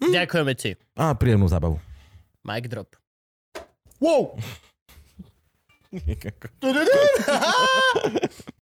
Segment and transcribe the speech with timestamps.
[0.00, 0.10] Hm.
[0.10, 0.70] Ďakujeme ti.
[0.94, 1.76] A príjemnú zábavu.
[2.42, 2.96] Mic drop.
[3.98, 4.32] Wow!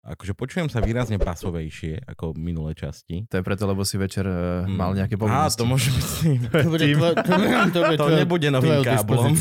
[0.07, 3.27] akože počujem sa výrazne basovejšie ako v minulé časti.
[3.27, 4.71] To je preto, lebo si večer uh, Mm.
[4.73, 5.59] mal nejaké Á, povinnosti.
[5.59, 6.07] to môže byť.
[6.55, 7.31] To, bude tvo- to,
[7.69, 9.35] to, bude To tvojou- nebude novým káblom.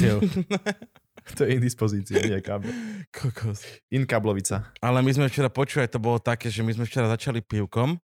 [1.37, 2.69] to je indispozícia, nie kábel.
[3.09, 3.61] Kokos.
[3.89, 4.73] Inkablovica.
[4.79, 7.97] Ale my sme včera počuli, to bolo také, že my sme včera začali pivkom,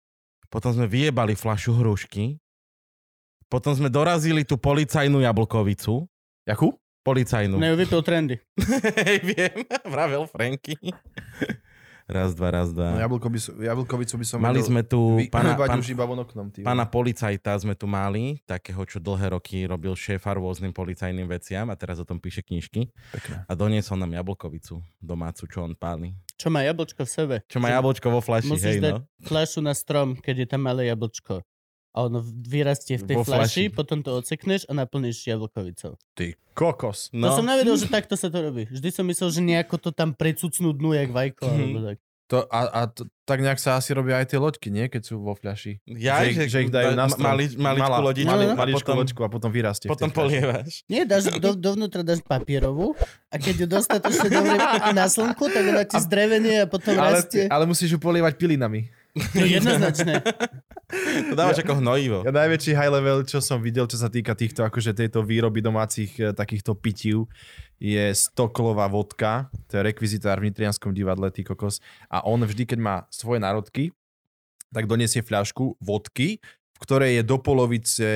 [0.48, 2.38] potom sme vyjebali flašu hrušky,
[3.52, 6.08] potom sme dorazili tú policajnú jablkovicu,
[6.48, 6.72] Jakú?
[7.04, 7.60] policajnú.
[7.60, 8.40] Ne, vypil trendy.
[9.04, 10.80] Hej, viem, vravel Franky.
[12.12, 13.00] Raz, dva, raz, No, dva.
[13.00, 15.96] jablko by, som- jablkovicu by som Mali vedel sme tu vy, pána, pán, pán, už
[15.96, 16.52] iba von oknom.
[16.60, 21.76] Pána policajta sme tu mali, takého, čo dlhé roky robil šéfa rôznym policajným veciam a
[21.80, 22.92] teraz o tom píše knižky.
[23.16, 23.48] Pekné.
[23.48, 26.12] A doniesol nám jablkovicu domácu, čo on páli.
[26.36, 27.36] Čo má jablčko v sebe.
[27.48, 29.08] Čo má jablčko vo flaši, Musíš hej dať no.
[29.24, 31.40] fľašu na strom, keď je tam malé jablčko.
[31.92, 33.68] A ono vyrastie v tej Vo fľaši.
[33.70, 36.00] potom to ocekneš a naplníš jablkovicou.
[36.12, 37.12] Ty kokos.
[37.12, 37.28] No.
[37.28, 38.64] To No, som nevedel, že takto sa to robí.
[38.66, 41.44] Vždy som myslel, že nejako to tam precucnú dnu, jak vajko.
[41.44, 41.60] Mhm.
[41.62, 41.98] Alebo tak.
[42.26, 44.88] To, a, a to, tak nejak sa asi robia aj tie loďky, nie?
[44.88, 45.84] Keď sú vo fľaši.
[46.00, 47.28] ja, že, ich- že ich dajú na strom.
[47.28, 49.88] mali, maličku Malá- lodičku, mali- a Maličku potom, loďku a potom vyrastie.
[49.90, 50.88] potom polievaš.
[50.88, 52.96] Nie, dáš, do, dovnútra dáš papierovú
[53.28, 54.56] a keď ju dostatočne dobre
[54.96, 57.44] na slnku, tak ona ti zdrevenie a potom Ale, rastie.
[57.46, 58.88] ale musíš ju polievať pilinami.
[59.12, 60.24] No jednoznačne.
[61.32, 62.24] To dávaš ako hnojivo.
[62.28, 66.12] Ja najväčší high level, čo som videl, čo sa týka týchto akože tejto výroby domácich
[66.20, 67.32] e, takýchto pitív,
[67.80, 71.80] je stoklová vodka, to je rekvizitár v Nitrianskom divadle, ty kokos.
[72.12, 73.96] A on vždy, keď má svoje národky,
[74.72, 76.40] tak donesie fľašku vodky,
[76.76, 78.08] v ktorej je do polovice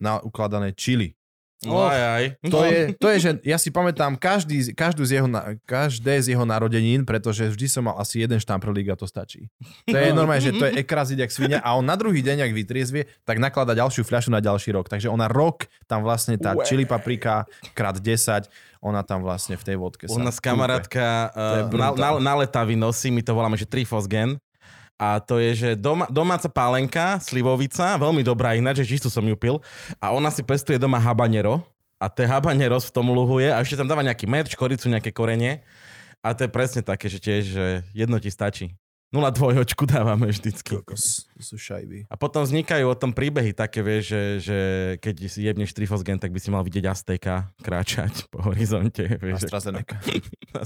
[0.00, 1.16] na ukladané čili.
[1.62, 2.24] No aj, aj.
[2.50, 5.28] To, je, to je, že ja si pamätám každý, každú z jeho,
[5.64, 9.48] každé z jeho narodenín, pretože vždy som mal asi jeden štamprlík a to stačí.
[9.88, 12.52] To je normálne, že to je ekrazit jak svinia a on na druhý deň, ak
[12.52, 14.92] vytriezvie, tak naklada ďalšiu fľašu na ďalší rok.
[14.92, 16.64] Takže ona rok tam vlastne tá Ue.
[16.68, 18.50] chili paprika krát 10,
[18.84, 23.08] ona tam vlastne v tej vodke U nás kamarátka uh, na, na, na letavy nosí,
[23.08, 24.36] my to voláme, že trifosgen.
[24.94, 29.34] A to je, že doma, domáca pálenka, slivovica, veľmi dobrá ináč, že čistú som ju
[29.34, 29.58] pil.
[29.98, 31.66] A ona si pestuje doma habanero.
[31.98, 35.64] A to habaneros v tom luhuje a ešte tam dáva nejaký med, škoricu, nejaké korenie.
[36.20, 37.64] A to je presne také, že tiež, že
[37.96, 38.76] jedno ti stačí.
[39.14, 40.74] 0,2 očku dávame vždycky.
[40.74, 42.10] Kokos, to sú šajby.
[42.10, 44.58] A potom vznikajú o tom príbehy také, vieš, že, že
[44.98, 49.06] keď si jebneš trifosgen, tak by si mal vidieť Azteka kráčať po horizonte.
[49.06, 50.02] Vieš, AstraZeneca.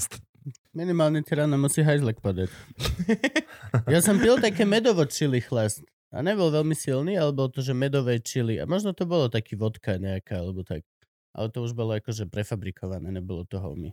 [0.81, 2.49] Minimálne ti ráno musí hajzlek padať.
[3.93, 5.85] Ja som pil také medovo čili chlast.
[6.09, 8.57] A nebol veľmi silný, ale bol to, že medové čili.
[8.57, 10.89] A možno to bolo taký vodka nejaká, alebo tak.
[11.37, 13.93] Ale to už bolo akože prefabrikované, nebolo to homie.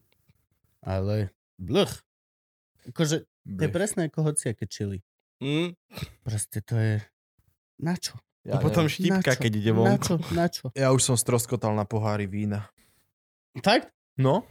[0.79, 1.99] Ale blch.
[2.89, 5.01] Akože to je presne ako hociaké čili.
[5.41, 5.73] Mm.
[6.25, 7.01] Proste to je...
[7.81, 8.15] Na čo?
[8.45, 10.05] A potom Na štípka, keď ide Na vonku.
[10.05, 10.15] čo?
[10.31, 10.69] Na čo?
[10.77, 12.69] Ja už som stroskotal na pohári vína.
[13.57, 13.89] Fakt?
[14.15, 14.45] No,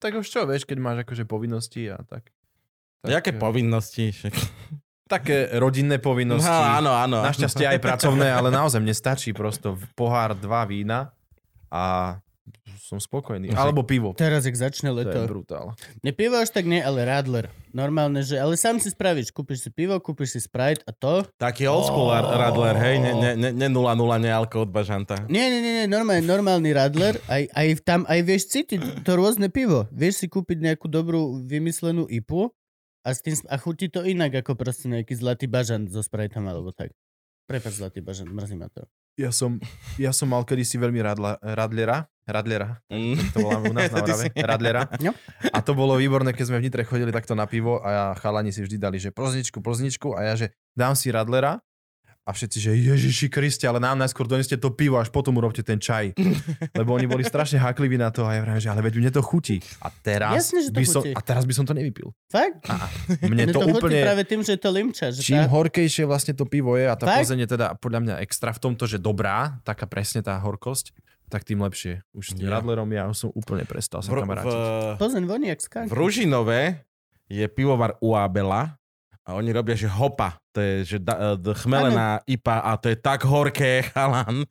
[0.00, 2.32] tak už čo, vieš, keď máš akože povinnosti a tak.
[3.04, 4.04] tak Jaké eh, povinnosti?
[4.14, 4.34] Však...
[5.10, 6.46] Také rodinné povinnosti.
[6.46, 7.18] No, áno, áno.
[7.26, 11.10] Našťastie aj pracovné, ale naozaj mne stačí prosto pohár dva vína
[11.66, 12.14] a
[12.80, 13.54] som spokojný.
[13.54, 14.10] Alebo pivo.
[14.18, 15.18] Teraz, jak začne To je leto.
[15.30, 15.66] brutál.
[16.02, 17.46] Ne pivo až tak nie, ale radler.
[17.70, 18.34] Normálne, že...
[18.34, 19.30] Ale sám si spravíš.
[19.30, 21.22] Kúpiš si pivo, kúpiš si Sprite a to.
[21.38, 22.18] Taký old school oh.
[22.18, 22.96] radler, hej?
[22.98, 25.22] Ne, ne, ne, ne 0-0 nealko od bažanta.
[25.30, 27.14] Nie, nie, nie, nie normálne, normálny radler.
[27.30, 29.86] Aj, aj tam, aj vieš cítiť to rôzne pivo.
[29.94, 32.50] Vieš si kúpiť nejakú dobrú vymyslenú IPu
[33.06, 36.74] a, s tým, a chutí to inak ako proste nejaký zlatý bažant so Spriteom alebo
[36.74, 36.90] tak.
[37.46, 38.82] Prepač zlatý bažant, mrzí ma to.
[39.14, 39.58] Ja som,
[39.96, 42.06] ja som mal kedysi veľmi radla, radlera.
[42.24, 42.78] Radlera.
[42.86, 43.18] Mm.
[43.34, 44.30] To voláme u nás na Orave.
[44.30, 44.82] si- Radlera.
[45.02, 45.10] No.
[45.50, 48.62] A to bolo výborné, keď sme v Nitre chodili takto na pivo a chalani si
[48.62, 51.58] vždy dali, že plzničku, plzničku a ja, že dám si Radlera
[52.30, 55.82] a všetci, že Ježiši Kriste, ale nám najskôr doneste to pivo, až potom urobte ten
[55.82, 56.14] čaj.
[56.78, 59.22] Lebo oni boli strašne hakliví na to a ja vravím, že ale veď mne to
[59.26, 59.58] chutí.
[59.82, 61.12] A teraz, Jasne, že to by som, chutí.
[61.18, 62.14] a teraz by som to nevypil.
[62.30, 62.62] Fakt?
[63.26, 63.98] Mne Mne to, to chutí úplne...
[64.06, 65.06] práve tým, že je to limča.
[65.10, 65.50] Že Čím tá...
[65.50, 67.26] horkejšie vlastne to pivo je a tá Fakt?
[67.26, 70.94] Plzeň je teda podľa mňa extra v tomto, že dobrá, taká presne tá horkosť,
[71.30, 72.02] tak tým lepšie.
[72.10, 72.58] Už s tým Ja.
[72.58, 74.56] Radlerom ja už som úplne prestal sa V, v, kamarátiť.
[75.26, 75.90] Voní jak v.
[75.90, 76.82] Ružinove
[77.30, 78.74] je pivovar Uabela
[79.22, 82.98] a oni robia, že hopa To je, že da, d- chmelená IPA a to je
[82.98, 84.42] tak horké, chalan.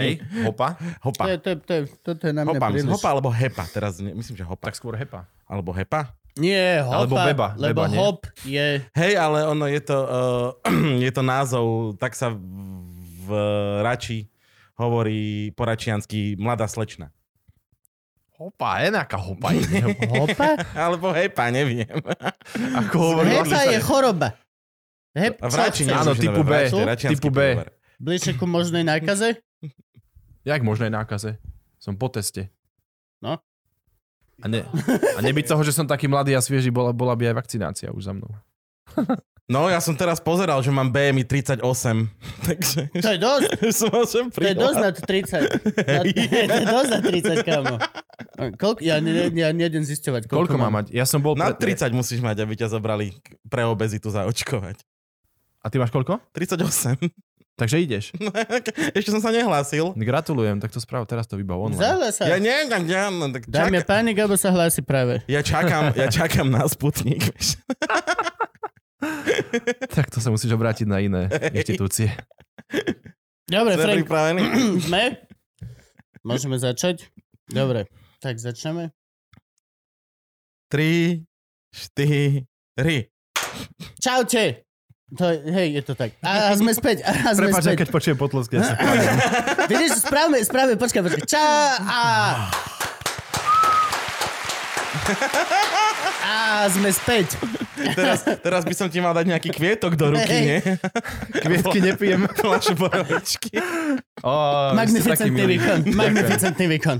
[0.00, 0.80] Hej, hopa.
[1.04, 1.24] Hopa.
[1.24, 2.88] To je, to je, to je, toto je na mňa Hopa, príliš.
[2.88, 3.64] hopa alebo hepa.
[3.68, 4.64] Teraz ne, myslím, že hopa.
[4.64, 5.28] Tak skôr hepa.
[5.44, 6.16] Alebo hepa.
[6.34, 7.98] Nie, hopa, Alebo beba, lebo beba, nie?
[8.00, 8.82] hop je...
[8.90, 10.48] Hej, ale ono je to, uh,
[11.04, 12.40] je to názov, tak sa v,
[13.22, 13.28] v
[13.84, 14.26] Rači
[14.74, 17.14] hovorí po račiansky mladá slečna.
[18.34, 19.54] Hopa, je nejaká hopa.
[20.10, 20.58] Hopa?
[20.90, 21.86] Alebo hepa, neviem.
[22.82, 23.30] Ako hovorí.
[23.30, 24.34] Hepa je choroba.
[25.14, 25.94] Hep, V Rači chceš?
[25.94, 26.52] Áno, typu B.
[26.66, 27.40] v Typu B.
[28.02, 29.38] Bližšie ku možnej nákaze?
[30.42, 31.38] Jak možné nákaze?
[31.78, 32.50] Som po teste.
[33.22, 33.38] No.
[34.42, 34.66] A, ne,
[35.14, 38.10] a nebyť toho, že som taký mladý a svieži, bola, bola by aj vakcinácia už
[38.10, 38.30] za mnou.
[39.44, 41.60] No, ja som teraz pozeral, že mám BMI 38,
[42.48, 43.48] takže To je dosť.
[43.76, 45.84] som To je dosť nad 30.
[45.84, 46.00] Na,
[46.48, 47.76] to je dosť nad 30, kámo.
[48.56, 50.96] Koľko, ja, ne, ja nejdem zisťovať, koľko, Koľko má mať?
[50.96, 51.36] Ja som bol...
[51.36, 53.12] Na pred- 30 musíš mať, aby ťa zobrali
[53.44, 54.80] pre obezitu zaočkovať.
[55.64, 56.20] A ty máš koľko?
[56.36, 57.00] 38.
[57.54, 58.12] Takže ideš.
[58.98, 59.94] Ešte som sa nehlásil.
[59.96, 61.80] Gratulujem, tak to sprav, teraz to vybav online.
[61.80, 62.22] Zahľa sa.
[62.28, 65.22] Ja neviem, tak ja, no, tak čak, páni, Gabo sa hlási práve.
[65.30, 67.24] ja, čakám, ja čakám na Sputnik.
[69.92, 72.08] Tak to sa musíš obrátiť na iné inštitúcie.
[73.44, 74.42] Dobre, Sme Frank, pripravení?
[74.88, 75.20] sme?
[76.24, 77.12] Môžeme začať?
[77.44, 77.84] Dobre,
[78.24, 78.96] tak začneme.
[80.72, 81.20] 3,
[81.68, 82.48] 4,
[84.00, 84.64] Čaute!
[85.12, 86.16] To, hej, je to tak.
[86.24, 87.04] A, a sme späť.
[87.04, 87.76] A sme Prepač, späť.
[87.84, 88.56] keď počujem potlesky.
[88.56, 88.74] Ja sa
[89.70, 91.22] Vidíš, správame, správame, počkaj, počkaj.
[91.28, 91.44] Ča
[91.84, 92.00] a...
[96.24, 97.36] A sme späť.
[97.92, 100.44] teraz, teraz by som ti mal dať nejaký kvietok do ruky, Hej.
[100.48, 100.58] nie?
[101.36, 102.24] Kvietky nepijem.
[102.40, 103.60] Fľašu borovičky.
[104.72, 105.78] Magnificentný výkon.
[105.92, 106.96] Magnificentný výkon.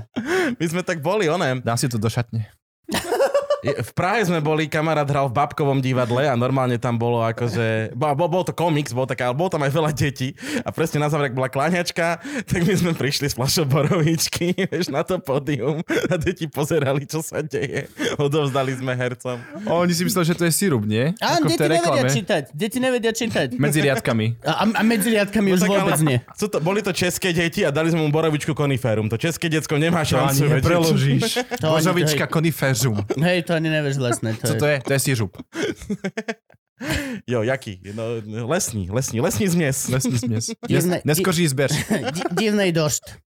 [0.61, 1.57] My sme tak boli, oné.
[1.57, 2.45] Dám si to do šatne.
[3.65, 8.13] V Prahe sme boli, kamarát hral v Babkovom divadle a normálne tam bolo akože, bol,
[8.13, 11.31] bol, to komiks, bol, taká, ale bolo tam aj veľa detí a presne na záver,
[11.31, 16.45] bola kláňačka, tak my sme prišli s fľašou borovičky, vieš, na to pódium a deti
[16.45, 17.89] pozerali, čo sa deje.
[18.15, 19.41] Odovzdali sme hercom.
[19.63, 21.15] O, oni si mysleli, že to je sirup, nie?
[21.17, 22.43] Ako v deti nevedia čítať.
[22.51, 23.47] Deti nevedia čítať.
[23.55, 24.25] Medzi riadkami.
[24.41, 26.17] A, a medzi riadkami už tak vôbec ale- nie.
[26.35, 29.07] To, boli to české deti a dali sme mu borovičku koniférum.
[29.07, 30.29] To české decko nemá To šancu.
[30.29, 30.55] ani vedieť.
[30.59, 31.21] nepreložíš.
[31.57, 32.97] To ani- Božovička koniféžum.
[33.15, 34.35] Hej, to ani nevieš vlastne.
[34.37, 34.59] To Co je...
[34.59, 34.77] to je?
[34.83, 35.33] To je sirup.
[37.31, 37.79] Jo, jaký?
[37.95, 39.87] No, lesný, lesný, lesný zmes.
[39.89, 40.45] Lesný smies.
[40.69, 41.71] Divné- Nes, neskoží zber.
[42.11, 43.17] Di- divnej došt.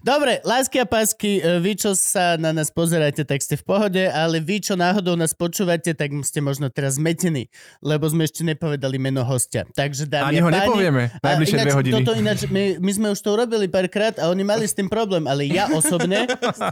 [0.00, 4.02] Dobre, lásky a pásky, e, vy, čo sa na nás pozeráte, tak ste v pohode,
[4.08, 7.52] ale vy, čo náhodou nás počúvate, tak ste možno teraz zmetení,
[7.84, 9.68] lebo sme ešte nepovedali meno hostia.
[9.76, 11.02] Takže dámy Ani ho páni, nepovieme.
[11.20, 11.94] Najbližšie ináč, dve hodiny.
[12.00, 15.28] Toto ináč, my, my sme už to urobili párkrát a oni mali s tým problém,
[15.28, 16.24] ale ja osobne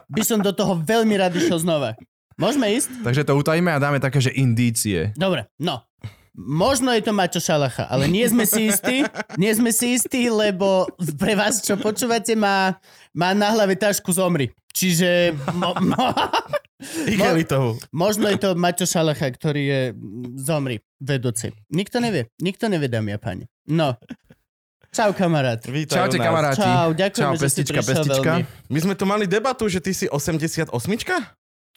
[0.08, 1.94] by som do toho veľmi rád išiel znova.
[2.38, 3.02] Môžeme ísť?
[3.02, 5.10] Takže to utajíme a dáme také, že indície.
[5.18, 5.82] Dobre, no.
[6.38, 9.02] Možno je to Maťo Šalacha, ale nie sme si istí,
[9.34, 10.86] nie sme si istí, lebo
[11.18, 12.78] pre vás, čo počúvate, má,
[13.10, 14.54] má na hlave tašku zomri.
[14.70, 15.98] Čiže mo, mo,
[17.10, 17.82] Igelitovú.
[17.90, 19.80] možno je to Maťo Šalacha, ktorý je
[20.38, 21.50] zomri vedúci.
[21.74, 23.50] Nikto nevie, nikto nevie, dámy a páni.
[23.66, 23.98] No.
[24.94, 25.58] Čau, kamarát.
[25.66, 26.62] Vítaj Čaute kamaráti.
[26.62, 27.82] Čau, ďakujeme, Čau, že si pestička.
[27.82, 28.42] veľmi.
[28.70, 30.70] My sme tu mali debatu, že ty si 88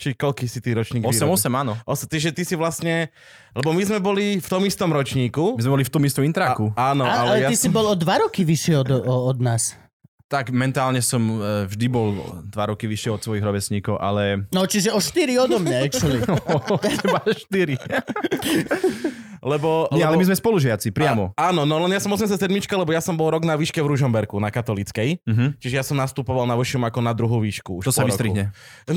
[0.02, 1.06] Či koľký si ty ročník?
[1.06, 1.78] 8-8, áno.
[1.86, 3.14] Os, ty, že ty si vlastne...
[3.54, 5.54] Lebo my sme boli v tom istom ročníku.
[5.54, 6.74] My sme boli v tom istom intraku.
[6.74, 7.78] A, áno, A, ale, ale ja ty si som...
[7.78, 9.78] bol o dva roky vyššie od, o, od nás.
[10.26, 12.18] Tak mentálne som e, vždy bol
[12.50, 14.50] dva roky vyššie od svojich rovesníkov, ale...
[14.50, 16.26] No, čiže o štyri odo mňa, actually.
[16.98, 17.78] Teba štyri.
[19.42, 20.14] Lebo, Nie, lebo...
[20.14, 21.34] ale my sme spolužiaci, priamo.
[21.34, 22.46] A, áno, no len ja som 87,
[22.78, 25.26] lebo ja som bol rok na výške v Ružomberku, na katolíckej.
[25.26, 25.58] Mhm.
[25.58, 27.82] Čiže ja som nastupoval na vyššom ako na druhú výšku.
[27.82, 28.54] Už To sa vystrihne.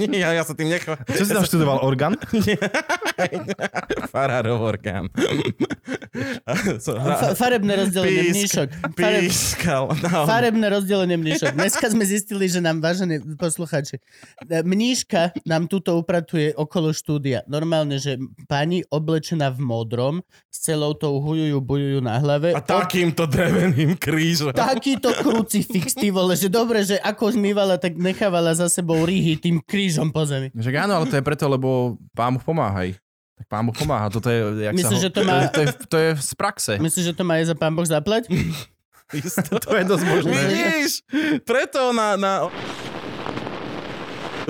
[0.00, 0.96] Nie, ja, ja sa tým nechám.
[1.04, 1.84] Čo si tam študoval?
[1.84, 2.16] Orgán?
[4.12, 5.12] Farárov orgán.
[7.40, 8.68] Farebné rozdelenie mníšok.
[8.96, 9.92] Fareb- Pískal.
[10.00, 10.24] No.
[10.24, 11.52] Farebné rozdelenie mníšok.
[11.54, 14.00] Dneska sme zistili, že nám, vážení poslucháči,
[14.48, 17.44] e, mníška nám túto upratuje okolo štúdia.
[17.44, 18.16] Normálne, že
[18.48, 20.14] pani oblečená v modrom
[20.46, 22.54] s celou tou hujujú, bujujú na hlave.
[22.54, 24.54] A takýmto dreveným krížom.
[24.54, 29.58] Takýto krucifix, ty vole, že dobre, že ako zmývala, tak nechávala za sebou rýhy tým
[29.60, 30.48] krížom po zemi.
[30.54, 32.96] Že áno, ale to je preto, lebo pán Boh pomáhaj.
[33.40, 34.12] Tak pán Boh pomáha.
[34.12, 36.72] Toto je, jak Myslíš, sa ho, že to má- to, je, to je z praxe.
[36.76, 38.28] Myslíš, že to má aj za pán Boh zaplať?
[39.10, 39.58] Isto.
[39.64, 40.32] To je dosť možné.
[40.38, 40.92] Vidíš?
[41.42, 42.14] Preto na...
[42.14, 42.32] na...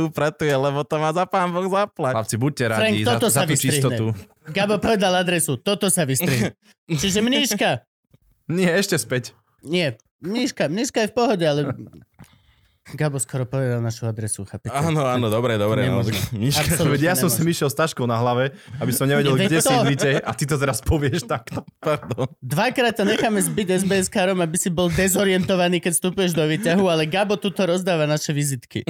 [0.03, 2.15] upratuje, lebo to má za pán Boh zaplať.
[2.17, 3.75] Chlapci, buďte Frank, radi za, toto za sa tú vystrihne.
[3.77, 4.05] čistotu.
[4.49, 6.57] Gabo povedal adresu, toto sa vystrihne.
[7.01, 7.85] Čiže mníška,
[8.47, 9.37] Nie, ešte späť.
[9.61, 11.61] nie, mníška, mníška je v pohode, ale
[12.91, 14.75] Gabo skoro povedal našu adresu, chápete?
[14.75, 15.87] Áno, áno, dobre, dobre.
[15.87, 16.03] No,
[16.35, 17.47] Miška, ja som si nemôžem.
[17.47, 20.57] myšiel s taškou na hlave, aby som nevedel, Veď kde to- sídlite a ty to
[20.59, 21.63] teraz povieš takto.
[21.85, 22.27] pardon.
[22.43, 27.39] Dvakrát to necháme zbyť SBS-károm, aby si bol dezorientovaný, keď vstupuješ do výťahu, ale Gabo
[27.39, 28.83] tuto rozdáva naše vizitky.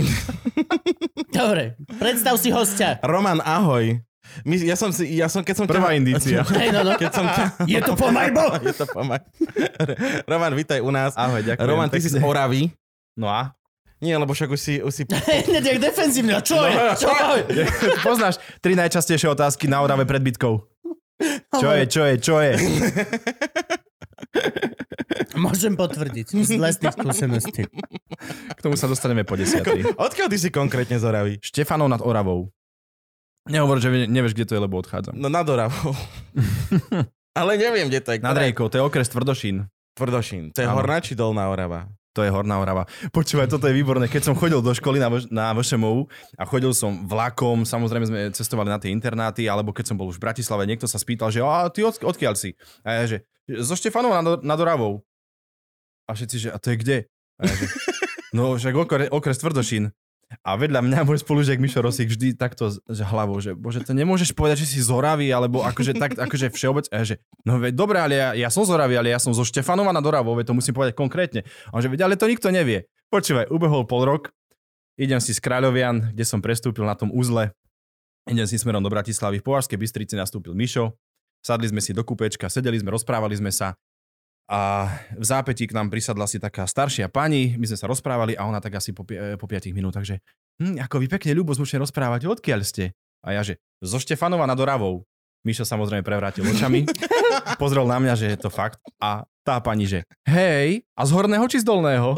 [1.31, 2.99] Dobre, predstav si hostia.
[3.01, 4.01] Roman, ahoj.
[4.47, 5.99] My, ja som si, ja som, keď som Prvá ťa...
[5.99, 6.39] indícia.
[6.55, 6.95] Hej, no, no.
[6.95, 7.45] Keď som ťa...
[7.67, 8.63] Je to pomajbo?
[8.63, 9.19] Je to pomaj.
[10.23, 11.19] Roman, vítaj u nás.
[11.19, 11.67] Ahoj, ďakujem.
[11.67, 12.31] Roman, ty si z pekne.
[12.31, 12.63] Oravy.
[13.19, 13.51] No a?
[14.01, 14.75] Nie, lebo však už si...
[14.79, 15.03] Už si...
[15.49, 16.41] Hneď jak defenzívne.
[16.41, 16.75] Čo je?
[16.97, 17.11] Čo
[17.53, 17.65] je?
[18.01, 20.65] Poznáš tri najčastejšie otázky na Orave pred bitkou.
[21.53, 22.53] Čo je, čo je, čo je?
[25.37, 27.63] Môžem potvrdiť z vlastných skúseností.
[28.51, 29.97] K tomu sa dostaneme po desiatej.
[29.97, 31.33] Odkiaľ ty si konkrétne z Oravy?
[31.41, 32.49] Štefanov nad Oravou.
[33.49, 35.13] Nehovor, že vie- nevieš, kde to je, lebo odchádzam.
[35.13, 35.97] No nad Oravou.
[37.33, 38.19] Ale neviem, kde to je.
[38.21, 39.65] Nad Rejkou, to je okres Tvrdošín.
[39.93, 40.53] Tvrdošín.
[40.53, 40.77] To je Áno.
[40.77, 41.89] horná či dolná Orava?
[42.19, 42.91] To je Horná Orava.
[43.15, 44.11] Počúvaj, toto je výborné.
[44.11, 48.21] Keď som chodil do školy na, Vš- na VŠMU a chodil som vlakom, samozrejme sme
[48.35, 51.39] cestovali na tie internáty, alebo keď som bol už v Bratislave, niekto sa spýtal, že
[51.39, 52.59] a ty od, odkiaľ si?
[52.83, 53.17] A ja, že
[53.63, 55.07] zo Štefanova nad, nad Oravou.
[56.11, 56.99] A všetci, že a to je kde?
[57.39, 57.67] A ja, že,
[58.35, 59.95] no však okres, okres Tvrdošín.
[60.47, 64.31] A vedľa mňa môj spolužiak Mišo Rosík vždy takto že hlavou, že bože, to nemôžeš
[64.31, 66.87] povedať, že si z Oravy, alebo akože tak, akože všeobec.
[66.95, 69.35] A ja, že, no veď dobre, ale ja, ja som z Oravy, ale ja som
[69.35, 71.43] zo Štefanova nad Oravou, veď to musím povedať konkrétne.
[71.75, 72.87] A on že, veď, ale to nikto nevie.
[73.11, 74.31] Počúvaj, ubehol pol rok,
[74.95, 77.51] idem si z Kráľovian, kde som prestúpil na tom uzle,
[78.31, 80.95] idem si smerom do Bratislavy, v Považskej Bystrici nastúpil Mišo,
[81.43, 83.75] sadli sme si do kúpečka, sedeli sme, rozprávali sme sa
[84.51, 88.51] a v zápätí k nám prisadla si taká staršia pani, my sme sa rozprávali a
[88.51, 90.19] ona tak asi po, eh, po 5 minútach, že
[90.59, 92.91] hm, ako vy pekne ľubozmučne rozprávate, odkiaľ ste?
[93.23, 95.07] A ja, že zo Štefanova nad Oravou.
[95.41, 96.85] Mišo samozrejme prevrátil očami,
[97.63, 101.43] pozrel na mňa, že je to fakt a tá pani, že hej, a z horného
[101.51, 102.15] či z dolného?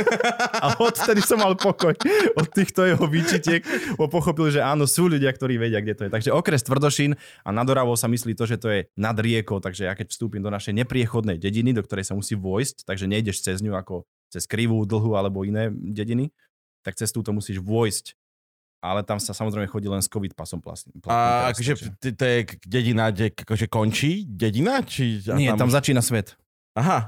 [0.62, 1.94] A odtedy som mal pokoj
[2.34, 3.62] od týchto jeho výčitiek,
[3.94, 6.10] bo pochopil, že áno, sú ľudia, ktorí vedia, kde to je.
[6.10, 9.86] Takže okres Tvrdošín a nad Oravou sa myslí to, že to je nad riekou, takže
[9.86, 13.58] ja keď vstúpim do našej nepriechodnej dediny, do ktorej sa musí vojsť, takže nejdeš cez
[13.62, 16.32] ňu ako cez krivú, dlhú alebo iné dediny,
[16.80, 18.16] tak cez túto musíš vojsť.
[18.82, 20.98] Ale tam sa samozrejme chodí len s covid pasom platným.
[21.06, 24.82] A akože to je dedina, kde akože končí dedina?
[24.82, 26.34] Či, a Nie, tam už- začína svet.
[26.72, 27.04] Aha.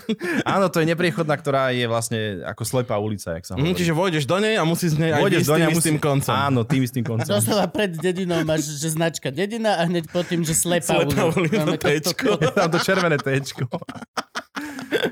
[0.54, 3.74] Áno, to je nepriechodná, ktorá je vlastne ako slepá ulica, jak sa Mhm, hovorí.
[3.74, 5.98] čiže vojdeš do nej a musíš z nej aj Vôjdeš ísť do nej tým musí-
[6.00, 6.34] koncom.
[6.36, 7.26] Áno, tým istým koncom.
[7.28, 12.38] Doslova pred dedinou máš že značka dedina a hneď potom, že slepá, Slepá ulica, téčko.
[12.38, 13.66] Je tam to červené téčko.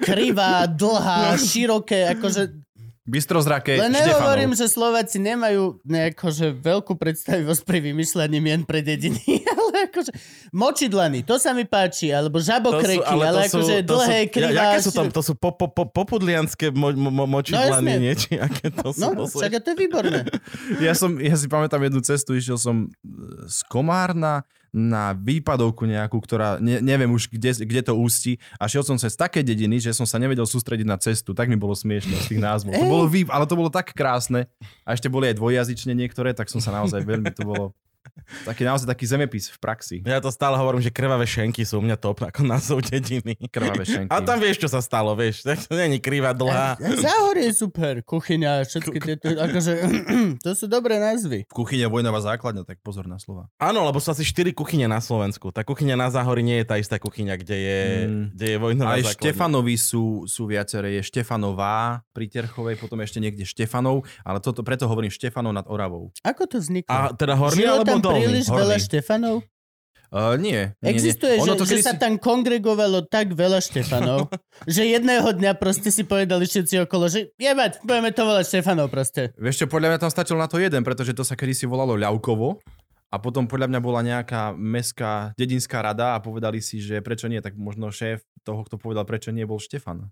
[0.01, 2.66] Krivá, dlhá, široké, akože...
[3.07, 4.11] Bystrozraké Len Štefanov.
[4.11, 9.23] nehovorím, že Slováci nemajú nejako, že veľkú predstavivosť pri vymýšľaní mien pre dediny,
[9.55, 10.11] ale akože
[10.51, 14.51] močidlany, to sa mi páči, alebo žabokreky, ale, akože dlhé, ja- krivá...
[14.75, 15.07] Jaké sú tam?
[15.15, 18.03] To sú po, po, po, popudlianské mo, mo, mo, močidlany, jasne.
[18.03, 18.15] nie?
[18.19, 18.99] Či aké to sú?
[18.99, 20.27] No, to sú to je výborné.
[20.83, 22.91] Ja, som, ja si pamätám jednu cestu, išiel som
[23.47, 24.43] z Komárna
[24.75, 29.15] na výpadovku nejakú, ktorá, ne, neviem už, kde, kde to ústi a šiel som cez
[29.15, 32.43] také dediny, že som sa nevedel sústrediť na cestu, tak mi bolo smiešne z tých
[32.43, 32.77] názvov.
[32.77, 34.51] To bolo vý, ale to bolo tak krásne.
[34.83, 37.65] A ešte boli aj dvojjazyčne niektoré, tak som sa naozaj veľmi, to bolo
[38.45, 39.97] taký naozaj taký zemepis v praxi.
[40.03, 43.37] Ja to stále hovorím, že krvavé šenky sú u mňa top ako názov dediny.
[43.49, 44.11] Krvavé šenky.
[44.11, 45.43] A tam vieš, čo sa stalo, vieš.
[45.43, 46.77] Tak to není krivá, dlhá.
[46.79, 49.73] Záhorie je super, kuchyňa, všetky tieto, akože,
[50.45, 51.45] to sú dobré názvy.
[51.47, 53.49] V kuchyne vojnová základňa, tak pozor na slova.
[53.57, 55.53] Áno, lebo sú asi 4 kuchyne na Slovensku.
[55.53, 58.27] Tá kuchyňa na Záhori nie je tá istá kuchyňa, kde je, Mm.
[58.37, 59.17] kde je vojnová Aj základňa.
[59.17, 60.97] Štefanovi sú, sú viaceré.
[60.97, 66.13] Je Štefanová pri Terchovej, potom ešte niekde Štefanov, ale toto, preto hovorím Štefanov nad Oravou.
[66.23, 66.91] Ako to vzniklo?
[66.93, 68.21] A teda horný alebo dolný?
[68.23, 68.61] príliš Horný.
[68.63, 69.37] veľa Štefanov?
[70.07, 71.43] Uh, nie, nie, Existuje, nie.
[71.43, 74.31] že, že kedysi- sa tam kongregovalo tak veľa Štefanov,
[74.71, 79.35] že jedného dňa proste si povedali všetci okolo, že jebať, budeme to volať Štefanov proste.
[79.35, 82.63] Vieš čo, podľa mňa tam stačilo na to jeden, pretože to sa kedysi volalo Ľavkovo
[83.11, 87.43] a potom podľa mňa bola nejaká mestská dedinská rada a povedali si, že prečo nie,
[87.43, 90.07] tak možno šéf toho, kto povedal prečo nie, bol Štefan.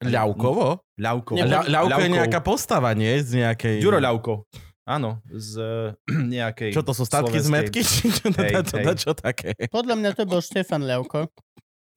[0.00, 0.96] Ľavkovo?
[0.96, 1.40] Ľavkovo.
[1.44, 3.16] Ľavko je nejaká postava, nie?
[3.20, 3.80] Z nejakej...
[3.80, 4.44] Ďuro Ľavko.
[4.86, 5.58] Áno, z
[6.38, 6.70] nejakej...
[6.70, 7.82] Čo to sú statky z metky?
[7.82, 8.86] Či čo, Hej, na, čo, hej.
[8.86, 9.50] na čo také?
[9.66, 11.26] Podľa mňa to bol Štefan Ľavko.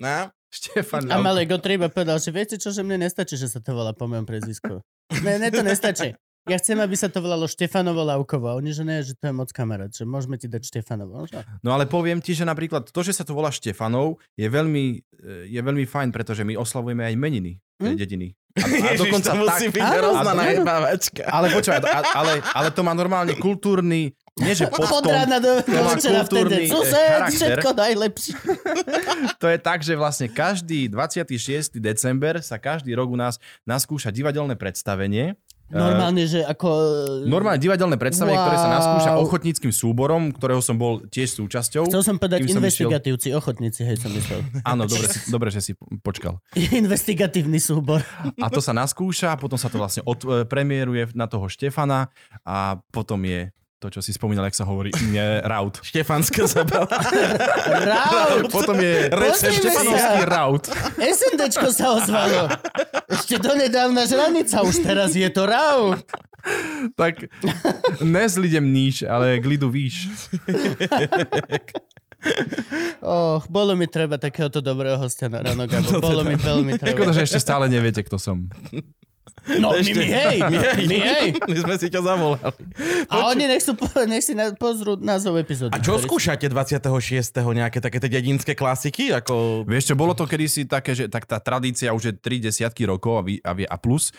[0.02, 0.34] No?
[0.50, 1.22] Štefan A Ľavko.
[1.22, 4.26] Malek Gotriba povedal, že viete čo, že mne nestačí, že sa to volá po mojom
[4.26, 4.82] prezisku.
[5.22, 6.18] Ne, ne, to nestačí.
[6.50, 8.50] Ja chcem, aby sa to volalo Štefanovo Ľavkovo.
[8.50, 11.22] A oni, že ne, že to je moc kamarát, že môžeme ti dať Štefanovo.
[11.22, 14.50] No, že- No ale poviem ti, že napríklad to, že sa to volá Štefanov, je
[14.50, 17.96] veľmi, eh, je veľmi fajn, pretože my oslavujeme aj meniny Hm?
[17.96, 18.28] dediny.
[18.60, 19.76] A, a Ježiš, dokonca to musí tak...
[19.80, 21.24] byť hrozná najebávačka.
[21.32, 21.80] Ale počúvaj,
[22.12, 26.66] ale, ale to má normálne kultúrny, nie že podton, rána do, do má kultúrny, vtedy.
[26.66, 27.36] eh, Sused, charakter.
[27.36, 28.34] všetko najlepšie.
[29.44, 31.76] to je tak, že vlastne každý 26.
[31.76, 33.36] december sa každý rok u nás
[33.68, 35.36] naskúša divadelné predstavenie
[35.70, 36.68] Normálne, že ako...
[37.26, 38.76] Normálne divadelné predstavenie, ktoré sa Wow.
[38.76, 41.86] naskúša ochotníckým súborom, ktorého som bol tiež súčasťou.
[41.86, 44.42] Chcel som povedať som išiel- investigatívci, ochotníci, hej som myslel.
[44.64, 46.42] Áno, dobre, dobre, že si počkal.
[46.82, 48.02] Investigatívny súbor.
[48.36, 52.10] A to sa naskúša, potom sa to vlastne od, e, premiéruje na toho Štefana
[52.42, 55.80] a potom je to, čo si spomínal, jak sa hovorí, nie, raut.
[55.88, 57.00] Štefanská zabava.
[57.88, 58.52] Raut!
[58.52, 59.08] Potom je
[59.40, 59.48] sa.
[59.48, 60.64] Štefanovský raut.
[61.00, 62.52] SNDčko sa ozvalo.
[63.08, 66.04] Ešte donedávna žranica, už teraz je to raut.
[67.00, 67.32] Tak
[68.04, 70.12] nezlidem níž, ale glidu výš.
[73.00, 76.04] Och, bolo mi treba takéhoto dobrého hostia na ráno, Gabo.
[76.04, 77.16] Bolo mi veľmi Škoda, treba.
[77.16, 78.52] že ešte stále neviete, kto som.
[79.60, 80.38] No, my, Ešte- my, hej,
[80.86, 81.28] my, hej.
[81.48, 82.62] My sme si ťa zavolali.
[83.10, 83.74] A oni nech, sú,
[84.06, 85.74] nech si na, pozrú názov epizódy.
[85.74, 86.86] A čo ktorý- skúšate 26.
[87.56, 89.10] nejaké také tie dedinské klasiky?
[89.16, 89.66] Ako...
[89.66, 93.20] Vieš čo, bolo to kedysi také, že tak tá tradícia už je 3 desiatky rokov
[93.20, 94.14] a, vy, a, vie, a plus.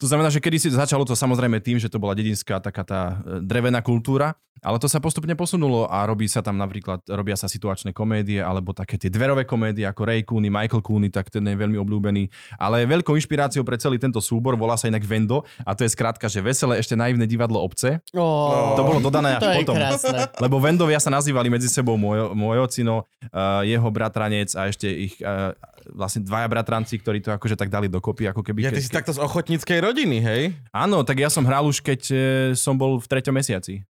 [0.00, 3.44] To znamená, že kedysi začalo to samozrejme tým, že to bola dedinská taká tá e,
[3.44, 7.96] drevená kultúra, ale to sa postupne posunulo a robí sa tam napríklad, robia sa situačné
[7.96, 11.80] komédie alebo také tie dverové komédie ako Ray Cooney, Michael Cooney, tak ten je veľmi
[11.80, 12.28] obľúbený.
[12.56, 16.28] Ale veľkou inšpiráciou pre celý tento súbor volá sa inak Vendo a to je skrátka,
[16.28, 18.00] že veselé ešte naivné divadlo obce.
[18.12, 19.76] Ó, To bolo dodané to až je potom.
[19.76, 20.18] krásne.
[20.40, 25.16] Lebo Vendovia sa nazývali medzi sebou môj, môj ocino, uh, jeho bratranec a ešte ich
[25.24, 25.56] uh,
[25.88, 28.66] vlastne dvaja bratranci, ktorí to akože tak dali dokopy, ako keby...
[28.66, 30.42] Ja, ty keď, si takto z ochotníckej rodiny, hej?
[30.74, 32.18] Áno, tak ja som hral už, keď uh,
[32.58, 33.84] som bol v treťom mesiaci.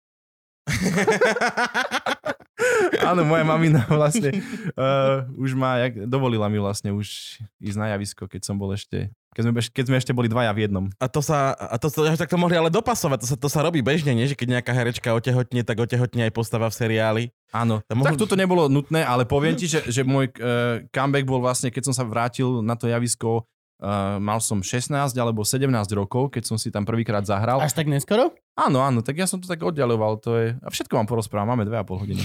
[3.11, 4.31] Áno, moja mamina vlastne
[4.77, 9.11] uh, už ma, jak, dovolila mi vlastne už ísť na javisko, keď som bol ešte,
[9.31, 10.85] keď sme, keď sme ešte boli dvaja v jednom.
[10.99, 13.61] A to sa, a to, to, tak to mohli ale dopasovať, to sa, to sa
[13.63, 14.27] robí bežne, nie?
[14.27, 17.25] Že keď nejaká herečka otehotne, tak otehotne aj postava v seriáli.
[17.55, 21.27] Áno, To mohol- tak toto nebolo nutné, ale poviem ti, že, že môj uh, comeback
[21.27, 23.47] bol vlastne, keď som sa vrátil na to javisko,
[23.83, 27.63] uh, mal som 16 alebo 17 rokov, keď som si tam prvýkrát zahral.
[27.63, 28.35] Až tak neskoro?
[28.59, 30.47] Áno, áno, tak ja som to tak oddialoval, to je...
[30.61, 32.23] A všetko vám porozprávam, máme 2,5 hodiny.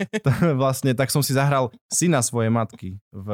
[0.60, 3.28] Vlastne, tak som si zahral syna svojej matky v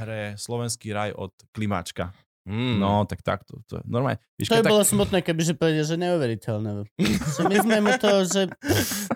[0.00, 2.10] hre Slovenský raj od Klimáčka.
[2.48, 2.80] Mm.
[2.80, 3.60] No, tak takto.
[3.68, 4.16] To je normálne.
[4.34, 6.88] Víš, To keď by tak, bolo smutné, kebyže povedia, že neuveriteľné.
[7.36, 8.42] Že my sme mu to, že...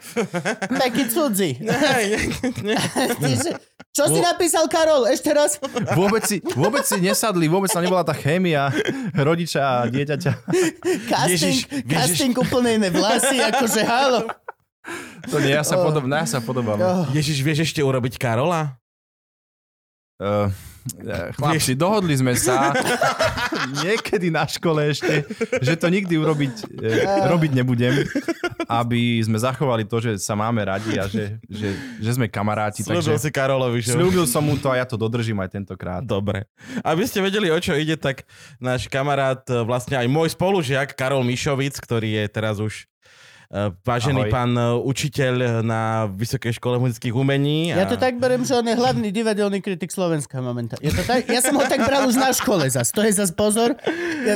[0.85, 1.51] Taký cudzí.
[3.94, 5.07] Čo si napísal, Karol?
[5.09, 5.57] Ešte raz?
[5.94, 8.68] vôbec, si, vôbec si nesadli, vôbec tam nebola tá chémia
[9.14, 10.33] rodiča a dieťaťa.
[11.09, 11.88] Casting, Ježiš, Ježiš.
[11.88, 14.20] casting úplne iné vlasy, akože halo.
[15.33, 15.88] To nie, ja sa, Oh.
[15.88, 16.77] podob, ja sa podobám.
[16.77, 17.07] Oh.
[17.14, 18.77] Ježiš, vieš ešte urobiť Karola?
[20.14, 20.46] Uh,
[21.35, 22.70] chlapci, dohodli sme sa
[23.83, 25.27] niekedy na škole ešte,
[25.59, 28.07] že to nikdy urobiť, uh, robiť nebudem,
[28.70, 32.87] aby sme zachovali to, že sa máme radi a že, že, že sme kamaráti.
[32.87, 33.90] Slúbil Takže si Karolovi, že...
[33.90, 36.07] slúbil som mu to a ja to dodržím aj tentokrát.
[36.07, 36.46] Dobre.
[36.87, 38.22] Aby ste vedeli, o čo ide, tak
[38.62, 42.93] náš kamarát, e, vlastne aj môj spolužiak, Karol Mišovic, ktorý je teraz už e,
[43.87, 44.33] vážený Ahoj.
[44.35, 47.71] pán e, učiteľ na Vysokej škole muzických umení.
[47.71, 50.83] Ja to tak berem, že on je hlavný divadelný kritik Slovenska momentálne.
[50.83, 51.31] Je to tak?
[51.31, 52.90] Ja som ho tak bral už na škole zas.
[52.90, 53.79] To je zas pozor.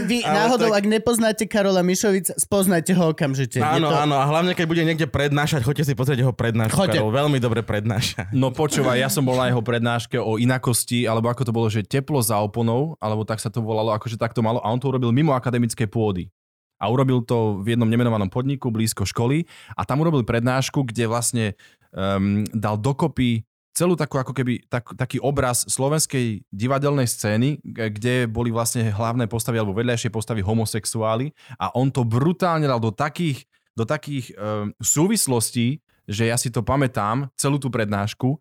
[0.06, 3.58] Vy Ale náhodou, tak- ak nepoznáte Karola Mišovic, spoznajte ho okamžite.
[3.58, 3.96] Je Áno, to...
[3.98, 6.78] áno, a hlavne keď bude niekde prednášať, choďte si pozrieť jeho prednášku.
[6.78, 7.02] Choďte.
[7.02, 8.30] Karol veľmi dobre prednáša.
[8.30, 11.82] No počúvaj, ja som bol na jeho prednáške o inakosti, alebo ako to bolo, že
[11.82, 14.86] teplo za oponou, alebo tak sa to volalo, akože tak to malo, a on to
[14.86, 16.30] urobil mimo akademické pôdy.
[16.78, 21.46] A urobil to v jednom nemenovanom podniku blízko školy a tam urobil prednášku, kde vlastne
[21.90, 23.42] um, dal dokopy
[23.78, 29.62] celú takú ako keby tak, taký obraz slovenskej divadelnej scény, kde boli vlastne hlavné postavy
[29.62, 31.30] alebo vedľajšie postavy homosexuáli
[31.62, 33.46] a on to brutálne dal do takých,
[33.78, 35.78] do takých um, súvislostí,
[36.10, 38.34] že ja si to pamätám, celú tú prednášku,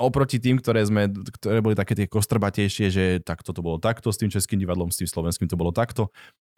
[0.00, 4.16] oproti tým, ktoré, sme, ktoré boli také tie kostrbatejšie, že tak toto bolo takto, s
[4.16, 6.08] tým českým divadlom, s tým slovenským to bolo takto.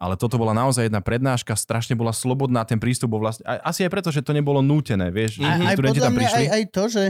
[0.01, 3.79] Ale toto bola naozaj jedna prednáška, strašne bola slobodná, ten prístup bol vlastne, aj- asi
[3.85, 6.41] aj preto, že to nebolo nútené, vieš, aj študenti podľa mňa prišli.
[6.41, 7.03] aj, aj to, že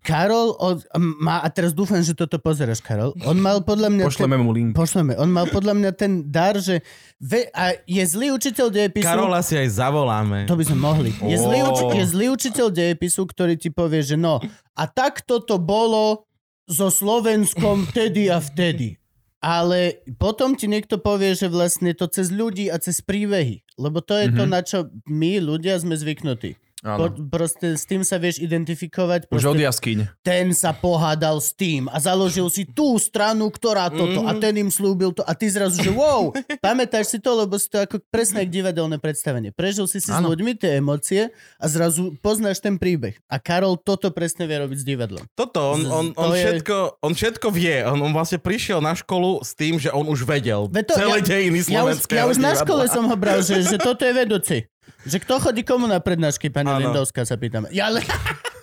[0.00, 4.08] Karol od, má, a teraz dúfam, že toto pozeráš, Karol, on mal podľa mňa...
[4.08, 4.72] Pošleme mu link.
[4.72, 5.12] Ten, pošleme.
[5.20, 6.80] On mal podľa mňa ten dar, že...
[7.20, 9.04] Ve, a je zlý učiteľ dejepisu...
[9.04, 10.48] Karola si aj zavoláme.
[10.48, 11.12] To by sme mohli.
[11.28, 14.40] Je zlý, uči, je zlý učiteľ dejepisu, ktorý ti povie, že no,
[14.72, 16.24] a takto to bolo
[16.64, 18.96] so Slovenskom vtedy a vtedy.
[19.44, 23.60] Ale potom ti niekto povie, že vlastne to cez ľudí a cez príbehy.
[23.76, 24.38] Lebo to je mm-hmm.
[24.40, 24.50] to, Mhm.
[24.56, 26.56] na čo my ľudia sme zvyknutí.
[26.82, 29.26] Po, proste s tým sa vieš identifikovať.
[29.28, 30.10] Už od jaskyň.
[30.20, 34.40] ten sa pohádal s tým a založil si tú stranu, ktorá toto a Mhm.
[34.40, 37.78] ten im slúbil to a ty zrazu, že wow, pamätáš si to, lebo si to
[37.78, 39.50] ako presné jak divadelné predstavenie.
[39.50, 40.26] Prežil si si s Áno.
[40.28, 43.14] ľuďmi tie emócie a zrazu poznáš ten príbeh.
[43.26, 45.22] A Karol toto presne vie robiť s divadlom.
[45.32, 47.76] Toto, on, on, To on, je- všetko, on všetko vie.
[47.84, 51.18] On, on vlastne prišiel na školu s tým, že on už vedel Veď to- celé
[51.20, 54.02] ja- dejiny Ja už, slovenského ja už na škole som ho bral, že, že toto
[54.02, 54.56] je vedúci.
[55.02, 56.90] Že kto chodí komu na prednášky, pani Áno.
[56.90, 57.70] Lindovská sa pýtame.
[57.70, 58.02] Ja, ale...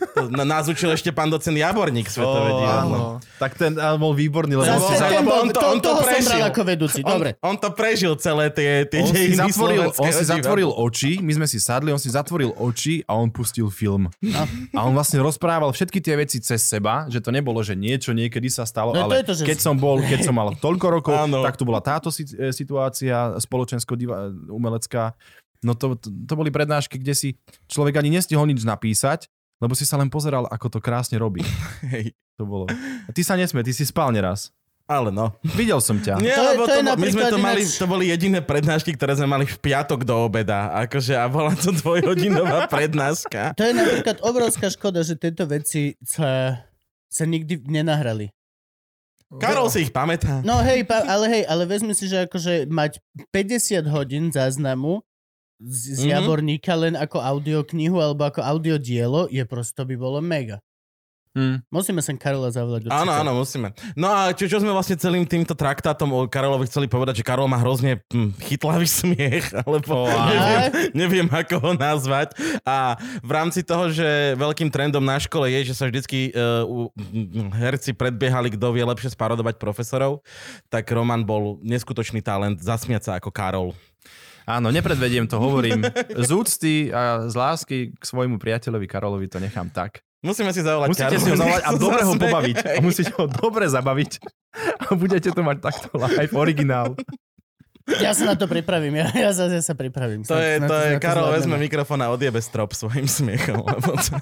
[0.10, 2.96] To na- Nás učil ešte pán docent Jaborník svetové divadlo.
[2.96, 3.04] áno.
[3.38, 5.92] Tak ten bol výborný, lebo Zase on ten lebo bol, on to- to, on to
[6.02, 6.40] prežil.
[6.42, 7.00] ako vedúci.
[7.04, 7.30] On, Dobre.
[7.40, 11.46] on to prežil celé tie, tie on si zatvoril, on si zatvoril oči, my sme
[11.46, 14.08] si sadli, on si zatvoril oči a on pustil film.
[14.20, 14.42] No.
[14.74, 18.48] A on vlastne rozprával všetky tie veci cez seba, že to nebolo, že niečo niekedy
[18.48, 20.88] sa stalo, No to ale je to, že- keď som bol, keď som mal toľko
[20.90, 21.44] rokov, Áno.
[21.44, 25.14] tak tu bola táto e, situácia spoločensko-umelecká.
[25.60, 27.30] No to, to, to boli prednášky, kde si
[27.68, 29.28] človek ani nestihol nič napísať,
[29.60, 31.44] lebo si sa len pozeral, ako to krásne robí.
[31.94, 32.16] Hej.
[32.40, 32.66] To bolo.
[33.06, 34.56] A ty sa nesmie, ty si spal neraz.
[34.90, 35.38] Ale no.
[35.54, 36.18] Videl som ťa.
[36.18, 39.14] Nie, To lebo to to, bo- my sme to mali, to boli jediné prednášky, ktoré
[39.14, 40.74] sme mali v piatok do obeda.
[40.82, 43.54] Akože, a bola to dvojhodinová prednáška.
[43.54, 46.58] To je napríklad obrovská škoda, že tieto veci sa,
[47.06, 48.34] sa nikdy nenahrali.
[49.38, 50.42] Karol si ich pamätá.
[50.42, 52.98] No hej, pa, ale hej, ale vezmi si, že akože mať
[53.30, 55.06] 50 hodín záznamu
[55.60, 56.10] z, z Mhm.
[56.10, 60.58] Jaborníka len ako audioknihu alebo ako audiodielo je prosto by bolo mega.
[61.30, 61.62] Hm.
[61.70, 62.90] Musíme sem Karola zavolať.
[62.90, 63.70] Áno, áno, musíme.
[63.94, 67.46] No a čo, čo sme vlastne celým týmto traktátom o Karolovi chceli povedať, že Karol
[67.46, 70.26] má hrozne hm, chytlavý smiech, alebo Oh, áno.
[70.26, 70.60] neviem,
[70.98, 72.34] neviem, ako ho nazvať.
[72.66, 76.90] A v rámci toho, že veľkým trendom na škole je, že sa vždycky uh,
[77.54, 80.26] herci predbiehali, kto vie lepšie sparodovať profesorov,
[80.66, 83.78] tak Roman bol neskutočný talent zasmiať sa ako Karol.
[84.50, 85.86] Áno, nepredvediem to, hovorím.
[86.26, 90.02] Z úcty a z lásky k svojmu priateľovi Karolovi to nechám tak.
[90.20, 91.24] Musíme si zavolať Musíte Karola.
[91.24, 92.56] si ho zavolať a dobre ho pobaviť.
[92.66, 94.12] A musíte ho dobre zabaviť.
[94.90, 96.98] A budete to mať takto live, originál.
[98.02, 100.22] Ja sa na to pripravím, ja, ja, sa, ja sa pripravím.
[100.28, 103.66] To je, to snad je, Karol vezme mikrofón a odjebe strop svojim smiechom.
[103.66, 104.14] Lebo to...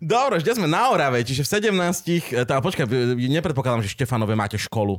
[0.00, 4.98] Dobre, že sme na Orave, čiže v 17, tá, počkaj, nepredpokladám, že Štefanové máte školu.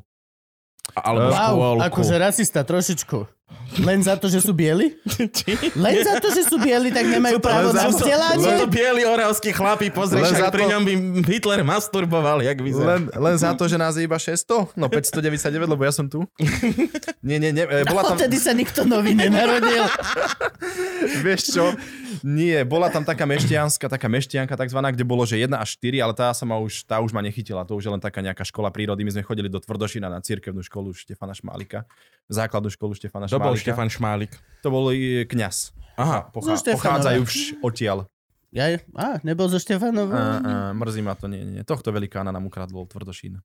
[0.95, 1.82] Alebo Wow, škôlku.
[1.88, 3.17] akože rasista trošičku.
[3.79, 4.99] Len za to, že sú bieli?
[5.79, 8.67] Len za to, že sú bieli, tak nemajú to- právo na to- Sú to vzdelanie?
[8.67, 12.99] bieli oravskí chlapi, pozri, Len však za pri to- ňom by Hitler masturboval, jak vyzerá.
[12.99, 14.75] Len, len za to, že nás je iba 600?
[14.75, 16.27] No 599, lebo ja som tu.
[17.23, 17.63] Nie, nie, nie.
[17.63, 19.85] e, Bola tam, Odtedy sa nikto nový nenarodil.
[21.25, 21.71] vieš čo?
[22.21, 26.13] Nie, bola tam taká meštianská, taká meštianka takzvaná, kde bolo, že 1 až 4, ale
[26.13, 27.63] tá sa ma už, tá už ma nechytila.
[27.63, 29.01] To už je len taká nejaká škola prírody.
[29.01, 31.85] My sme chodili do Tvrdošina na cirkevnú školu Štefana Šmálika.
[32.29, 33.63] Základnú školu Štefana To bol Šmálika.
[33.65, 34.34] Štefan Šmálik.
[34.62, 35.73] To bol i kňaz.
[35.97, 36.77] Aha, Pochá, Štefanova.
[36.77, 37.97] pochádzajú vš, odtiaľ.
[38.51, 38.67] Ja,
[38.99, 40.12] á, nebol zo Štefanova?
[40.12, 41.62] A, a, mrzí ma to, nie, nie.
[41.63, 43.39] Tohto velikána nám ukradol Tvrdošín.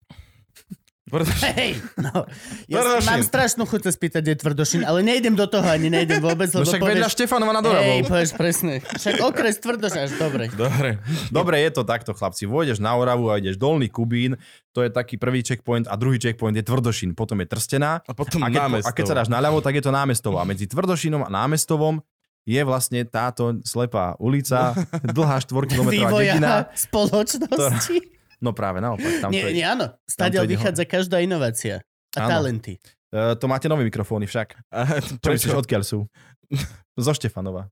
[1.06, 2.26] Hej, no.
[2.66, 6.18] Ja mám strašnú chuť sa spýtať, kde je Tvrdošín, ale nejdem do toho ani, nejdem
[6.18, 7.14] vôbec, No lebo však vedľa povieš...
[7.14, 7.98] Štefanova nad Hej, Oravou.
[8.10, 8.72] povieš presne.
[8.82, 10.50] Však okres Tvrdošín, až dobre.
[10.50, 10.98] Dobre.
[11.30, 12.50] Dobre, je to takto, chlapci.
[12.50, 14.34] Vôjdeš na Oravu a ideš dolný Kubín,
[14.74, 18.02] to je taký prvý checkpoint a druhý checkpoint je Tvrdošín, potom je Trstená.
[18.02, 20.42] A potom A keď, a keď sa dáš naľavo, tak je to námestovo.
[20.42, 22.02] A medzi Tvrdošinom a námestovom
[22.46, 24.74] je vlastne táto slepá ulica,
[25.16, 26.66] dlhá 4 km dedina.
[26.74, 27.98] Spoločnosti.
[28.36, 29.68] No práve naopak, tam Nie, to nie, je.
[29.68, 29.86] áno.
[30.04, 31.80] Stadiaľ vychádza každá inovácia.
[32.12, 32.30] A Áno.
[32.32, 32.76] talenty.
[33.12, 34.56] Uh, to máte nové mikrofóny však.
[34.68, 36.04] A, Čo myslíš, odkiaľ sú?
[37.04, 37.68] Zo Štefanova.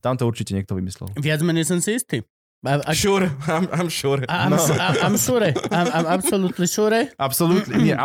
[0.00, 1.10] Tam to určite niekto vymyslel.
[1.18, 2.22] Viac menej som si istý.
[2.60, 4.20] A, a, Sure, I'm, I'm sure.
[4.28, 4.60] a, I'm, No.
[4.60, 5.42] a, I'm sure.
[5.72, 6.92] I'm, I'm absolutely sure.
[7.16, 7.96] Absolútne, nie,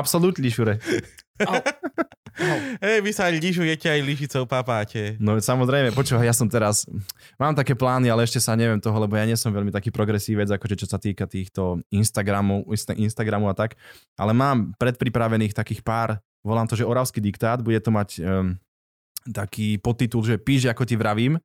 [1.40, 1.62] šure.
[2.84, 5.16] Hej, vy sa lyžujete aj lyžicou papáte.
[5.24, 6.84] No samozrejme, počúvaj, ja som teraz,
[7.40, 10.52] mám také plány, ale ešte sa neviem toho, lebo ja nie som veľmi taký progresívec,
[10.52, 13.80] akože čo sa týka týchto Instagramov, Insta- Instagramu a tak,
[14.20, 18.60] ale mám predpripravených takých pár, volám to, že Oravský diktát, bude to mať um,
[19.32, 21.40] taký podtitul, že píš, ako ti vravím,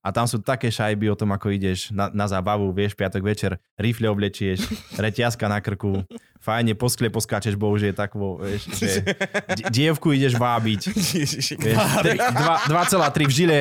[0.00, 3.60] a tam sú také šajby o tom, ako ideš na, na zábavu, vieš, piatok večer,
[3.76, 4.64] rifle oblečieš,
[5.02, 6.02] reťazka na krku,
[6.42, 9.06] fajne po skle poskáčeš, bo už je tak, vo, vieš, že
[9.60, 10.80] di- dievku ideš vábiť.
[10.90, 11.54] Vieš,
[12.02, 13.58] tri- dva- 2,3 v žile,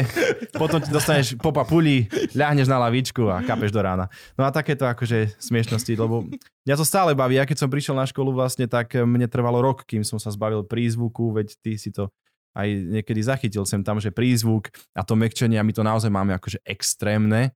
[0.58, 4.10] potom ti dostaneš po papuli, ľahneš na lavičku a kapeš do rána.
[4.34, 6.26] No a takéto akože smiešnosti, lebo
[6.66, 7.38] mňa to stále baví.
[7.38, 10.66] Ja keď som prišiel na školu vlastne, tak mne trvalo rok, kým som sa zbavil
[10.66, 12.10] prízvuku, veď ty si to
[12.52, 12.68] aj
[13.00, 16.60] niekedy zachytil sem tam, že prízvuk a to mekčenie a my to naozaj máme akože
[16.68, 17.56] extrémne.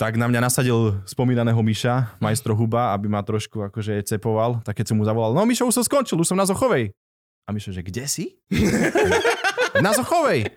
[0.00, 4.64] Tak na mňa nasadil spomínaného Miša, majstro Huba, aby ma trošku akože cepoval.
[4.64, 6.90] Tak keď som mu zavolal, no Mišo, už som skončil, už som na Zochovej.
[7.46, 8.40] A Mišo, že kde si?
[9.84, 10.52] Na Zochovej.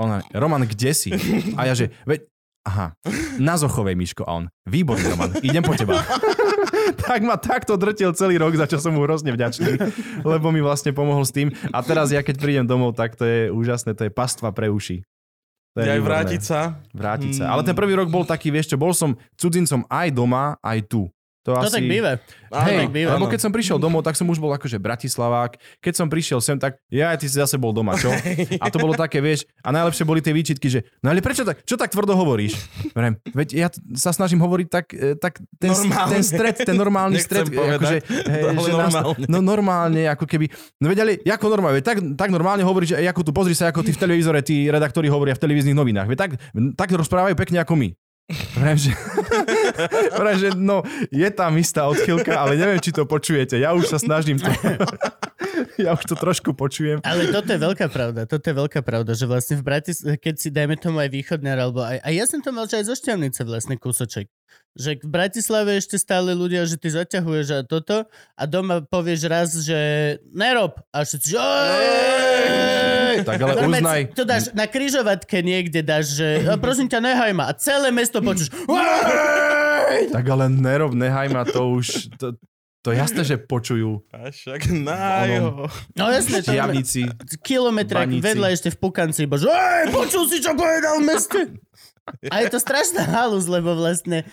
[0.00, 1.12] Ona, Roman, kde si?
[1.60, 2.24] A ja že, veď,
[2.66, 2.96] aha,
[3.40, 4.22] na Zochovej, Miško.
[4.28, 6.00] A on, výborný, Roman, idem po teba.
[7.06, 9.78] tak ma takto drtil celý rok, za čo som mu hrozne vďačný,
[10.22, 11.50] lebo mi vlastne pomohol s tým.
[11.74, 15.02] A teraz ja keď prídem domov, tak to je úžasné, to je pastva pre uši.
[15.78, 16.02] To Aj výborné.
[16.02, 16.60] vrátiť sa.
[16.90, 17.44] Vrátiť sa.
[17.46, 17.52] Hmm.
[17.54, 21.06] Ale ten prvý rok bol taký, vieš čo, bol som cudzincom aj doma, aj tu.
[21.50, 22.20] To, To tak býva.
[22.50, 23.32] Hej, tak býva, lebo áno.
[23.32, 25.54] keď som prišiel domov, tak som už bol akože Bratislavák.
[25.78, 28.10] Keď som prišiel sem, tak ja, ty si zase bol doma, čo?
[28.58, 31.62] A to bolo také, vieš, a najlepšie boli tie výčitky, že no ale prečo tak,
[31.62, 32.58] čo tak tvrdo hovoríš?
[32.90, 36.10] Vrem, veď ja sa snažím hovoriť tak, e, tak ten, Normálne.
[36.10, 37.96] ten stred, ten normálny Nechcem stred, povedať, akože,
[38.34, 39.26] hej, že nás, normálne.
[39.30, 40.50] no normálne, ako keby,
[40.82, 43.70] no veď ale, ako normálne, veď tak, tak normálne hovoríš, že ako tu, pozri sa,
[43.70, 46.30] ako ty v televízore, tí redaktori hovoria v televíznych novinách, veď tak,
[46.74, 47.94] tak rozprávajú pekne ako my.
[48.30, 48.94] Vrem, že,
[50.20, 53.58] vrem, že no, je tam istá odchylka, ale neviem, či to počujete.
[53.58, 54.46] Ja už sa snažím to.
[55.84, 57.02] ja už to trošku počujem.
[57.02, 60.48] Ale toto je veľká pravda, toto je veľká pravda, že vlastne v Bratis, keď si
[60.54, 63.42] dajme tomu aj východňar, alebo aj, a ja som to mal, že aj zo Šťavnice
[63.42, 64.30] vlastne kúsoček.
[64.78, 68.06] Že v Bratislave ešte stále ľudia, že ty zaťahuješ a toto
[68.38, 69.78] a doma povieš raz, že
[70.30, 72.89] nerob a všetci, že!
[73.24, 77.32] Tak ale Normálne uznaj, To dáš na kryžovatke niekde, dáš, že "A prosím ťa, nehaj
[77.34, 77.48] ma.
[77.48, 78.48] A celé mesto počuš.
[78.50, 82.34] "Ej!" tak ale nerob, nehaj ma to už, to,
[82.80, 85.68] to jasné, že počujú A však na jo.
[85.98, 87.00] No jasné, to je čiavnici.
[87.44, 91.40] kilometre vedľa ešte v Pukanci, iba, že "Ej, počul si, čo povedal v meste?
[92.32, 94.26] A je to strašná halus, lebo vlastne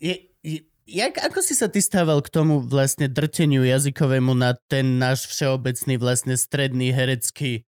[0.00, 4.98] je, je, jak, ako si sa ty stával k tomu vlastne drteniu jazykovému na ten
[4.98, 7.62] náš všeobecný vlastne stredný herecký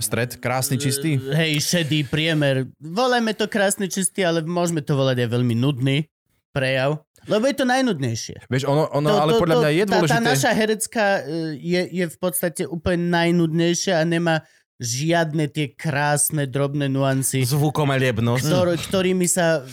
[0.00, 1.16] Stred, krásny, čistý.
[1.18, 2.68] Hej, šedý priemer.
[2.80, 6.08] Volajme to krásny, čistý, ale môžeme to volať aj veľmi nudný
[6.54, 7.02] prejav.
[7.24, 8.36] Lebo je to najnudnejšie.
[8.52, 10.12] Vieš, ono, ono ale podľa mňa je tá, dôležité.
[10.12, 14.44] tá naša herecká e, je, je v podstate úplne najnudnejšia a nemá
[14.76, 18.44] žiadne tie krásne, drobné nuancy, Zvukomeliebnosť.
[18.44, 19.64] ktor, ktorými sa...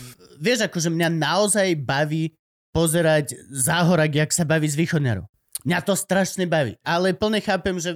[0.42, 2.32] Vieš, akože mňa naozaj baví
[2.72, 5.28] pozerať záhorak, jak sa baví z východňarov.
[5.62, 6.74] Mňa to strašne baví.
[6.82, 7.94] Ale plne chápem, že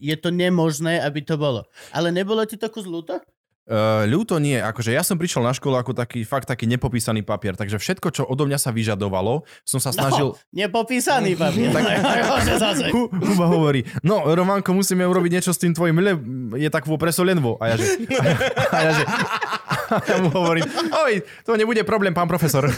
[0.00, 1.68] je to nemožné, aby to bolo.
[1.92, 3.20] Ale nebolo ti to kus ľúto?
[3.64, 7.56] Uh, ľúto nie, akože ja som prišiel na školu ako taký, fakt taký nepopísaný papier,
[7.56, 10.36] takže všetko, čo odo mňa sa vyžadovalo, som sa snažil...
[10.36, 11.72] No, nepopísaný papier.
[11.72, 12.92] Tak...
[12.92, 16.12] Huba hovorí, no Románko, musíme urobiť niečo s tým tvojim, le,
[16.60, 17.56] je tak vo presolenvo.
[17.56, 18.36] A ja že, a ja,
[18.68, 19.04] a ja, že,
[19.96, 20.68] a ja mu hovorím,
[21.08, 22.68] oj, to nebude problém, pán profesor.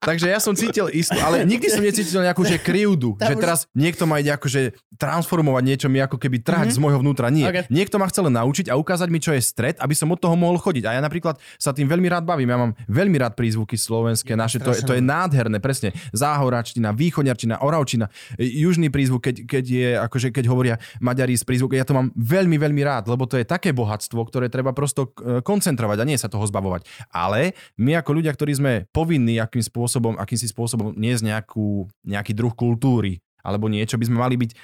[0.00, 3.64] Takže ja som cítil istú, ale nikdy som necítil nejakú že krivdu, že už- teraz
[3.72, 6.74] niekto ma ide akože transformovať niečo mi ako keby trhať Mhm.
[6.74, 7.32] z môjho vnútra.
[7.32, 7.48] Nie.
[7.48, 7.56] Ok.
[7.68, 10.56] Niekto ma chcel naučiť a ukázať mi, čo je stred, aby som od toho mohol
[10.56, 10.84] chodiť.
[10.84, 12.46] A ja napríklad sa tým veľmi rád bavím.
[12.46, 15.96] Ja mám veľmi rád prízvuky slovenské, naše, to, je- to je nádherné, presne.
[16.12, 18.06] Záhoračtina, východňarčina, oravčina,
[18.36, 22.12] e, južný prízvuk, keď, keď je, akože keď hovoria Maďari z prízvuku, ja to mám
[22.12, 26.16] veľmi, veľmi rád, lebo to je také bohatstvo, ktoré treba prosto e, koncentrovať a nie
[26.16, 26.84] sa toho zbavovať.
[27.10, 28.72] Ale my ako ľudia, ktorí sme
[29.14, 34.34] povinní akým spôsobom, akýmsi spôsobom niesť nejakú, nejaký druh kultúry alebo niečo, by sme mali
[34.34, 34.56] byť e,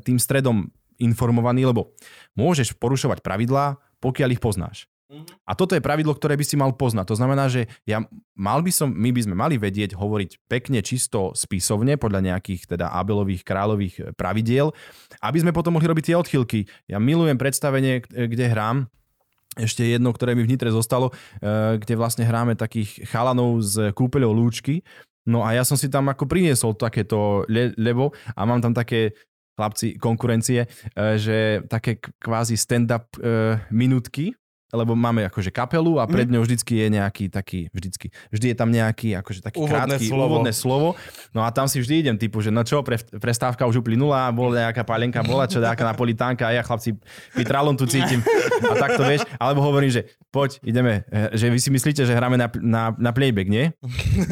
[0.00, 1.92] tým stredom informovaní, lebo
[2.32, 4.88] môžeš porušovať pravidlá, pokiaľ ich poznáš.
[5.44, 7.12] A toto je pravidlo, ktoré by si mal poznať.
[7.12, 8.00] To znamená, že ja
[8.32, 12.96] mal by som, my by sme mali vedieť hovoriť pekne, čisto spisovne, podľa nejakých teda
[12.96, 14.72] Abelových kráľových e, pravidiel,
[15.20, 16.64] aby sme potom mohli robiť tie odchylky.
[16.88, 18.88] Ja milujem predstavenie, k- kde hrám,
[19.56, 24.32] ešte jedno, ktoré mi v Nitre zostalo, e, kde vlastne hráme takých chalanov z kúpeľou
[24.32, 24.80] Lúčky.
[25.28, 29.14] No a ja som si tam ako priniesol takéto le- lebo a mám tam také
[29.54, 30.68] chlapci konkurencie, e,
[31.20, 34.32] že také kvázi stand-up e, minútky,
[34.72, 38.72] lebo máme akože kapelu a pred ňou vždycky je nejaký taký, vždycky, vždy je tam
[38.72, 40.24] nejaký akože taký Úvodné krátky slovo.
[40.32, 40.88] úvodné slovo.
[41.36, 44.72] No a tam si vždy idem typu, že no čo, pre, prestávka už uplynula, bola
[44.72, 46.96] nejaká palenka, bola čo, nejaká napolitánka a ja chlapci
[47.36, 48.24] pitralon tu cítim
[48.64, 52.40] a takto vieš, alebo hovorím, že poď, ideme, eh, že vy si myslíte, že hráme
[52.40, 53.76] na, na, na playback, nie?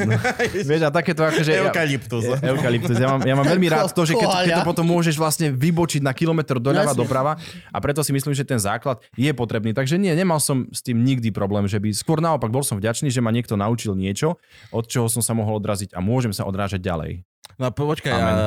[0.01, 0.17] No,
[0.69, 1.69] vieš, a takéto akože...
[1.69, 2.25] Eukalyptus.
[2.25, 2.97] Ja, eukalyptus.
[2.97, 6.01] Ja mám, ja mám veľmi rád to, že keď, keď to potom môžeš vlastne vybočiť
[6.01, 7.37] na kilometr doľava, doprava
[7.69, 9.77] a preto si myslím, že ten základ je potrebný.
[9.77, 13.11] Takže nie, nemal som s tým nikdy problém, že by skôr naopak bol som vďačný,
[13.11, 14.39] že ma niekto naučil niečo,
[14.71, 17.27] od čoho som sa mohol odraziť a môžem sa odrážať ďalej.
[17.59, 18.31] No počkaj, Amen.
[18.31, 18.39] a,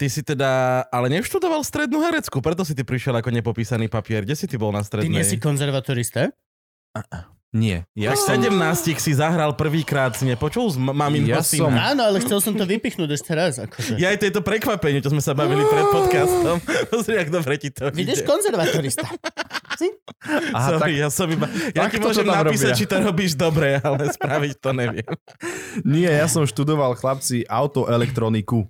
[0.00, 4.24] ty si teda, ale nevštudoval strednú herecku, preto si ty prišiel ako nepopísaný papier.
[4.24, 5.20] Kde si ty bol na Ty strednej?
[5.20, 6.32] nie si konzervatorista?
[7.56, 7.88] Nie.
[7.96, 8.36] Ja Ja som...
[8.36, 8.52] 17
[8.94, 13.16] si zahral prvýkrát, si nepočul z mamin Ja som- Áno, ale chcel som to vypichnúť
[13.16, 13.56] ešte raz.
[13.56, 13.96] Akože.
[13.96, 16.60] Ja aj to je to prekvapenie, čo sme sa bavili pred podcastom.
[16.92, 18.28] Pozri, ak dobre ti to Vidíš, ide.
[18.28, 19.08] konzervatorista.
[20.52, 21.46] Aha, Sorry, tak, ja som iba...
[21.72, 22.78] Ja ti môžem napísať, robia.
[22.78, 25.08] či to robíš dobre, ale spraviť to neviem.
[25.82, 28.68] nie, ja som študoval chlapci autoelektroniku.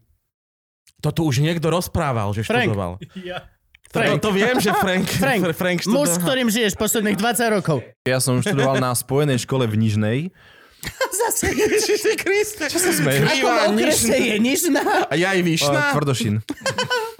[0.98, 2.70] To tu už niekto rozprával, že Frank.
[2.70, 2.92] študoval.
[3.16, 3.46] Ja.
[3.88, 4.18] Frank.
[4.18, 6.24] To, to viem, že Frank, Frank, Frank, Frank Muž, s študoval.
[6.26, 7.78] ktorým žiješ posledných 20 rokov.
[8.04, 10.18] Ja som študoval na spojenej škole v Nižnej.
[11.24, 11.50] Zase.
[11.50, 12.70] Ježiši Kriste.
[12.70, 13.26] Čo sa smeješ?
[13.26, 14.82] Ako v okrese je nižná.
[15.10, 15.96] A ja aj Vyšná?
[15.96, 16.34] tvrdošin.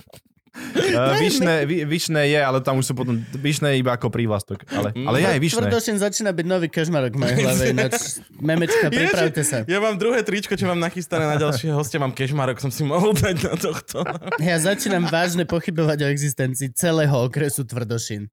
[0.77, 3.21] Uh, vyšné, vy, vyšné je, ale tam už sú potom...
[3.37, 4.65] Vyšné je iba ako prívlastok.
[4.73, 5.69] Ale, ale ja aj vyšné.
[5.69, 7.63] Tvrdošin začína byť nový kežmarok v mojej hlave.
[7.77, 9.65] Ináč, memečka, pripravte sa.
[9.69, 12.01] Ja mám druhé tričko, čo mám nachystané na ďalšie hostia.
[12.01, 14.05] Mám kešmarok, som si mohol dať na tohto.
[14.41, 18.29] Ja začínam vážne pochybovať o existencii celého okresu Tvrdošin.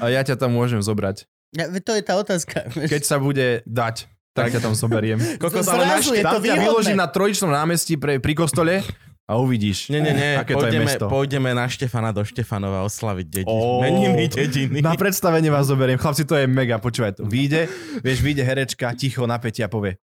[0.00, 1.28] A ja ťa tam môžem zobrať.
[1.56, 2.68] Ja, to je tá otázka.
[2.76, 4.04] Keď sa bude dať,
[4.36, 5.18] tak ťa tam zoberiem.
[5.42, 6.64] Kokos, ale Zrazu je to Tam ťa výhodné.
[6.68, 8.84] vyložím na trojičnom námestí pre, pri kostole
[9.28, 10.32] a uvidíš, Nie, nie, nie.
[10.40, 11.04] aké to je Pôjdeme, mesto.
[11.12, 13.52] pôjdeme na Štefana do Štefanova oslaviť dediny.
[13.52, 13.84] Ó.
[13.84, 14.80] Meniny dediny.
[14.80, 16.00] Na predstavenie vás zoberiem.
[16.00, 17.28] Chlapci, to je mega, počúvaj to.
[17.28, 17.68] Vyjde,
[18.00, 20.00] vieš, vyjde herečka, ticho, napätie a povie.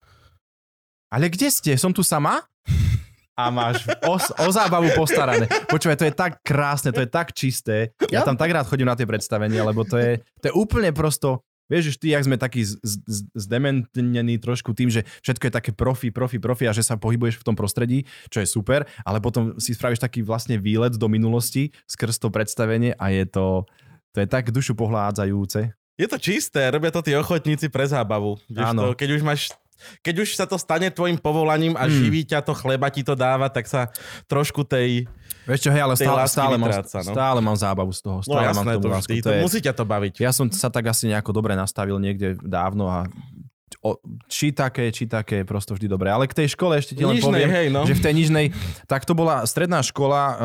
[1.10, 1.74] Ale kde ste?
[1.74, 2.38] Som tu sama?
[3.38, 5.46] A máš o, o zábavu postarané.
[5.70, 7.94] Počúvaj, to je tak krásne, to je tak čisté.
[8.10, 11.42] Ja tam tak rád chodím na tie predstavenia, lebo to je, to je úplne prosto...
[11.68, 12.80] Vieš, už ty, jak sme takí z-
[13.36, 17.46] zdementnení trošku tým, že všetko je také profi, profi, profi a že sa pohybuješ v
[17.46, 22.18] tom prostredí, čo je super, ale potom si spravíš taký vlastne výlet do minulosti skrz
[22.18, 23.46] to predstavenie a je to,
[24.12, 25.72] to je tak dušu pohládzajúce.
[25.98, 28.38] Je to čisté, robia to tí ochotníci pre zábavu.
[28.54, 28.92] Áno.
[28.92, 29.40] To, keď už máš
[30.02, 31.94] keď už sa to stane tvojim povolaním a Mm.
[31.94, 33.86] živí ťa to, chleba ti to dáva, tak sa
[34.26, 35.06] trošku tej...
[35.48, 37.12] Vieš čo, hej, ale stále, stále, mám, vytráca, no.
[37.16, 38.20] stále mám zábavu z toho.
[38.20, 39.08] No Stále mám jasné, to tomu lásku.
[39.08, 40.14] vždy, to, musí ťa to baviť.
[40.20, 43.08] Ja som sa tak asi nejako dobre nastavil niekde dávno a
[43.80, 43.96] o,
[44.28, 46.12] či také, či také, prosto vždy dobre.
[46.12, 47.88] Ale k tej škole ešte ti len Nižnej, poviem, hej, no.
[47.88, 48.46] že v tej Nižnej,
[48.84, 50.36] tak to bola stredná škola, uh,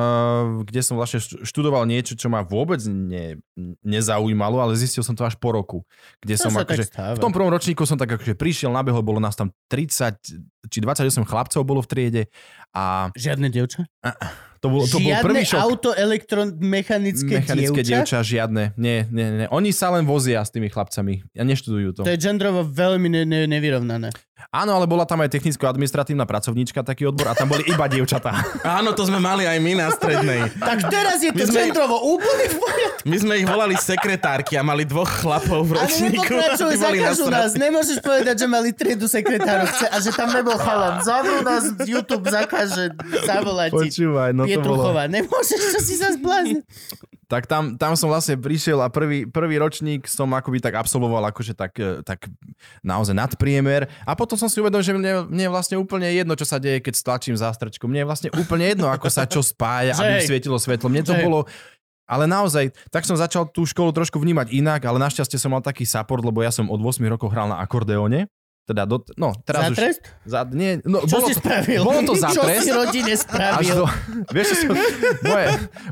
[0.63, 3.41] kde som vlastne št- študoval niečo, čo ma vôbec ne,
[3.83, 5.83] nezaujímalo, ale zistil som to až po roku.
[6.21, 9.35] Kde To som akože, v tom prvom ročníku som tak akože prišiel, nabehol, bolo nás
[9.35, 10.15] tam 30
[10.71, 12.23] či 28 chlapcov bolo v triede
[12.71, 13.83] a Žiadne dievča?
[14.63, 15.59] To bol, to bol Žiadne prvý šok.
[15.59, 17.99] auto, elektromechanické, Mechanické dievča?
[17.99, 18.63] dievča, žiadne.
[18.75, 19.47] Nie, nie, nie.
[19.49, 22.01] Oni sa len vozia s tými chlapcami a neštudujú to.
[22.01, 24.15] To je gendrovo veľmi ne- ne- nevyrovnané.
[24.49, 28.33] Áno, ale bola tam aj technicko-administratívna pracovníčka, taký odbor a tam boli iba dievčatá.
[28.79, 30.51] Áno, to sme mali aj my na strednej.
[30.57, 33.01] Tak teraz je to My sme- úplne v poriadku.
[33.03, 36.23] My sme ich volali sekretárky a mali dvoch chlapov v Ale ročníku.
[36.23, 37.51] nepokračuj, Tí boli zakažu nás.
[37.53, 41.03] Nemôžeš povedať, že mali triedu sekretárov a že tam nebol chalan.
[41.03, 43.71] Zavrú nás, YouTube zakáže zavolať.
[43.71, 44.95] Počúvaj, no to bolo...
[44.95, 46.63] Nemôžeš, čo si sa zblázni.
[47.33, 51.57] Tak tam, tam som vlastne prišiel a prvý, prvý ročník som akoby tak absolvoval akože
[51.57, 52.29] tak, e, tak
[52.85, 56.45] naozaj nadpriemer a potom som si uvedomil, že mne, mne je vlastne úplne jedno, čo
[56.45, 57.89] sa deje, keď stlačím zástrčku.
[57.89, 60.93] Mne je vlastne úplne jedno, ako sa čo spája, aby svietilo svetlo.
[60.93, 61.49] Mne to bolo...
[62.03, 65.87] Ale naozaj, tak som začal tú školu trošku vnímať inak, ale našťastie som mal taký
[65.87, 68.29] support, lebo ja som od 8 rokov hral na akordeóne.
[68.63, 69.75] Teda do, no, teraz Za už...
[69.75, 70.01] trest?
[70.23, 71.81] Za, nie, no, Čo bolo si to, spravil?
[71.83, 72.63] Bolo to za Čo trest.
[72.63, 73.75] si rodine spravil?
[73.75, 73.85] do,
[74.31, 74.75] vieš, čo som,
[75.19, 75.45] moje,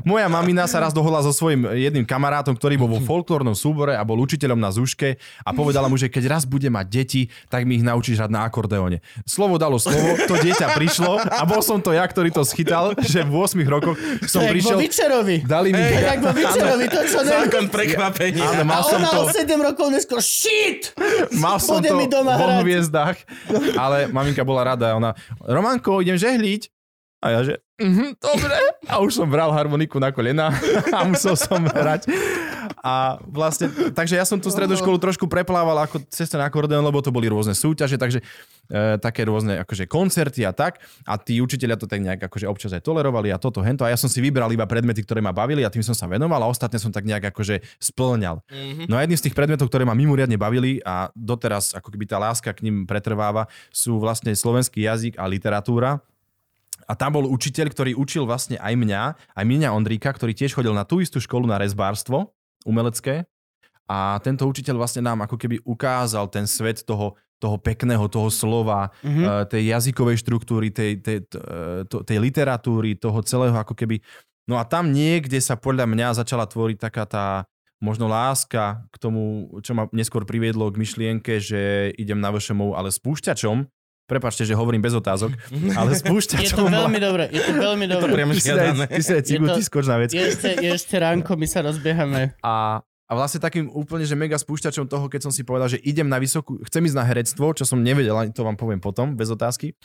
[0.08, 4.00] moja mamina sa raz dohodla so svojím jedným kamarátom, ktorý bol vo folklórnom súbore a
[4.08, 7.20] bol učiteľom na Zúške a povedala mu, že keď raz bude mať deti,
[7.52, 9.04] tak mi ich naučíš hrať na akordeóne.
[9.28, 13.20] Slovo dalo slovo, to dieťa prišlo a bol som to ja, ktorý to schytal, že
[13.20, 15.44] v 8 rokoch To som vo prišiel, Vyčerovi.
[15.44, 15.82] dali mi...
[15.82, 17.18] To je jak vo Vyčerovi, to čo.
[17.20, 18.48] Zákon prekvapenia.
[18.48, 19.36] Áno, mal A som ona o to...
[19.36, 20.96] 7 rokov neskôr, shit!
[21.36, 22.61] Mal som Poďme to mi doma hrať.
[22.66, 23.18] Hviezdách,
[23.84, 25.12] ale maminka bola rada ona,
[25.44, 26.70] Romanko, idem žehliť.
[27.22, 28.56] A ja že, mhm, dobre.
[28.90, 30.50] A už som bral harmoniku na kolena
[30.96, 32.10] a musel som hrať.
[32.82, 36.98] A vlastne, takže ja som tú strednú školu trošku preplával ako cez ten akordeón, lebo
[36.98, 40.82] to boli rôzne súťaže, takže e, také rôzne akože koncerty a tak.
[41.06, 43.86] A tí učiteľia to tak nejak akože občas aj tolerovali a toto, hento.
[43.86, 46.42] A ja som si vybral iba predmety, ktoré ma bavili a tým som sa venoval
[46.42, 48.42] a ostatné som tak nejak akože splňal.
[48.50, 48.90] Mhm.
[48.90, 52.18] No a jedným z tých predmetov, ktoré ma mimoriadne bavili a doteraz ako keby tá
[52.18, 56.02] láska k ním pretrváva, sú vlastne slovenský jazyk a literatúra.
[56.86, 59.02] A tam bol učiteľ, ktorý učil vlastne aj mňa,
[59.38, 63.26] aj mňa Ondríka, ktorý tiež chodil na tú istú školu na rezbárstvo umelecké.
[63.90, 68.94] A tento učiteľ vlastne nám ako keby ukázal ten svet toho, toho pekného, toho slova,
[69.02, 69.10] Mhm.
[69.10, 69.46] mm-hmm.
[69.50, 73.98] tej jazykovej štruktúry, tej, tej, e, to- tej literatúry, toho celého ako keby...
[74.46, 77.26] No a tam niekde sa podľa mňa začala tvoriť taká tá
[77.82, 82.94] možno láska k tomu, čo ma neskôr priviedlo k myšlienke, že idem na VŠMU, ale
[82.94, 83.66] spúšťačom,
[84.04, 85.32] prepačte, že hovorím bez otázok,
[85.72, 85.92] ale
[86.36, 88.10] Je to veľmi dobré, je to veľmi To dobré.
[88.14, 88.84] priamo Ty si daj, žiadané.
[88.86, 90.10] ty si daj cigu, Je to- ty skoč na vec.
[90.10, 92.34] Je ešte, je ešte ránko, my sa rozbiehame.
[92.40, 96.04] A, a vlastne takým úplne, že mega spúšťačom toho, keď som si povedal, že idem
[96.04, 99.28] na vysokú, chcem ísť na herectvo, čo som nevedel, ani to vám poviem potom, bez
[99.28, 99.76] otázky,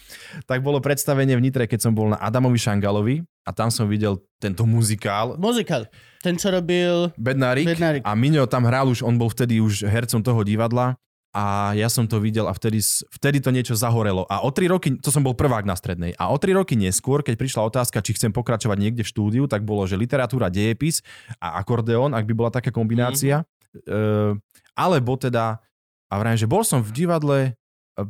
[0.44, 4.20] tak bolo predstavenie v Nitre, keď som bol na Adamovi Šangalovi a tam som videl
[4.38, 5.88] tento muzikál Muzikál.
[6.18, 7.14] Ten, čo robil...
[7.16, 8.02] Bednárik, Bednárik.
[8.04, 10.96] a Miňo tam hral už, on bol vtedy už hercom toho divadla
[11.36, 12.80] a ja som to videl a vtedy,
[13.14, 14.26] vtedy to niečo zahorelo.
[14.32, 17.22] A o tri roky, to som bol prvák na strednej, a o tri roky neskôr,
[17.22, 21.04] keď prišla otázka, či chcem pokračovať niekde v štúdiu, tak bolo, že literatúra, dejepis
[21.38, 23.44] a akordeón, ak by bola taká kombinácia.
[23.78, 24.42] Mm-hmm.
[24.74, 25.62] alebo teda,
[26.10, 27.52] a vrajím, že bol som v divadle e,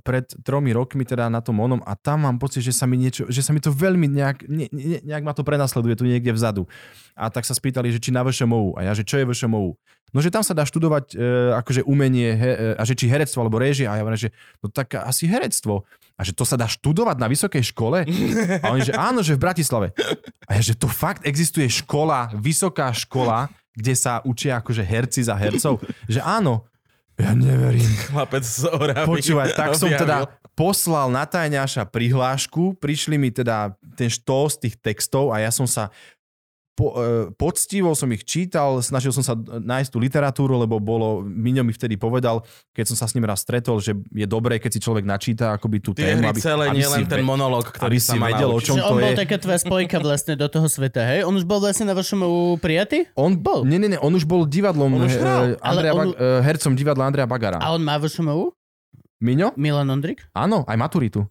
[0.04, 3.24] pred tromi rokmi teda na tom onom a tam mám pocit, že sa mi niečo,
[3.32, 6.68] že sa mi to veľmi nejak, ne, ne, nejak ma to prenasleduje tu niekde vzadu.
[7.16, 8.76] A tak sa spýtali, že či na VŠMU.
[8.76, 9.80] A ja, že čo je VŠMU?
[10.16, 13.44] No, že tam sa dá študovať e, akože umenie he, e, a že či herectvo
[13.44, 13.92] alebo réžia.
[13.92, 14.32] A ja hovorím, že
[14.64, 15.84] no tak asi herectvo.
[16.16, 18.08] A že to sa dá študovať na vysokej škole?
[18.64, 19.92] A oni, že áno, že v Bratislave.
[20.48, 25.36] A ja, že to fakt existuje škola, vysoká škola, kde sa učia akože herci za
[25.36, 25.84] hercov?
[26.08, 26.66] Že áno.
[27.18, 27.89] Ja neverím.
[28.13, 29.09] Chlapec z Oravy.
[29.09, 35.34] Počúvaj, tak som teda poslal na tajňaša prihlášku, prišli mi teda ten štós tých textov
[35.34, 35.89] a ja som sa
[36.78, 41.65] po, e, poctivo som ich čítal, snažil som sa nájsť tú literatúru, lebo bolo, Miňo
[41.65, 44.80] mi vtedy povedal, keď som sa s ním raz stretol, že je dobré, keď si
[44.80, 48.13] človek načíta akoby tú Tie tému, hry celé, nie len ten monolog, ktorý aby si
[48.13, 49.17] vedel, o čom to on bol je.
[49.17, 51.25] taká tvoja spojka vlastne do toho sveta, hej?
[51.25, 52.21] On už bol vlastne na vašom
[52.61, 53.09] prijatý?
[53.17, 53.65] On Bol.
[53.65, 56.39] Nie, nie, nie, on už bol divadlom, On už hral, Andrea ale on- Bag- eh,
[56.45, 57.57] hercom divadla Andrea Bagara.
[57.57, 58.53] A on má VŠMU?
[59.17, 59.57] Miňo?
[59.57, 60.30] Milan Ondrik?
[60.38, 61.25] Áno, aj maturitu.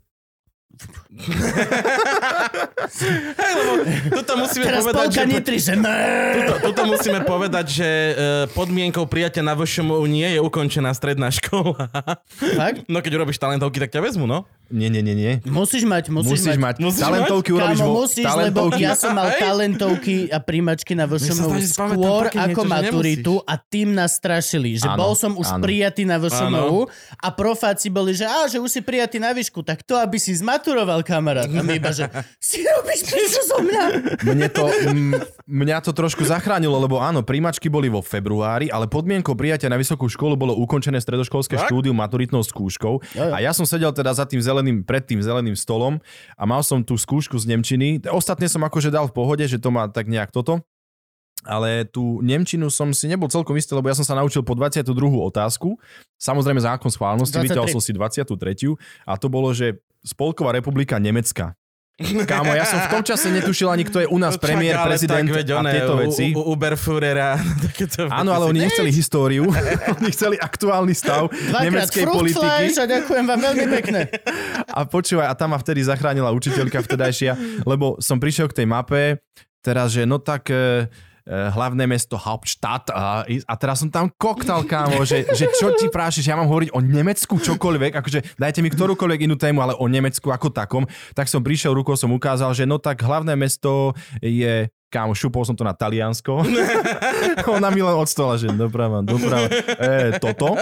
[3.37, 3.73] Hej, lebo
[4.21, 5.23] tuto musíme Teraz povedať, že...
[5.25, 5.97] nitri, že ne.
[6.45, 8.13] Tuto, tuto musíme povedať, že e,
[8.53, 11.89] podmienkou prijatia na VŠMU nie je ukončená stredná škola.
[12.61, 12.85] Fakt?
[12.87, 14.45] No keď urobíš talentovky, tak ťa vezmu, no.
[14.67, 15.33] Nie, nie, nie, nie.
[15.47, 16.83] Musíš mať, musíš, Musíš mať.
[16.83, 18.03] Musíš talentovky urobíš Kámo, vo...
[18.03, 18.83] musíš, lebo talentovky.
[18.83, 24.19] ja som mal talentovky a príjmačky na VŠMU skôr ako niečo, maturitu a tým nás
[24.19, 25.63] strašili, že Áno, bol som už áno.
[25.63, 29.87] prijatý na VŠMU a profáci boli, že á, že už si prijatý na výšku, tak
[29.87, 30.35] to, aby si
[30.67, 31.47] zmaturoval kamarát.
[31.47, 32.11] A my iba, že
[32.43, 33.83] si robíš piču zo mňa.
[34.27, 35.15] Mne to, m,
[35.47, 40.11] mňa to trošku zachránilo, lebo áno, príjmačky boli vo februári, ale podmienkou prijatia na vysokú
[40.11, 41.71] školu bolo ukončené stredoškolské Tak?
[41.71, 42.99] štúdium maturitnou skúškou.
[43.15, 43.33] Jo, jo.
[43.33, 46.03] A ja som sedel teda za tým zeleným, pred tým zeleným stolom
[46.35, 48.03] a mal som tú skúšku z Nemčiny.
[48.11, 50.67] Ostatne som akože dal v pohode, že to má tak nejak toto.
[51.47, 54.91] Ale tú Nemčinu som si nebol celkom istý, lebo ja som sa naučil po 22.
[55.23, 55.79] otázku.
[56.19, 57.47] Samozrejme zákon schválnosti, 23.
[57.47, 58.75] vyťahol som si 23.
[59.07, 61.55] A to bolo, že Spolková republika Nemecka.
[61.97, 64.85] Kámo, ja som v tom čase netušil ani, kto je u nás No premiér, čak,
[64.85, 66.25] prezident tak, veď a tieto u- veci.
[66.37, 67.41] U, u Uberfurera.
[68.21, 69.49] Áno, ale oni nechceli históriu,
[69.97, 72.77] oni chceli aktuálny stav Dvakrát nemeckej politiky.
[72.77, 74.01] a ďakujem vám veľmi pekne.
[74.69, 79.25] A počúvaj, a tam ma vtedy zachránila učiteľka vtedajšia, lebo som prišiel k tej mape,
[79.65, 80.93] teraz, že no tak e,
[81.27, 82.95] hlavné mesto Hauptstadt.
[82.95, 86.71] A, a teraz som tam koktal, kámo, že, že čo ti prášiš, ja mám hovoriť
[86.71, 90.87] o Nemecku čokoľvek, akože dajte mi ktorúkoľvek inú tému, ale o Nemecku ako takom,
[91.19, 95.59] tak som prišiel rukou, som ukázal, že no tak hlavné mesto je Kámo, šupol som
[95.59, 96.47] to na Taliansko.
[97.59, 99.51] Ona mi len odstala, že doprava, doprava,
[99.83, 100.55] e, toto.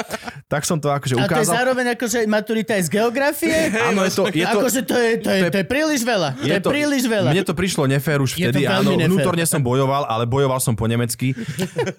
[0.48, 1.52] Tak som to akože A to je ukázal.
[1.60, 3.52] zároveň akože maturita aj z geografie?
[3.84, 6.40] Áno, je to, je to, akože to je, to, je, to je príliš veľa.
[6.40, 7.36] To je, príliš veľa.
[7.36, 9.12] Mne to prišlo nefér už Je to vtedy, áno, nefér.
[9.12, 11.36] vnútorne som bojoval, ale bojoval som po nemecky.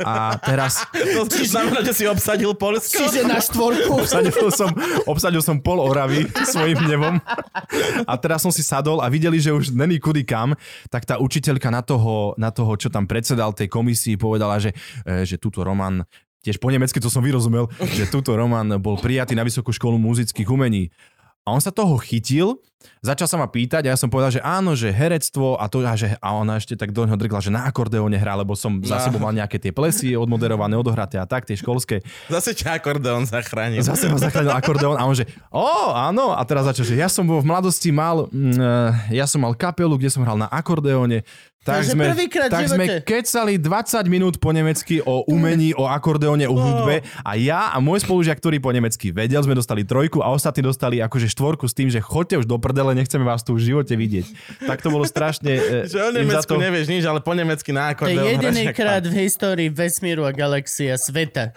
[0.01, 0.81] A teraz
[1.15, 3.05] To znamená, že si obsadil Polsko?
[3.05, 4.01] Čiže na štvorku.
[4.01, 4.69] obsadil som,
[5.05, 7.21] obsadil som pol Oravy svojim hnevom.
[8.09, 10.57] A teraz som si sadol a videli, že už není kudy kam,
[10.89, 14.71] tak tá učiteľka na toho, na toho čo tam predsedal tej komisii, povedala, že,
[15.03, 16.03] e, že túto Roman
[16.45, 17.65] tiež po nemecky to som vyrozumel,
[17.97, 20.93] že túto Roman bol prijatý na Vysokú školu muzických umení.
[21.45, 22.57] A on sa toho chytil,
[23.05, 25.93] začal sa ma pýtať a ja som povedal, že áno, že herectvo a to, a,
[25.93, 28.97] že, a ona ešte tak do neho drgla, že na akordeóne hrá, lebo som za
[28.97, 29.03] No.
[29.05, 32.01] sebou mal nejaké tie plesy odmoderované, odohraté a tak, tie školské.
[32.33, 33.85] Zase ťa akordeón zachránil.
[33.85, 37.29] Zase ma zachránil akordeón a on že, o, áno, a teraz začal, že ja som
[37.29, 41.21] bol v mladosti mal, mm, eh, ja som mal kapelu, kde som hral na akordeóne,
[41.65, 46.45] tak Takže sme, prvýkrát tak sme kecali 20 minút po nemecky o umení, o akordeóne,
[46.45, 47.01] o hudbe.
[47.25, 51.01] A ja a môj spolužiak, ktorý po nemecky vedel, sme dostali trojku a ostatní dostali
[51.01, 54.25] akože štvorku s tým, že chodte už do prdele, nechceme vás tu v živote vidieť.
[54.69, 55.57] Tak to bolo strašne...
[55.57, 58.61] eh, Že o Nemecku to- nevieš nič, ale po nemecky na To je akordeón jediný
[58.61, 61.49] hráš jak krát v histórii vesmíru a galaxie a sveta,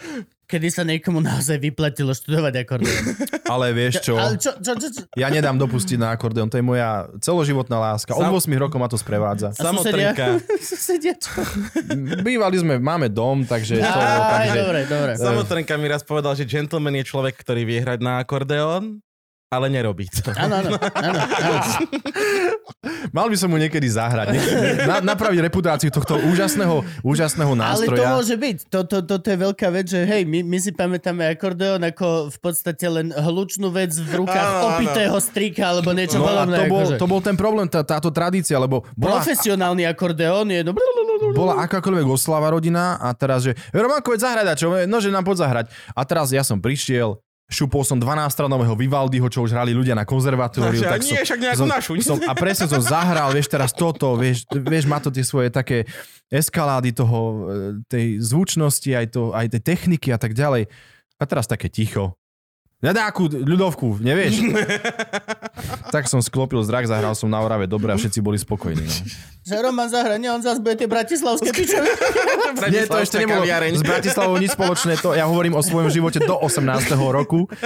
[0.48, 3.04] kedy sa niekomu naozaj vyplatilo študovať akordeón.
[3.52, 4.16] Ale vieš čo?
[4.16, 5.02] Ale čo, čo, čo, čo?
[5.12, 8.16] Ja nedám dopustiť na akordeón, to je moja celoživotná láska.
[8.16, 9.52] Od Sam- 8 rokov ma to sprevádza.
[9.52, 10.16] A susedia?
[10.16, 10.26] Samotrika.
[10.72, 11.14] susedia?
[12.24, 15.12] Bývali sme, máme dom, takže to, Aj, takže dobre, dobre.
[15.20, 19.04] Samotrenka mi raz povedal, že gentleman je človek, ktorý vie hrať na akordeón,
[19.48, 20.28] ale nerobí to.
[20.34, 21.60] Áno, áno, áno, áno.
[23.16, 24.36] mal by som mu niekedy zahrať.
[24.84, 28.08] Na, napraviť reputáciu tohto úžasného, úžasného Ale to nástroja.
[28.12, 28.56] môže byť.
[28.68, 32.28] Toto to, to, to je veľká vec, že hej, my, my si pamätáme akordeón ako
[32.28, 34.68] v podstate len hlučnú vec v rukách Áno, áno.
[34.76, 36.56] opitého strika alebo niečo No podobné.
[36.58, 36.96] to bol, akože.
[36.96, 40.60] to bol ten problém, tá, táto tradícia, lebo bola, Profesionálny akordeón je...
[40.60, 40.76] No,
[41.32, 44.66] bola akákoľvek oslava rodina a teraz, že Romanko, veď zahrať, čo?
[44.84, 45.66] No, že nám poď zahrať.
[45.92, 47.16] A teraz ja som prišiel,
[47.48, 50.84] šupol som 12-stranového Vivaldiho, čo už hrali ľudia na konzervatóriu.
[50.84, 51.92] Tak nie, však nejakú som, našu.
[52.04, 55.88] Som, a presne som zahral, vieš, teraz toto, vieš, vieš, má to tie svoje také
[56.28, 57.36] eskalády toho, e,
[57.88, 60.68] tej zvučnosti, aj, to, aj tej techniky a tak ďalej.
[61.18, 62.20] A teraz také ticho.
[62.78, 64.38] Nedáku ľudovku, nevieš?
[65.94, 68.86] tak som sklopil zrak, zahral som na Orave dobre a všetci boli spokojní.
[68.86, 68.94] No.
[69.48, 71.96] Že Roman zahra, nie, on zase bude tie bratislavské pičoviny.
[72.68, 75.00] Nie, to ešte nebolo s Bratislavou nič spoločné.
[75.00, 76.68] To, ja hovorím o svojom živote do 18.
[77.00, 77.48] roku.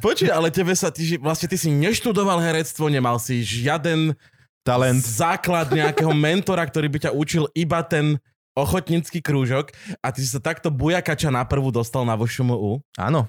[0.00, 4.16] Počuj, ale tebe sa, ty, vlastne ty si neštudoval herectvo, nemal si žiaden
[4.64, 5.04] Talent.
[5.04, 8.16] základ nejakého mentora, ktorý by ťa učil iba ten
[8.56, 12.80] ochotnícky krúžok a ty si sa takto bujakača na prvú dostal na VŠMU.
[12.96, 13.28] Áno.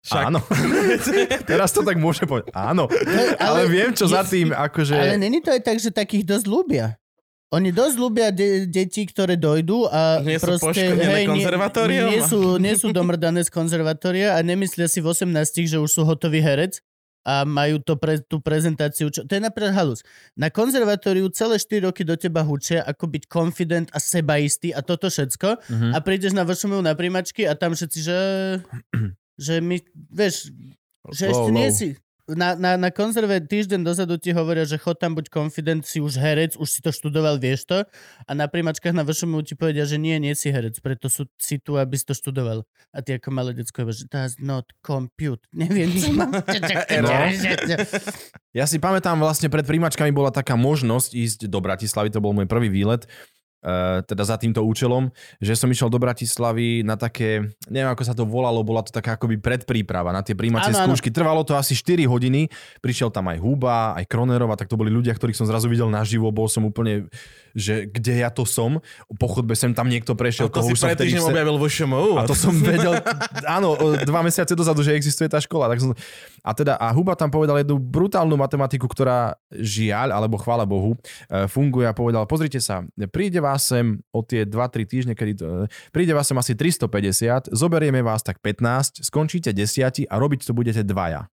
[0.00, 0.24] Však...
[0.32, 0.40] Áno.
[1.50, 2.56] Teraz to tak môže povedať.
[2.56, 2.88] Áno.
[2.88, 4.96] Ale, ale- viem, čo za tým, akože...
[4.96, 6.96] Ale není to aj tak, že takých dosť ľúbia.
[7.50, 10.70] Oni dosť ľúbia de- deti, ktoré dojdú a Nie sú proste...
[10.70, 15.76] poškodené nie, nie, sú, nie sú domrdané z konzervatória a nemyslia si v 18, že
[15.82, 16.78] už sú hotový herec
[17.26, 19.12] a majú to pre, tú prezentáciu.
[19.12, 20.06] Čo, to je napríklad halus.
[20.38, 25.10] Na konzervatóriu celé 4 roky do teba hučia, ako byť confident a sebaistý a toto
[25.10, 25.60] všetko.
[25.68, 25.88] Mhm.
[25.92, 28.16] A prídeš na VŠMU na príjmačky a tam všetci, že...
[29.40, 29.80] že my,
[30.12, 30.52] vieš,
[31.08, 31.88] že ešte nie si...
[32.30, 36.14] Na, na, na konzerve týždeň dozadu ti hovoria, že chod tam buď confident, si už
[36.14, 37.82] herec, už si to študoval, vieš to.
[38.22, 41.58] A na príjmačkách na VŠMU ti povedia, že nie, nie si herec, preto sú, si
[41.58, 42.62] tu, aby si to študoval.
[42.94, 45.42] A ty ako malé decko, že does not compute.
[45.56, 46.30] Neviem, čo mám.
[47.00, 47.10] No.
[48.52, 52.46] Ja si pamätám, vlastne pred príjmačkami bola taká možnosť ísť do Bratislavy, to bol môj
[52.46, 53.10] prvý výlet,
[54.08, 58.24] teda za týmto účelom, že som išiel do Bratislavy na také, neviem ako sa to
[58.24, 61.12] volalo, bola to taká akoby predpríprava na tie príjmacie skúšky.
[61.12, 62.48] Trvalo to asi 4 hodiny,
[62.80, 66.32] prišiel tam aj Huba, aj Kronerova, tak to boli ľudia, ktorých som zrazu videl naživo,
[66.32, 67.12] bol som úplne,
[67.52, 68.78] že kde ja to som.
[69.16, 72.06] Po chodbe sem tam niekto prešiel, To koho si pred týždňom se- objavil VŠMU.
[72.16, 72.98] a to som vedel,
[73.44, 75.70] áno, dva mesiace dozadu, že existuje tá škola.
[75.70, 75.90] Tak som,
[76.40, 80.94] a teda, a Huba tam povedal jednu brutálnu matematiku, ktorá žiaľ, alebo chvála Bohu,
[81.26, 85.44] e, funguje a povedal, pozrite sa, príde vás sem o tie 2-3 týždne, kedy to,
[85.44, 85.56] e,
[85.90, 90.82] príde vás sem asi 350, zoberieme vás tak 15, skončíte 10 a robiť to budete
[90.82, 91.26] dvaja.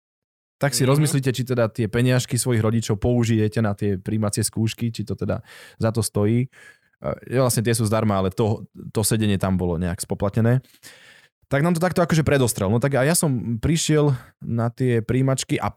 [0.55, 0.89] Tak si Mhm.
[0.95, 5.43] rozmyslíte, či teda tie peniažky svojich rodičov použijete na tie príjmacie skúšky, či to teda
[5.79, 6.47] za to stojí.
[7.27, 10.63] Vlastne tie sú zdarma, ale to, to sedenie tam bolo nejak spoplatnené.
[11.51, 12.71] Tak nám to takto akože predostrel.
[12.71, 15.75] No tak a ja som prišiel na tie príjmačky a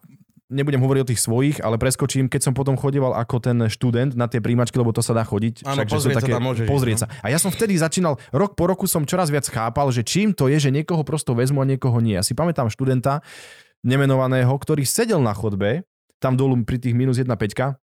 [0.49, 4.33] nebudem hovoriť o tých svojich, ale preskočím, keď som potom chodieval ako ten študent na
[4.33, 5.69] tie príjmačky, lebo to sa dá chodiť.
[5.69, 7.01] Áno, však, pozrieť sa tam môžeš pozrieť no.
[7.05, 7.07] sa.
[7.21, 10.49] A ja som vtedy začínal, rok po roku som čoraz viac chápal, že čím to
[10.49, 12.17] je, že niekoho prosto vezmu a niekoho nie.
[12.17, 13.21] Ja si pamätám študenta
[13.83, 15.87] nemenovaného, ktorý sedel na chodbe,
[16.19, 17.79] tam dolu pri tých minus 1,5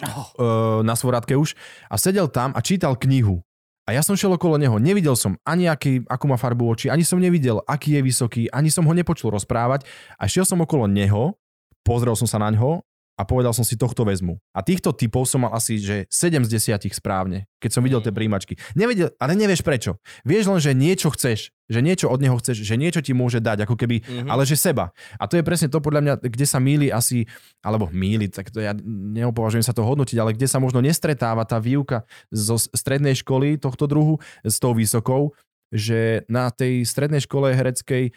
[0.00, 0.32] Oh.
[0.32, 1.52] e, na Svorátke už
[1.92, 3.44] a sedel tam a čítal knihu.
[3.84, 7.04] A ja som šiel okolo neho, nevidel som ani aký, akú má farbu oči, ani
[7.04, 9.84] som nevidel, aký je vysoký, ani som ho nepočul rozprávať
[10.16, 11.36] a šiel som okolo neho,
[11.84, 12.80] pozrel som sa na ňo
[13.20, 14.40] a povedal som si, tohto vezmu.
[14.56, 18.08] A týchto typov som mal asi, že 7 z 10 správne, keď som videl tie
[18.16, 18.56] príjmačky.
[18.72, 20.00] Nevedel, ale nevieš prečo.
[20.24, 23.68] Vieš len, že niečo chceš, že niečo od neho chceš, že niečo ti môže dať,
[23.68, 24.28] ako keby, Mhm.
[24.32, 24.96] ale že seba.
[25.20, 27.28] A to je presne to podľa mňa, kde sa míli asi,
[27.60, 31.60] alebo míli, tak to ja neopovažujem sa to hodnotiť, ale kde sa možno nestretáva tá
[31.60, 35.36] výuka zo strednej školy tohto druhu s tou vysokou,
[35.68, 38.12] že na tej strednej škole hereckej, e,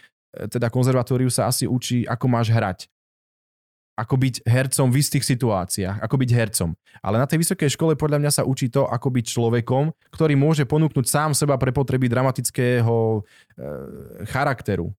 [0.50, 2.88] teda konzervatóriu sa asi učí, ako máš hrať.
[3.94, 6.74] Ako byť hercom v istých situáciách, ako byť hercom.
[7.06, 10.66] Ale na tej vysokej škole podľa mňa sa učí to, ako byť človekom, ktorý môže
[10.66, 13.22] ponúknuť sám seba pre potreby dramatického e,
[14.26, 14.90] charakteru.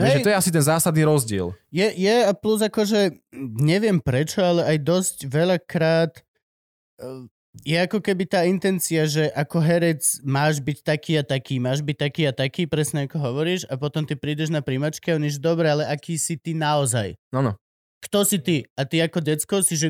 [0.00, 0.06] Hej.
[0.06, 0.12] Hej.
[0.16, 1.52] Že to je asi ten zásadný rozdiel.
[1.68, 3.20] Je, je a plus akože,
[3.60, 7.28] neviem prečo, ale aj dosť veľakrát eh,
[7.66, 11.96] je ako keby tá intencia, že ako herec máš byť taký a taký, máš byť
[11.98, 15.42] taký a taký, presne ako hovoríš, a potom ty prídeš na príjmačke a oni, že
[15.42, 17.18] dobre, ale aký si ty naozaj?
[17.34, 17.58] No, no.
[18.00, 18.56] Kto si ty?
[18.74, 19.88] A ty ako decko si, že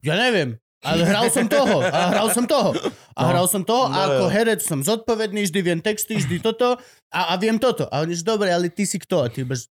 [0.00, 2.74] ja neviem, ale hral som toho a hral som toho
[3.14, 3.28] a No.
[3.30, 4.32] hral som toho a No, ako jo.
[4.34, 6.74] herec som zodpovedný, vždy viem texty, vždy toto
[7.08, 7.86] a, a viem toto.
[7.86, 9.22] A oni, že dobre, ale ty si kto?
[9.22, 9.70] A ty bez...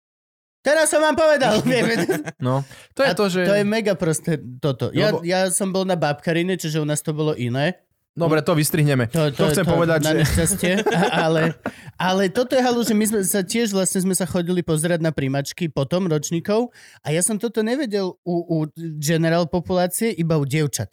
[0.59, 1.63] Teraz som vám povedal.
[2.43, 2.59] no.
[2.91, 3.47] To je A to, že...
[3.47, 4.91] To je mega prosté toto.
[4.91, 7.79] Ja, Lebo- ja som bol na babkarine, čiže u nás to bolo iné.
[8.17, 9.05] Dobre, to vystrihneme.
[9.13, 10.71] To, To chcem povedať, na že- nešťastie,
[11.25, 11.53] ale,
[11.95, 15.69] ale toto je že my sme sa tiež vlastne sme sa chodili pozerať na príjmačky
[15.69, 16.73] potom ročníkov
[17.05, 18.57] a ja som toto nevedel u, u
[18.97, 20.89] generál populácie, iba u dievčat.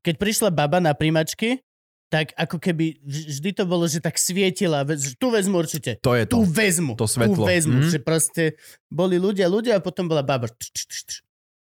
[0.00, 1.60] Keď prišla baba na príjmačky,
[2.08, 4.84] tak ako keby vž- vždy to bolo, že tak svietila,
[5.16, 5.96] tu vezmu určite.
[6.00, 6.40] To je to.
[6.40, 6.92] Tu vezmu.
[6.96, 7.36] To svetlo.
[7.36, 7.78] Tu vezmu.
[7.80, 7.88] Mhm.
[7.88, 8.44] Že proste
[8.88, 10.48] boli ľudia, ľudia a potom bola baba.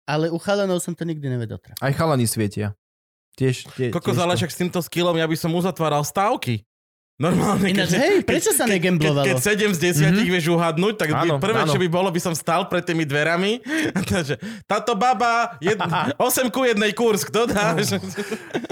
[0.03, 1.55] Ale u chalanov som to nikdy nevedel.
[1.79, 2.75] Aj chalani svietia.
[3.35, 4.19] Tiež, tie, Koko tiež.
[4.19, 6.67] Zalešak s týmto skillom, ja by som uzatváral stávky.
[7.21, 9.25] Normálne, Ináč, keď, hej, prečo sa keď, negamblovalo?
[9.29, 10.31] keď 7 z 10 mm-hmm.
[10.33, 11.69] vieš uhadnúť, tak by, Áno, prvé, áno.
[11.69, 13.61] čo by bolo, by som stál pred tými dverami.
[14.11, 15.77] Takže, táto baba, jed,
[16.17, 17.77] 8 ku 1 kurz, kto dá?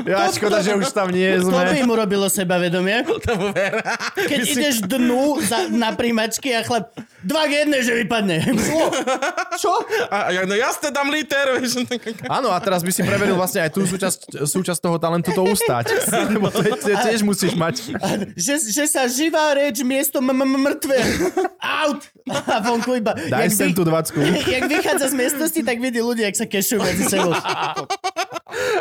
[0.01, 1.85] Ja, škoda, že už tam nie To by sme.
[1.85, 3.05] mu robilo sebavedomie.
[3.53, 3.93] Vera.
[4.17, 6.89] Keď ideš dnu za, na príjmačky a chlap,
[7.21, 8.49] dva k jednej, že vypadne.
[9.61, 9.73] Čo?
[10.09, 11.61] A, ja, no jasne, dám liter.
[11.61, 11.85] Vieš.
[12.25, 16.09] Áno, a teraz by si preveril vlastne aj tú súčasť, súčasť toho talentu to ustať.
[16.33, 17.93] Lebo to, to tiež musíš mať.
[18.39, 20.95] Že, že sa živá reč miesto m- m- mŕtve.
[21.59, 22.07] Out!
[22.31, 23.11] A vonku iba...
[23.11, 24.15] Daj jak sem tú dvacku.
[24.47, 27.35] Jak vychádza z miestnosti, tak vidí ľudia, jak sa kešujú medzi sebou.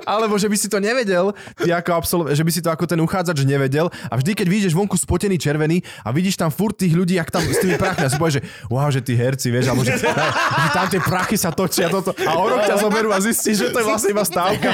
[0.08, 2.96] Alebo že by si to nevedel, ty ako absolv- že by si to ako ten
[3.02, 7.20] uchádzač nevedel a vždy, keď vyjdeš vonku spotený červený a vidíš tam furt tých ľudí,
[7.20, 8.42] jak tam s tými prachmi a si povieš, že
[8.72, 12.30] wow, že tí herci, vieš, alebo že, že tam tie prachy sa točia toto a
[12.38, 14.68] o rok ťa zoberú a zistíš, že to je vlastne iba stávka.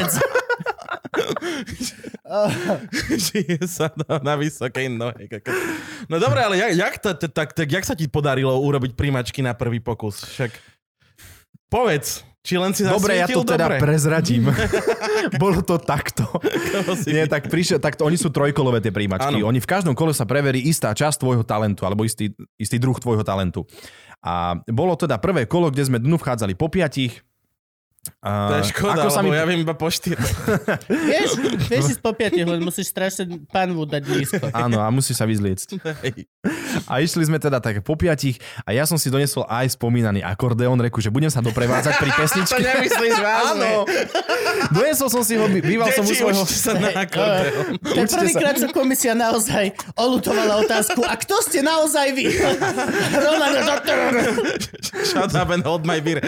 [3.29, 5.29] Žije sa na, na vysokej nohe.
[6.09, 9.55] No dobre, ale jak, jak, to, tak, tak, jak sa ti podarilo urobiť príjmačky na
[9.55, 10.25] prvý pokus?
[10.25, 10.53] Však
[11.69, 13.81] povedz, či len si Dobre, ja to teda dobre.
[13.81, 14.53] prezradím.
[15.43, 16.29] Bolo to takto.
[17.09, 19.41] Nie, tak prišiel, tak to, oni sú trojkolové tie príjmačky.
[19.41, 19.49] Áno.
[19.49, 23.25] Oni v každom kole sa preverí istá časť tvojho talentu, alebo istý, istý druh tvojho
[23.25, 23.65] talentu.
[24.21, 27.25] A bolo teda prvé kolo, kde sme dnu vchádzali po piatich.
[28.21, 29.33] A To je škoda, ako sa mi...
[29.33, 30.17] ja viem iba po štyr.
[31.13, 31.31] Vieš,
[31.69, 34.45] vieš si po piatich, len musíš strašne pánvu dať nízko.
[34.53, 35.77] Áno, a musí sa vyzliecť.
[36.89, 40.81] A išli sme teda tak po piatich a ja som si donesol aj spomínaný akordeón,
[40.81, 42.61] reku, že budem sa doprevádzať pri To pesničke.
[42.61, 43.69] nemyslíš vážne?
[43.69, 43.71] Áno.
[44.73, 46.43] Donesol som si ho, býval som u Deti, svojho...
[46.49, 47.77] sa na akordeón.
[47.81, 51.05] To je prvýkrát, čo komisia naozaj olutovala otázku.
[51.05, 52.33] A kto ste naozaj vy?
[53.13, 53.44] Roland,
[55.05, 56.21] Shut up and hold my beer.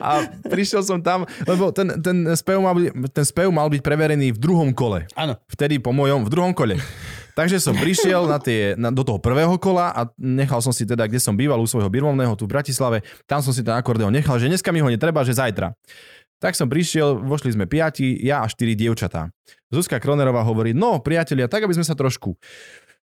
[0.00, 4.34] A prišiel som tam, lebo ten, ten, spev mal, byť- ten spev mal byť preverený
[4.34, 5.06] v druhom kole.
[5.14, 5.38] Áno.
[5.50, 6.78] Vtedy po mojom, v druhom kole.
[7.32, 11.08] Takže som prišiel na tie, na, do toho prvého kola a nechal som si teda,
[11.08, 14.36] kde som býval u svojho birmovného tu v Bratislave, tam som si ten akordeón nechal,
[14.36, 15.72] že dneska mi ho netreba, že zajtra.
[16.42, 19.30] Tak som prišiel, vošli sme piati, ja a štyri dievčatá.
[19.72, 22.34] Zuzka Kronerová hovorí, no priatelia, tak aby sme sa trošku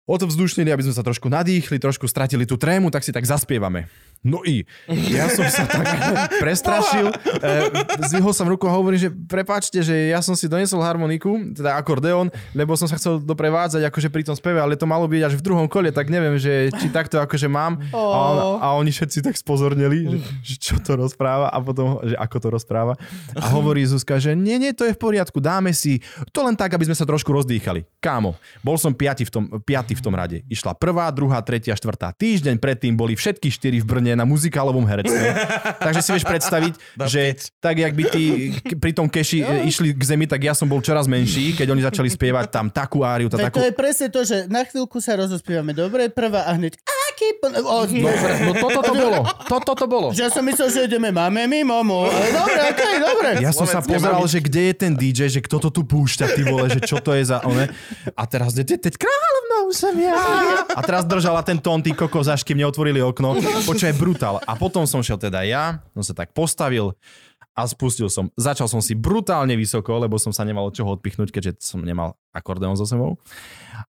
[0.09, 3.87] odvzdušnili, aby sme sa trošku nadýchli, trošku stratili tú trému, tak si tak zaspievame.
[4.19, 5.87] No i ja som sa tak
[6.43, 11.55] prestrašil, e, zvihol som ruku a hovorím, že prepáčte, že ja som si donesol harmoniku,
[11.55, 15.23] teda akordeón, lebo som sa chcel doprevádzať akože pri tom speve, ale to malo byť
[15.23, 17.79] až v druhom kole, tak neviem, že či takto akože mám.
[17.95, 22.19] A, on, a oni všetci tak spozornili, že, že čo to rozpráva a potom, že
[22.19, 22.99] ako to rozpráva.
[23.39, 26.03] A hovorí Zuzka, že nie, nie, to je v poriadku, dáme si
[26.35, 27.87] to len tak, aby sme sa trošku rozdýchali.
[28.03, 28.35] Kámo,
[28.67, 30.47] bol som piatý v tom, piatý v tom rade.
[30.47, 32.15] Išla prvá, druhá, tretia, štvrtá.
[32.15, 35.35] Týždeň predtým boli všetky štyri v Brne na muzikálovom herectve.
[35.87, 36.73] Takže si vieš predstaviť,
[37.11, 38.25] že tak, jak by tí
[38.79, 41.83] pri tom keši e, išli k zemi, tak ja som bol čoraz menší, keď oni
[41.83, 43.59] začali spievať tam takú áriu, tá, takú...
[43.59, 46.79] to je presne to, že na chvíľku sa rozospievame dobre, prvá a hneď.
[47.37, 48.11] Pl- O, No,
[48.45, 49.21] no toto to bolo.
[49.45, 50.09] Toto to bolo.
[50.11, 52.07] Že ja som myslel, že ideme máme my, momu.
[52.07, 53.29] Ale dobre, okej, dobre.
[53.39, 56.43] Ja som sa pozeral, že kde je ten DJ, že kto to tu púšťa, ty
[56.43, 57.69] vole, že čo to je za one.
[58.13, 60.15] A teraz, teď, teď kráľovnou som ja.
[60.69, 63.37] A teraz držala ten tón, ty kokos, až kým neotvorili okno.
[63.67, 64.39] Počkaj, brutál.
[64.43, 66.95] A potom som šiel teda ja, som sa tak postavil
[67.53, 68.31] a spustil som.
[68.39, 72.15] Začal som si brutálne vysoko, lebo som sa nemal od čoho odpichnúť, keďže som nemal
[72.31, 73.19] akordeón so sebou.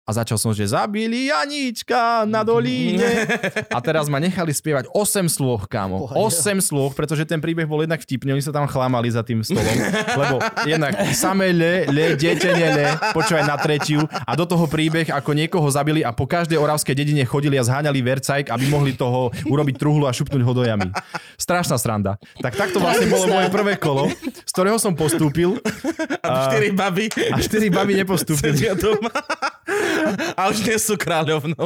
[0.08, 3.28] A začal som, že zabili Janíčka na dolíne.
[3.76, 6.08] A teraz ma nechali spievať 8 slôch, kámo.
[6.16, 9.78] 8 slôch, pretože ten príbeh bol jednak vtipný, oni sa tam chlámali za tým stolom.
[10.22, 14.04] Lebo jednak samé le, le, dieťa ne, le, počúvaj na tretiu.
[14.24, 18.00] A do toho príbeh, ako niekoho zabili a po každej oravskej dedine chodili a zháňali
[18.00, 20.90] vercajk, aby mohli toho urobiť truhlu a šupnúť ho do jamy.
[21.36, 22.16] Strašná sranda.
[22.40, 24.08] Tak takto vlastne bolo moje prvé kolo,
[24.44, 25.60] z ktorého som postúpil
[26.24, 28.56] A štyri baby a štyri baby nepostúpili.
[28.58, 29.12] sedia doma.
[30.40, 31.66] A už nie sú kráľovnou.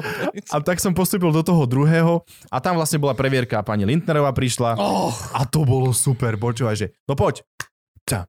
[0.50, 4.32] A tak som postúpil do toho druhého a tam vlastne bola previerka a pani Lindnerová
[4.34, 7.44] prišla Oh, a to bolo super, počúvaj, že no poď.
[8.08, 8.26] Ca,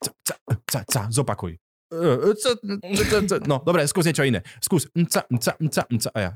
[0.00, 0.34] ca, ca,
[0.68, 1.63] ca, ca, zopakuj.
[3.44, 4.40] No, dobre, skús niečo iné.
[4.58, 4.88] Skús.
[6.10, 6.30] A ja.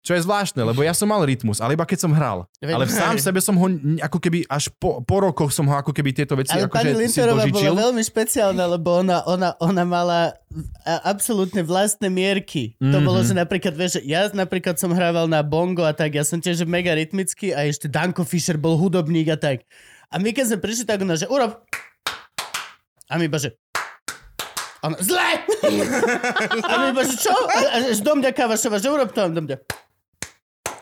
[0.00, 2.48] Čo je zvláštne, lebo ja som mal rytmus, ale iba keď som hral.
[2.58, 3.66] Ale v sám sebe som ho,
[4.02, 6.96] ako keby až po, po rokoch som ho ako keby tieto veci ale pani akože
[6.96, 10.20] si Linterová bola veľmi špeciálna, lebo ona, ona, ona mala
[11.06, 12.74] absolútne vlastné mierky.
[12.82, 13.06] To Mhm.
[13.06, 16.66] bolo, že napríklad, vieš, ja napríklad som hrával na bongo a tak, ja som tiež
[16.66, 19.62] mega rytmický a ešte Danko Fischer bol hudobník a tak.
[20.10, 21.62] A my keď sme prišli, tak ona, že urob.
[23.06, 23.54] A my iba, že
[24.82, 25.30] ona, zle!
[26.64, 27.32] a my iba, čo?
[27.32, 29.56] A, a, že do mňa Kavašova, že urob to, do mňa.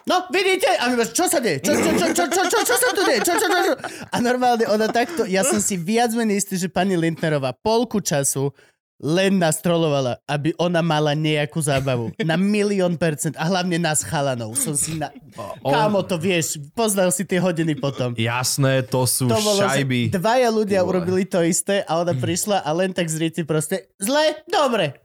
[0.09, 0.71] No, vidíte?
[0.79, 1.61] A my iba, čo sa deje?
[1.67, 3.21] Čo, čo, čo, čo, čo, čo, čo sa tu deje?
[3.27, 3.75] Čo, čo, čo, čo?
[4.09, 8.55] A normálne ona takto, ja som si viac menej istý, že pani Lindnerová polku času
[8.99, 12.11] len nás trolovala, aby ona mala nejakú zábavu.
[12.19, 13.39] Na milión percent.
[13.39, 14.55] A hlavne nás chalanov.
[14.55, 15.15] Som si na...
[15.63, 16.59] On- Kámo, to vieš.
[16.75, 18.13] Poznal si tie hodiny potom.
[18.13, 20.11] Jasné, to sú To bolo, šajby.
[20.11, 24.43] dvaja ľudia urobili to isté a ona prišla a len tak zrieť si proste zle,
[24.45, 24.99] dobre.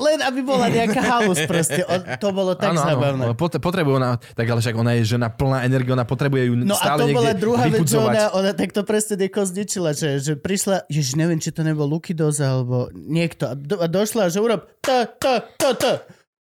[0.00, 1.84] Len aby bola nejaká halus proste.
[1.84, 3.24] O, to bolo tak Áno, áno, zábavné.
[3.36, 6.72] pot- potrebuje ona, tak ale však ona je žena plná energie, ona potrebuje ju No
[6.72, 10.16] a stále to bola niekde druhá vec, že ona, ona takto presne niekoho zničila, že,
[10.18, 14.40] že prišla, ježiš, neviem, či to nebol Lukidos alebo niekto a, do, a došla, že
[14.40, 15.92] urob to, to, to, to.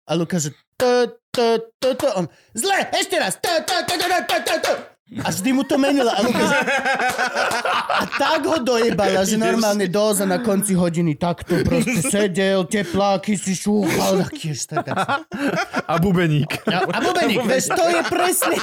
[0.06, 1.46] A Luka, že to, to,
[1.78, 2.06] to, to.
[2.14, 4.72] On, zle, ešte raz, to, to, to, to, to, to, to.
[5.18, 6.14] A vždy mu to menila.
[6.14, 6.58] A, Luka, že...
[7.98, 13.58] a tak ho dojebala, že normálne doza na konci hodiny takto proste sedel, tepláky si
[13.58, 14.22] šúchal.
[14.30, 14.86] Taký tak.
[15.90, 16.62] A bubeník.
[16.70, 18.54] A, a bubeník, vieš, to je presne...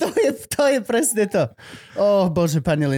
[0.00, 1.42] to, je, to je presne to.
[2.00, 2.88] Oh, bože, pani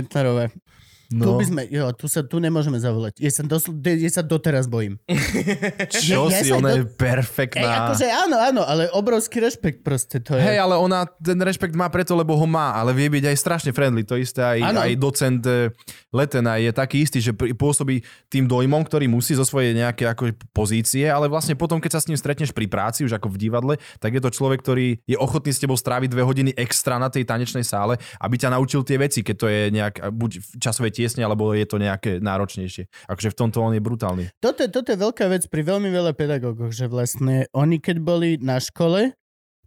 [1.07, 1.25] Lindnerová.
[1.25, 3.19] Tu No, by sme, jo, tu sa, tu nemôžeme zavolať.
[3.19, 4.97] Ja sa, dosl, de, ja sa doteraz bojím.
[6.05, 7.61] čo ja si, sa ona do- je perfektná.
[7.61, 10.43] Ej, akože áno, áno, ale obrovský rešpekt proste to je.
[10.43, 13.71] Hej, ale ona ten rešpekt má preto, lebo ho má, ale vie byť aj strašne
[13.71, 14.03] friendly.
[14.05, 15.69] To isté aj, aj docent eh,
[16.11, 20.31] Letena je taký istý, že pr- pôsobí tým dojmom, ktorý musí zo svojej nejaké ako
[20.51, 23.75] pozície, ale vlastne potom, keď sa s ním stretneš pri práci, už ako v divadle,
[23.99, 27.27] tak je to človek, ktorý je ochotný s tebou stráviť dve hodiny extra na tej
[27.27, 31.21] tanečnej sále, aby ťa naučil tie veci, keď to je nejak buď v časovej tiesne,
[31.21, 32.87] alebo je to nejaké náročnejšie.
[33.05, 34.25] Akože v tomto on je brutálny.
[34.39, 38.39] Toto, je- toto je veľká vec pri veľmi veľa pedagógoch, že vlastne oni keď boli
[38.39, 39.13] na škole,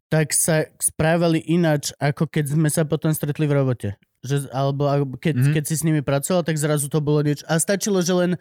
[0.07, 3.89] tak sa správali ináč, ako keď sme sa potom stretli v robote.
[4.23, 5.41] Že, alebo alebo keď, Mhm.
[5.43, 5.53] mm-hmm.
[5.53, 7.43] keď si s nimi pracoval, tak zrazu to bolo niečo.
[7.45, 8.31] A stačilo, že len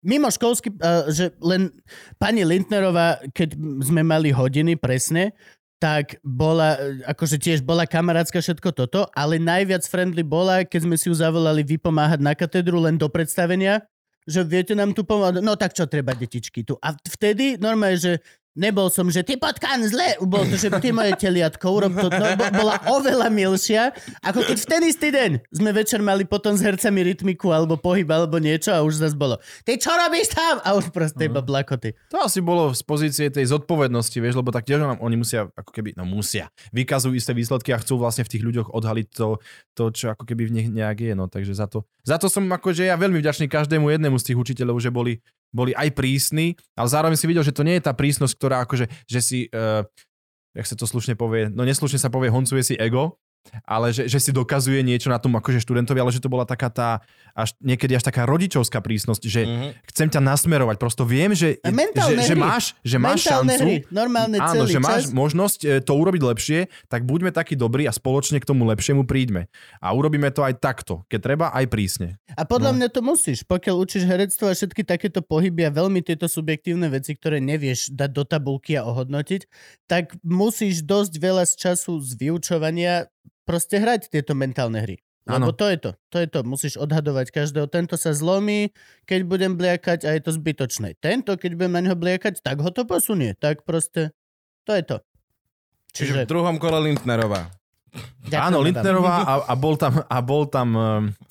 [0.00, 1.72] mimo školský, uh, že len
[2.20, 5.32] pani Lindnerová, keď sme mali hodiny presne,
[5.84, 11.12] tak bola, akože tiež bola kamarátska všetko toto, ale najviac friendly bola, keď sme si
[11.12, 13.84] ju zavolali vypomáhať na katedru len do predstavenia,
[14.24, 16.80] že viete nám tu pomôcť, no tak čo treba detičky tu.
[16.80, 18.12] A vtedy normálne, že
[18.54, 22.52] nebol som, že ty potkan zle, bol to, že ty moje teliatko, urob to, bo-
[22.54, 23.90] bola oveľa milšia,
[24.22, 28.06] ako keď v ten istý deň sme večer mali potom s hercami rytmiku alebo pohyb
[28.06, 30.62] alebo niečo a už zase bolo, ty čo robíš tam?
[30.62, 31.98] A už proste iba blakoty.
[32.14, 35.70] To asi bolo z pozície tej zodpovednosti, vieš, lebo tak tiež nám, oni musia, ako
[35.74, 39.42] keby, no musia, vykazujú isté výsledky a chcú vlastne v tých ľuďoch odhaliť to,
[39.74, 42.46] to čo ako keby v nich nejak je, no, takže za to, za to som
[42.46, 45.18] akože ja veľmi vďačný každému jednému z tých učiteľov, že boli,
[45.54, 48.90] boli aj prísni, ale zároveň si videl, že to nie je tá prísnosť, ktorá akože,
[49.06, 49.86] že si, uh,
[50.52, 53.22] jak sa to slušne povie, no neslušne sa povie, honcuje si ego,
[53.62, 56.68] ale že, že si dokazuje niečo na tom akože študentovi, ale že to bola taká
[56.68, 56.90] tá,
[57.32, 59.68] až niekedy až taká rodičovská prísnosť, že Mhm.
[59.86, 63.76] chcem ťa nasmerovať, prosto viem, že, mentálne že, že máš, že máš Mentálne šancu, hry,
[63.88, 64.84] normálne áno, celý že čas.
[64.84, 69.04] máš možnosť e, to urobiť lepšie, tak buďme takí dobrí a spoločne k tomu lepšiemu
[69.04, 69.46] príďme.
[69.78, 72.08] A urobíme to aj takto, keď treba, aj prísne.
[72.32, 72.76] A podľa No.
[72.78, 77.12] mňa to musíš, pokiaľ učíš herectvo a všetky takéto pohyby a veľmi tieto subjektívne veci,
[77.12, 79.46] ktoré nevieš dať do tabulky a ohodnotiť,
[79.84, 83.06] tak musíš dosť veľa z času z vyučovania
[83.44, 84.96] proste hrať tieto mentálne hry.
[85.24, 85.56] Lebo Áno.
[85.56, 85.90] to je to.
[86.12, 86.40] To je to.
[86.44, 87.64] Musíš odhadovať každého.
[87.72, 88.76] Tento sa zlomí,
[89.08, 91.00] keď budem bliakať a je to zbytočné.
[91.00, 93.32] Tento, keď budem na neho bliakať, tak ho to posunie.
[93.32, 94.12] Tak proste,
[94.68, 94.96] to je to.
[95.96, 97.48] Čiže v druhom kole Lindnerová.
[98.28, 98.58] ďakujem Áno.
[98.60, 100.90] Lindnerová a, a, bol tam, a bol tam e,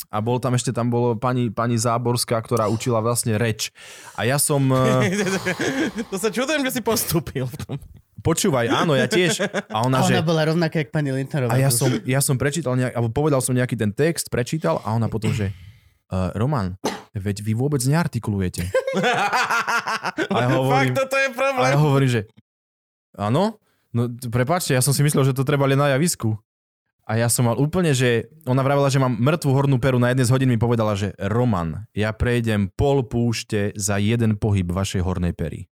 [0.10, 3.70] a bol tam ešte tam bolo pani, pani Záborská, ktorá učila vlastne reč.
[4.18, 4.62] A ja som...
[4.74, 5.10] e,
[6.10, 7.76] to sa čudujem, že si postúpil v tom.
[8.24, 9.44] Počúvaj, áno, ja tiež.
[9.68, 10.16] A ona, A že...
[10.16, 11.52] ona bola rovnaká, jak pani Lindnerová.
[11.52, 14.96] A ja som, ja som prečítal, nejak, alebo povedal som nejaký ten text, prečítal a
[14.96, 15.52] ona potom, že
[16.08, 16.80] uh, Roman,
[17.12, 18.64] veď vy vôbec neartikulujete.
[20.32, 21.68] A ja hovorím- Fakt, toto je A problém.
[21.68, 22.22] ja hovorím, že
[23.14, 23.60] áno,
[23.92, 24.02] no
[24.32, 26.34] prepáčte, ja som si myslel, že to treba len na javisku.
[27.04, 30.24] A ja som mal úplne, že ona vravela, že mám mŕtvú hornú peru na jednej
[30.24, 35.36] z hodín mi povedala, že Roman, ja prejdem pol púšte za jeden pohyb vašej hornej
[35.36, 35.68] pery.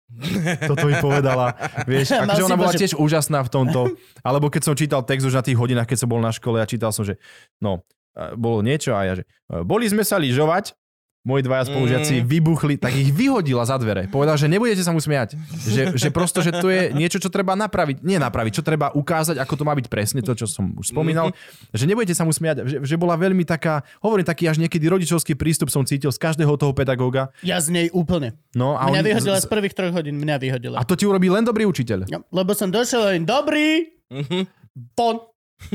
[0.64, 1.52] Toto mi povedala.
[1.84, 3.80] Vieš, akože ona bola tiež úžasná v tomto.
[4.24, 6.66] Alebo keď som čítal text už na tých hodinách, keď som bol na škole a
[6.66, 7.20] čítal som, že
[7.60, 7.84] no,
[8.16, 10.72] e, bolo niečo a ja, že e, boli sme sa lyžovať,
[11.20, 12.24] moji dvaja spolužiaci Mm.
[12.24, 14.06] vybuchli, tak ich vyhodila za dvere.
[14.06, 15.36] Povedal, že nebudete sa mu smiať.
[15.60, 18.00] Že, že prosto, že to je niečo, čo treba napraviť.
[18.00, 21.34] Nie napraviť, čo treba ukázať, ako to má byť presne, to, čo som už spomínal.
[21.70, 22.64] Že nebudete sa mu smiať.
[22.64, 26.54] Že, že bola veľmi taká, hovorím, taký až niekedy rodičovský prístup som cítil z každého
[26.54, 27.28] toho pedagóga.
[27.42, 28.32] Ja z nej úplne.
[28.52, 30.16] No, a Mňa oni- vyhodila z- z prvých troch hodín.
[30.16, 30.76] Mňa vyhodila.
[30.76, 32.08] a to ti urobí len dobrý učiteľ.
[32.08, 34.48] No, lebo som došiel im, dobrý, Mhm.
[34.94, 35.20] pon.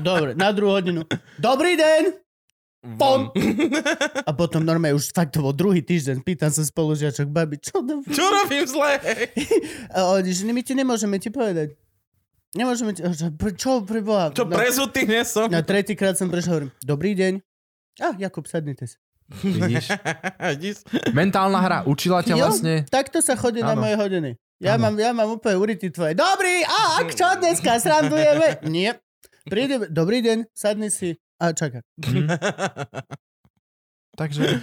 [0.00, 1.04] Dobre, na druhú hodinu.
[1.36, 2.02] Dobrý deň,
[2.98, 3.30] pon.
[4.28, 6.26] A potom normálne už fakt to bol druhý týždeň.
[6.26, 8.02] Pýtam sa spolužiačok, babi, čo to...
[8.16, 8.98] Čo robím zle?
[9.96, 11.78] A oni, že my ti nemôžeme ti povedať.
[12.52, 13.00] Nemôžeme ti...
[13.00, 14.34] Že, Čo preboha?
[14.34, 15.46] Čo No, prezutý nie som?
[15.48, 17.32] Na tretíkrát som prišiel, hovorím, dobrý deň.
[18.02, 18.96] A, Jakub, sadnite si.
[19.40, 20.84] Vidíš?
[21.16, 22.84] Mentálna hra učila ťa Jo, vlastne...
[22.92, 23.80] takto sa chodí na Áno.
[23.86, 24.30] moje hodiny.
[24.60, 24.90] Ja Áno.
[24.90, 26.12] mám, ja mám úplne urity tvoje.
[26.12, 28.60] Dobrý, a ak čo dneska srandujeme?
[28.68, 29.00] Nie.
[29.48, 31.82] Príde, dobrý deň, sadni si a čaká.
[34.12, 34.60] Takže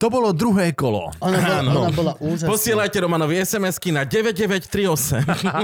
[0.00, 1.12] to bolo druhé kolo.
[1.20, 1.70] Ona bola, Áno.
[1.84, 2.48] ona bola úžasná.
[2.48, 5.20] Posielajte Romanovi SMS-ky na 9938.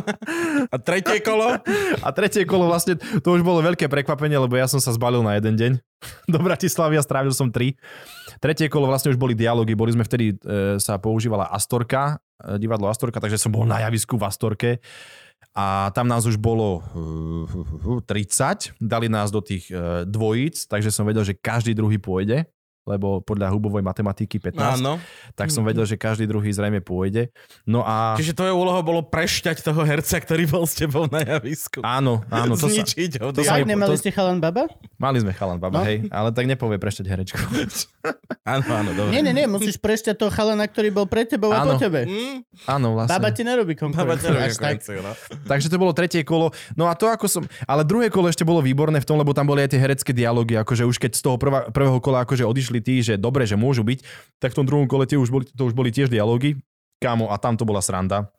[0.74, 1.56] A tretie kolo?
[2.04, 5.40] A tretie kolo vlastne, to už bolo veľké prekvapenie, lebo ja som sa zbalil na
[5.40, 5.72] jeden deň
[6.32, 7.80] do Bratislavy a strávil som tri.
[8.36, 12.92] Tretie kolo vlastne už boli dialógy, boli sme vtedy, e, sa používala Astorka, e, divadlo
[12.92, 14.70] Astorka, takže som bol na javisku v Astorke
[15.56, 19.72] a tam nás už bolo uh, 30, dali nás do tých
[20.04, 22.44] dvojíc, takže som vedel, že každý druhý pôjde,
[22.86, 25.02] lebo podľa hubovej matematiky 15, Áno.
[25.34, 27.34] tak som vedel, že každý druhý zrejme pôjde.
[27.62, 28.14] No a...
[28.14, 31.82] Čiže tvoje úloha bolo prešťať toho herca, ktorý bol s tebou na javisku.
[31.82, 33.30] Áno, áno, to Zničiť ho.
[33.30, 34.70] to sa mi- nemali to- ste chalan baba?
[34.96, 35.84] Mali sme chalan, baba, No.
[35.84, 37.36] hej, ale tak nepovie prešťať herečku.
[38.46, 39.10] Áno, áno, dobre.
[39.10, 41.82] Nie, nie, nie, musíš prešťať toho chalana, ktorý bol pre tebou a po Áno.
[41.82, 42.06] tebe.
[42.06, 43.10] Mm, Áno, vlastne.
[43.12, 44.30] Baba ti nerobí Baba konkurenciu.
[44.30, 44.78] až tak.
[44.78, 45.12] konkurenciu, no.
[45.44, 46.54] Takže to bolo tretie kolo.
[46.72, 47.42] No a to ako som...
[47.64, 50.54] Ale druhé kolo ešte bolo výborné v tom, lebo tam boli aj tie herecké dialógy,
[50.54, 53.82] akože už keď z toho prvá, prvého kola akože odišli tí, že dobre, že môžu
[53.82, 54.02] byť,
[54.40, 56.58] tak v tom druhom kole už boli, to už boli tiež dialógy.
[56.96, 58.32] Kámo, a tam to bola sranda.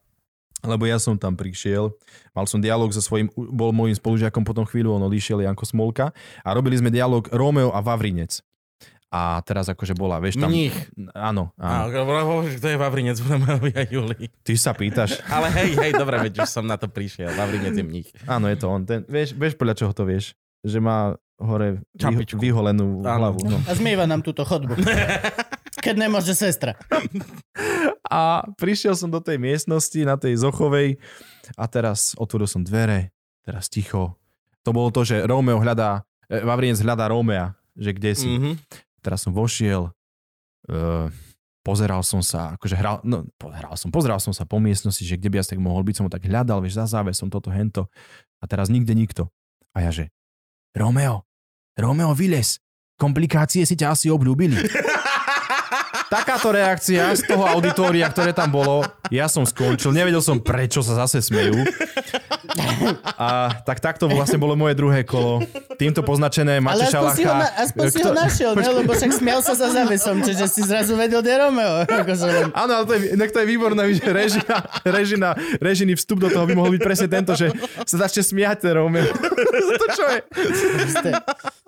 [0.65, 1.93] Lebo ja som tam prišiel,
[2.33, 6.09] mal som dialog so svojím, bol môjim spolužiakom potom chvíľu, on odišiel, Janko Smolka,
[6.41, 8.41] a robili sme dialog Rómeo a Vavrinec.
[9.07, 10.51] A teraz akože bola, vieš tam...
[10.51, 10.75] Mních.
[11.15, 12.43] Áno, áno.
[12.43, 14.27] kto je Vavrinec v Romeovi a Julii?
[14.43, 15.23] Ty sa pýtaš.
[15.35, 17.31] Ale hej, hej, dobre, veď už som na to prišiel.
[17.31, 18.09] Vavrinec je mních.
[18.27, 18.83] Áno, je to on.
[18.83, 20.35] Ten, vieš, vieš podľa čoho to vieš?
[20.67, 22.39] Že má hore vyho- Čapičku.
[22.41, 23.17] vyholenú Áno.
[23.17, 23.39] hlavu.
[23.45, 23.57] No.
[23.65, 24.73] A zmýva nám túto chodbu.
[25.85, 26.73] Keď nemôže sestra.
[28.07, 30.97] A prišiel som do tej miestnosti, na tej Zochovej
[31.53, 33.13] a teraz otvoril som dvere,
[33.45, 34.17] teraz ticho.
[34.65, 38.29] To bolo to, že Rómeo hľadá, e, Vavrinec hľadá Rómea, že kde si.
[38.31, 38.39] Mm.
[38.41, 38.51] Mhm.
[38.97, 39.87] Teraz som vošiel,
[40.67, 41.07] uh,
[41.63, 45.31] pozeral som sa, akože hral, no pozeral som, pozeral som sa po miestnosti, že kde
[45.31, 47.87] by asi tak mohol byť, som ho tak hľadal, vieš, za závesom, toto, hento.
[48.39, 49.27] A teraz nikde nikto.
[49.71, 50.11] A ja že,
[50.75, 51.26] Romeo,
[51.77, 52.57] Romeo, vylez,
[52.97, 54.57] komplikácie si ťa asi obľúbili.
[56.07, 61.03] Takáto reakcia z toho auditoria, ktoré tam bolo, ja som skončil, nevedel som prečo sa
[61.03, 61.67] zase smejú.
[63.19, 65.43] A tak takto vlastne bolo moje druhé kolo.
[65.75, 67.61] Týmto poznačené Ale Mate aspoň si ho, na, Šalacha.
[67.61, 68.67] aspoň si ho našiel, ne?
[68.71, 71.75] lebo však smial sa za závesom, čiže si zrazu vedel, kde je Romeo.
[71.85, 72.27] Akože.
[72.55, 74.55] Áno, ale to je, inak to je výborné, že režina,
[74.87, 77.51] režina, režiny vstup do toho by mohol byť presne tento, že
[77.83, 79.11] sa začne smiať ten Romeo.
[79.83, 80.19] to čo je?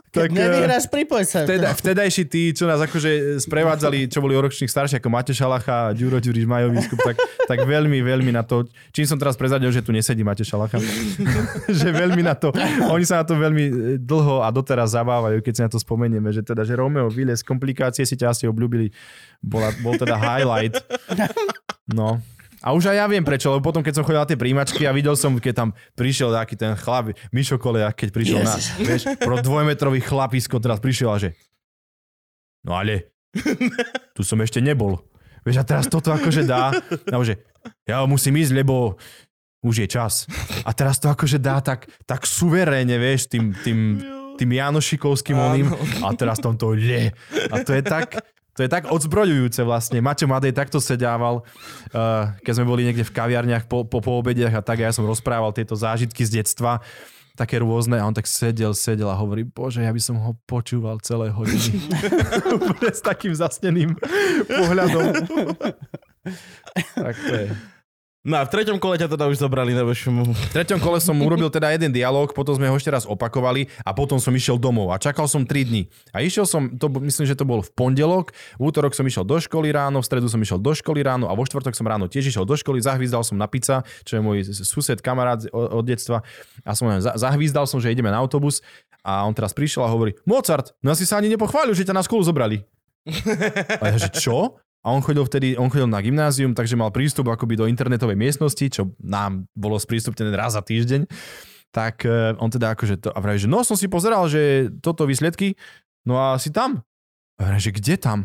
[0.09, 1.45] Tak, keď nevyhráš, pripoj sa.
[1.45, 5.89] Vteda, vtedajší tí, čo nás akože sprevádzali, čo boli o ročných starší, ako Mate Šalacha
[5.89, 9.69] a Ďuro Ďuriš Majo Biskup, tak, tak veľmi, veľmi na to, čím som teraz prezadil,
[9.69, 10.81] že tu nesedí Mate Šalacha,
[11.79, 12.49] že veľmi na to,
[12.89, 16.33] oni sa na to veľmi e, dlho a doteraz zabávajú, keď si na to spomenieme,
[16.33, 18.89] že teda, že Romeo Viles, komplikácie si ťa asi obľúbili,
[19.45, 20.73] bola, bol teda highlight.
[21.89, 22.17] No.
[22.59, 24.91] A už aj ja viem prečo, lebo potom, keď som chodil na tie príjmačky a
[24.91, 29.39] videl som, keď tam prišiel taký ten chlap, Mišo Koleja, keď prišiel na, vieš, pro
[29.39, 31.29] dvojmetrový chlapisko teraz prišiel a že
[32.67, 33.15] no ale,
[34.15, 34.99] tu som ešte nebol.
[35.47, 36.75] Vieš, a teraz toto akože dá,
[37.07, 37.39] no, že
[37.87, 38.99] ja musím ísť, lebo
[39.63, 40.27] už je čas.
[40.63, 43.79] A teraz to akože dá tak, tak suverénne, vieš, tým, tým,
[44.39, 45.67] tým Janošikovským oným.
[46.03, 47.11] A teraz tam to je.
[47.51, 48.19] A to je tak,
[48.57, 50.03] to je tak odzbrojujúce vlastne.
[50.03, 51.45] Maťo Madej takto sedával,
[51.95, 54.93] uh, keď sme boli niekde v kaviarniach po, po, po obediach a tak a ja
[54.95, 56.83] som rozprával tieto zážitky z detstva
[57.39, 60.99] také rôzne a on tak sedel, sedel a hovorí, bože, ja by som ho počúval
[60.99, 61.79] celé hodiny.
[62.67, 63.95] Úplne s takým zasneným
[64.43, 65.07] pohľadom.
[67.07, 67.47] tak to je.
[68.19, 70.35] No a v treťom kole ťa teda už zobrali na vašomu...
[70.35, 73.95] V treťom kole som urobil teda jeden dialog, potom sme ho ešte raz opakovali a
[73.95, 75.87] potom som išiel domov a čakal som 3 dní.
[76.11, 79.39] A išiel som, to, myslím, že to bol v pondelok, v útorok som išiel do
[79.39, 82.27] školy ráno, v stredu som išiel do školy ráno a vo štvrtok som ráno tiež
[82.27, 86.19] išiel do školy, zahvízdal som na pizza, čo je môj sused, kamarát od, detstva
[86.67, 88.59] a som len za- zahvízdal som, že ideme na autobus
[88.99, 92.03] a on teraz prišiel a hovorí, Mozart, no asi sa ani nepochválil, že ťa na
[92.03, 92.67] školu zobrali.
[93.79, 94.59] A ja, že čo?
[94.79, 98.63] A on chodil vtedy, on chodil na gymnázium, takže mal prístup akoby do internetovej miestnosti,
[98.71, 101.03] čo nám bolo sprístupnené raz za týždeň.
[101.75, 105.03] Tak eh, on teda akože to, a vraví, že no som si pozeral, že toto
[105.03, 105.59] výsledky,
[106.07, 106.81] no a si tam.
[107.37, 108.19] A vraví, že kde tam?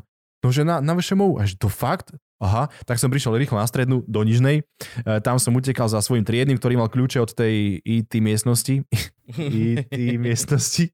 [0.45, 1.41] No že na, na VŠMU.
[1.41, 2.13] A to fakt?
[2.37, 4.61] Aha, tak som prišiel rýchlo na strednú do Nižnej.
[4.61, 4.63] E,
[5.25, 8.85] tam som utekal za svojim triednym, ktorý mal kľúče od tej IT miestnosti.
[9.41, 10.93] IT miestnosti.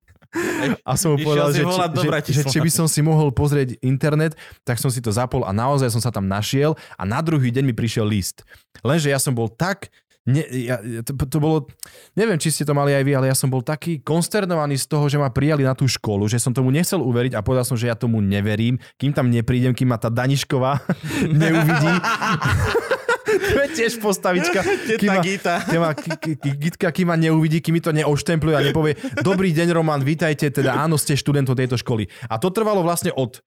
[0.86, 4.38] A som mu povedal, že, či, že, že či by som si mohol pozrieť internet,
[4.62, 7.64] tak som si to zapol a naozaj som sa tam našiel a na druhý deň
[7.66, 8.46] mi prišiel list.
[8.86, 9.90] Lenže ja som bol tak
[10.28, 11.64] Ne, ja, to, to bolo,
[12.12, 15.08] neviem, či ste to mali aj vy, ale ja som bol taký konsternovaný z toho,
[15.08, 17.88] že ma prijali na tú školu, že som tomu nechcel uveriť a povedal som, že
[17.88, 20.84] ja tomu neverím, kým tam neprídem, kým ma tá Danišková
[21.40, 21.92] neuvidí.
[23.30, 24.60] to je tiež postavička.
[25.00, 25.54] Kým ma, Gita.
[25.62, 28.94] kým ma, k- k- k- Gitka, kým ma neuvidí, kým mi to neoštempluje a nepovie
[29.20, 32.08] Dobrý deň, Roman, vítajte, teda áno, ste študentom tejto školy.
[32.26, 33.38] A to trvalo vlastne od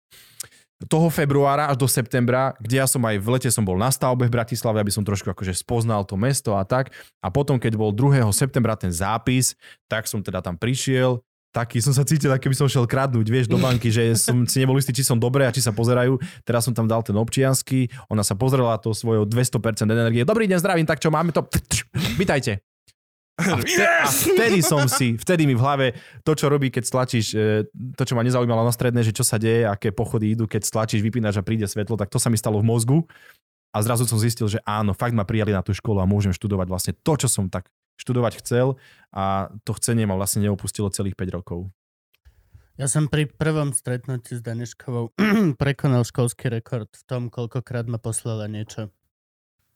[0.83, 4.27] toho februára až do septembra, kde ja som aj v lete som bol na stavbe
[4.27, 6.91] v Bratislave, aby som trošku akože spoznal to mesto a tak.
[7.23, 8.19] A potom, keď bol 2.
[8.35, 9.55] septembra ten zápis,
[9.87, 11.23] tak som teda tam prišiel,
[11.53, 14.57] taký som sa cítil, ako by som šiel kradnúť, vieš, do banky, že som si
[14.57, 16.17] nebol istý, či som dobré a či sa pozerajú.
[16.41, 20.25] Teraz som tam dal ten občiansky, ona sa pozrela to svojou 200% energie.
[20.25, 21.45] Dobrý deň, zdravím, tak čo máme to?
[22.17, 22.65] Vítajte.
[23.33, 25.87] A, vte- a vtedy som si, vtedy mi v hlave
[26.21, 27.65] to, čo robí, keď stlačíš, e,
[27.97, 31.01] to, čo ma nezaujímalo na stredné, že čo sa deje, aké pochody idú, keď stlačíš,
[31.01, 32.97] vypínaš a príde svetlo, tak to sa mi stalo v mozgu.
[33.73, 36.67] A zrazu som zistil, že áno, fakt ma prijali na tú školu a môžem študovať
[36.69, 37.65] vlastne to, čo som tak
[37.95, 38.75] študovať chcel
[39.15, 41.71] a to chcenie ma vlastne neopustilo celých 5 rokov.
[42.75, 45.15] Ja som pri prvom stretnutí s Daneškovou
[45.61, 48.91] prekonal školský rekord v tom, koľkokrát ma poslala niečo,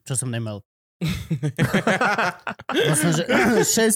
[0.03, 0.66] čo som nemal.
[2.89, 3.23] Vlastne, že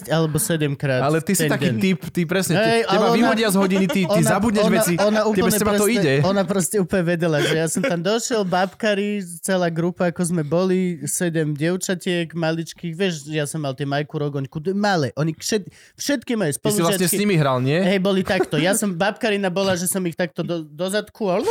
[0.06, 1.02] 6 alebo 7 krát.
[1.02, 1.82] Ale ty si taký deň.
[1.82, 4.94] typ, ty presne, hey, ale teba ona- vyhodia z hodiny, ty, ty zabudneš ona, veci,
[5.02, 6.14] Ona, tebe z teba to ide.
[6.22, 11.02] Ona proste úplne vedela, že ja som tam došiel, babkari, celá grupa, ako sme boli,
[11.10, 16.62] sedem dievčatiek, maličkých, vieš, ja som mal tie Majku Rogoňku, malé, oni všet, všetky moje
[16.62, 17.82] Ty si vlastne s spolužiačky, nimi hral, nie?
[17.82, 18.62] hej, boli takto.
[18.62, 21.42] Ja som, babkarina bola, že som ich takto do, do zadku a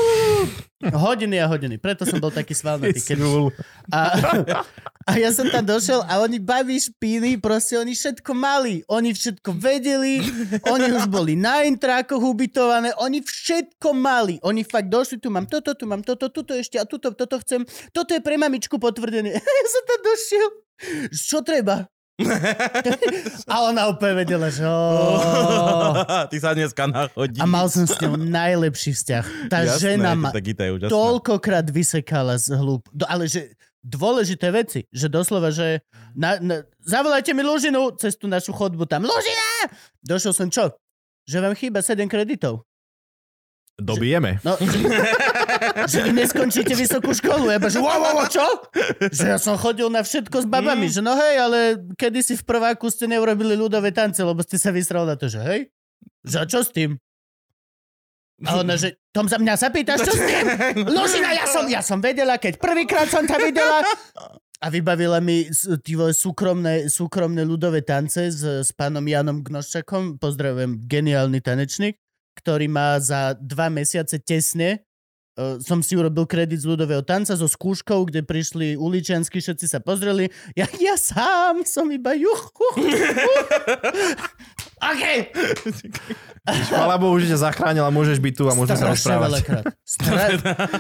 [0.89, 1.77] hodiny a hodiny.
[1.77, 2.97] Preto som bol taký svalnatý.
[3.93, 4.01] A,
[5.05, 8.85] a ja som tam došiel a oni baví špíny, proste oni všetko mali.
[8.93, 10.21] Oni všetko vedeli,
[10.69, 14.37] oni už boli na intrákoch ubytované, oni všetko mali.
[14.45, 17.65] Oni fakt došli, tu mám toto, tu mám toto, tuto ešte a tuto, toto chcem.
[17.97, 19.33] Toto je pre mamičku potvrdené.
[19.65, 20.49] ja som tam došiel.
[21.09, 21.89] Čo treba?
[23.53, 24.61] a ona úplne vedela, že...
[26.31, 27.41] Ty sa dneska nachodí.
[27.41, 29.25] A mal som s ňou najlepší vzťah.
[29.49, 30.29] Tá Jasné, žena ma
[30.85, 32.85] toľkokrát vysekala z hlúb.
[33.09, 35.81] Ale že dôležité veci, že doslova, že
[36.13, 39.05] na, na, zavolajte mi Lužinu cez tú našu chodbu tam.
[39.05, 39.73] Lužina!
[40.05, 40.77] Došiel som čo?
[41.25, 42.69] Že vám chýba 7 kreditov.
[43.81, 44.45] Dobijeme.
[44.45, 44.77] No, že,
[45.89, 47.49] že vy neskončíte vysokú školu.
[47.49, 48.45] Ja že wow, wow, čo?
[49.09, 50.93] Že ja som chodil na všetko s babami.
[50.93, 51.59] Že no hej, ale
[51.97, 55.61] kedysi v prváku ste neurobili ľudové tance, lebo ste sa vysral na to, že hej?
[56.29, 57.01] Že čo s tým?
[58.49, 60.45] A ona, že Tom za mňa sa pýtaš, čo s tým?
[60.97, 63.85] Lužina, ja som, ja som vedela, keď prvýkrát som ťa videla.
[64.61, 65.49] A vybavila mi
[65.85, 70.21] tí súkromné, súkromné ľudové tance s, s pánom Janom Gnoščakom.
[70.21, 71.97] Pozdravujem, geniálny tanečník,
[72.37, 74.85] ktorý má za dva mesiace tesne
[75.39, 79.79] Uh, som si urobil kredit z ľudového tanca so skúškou, kde prišli uličiansky, všetci sa
[79.79, 80.27] pozreli.
[80.53, 83.49] Ja, ja sám som iba juch, juch, juch.
[84.81, 85.05] OK.
[86.73, 89.29] Chvala Bohu, že ťa zachránil a môžeš byť tu a môžeme sa rozprávať.
[89.29, 89.65] veľakrát.
[89.85, 90.25] Stra,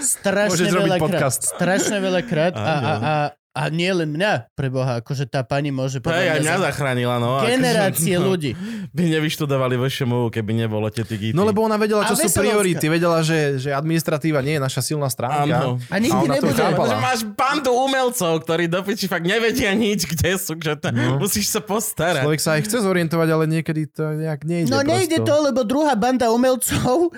[0.00, 1.00] strašne Môžeš veľakrát.
[1.04, 1.40] podcast.
[1.44, 2.52] Strašne veľakrát.
[2.56, 3.12] A, a, a,
[3.50, 7.42] a nie len mňa, preboha, akože tá pani môže To aj mňa za- zachránila, no.
[7.42, 8.50] generácie akože, no, ľudí.
[8.88, 11.34] By nevyštudovali VŠMU, keby nebolo tety Gity.
[11.34, 12.46] No lebo ona vedela, A čo sú Veselovská.
[12.46, 12.86] priority.
[12.86, 15.50] Vedela, že, že administratíva nie je naša silná stránka.
[15.66, 15.82] Áno.
[15.84, 16.54] A nikdy nebude.
[16.54, 21.18] Že máš bandu umelcov, ktorí do piči fakt nevedia nič, kde sú, že to, No.
[21.18, 22.22] musíš sa postarať.
[22.22, 24.68] Človek sa aj chce zorientovať, ale niekedy to nejak nejde.
[24.68, 25.44] No nejde to, prosto.
[25.44, 27.10] lebo druhá banda umelcov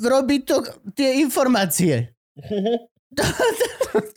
[0.00, 0.62] robí to
[0.92, 2.14] tie informácie.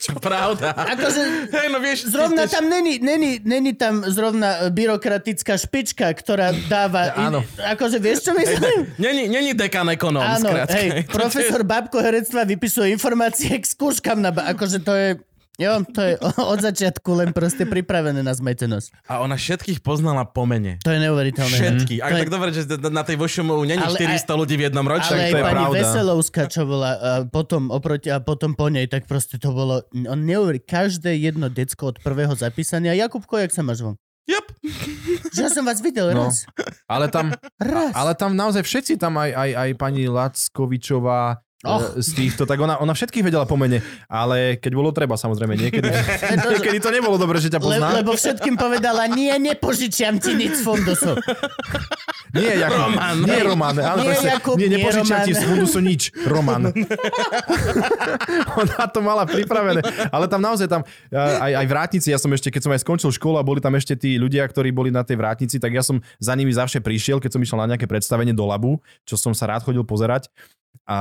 [0.00, 0.72] Čo pravda.
[0.72, 7.12] Akože Hej, no vieš, Zrovna tam není, není, není tam zrovna byrokratická špička, ktorá dáva...
[7.12, 7.44] Áno.
[7.60, 8.96] Akože vieš, čo myslím?
[8.96, 10.76] Není, není dekan ekonóm, Áno, skrátka.
[10.80, 14.32] hej, profesor Babko herectva vypisuje informácie k skúškam na...
[14.32, 15.20] Akože to je...
[15.56, 16.12] Jo, to je
[16.44, 18.92] od začiatku len proste pripravené na zmetenosť.
[19.06, 20.76] A ona všetkých poznala po mene.
[20.80, 21.56] To je neuveriteľné.
[21.56, 21.94] Všetky.
[21.98, 24.92] Ak je- tak dobre, že na tej VŠMU není Ale 400 ľudí v jednom Ale
[24.94, 25.16] ročníku.
[25.18, 25.76] aj to je pani pravda.
[25.80, 29.80] Veselovská, čo bola a potom oproti a potom po nej, tak proste to bolo...
[30.04, 32.92] On neuverí, každé jedno decko od prvého zapísania.
[32.94, 33.96] Jakubko, jak sa máš von?
[34.26, 34.46] Yep.
[35.30, 36.26] Že ja som vás videl No.
[36.26, 36.44] raz.
[36.84, 37.94] Ale tam, Raz.
[37.94, 41.96] ale tam naozaj všetci, tam aj, aj, aj pani Lackovičová, Och.
[42.04, 43.80] z týchto, tak ona, ona všetkých vedela po mene,
[44.12, 45.88] ale keď bolo treba, samozrejme, niekedy,
[46.52, 47.88] niekedy to nebolo dobre, že ťa Le, pozná.
[47.96, 51.16] lebo všetkým povedala, nie, nepožičiam ti nič z fondusov.
[52.36, 53.16] Nie, Jakub, Roman.
[53.24, 56.68] nie Roman, áno, Nie, presne, Jakub, nie, nie, nepožičiam ti z fundusu nič, Roman.
[58.60, 59.80] Ona to mala pripravené,
[60.12, 63.08] ale tam naozaj tam, e, aj, aj vrátnici, ja som ešte, keď som aj skončil
[63.16, 66.04] školu a boli tam ešte tí ľudia, ktorí boli na tej vrátnici, tak ja som
[66.20, 68.76] za nimi zavše prišiel, keď som išiel na nejaké predstavenie do labu,
[69.08, 70.28] čo som sa rád chodil pozerať,
[70.84, 70.96] A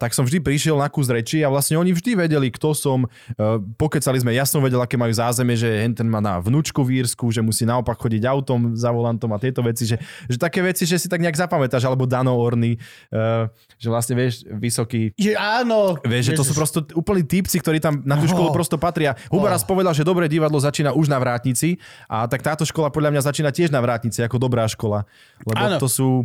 [0.00, 3.04] tak som vždy prišiel na kus reči a vlastne oni vždy vedeli, kto som.
[3.36, 7.04] Uh, pokecali sme, ja som vedel, aké majú zázemie, že ten má na vnúčku v
[7.04, 10.88] Írsku, že musí naopak chodiť autom za volantom a tieto veci, že, že také veci,
[10.88, 12.78] že si tak nejak zapamätáš, alebo Dano Orny,
[13.12, 15.98] uh, že vlastne vieš, vysoký, Že áno.
[16.02, 18.54] Vieš, že to sú prosto úplní típci, ktorí tam na tú školu Oh.
[18.54, 19.18] prosto patria.
[19.28, 19.60] Hubo Oh.
[19.66, 21.76] povedal, že dobré divadlo začína už na vrátnici
[22.06, 25.04] a tak táto škola podľa mňa začína tiež na vrátnici ako dobrá škola.
[25.44, 25.76] Lebo Áno.
[25.80, 26.24] to sú,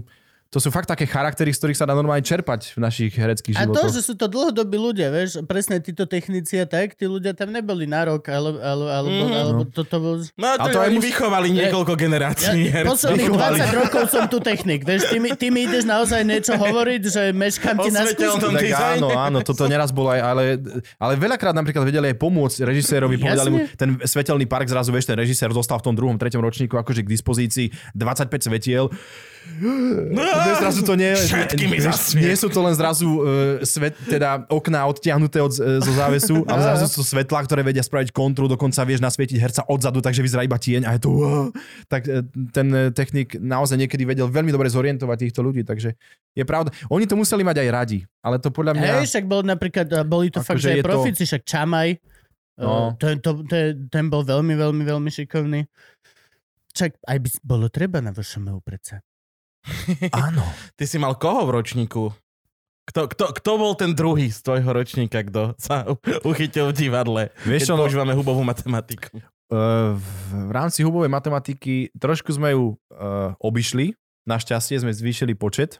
[0.53, 3.65] to sú fakt také charaktery, z ktorých sa dá normálne čerpať v našich hereckých A
[3.65, 3.89] to, životoch.
[3.89, 7.83] že sú to dlhodobí ľudia, vieš, presne títo technici a tak, tí ľudia tam neboli
[7.83, 9.33] na rok, ale, ale, alebo, Mhm.
[9.33, 10.15] alebo toto bol...
[10.35, 12.69] No A to, to aj mus- vychovali niekoľko generácií.
[12.69, 13.57] Ja, posledných Vychovali.
[13.59, 17.21] 20 rokov som tu technik, vieš, ty mi, ty mi ideš naozaj niečo hovoriť, že
[17.31, 18.45] meškám ti na skúšku.
[18.93, 20.43] áno, áno, toto neraz bolo aj, ale,
[20.95, 23.25] ale veľakrát napríklad vedeli aj pomôcť režisérovi, Jasne.
[23.25, 26.75] povedali mu, ten svetelný park zrazu, vieš, ten režisér dostal v tom druhom, treťom ročníku
[26.75, 28.93] akože k dispozícii 25 svetiel.
[30.09, 30.23] No,
[30.57, 32.23] zrazu to nie, Všetkými zasviet.
[32.23, 33.21] nie sú to len zrazu uh,
[33.61, 37.79] svet, teda okná odtiahnuté od, uh, zo závesu, ale zrazu sú to svetlá, ktoré vedia
[37.79, 41.47] spraviť kontru, dokonca vieš nasvietiť herca odzadu, takže vyzerá iba tieň a je to uh,
[41.85, 45.93] tak uh, ten technik naozaj niekedy vedel veľmi dobre zorientovať týchto ľudí, takže
[46.31, 46.71] je pravda.
[46.87, 48.87] Oni to museli mať aj radi, ale to podľa mňa...
[48.99, 51.89] Hej, však bol napríklad, boli to fakt, Akože že aj je to- profici, však Čamaj,
[52.53, 52.93] No.
[53.01, 55.65] ten, to, ten, ten bol veľmi, veľmi, veľmi šikovný.
[56.69, 59.01] Však aj by bolo treba na VŠMU predsa.
[60.11, 60.43] Áno.
[60.77, 62.11] Ty si mal koho v ročníku?
[62.83, 65.87] Kto, kto, kto bol ten druhý z tvojho ročníka, kto sa
[66.27, 67.21] uchytil v divadle?
[67.47, 69.23] Vieš Keď no, používame hubovú matematiku.
[69.23, 70.07] uh, v,
[70.47, 73.95] v rámci hubovej matematiky trošku sme ju uh, obišli,
[74.27, 75.79] našťastie sme zvýšili počet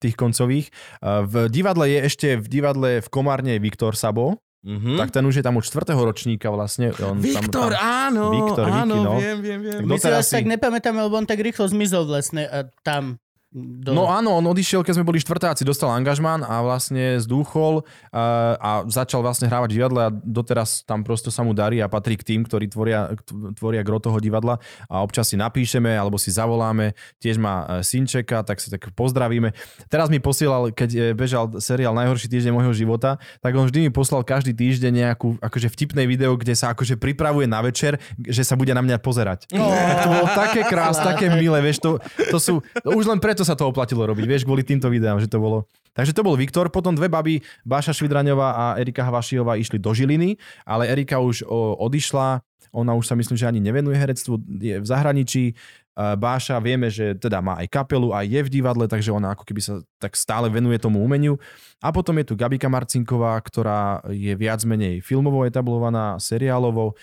[0.00, 0.72] tých koncových.
[1.04, 5.00] Uh, v divadle je ešte, v divadle v Komárne je Viktor Sabo, Mhm.
[5.00, 6.92] tak ten už je tam od čtvrtého ročníka vlastne.
[7.00, 9.12] On Viktor, tam, tam, áno, Viktor, áno, Vicky, no.
[9.16, 9.78] viem, viem, viem.
[9.80, 13.16] Tak My si vás tak nepamätáme, lebo on tak rýchlo zmizol vlastne a tam.
[13.50, 13.90] Do...
[13.90, 17.82] No áno, on odišiel, keď sme boli štvrtáci, dostal angažmán a vlastne zdúchol
[18.14, 22.14] a, a začal vlastne hrávať divadle a doteraz tam prosto sa mu darí a patrí
[22.14, 23.10] k tým, ktorí tvoria,
[23.58, 28.46] tvoria gro toho divadla a občas si napíšeme alebo si zavoláme, tiež má e, synčeka,
[28.46, 29.50] tak si tak pozdravíme.
[29.90, 33.90] Teraz mi posielal, keď e, bežal seriál Najhorší týždeň môjho života, tak on vždy mi
[33.90, 38.54] poslal každý týždeň nejakú akože vtipné video, kde sa akože pripravuje na večer, že sa
[38.54, 39.50] bude na mňa pozerať.
[39.58, 39.74] Oh.
[40.06, 41.98] To bolo také krásne, také milé, vieš, to,
[42.30, 45.28] to sú, to už len preto sa to oplatilo robiť, vieš, kvôli týmto videám, že
[45.28, 45.66] to bolo.
[45.94, 50.38] Takže to bol Viktor, potom dve baby, Báša Švidraňová a Erika Havašiová išli do Žiliny,
[50.62, 51.42] ale Erika už
[51.80, 55.58] odišla, ona už sa myslím, že ani nevenuje herectvu, je v zahraničí.
[55.98, 59.42] A Báša vieme, že teda má aj kapelu, aj je v divadle, takže ona ako
[59.42, 61.36] keby sa tak stále venuje tomu umeniu.
[61.82, 66.94] A potom je tu Gabika Marcinková, ktorá je viac menej filmovo etablovaná, seriálovo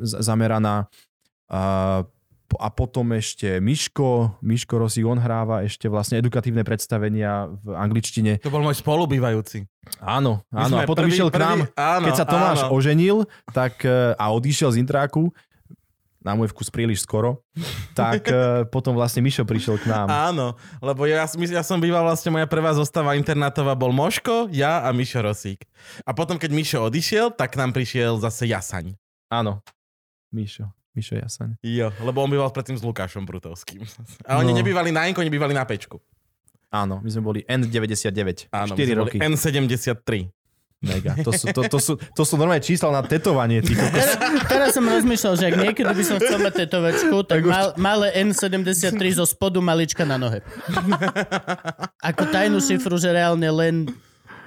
[0.00, 0.86] z- zameraná.
[2.46, 7.74] A po- a potom ešte Miško, Miško Rosík, on hráva ešte vlastne edukatívne predstavenia v
[7.74, 8.38] angličtine.
[8.38, 9.66] To bol môj spolubývajúci.
[9.98, 10.76] Áno, áno.
[10.76, 12.70] A potom prvý- išiel k nám, prvý- áno, keď sa Tomáš áno.
[12.72, 13.16] oženil
[13.50, 15.34] tak, e, a odišiel z Intráku,
[16.20, 17.42] na môj vkus príliš skoro,
[17.92, 18.34] tak e,
[18.70, 20.06] potom vlastne Mišo prišiel k nám.
[20.06, 24.82] Áno, lebo ja, som- ja som býval vlastne, moja prvá zostava internátová bol Moško, ja
[24.82, 25.66] a Mišo Rosík.
[26.00, 28.94] A potom, keď Mišo odišiel, tak nám prišiel zase Jasaň.
[29.26, 29.66] Áno,
[30.30, 30.70] Mišo.
[30.96, 31.60] Mišo Jasaň.
[31.60, 33.84] Jo, lebo on býval predtým s Lukášom Brutovským.
[34.24, 34.58] A oni No.
[34.58, 36.00] nebývali na Inko, oni bývali na Pečku.
[36.66, 38.48] Áno, my sme boli N99.
[38.50, 39.16] Áno, 4 my sme boli roky.
[39.20, 40.10] N73.
[40.78, 41.16] Mega.
[41.18, 43.60] To sú, to, to, sú, to sú normálne čísla na tetovanie.
[43.60, 43.72] Ty.
[43.90, 44.12] Teraz,
[44.44, 48.12] teraz som rozmýšľal, že ak niekedy by som chcel mať tetovačku, tak Tak mal, malé
[48.18, 50.44] N73 zo spodu malička na nohe.
[51.98, 53.88] Ako tajnú šifru, že reálne len...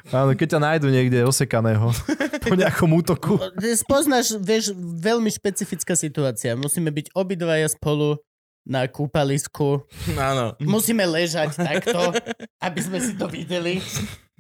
[0.10, 1.94] Áno, keď ťa nájdu niekde osekaného
[2.50, 3.38] po nejakom útoku.
[3.78, 6.58] Spoznáš, vieš, veľmi špecifická situácia.
[6.58, 8.18] Musíme byť obidvaja spolu
[8.66, 9.86] na kúpalisku.
[10.14, 10.58] Áno.
[10.60, 12.14] Musíme ležať takto,
[12.60, 13.82] aby sme si to videli.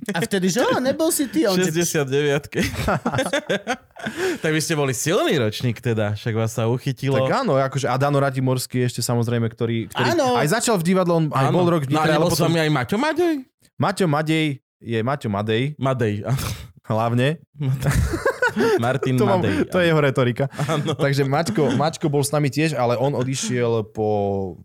[0.09, 1.43] A vtedy, že o, nebol si ty.
[1.43, 2.07] On, že- 69
[4.43, 7.19] Tak vy ste boli silný ročník teda, však vás sa uchytilo.
[7.19, 10.39] Tak áno, akože a Dano Ratimorský ešte samozrejme, ktorý, ktorý Áno.
[10.39, 11.55] aj začal v divadle, on aj Áno.
[11.59, 12.47] bol rok v No a Nitre, ale nebol s potom...
[12.47, 13.35] vami aj Maťo Madej?
[13.75, 14.45] Maťo Madej
[14.79, 16.47] je Maťo Madej, Madej, áno.
[16.87, 17.37] hlavne.
[18.81, 19.69] Martin To, mám, Madej.
[19.69, 20.45] to je jeho retorika.
[20.65, 20.97] Áno.
[20.97, 24.09] Takže Maťko, Maťko bol s nami tiež, ale on odišiel po,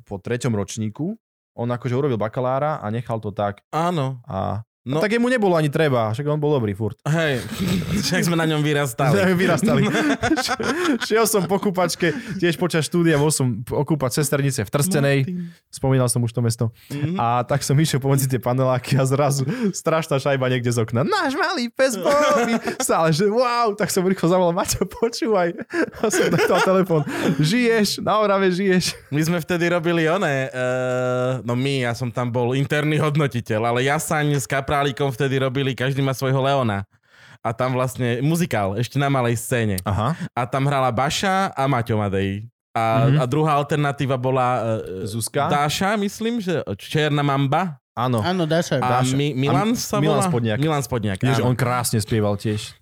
[0.02, 1.14] po treťom ročníku.
[1.54, 3.62] On akože urobil bakalára a nechal to tak.
[3.70, 4.18] Áno.
[4.26, 4.96] A, No.
[4.96, 5.00] no.
[5.00, 7.00] tak jemu nebolo ani treba, však on bol dobrý furt.
[7.08, 7.40] Hej,
[8.04, 9.16] však sme na ňom vyrastali.
[9.40, 9.88] Vyrastali.
[11.08, 15.18] Šiel som po kúpačke, tiež počas štúdia, bol som okúpať sesternice v Trstenej,
[15.72, 16.68] spomínal som už to mesto.
[16.92, 17.16] Mhm.
[17.16, 21.00] A tak som išiel pomedzi tie paneláky a zrazu strašná šajba niekde z okna.
[21.00, 22.60] Náš malý pes Bobby!
[22.76, 25.64] Stále, že wow, tak som rýchlo zavolal, Maťo, počúvaj.
[26.04, 27.08] A som dal telefón.
[27.40, 28.92] Žiješ, na Orave žiješ.
[29.08, 33.88] My sme vtedy robili oné, uh, no my, ja som tam bol interný hodnotiteľ, ale
[33.88, 36.82] Jasaň s Kapra Králikom vtedy robili Každý má svojho Leona.
[37.38, 39.78] A tam vlastne muzikál, ešte na malej scéne.
[39.84, 42.48] Aha, A tam hrala Baša a Maťo Madej.
[42.74, 43.16] A, Mhm.
[43.20, 45.46] a druhá alternatíva bola uh, Zuzka?
[45.46, 47.78] Dáša, myslím, že Černá mamba.
[47.94, 48.18] Áno.
[48.18, 48.82] Áno, Dáša.
[48.82, 49.14] A Dáša.
[49.14, 50.26] Mi, Milan A sa Milan volá?
[50.26, 50.58] Spodniak.
[50.58, 51.52] Milan Spodniak, Ježiš, áno.
[51.52, 52.74] on krásne spieval tiež.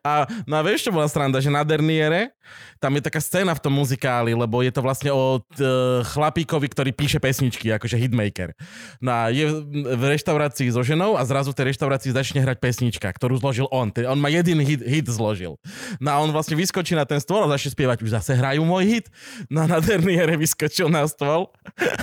[0.00, 2.34] A, no a vieš, čo bola sranda, že na Derniere,
[2.78, 6.90] tam je taká scéna v tom muzikáli, lebo je to vlastne o uh, chlapíkovi, ktorý
[6.92, 8.54] píše pesničky, akože hitmaker.
[9.00, 13.08] No a je v reštaurácii so ženou a zrazu v tej reštaurácii začne hrať pesnička,
[13.08, 13.90] ktorú zložil on.
[14.06, 15.58] On má jeden hit, hit zložil.
[15.98, 18.84] No a on vlastne vyskočí na ten stôl a začne spievať, už zase hrajú môj
[18.86, 19.06] hit.
[19.48, 21.48] No a na Derniere vyskočil na stôl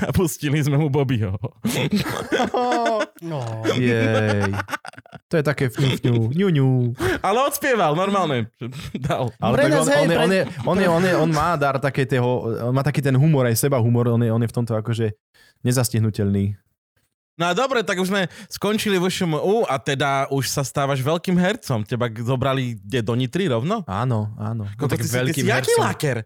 [0.04, 1.38] a pustili sme mu Bobbyho.
[3.24, 3.40] No.
[3.80, 4.52] Jej.
[5.32, 6.70] To je také vňu, vňu, ňu,
[7.24, 8.50] Ale odspieval, normálne.
[9.06, 9.30] Dal.
[9.38, 11.30] Ale tak nás, on, hej, on, je, pre- on, je, on, je, on, je, on
[11.30, 12.26] má dar takého,
[12.66, 15.14] on má taký ten humor, aj seba humor, on je, on je v tomto akože
[15.62, 16.58] nezastihnutelný.
[17.34, 21.34] No a dobre, tak už sme skončili vo ŠMU a teda už sa stávaš veľkým
[21.34, 21.82] hercom.
[21.82, 23.82] Teba zobrali kde, do Nitry rovno?
[23.90, 24.70] Áno, áno.
[24.78, 25.82] Ako Tak ty, si, ty veľkým si jaký hercom.
[25.82, 26.18] laker?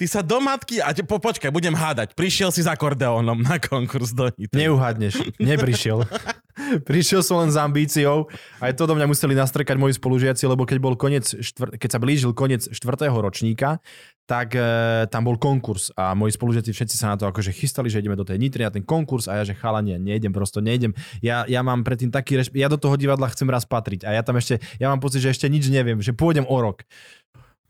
[0.00, 2.16] Ty sa do matky, a te, po, počkaj, budem hádať.
[2.16, 4.64] Prišiel si s akordeónom na konkurs do Nitry.
[4.64, 6.08] Neuhadneš, neprišiel.
[6.88, 8.28] Prišiel som len s ambíciou,
[8.60, 12.00] aj to do mňa museli nastrkať moji spolužiaci, lebo keď bol koniec, štvr- keď sa
[12.00, 13.80] blížil koniec štvrtého ročníka,
[14.28, 14.62] tak e,
[15.10, 18.22] tam bol konkurs a moji spolužiaci všetci sa na to akože chystali, že ideme do
[18.22, 20.94] tej Nitry na ten konkurs a ja že chalanie, nejdem, prosto nejdem.
[21.20, 24.22] Ja, ja mám predtým taký, reš- ja do toho divadla chcem raz patriť a ja
[24.22, 26.86] tam ešte, ja mám pocit, že ešte nič neviem, že pôjdem o rok.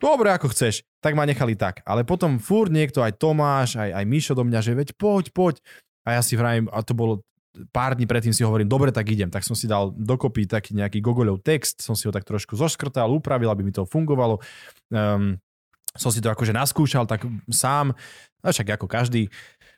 [0.02, 0.82] Dobre, ako chceš.
[0.98, 1.86] Tak ma nechali tak.
[1.86, 5.54] Ale potom fúr niekto, aj Tomáš, aj, aj Mišo do mňa, že veď poď, poď.
[6.02, 7.22] A ja si vrajím, a to bolo
[7.70, 9.30] pár dní predtým si hovorím, dobre, tak idem.
[9.30, 13.12] Tak som si dal dokopy taký nejaký Gogolov text, som si ho tak trošku zoškrtal,
[13.12, 14.40] upravil, aby mi to fungovalo.
[14.90, 15.38] Um,
[15.92, 17.92] som si to akože naskúšal tak sám,
[18.42, 19.30] a však ako každý.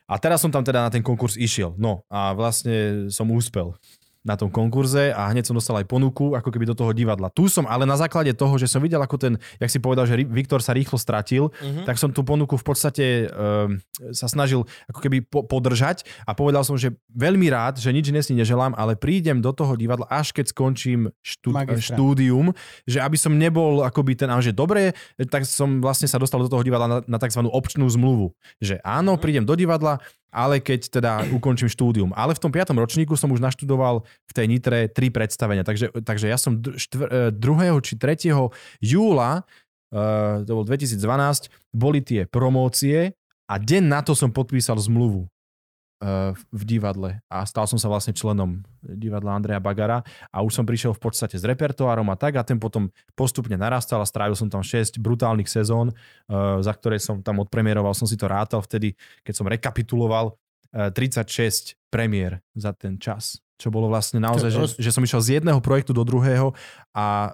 [0.09, 1.77] A teraz som tam teda na ten konkurs išiel.
[1.77, 3.77] No a vlastne som úspel
[4.25, 7.29] na tom konkurze a hneď som dostal aj ponuku, ako keby do toho divadla.
[7.29, 10.17] Tu som ale na základe toho, že som videl, ako ten, jak si povedal, že
[10.19, 11.85] Viktor sa rýchlo stratil, Mhm.
[11.85, 13.77] tak som tú ponuku v podstate um,
[14.09, 18.33] sa snažil ako keby po- podržať a povedal som, že veľmi rád, že nič si
[18.33, 21.93] neželám, ale prídem do toho divadla, až keď skončím štú- Magistra.
[21.93, 22.49] štúdium,
[22.83, 26.65] že aby som nebol akoby ten, že dobre, tak som vlastne sa dostal do toho
[26.65, 27.45] divadla na, na tzv.
[27.45, 28.33] občnú zmluvu.
[28.57, 30.01] Že áno, prídem do divadla,
[30.35, 32.11] ale keď teda ukončím štúdium.
[32.11, 35.63] Ale v tom piatom ročníku som už naštudoval v tej Nitre tri predstavenia.
[35.63, 37.79] Takže, takže ja som dr- štvr, eh, 2.
[37.79, 38.51] či 3.
[38.83, 39.47] júla,
[39.95, 43.15] uh, to bol 2012, boli tie promócie
[43.47, 45.31] a deň na to som podpísal zmluvu
[46.37, 50.93] v divadle a stal som sa vlastne členom divadla Andreja Bagara a už som prišiel
[50.93, 54.61] v podstate s repertoárom a tak a ten potom postupne narastal a strávil som tam
[54.61, 58.93] 6 brutálnych sezón, uh, za ktoré som tam odpremieroval, som si to rátal vtedy,
[59.25, 60.37] keď som rekapituloval
[60.77, 63.41] uh, 36 premiér za ten čas.
[63.55, 66.51] Čo bolo vlastne naozaj, že, že som išiel z jedného projektu do druhého
[66.91, 67.31] a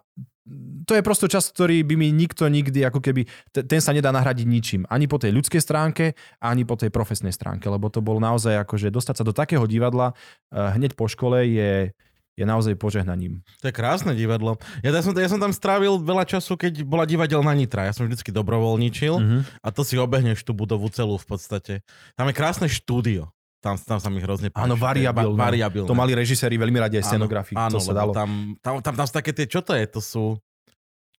[0.90, 4.48] to je prosto čas, ktorý by mi nikto nikdy, ako keby, ten sa nedá nahradiť
[4.50, 4.82] ničím.
[4.90, 8.90] Ani po tej ľudskej stránke, ani po tej profesnej stránke, lebo to bol naozaj akože
[8.90, 11.94] dostať sa do takého divadla uh, hneď po škole je,
[12.34, 13.46] je naozaj požehnaním.
[13.62, 14.58] To je krásne divadlo.
[14.82, 17.86] Ja, ja, som, ja som tam strávil veľa času, keď bola divadelná Nitra.
[17.86, 19.42] Ja som vždycky dobrovoľničil Mm-hmm.
[19.62, 21.74] a to si obehneš tú budovu celú v podstate.
[22.18, 23.30] Tam je krásne štúdio.
[23.62, 24.66] Tam, tam sa mi hrozne páči.
[24.66, 25.38] Áno, variabilné.
[25.38, 25.86] va- variabilné.
[25.86, 28.10] To mali režiséri veľmi radi aj Áno, scenografii, Áno, to sa dalo.
[28.12, 29.86] Tam, tam, tam, tam sú také tie, čo to je?
[29.88, 30.24] To sú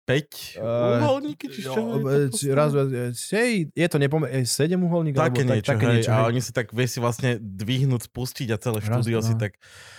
[0.04, 1.78] 5 Eh, uholníky, či čo?
[2.00, 2.74] E, to č- raz,
[3.30, 4.26] hej, je to nepome...
[4.26, 5.14] e, sedem uholník?
[5.14, 5.94] Také alebo niečo, tak, také hej.
[5.94, 6.26] niečo, A hej.
[6.26, 9.52] oni si tak, vieš si vlastne dvihnúť, spustiť a celé Raz, štúdio si dva, tak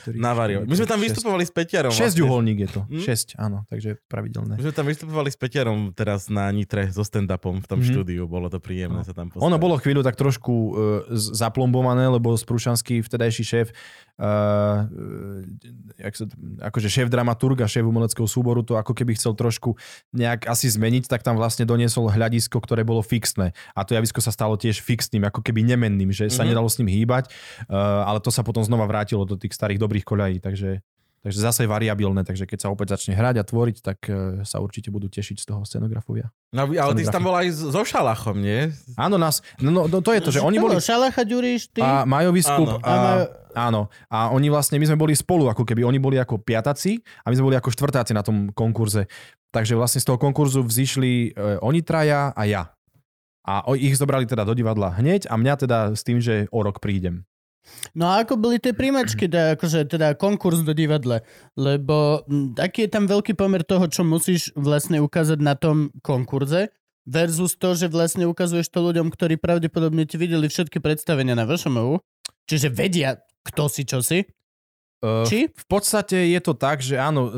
[0.04, 1.08] Tri, štyri, My sme tam šesť.
[1.08, 1.90] vystupovali s Peťarom.
[1.90, 2.24] Šesť vlastne.
[2.26, 2.82] uholník je to.
[2.84, 3.00] Hm?
[3.00, 4.54] Šesť, áno, takže pravidelné.
[4.54, 7.88] My sme tam vystupovali s Peťarom teraz na Nitre so stand-upom v tom Mhm.
[7.88, 8.24] štúdiu.
[8.26, 9.02] Bolo to príjemné No.
[9.02, 9.46] sa tam postaviť.
[9.46, 10.72] Ono bolo chvíľu tak trošku uh,
[11.10, 13.68] zaplombované, lebo Sprúšanský vtedajší šéf,
[14.20, 14.84] uh,
[15.98, 16.26] jak sa,
[16.62, 19.80] akože šéf dramaturg a šéf umeleckého súboru to ako keby chcel trošku
[20.14, 23.52] nejak asi zmeniť, tak tam vlastne doniesol hľadisko, ktoré bolo fixné.
[23.74, 26.50] A to javisko sa stalo tiež fixným, ako keby nemenným, že sa Mhm.
[26.54, 27.34] nedalo s ním hýbať,
[27.68, 30.80] uh, ale to sa potom znova vrátilo do tých starých dobrých koľají, takže
[31.24, 34.60] Takže zase je variabilné, takže keď sa opäť začne hrať a tvoriť, tak uh, sa
[34.60, 36.28] určite budú tešiť z toho scenografovia.
[36.52, 38.76] No, ale ty si tam bol aj so Šalachom, nie?
[39.00, 40.76] Áno, nás, no, no, no to je to, že oni boli...
[40.84, 41.80] Šalacha, Ďuriš, ty?
[41.80, 42.76] A Majo Áno.
[42.84, 43.82] A Majo- áno.
[44.12, 47.36] A oni vlastne, my sme boli spolu, ako keby oni boli ako piataci a my
[47.40, 49.08] sme boli ako štvrtáci na tom konkurze.
[49.56, 52.76] Takže vlastne z toho konkurzu vzýšli e, oni traja a ja.
[53.48, 56.84] A ich zobrali teda do divadla hneď a mňa teda s tým, že o rok
[56.84, 57.24] prídem.
[57.96, 61.24] No a ako boli tie príjmačky, teda, akože teda konkurs do divadla?
[61.56, 66.72] Lebo m, aký je tam veľký pomer toho, čo musíš vlastne ukázať na tom konkurze
[67.08, 72.00] versus to, že vlastne ukazuješ to ľuďom, ktorí pravdepodobne ti videli všetky predstavenia na VŠMU,
[72.48, 74.24] čiže vedia, kto si, čo si.
[75.04, 75.52] Uh, Či?
[75.52, 77.34] V podstate je to tak, že áno, uh,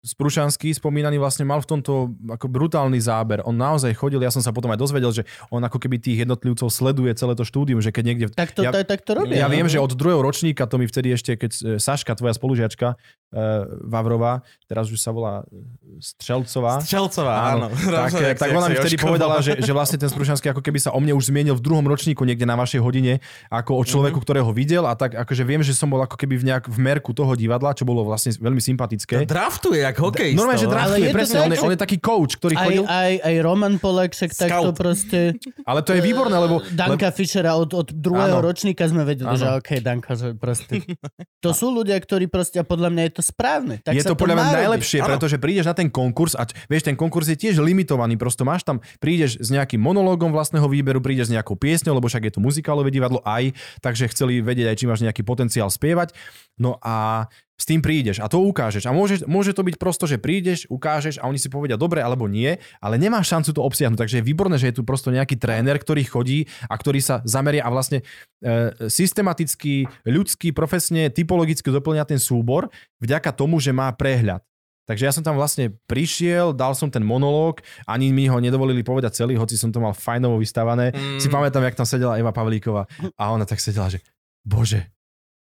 [0.00, 3.44] Sprušanský spomínaný vlastne mal v tomto ako brutálny záber.
[3.44, 6.72] On naozaj chodil, ja som sa potom aj dozvedel, že on ako keby tých jednotlivcov
[6.72, 8.26] sleduje celé to štúdium, že keď niekde...
[8.32, 9.44] Tak to, ja, to, tak to robia.
[9.44, 9.52] ja no.
[9.52, 13.68] viem, že od druhého ročníka, to mi vtedy ešte, keď e, Saška, tvoja spolužiačka, uh,
[13.84, 17.68] Vavrová, teraz už sa volá e, Strelcová, Strelcová, áno.
[17.68, 20.64] tak, Rozumiem, tak jak ona mi vtedy Jožko povedala, že, že vlastne ten Sprušanský ako
[20.64, 23.20] keby sa o mne už zmienil v druhom ročníku niekde na vašej hodine,
[23.52, 24.24] ako o človeku, Mhm.
[24.24, 27.12] ktorého videl a tak akože viem, že som bol ako keby v, nejak, v merku
[27.12, 29.28] toho divadla, čo bolo vlastne veľmi sympatické.
[29.28, 30.38] Draftuje, jak hokejista.
[30.38, 30.72] Normálne, že no.
[30.72, 33.74] Draftuje, presne, tak, on je, on je taký coach, ktorý Aj, chodil, aj, aj Roman
[33.82, 34.78] Polak, však takto Scout.
[34.78, 35.18] proste...
[35.66, 36.62] ale to je výborné, lebo...
[36.70, 38.46] Danka Fischera od, od druhého Áno.
[38.46, 39.38] ročníka sme vedeli, Áno.
[39.38, 40.80] že OK, Danka, že proste...
[41.44, 43.80] To sú ľudia, ktorí proste, a podľa mňa je to správne.
[43.80, 45.08] Tak je sa to podľa mňa najlepšie, Áno.
[45.08, 48.84] pretože prídeš na ten konkurs a vieš, ten konkurs je tiež limitovaný, prosto máš tam,
[49.00, 52.92] prídeš s nejakým monológom vlastného výberu, prídeš s nejakou piesňou, lebo však je to muzikálové
[52.92, 56.12] divadlo aj, takže chceli vedieť aj, či máš nejaký potenciál spievať.
[56.60, 57.24] No a
[57.60, 58.88] s tým prídeš a to ukážeš.
[58.88, 62.24] A môže, môže to byť prosto, že prídeš, ukážeš a oni si povedia dobre alebo
[62.24, 64.00] nie, ale nemáš šancu to obsiahnuť.
[64.00, 67.68] Takže je výborné, že je tu prosto nejaký tréner, ktorý chodí a ktorý sa zameria
[67.68, 68.00] a vlastne
[68.40, 72.72] e, systematicky, ľudský, profesne, typologicky doplňa ten súbor
[73.04, 74.40] vďaka tomu, že má prehľad.
[74.88, 79.22] Takže ja som tam vlastne prišiel, dal som ten monológ, ani mi ho nedovolili povedať
[79.22, 80.90] celý, hoci som to mal fajnovo vystavané.
[80.90, 81.22] Mm.
[81.22, 84.02] Si pamätám, jak tam sedela Eva Pavlíková a ona tak sedela, že
[84.42, 84.90] bože,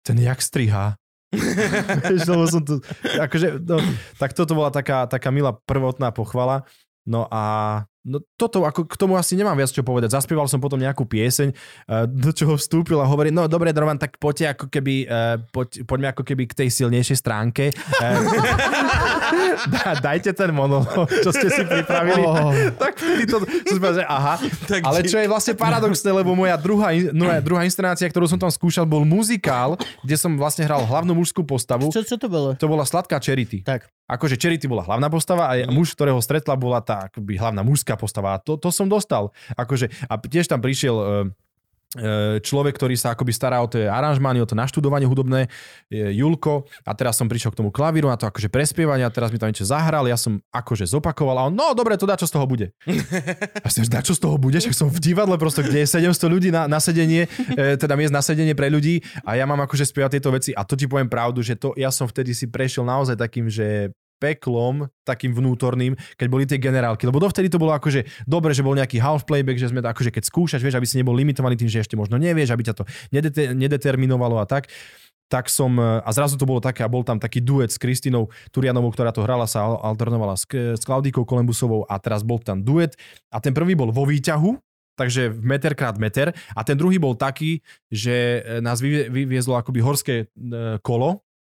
[0.06, 0.96] ten jak strihá.
[2.30, 2.80] Lebo som tu,
[3.18, 3.82] akože, no,
[4.22, 6.64] tak toto bola taká, taká milá prvotná pochvala.
[7.04, 10.12] No a no toto, ako k tomu asi nemám viac čo povedať.
[10.12, 14.20] Zaspieval som potom nejakú pieseň, eh, do čoho vstúpil a hovorí, no dobre, Roman, tak
[14.20, 17.72] poďte ako keby, eh, poď, poďme ako keby k tej silnejšej stránke.
[17.72, 18.16] Eh,
[19.74, 22.22] Dá- Dajte ten monológ, čo ste si pripravili.
[22.22, 22.52] Oh.
[22.84, 24.36] tak vtedy to, som si povedal, že aha.
[24.68, 28.52] Tak Ale čo je vlastne paradoxné, lebo moja druhá, moja druhá inscenácia, ktorú som tam
[28.52, 31.88] skúšal, bol muzikál, kde som vlastne hral hlavnú mužskú postavu.
[31.90, 32.54] Čo, čo to bolo?
[32.60, 33.64] To bola Sladká Charity.
[33.64, 33.88] Tak.
[34.14, 38.38] Akože Charity bola hlavná postava a muž, ktorého stretla, bola tá akoby hlavná mužská postava.
[38.38, 39.34] A to, to som dostal.
[39.58, 41.04] Akože, a tiež tam prišiel e,
[41.98, 42.10] e,
[42.42, 45.50] človek, ktorý sa akoby stará o tie aranžmány, o to naštudovanie hudobné,
[45.90, 46.66] Julko.
[46.86, 49.50] A teraz som prišiel k tomu klavíru na to akože prespievanie a teraz mi tam
[49.50, 50.06] niečo zahral.
[50.10, 52.74] Ja som akože zopakoval a on, no dobre, to dá, čo z toho bude.
[53.66, 54.60] A si dá, čo z toho bude?
[54.60, 58.14] Však som v divadle prosto, kde je 700 ľudí na, na sedenie, e, teda miest
[58.14, 61.08] na sedenie pre ľudí a ja mám akože spievať tieto veci a to ti poviem
[61.08, 66.28] pravdu, že to ja som vtedy si prešiel naozaj takým, že peklom, takým vnútorným, keď
[66.32, 67.04] boli tie generálky.
[67.04, 70.16] Lebo dovtedy to bolo akože dobre, že bol nejaký half playback, že sme to akože
[70.16, 72.84] keď skúšaš, vieš, aby si nebol limitovaný tým, že ešte možno nevieš, aby ťa to
[73.12, 74.72] nedete- nedeterminovalo a tak
[75.32, 78.94] tak som, a zrazu to bolo také, a bol tam taký duet s Kristinou Turianovou,
[78.94, 82.94] ktorá to hrala, sa al- alternovala s, s Klaudikou Kolembusovou a teraz bol tam duet.
[83.34, 84.62] A ten prvý bol vo výťahu,
[84.94, 86.38] takže meter krát meter.
[86.54, 90.26] A ten druhý bol taký, že e, nás vyvie- vyviezlo akoby horské e,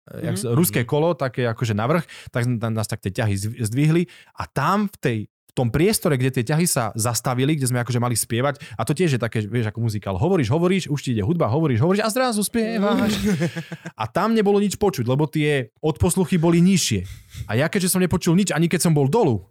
[0.07, 0.23] mm-hmm.
[0.23, 4.07] jak, ruské kolo, také akože navrh, tak nás tak tie ťahy zdvihli
[4.39, 7.97] a tam v tej v tom priestore, kde tie ťahy sa zastavili, kde sme akože
[7.97, 10.13] mali spievať, a to tiež je také, vieš, ako muzikál.
[10.13, 13.17] Hovoríš, hovoríš, už ti ide hudba, hovoríš, hovoríš a zrazu spievaš.
[14.01, 17.01] A tam nebolo nič počuť, lebo tie odposluchy boli nižšie.
[17.49, 19.49] A ja keďže som nepočul nič, ani keď som bol dolu,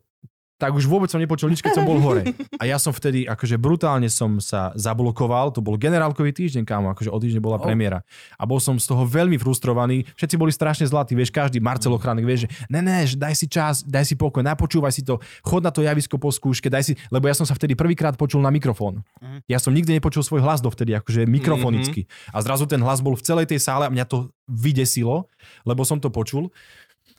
[0.57, 2.33] tak už vôbec som nepočul nič, keď som bol hore.
[2.57, 7.13] A ja som vtedy, akože brutálne som sa zablokoval, to bol generálkový týždeň, kámo, akože
[7.13, 8.01] o týždeň bola premiéra.
[8.41, 12.25] A bol som z toho veľmi frustrovaný, všetci boli strašne zlatí, vieš, každý Marcel Ochranek,
[12.25, 15.61] vieš, že ne, ne, že daj si čas, daj si pokoj, napočúvaj si to, chod
[15.61, 18.49] na to javisko po skúške, daj si, lebo ja som sa vtedy prvýkrát počul na
[18.49, 19.05] mikrofón.
[19.45, 22.09] Ja som nikdy nepočul svoj hlas dovtedy, akože mikrofonicky.
[22.33, 25.29] A zrazu ten hlas bol v celej tej sále a mňa to vydesilo,
[25.69, 26.49] lebo som to počul.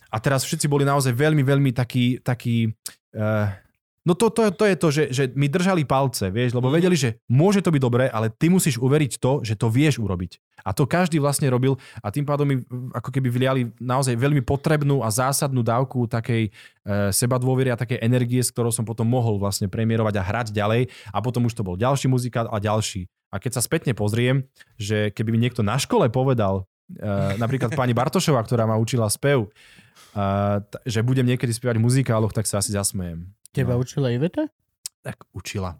[0.07, 2.71] A teraz všetci boli naozaj veľmi, veľmi takí, takí
[3.17, 3.49] uh,
[4.07, 7.19] no to, to, to je to, že, že mi držali palce, vieš, lebo vedeli, že
[7.27, 10.39] môže to byť dobré, ale ty musíš uveriť to, že to vieš urobiť.
[10.63, 12.55] A to každý vlastne robil a tým pádom mi
[12.95, 18.39] ako keby vyliali naozaj veľmi potrebnú a zásadnú dávku takej uh, sebadôvery a takej energie,
[18.39, 21.75] s ktorou som potom mohol vlastne premiérovať a hrať ďalej a potom už to bol
[21.79, 23.07] ďalší muzikál a ďalší.
[23.31, 24.47] A keď sa spätne pozriem,
[24.79, 29.47] že keby mi niekto na škole povedal, uh, napríklad pani Bartošová, ktorá ma učila spev,
[30.17, 33.29] uh, t- že budem niekedy spievať v muzikáloch, tak sa asi zasmejem.
[33.53, 33.81] Teba No.
[33.81, 34.49] učila Iveta?
[35.05, 35.77] Tak učila.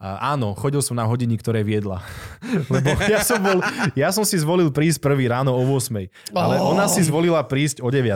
[0.00, 2.00] Áno, chodil som na hodiny, ktoré viedla.
[2.72, 3.60] Lebo ja som, bol,
[3.92, 6.32] ja som si zvolil prísť prvý ráno o 8.
[6.32, 6.72] Ale Oh.
[6.72, 8.08] ona si zvolila prísť o 9.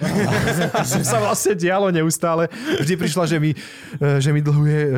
[0.00, 2.48] A to sa vlastne dialo neustále.
[2.80, 4.92] Vždy prišla, že mi, eh, že mi dlhuje eh,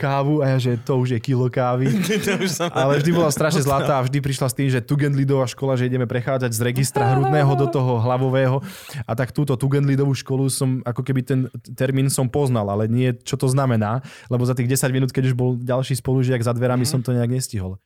[0.00, 1.92] kávu a ja, že to už je kilo kávy.
[2.80, 6.08] Ale vždy bola strašne zlatá a vždy prišla s tým, že Tugendlidová škola, že ideme
[6.08, 8.64] prechádzať z registra hrudného do toho hlavového.
[9.04, 11.40] A tak túto Tugendlidovú školu som, ako keby ten
[11.76, 14.00] termín som poznal, ale nie čo to znamená,
[14.32, 16.90] lebo za tých 10 minút, keď už bol ďalší spolužiak za dverami, Mhm.
[16.90, 17.78] som to nejak nestihol.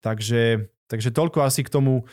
[0.00, 0.42] Takže,
[0.86, 2.06] takže toľko asi k tomu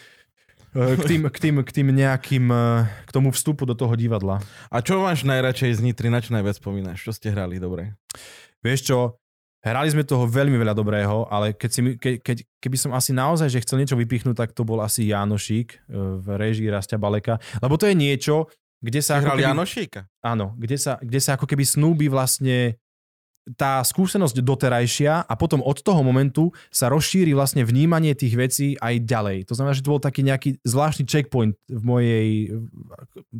[0.74, 2.58] eh, k tým, k tým, k tým nejakým, eh,
[3.04, 4.42] k tomu vstupu do toho divadla.
[4.68, 6.98] A čo máš najradšej z Nitry, na čo najviac spomínaš?
[7.00, 7.94] Čo ste hrali dobre?
[8.60, 8.98] Vieš čo,
[9.60, 13.48] hrali sme toho veľmi veľa dobrého, ale keď si, ke, keď, keby som asi naozaj
[13.48, 15.80] že chcel niečo vypichnúť, tak to bol asi Jánošík eh,
[16.18, 17.38] v režii Rastia Baleka.
[17.60, 18.50] Lebo to je niečo,
[18.82, 19.22] kde sa...
[19.22, 20.00] Hrali keby- Janošíka?
[20.20, 22.82] Áno, kde sa, kde sa ako keby snúbi vlastne
[23.60, 29.04] tá skúsenosť doterajšia a potom od toho momentu sa rozšíri vlastne vnímanie tých vecí aj
[29.04, 29.38] ďalej.
[29.52, 32.28] To znamená, že to bol taký nejaký zvláštny checkpoint v mojej,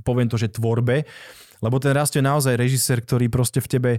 [0.04, 1.08] poviem to, že tvorbe,
[1.64, 3.92] lebo ten Rastio je naozaj režisér, ktorý proste v tebe,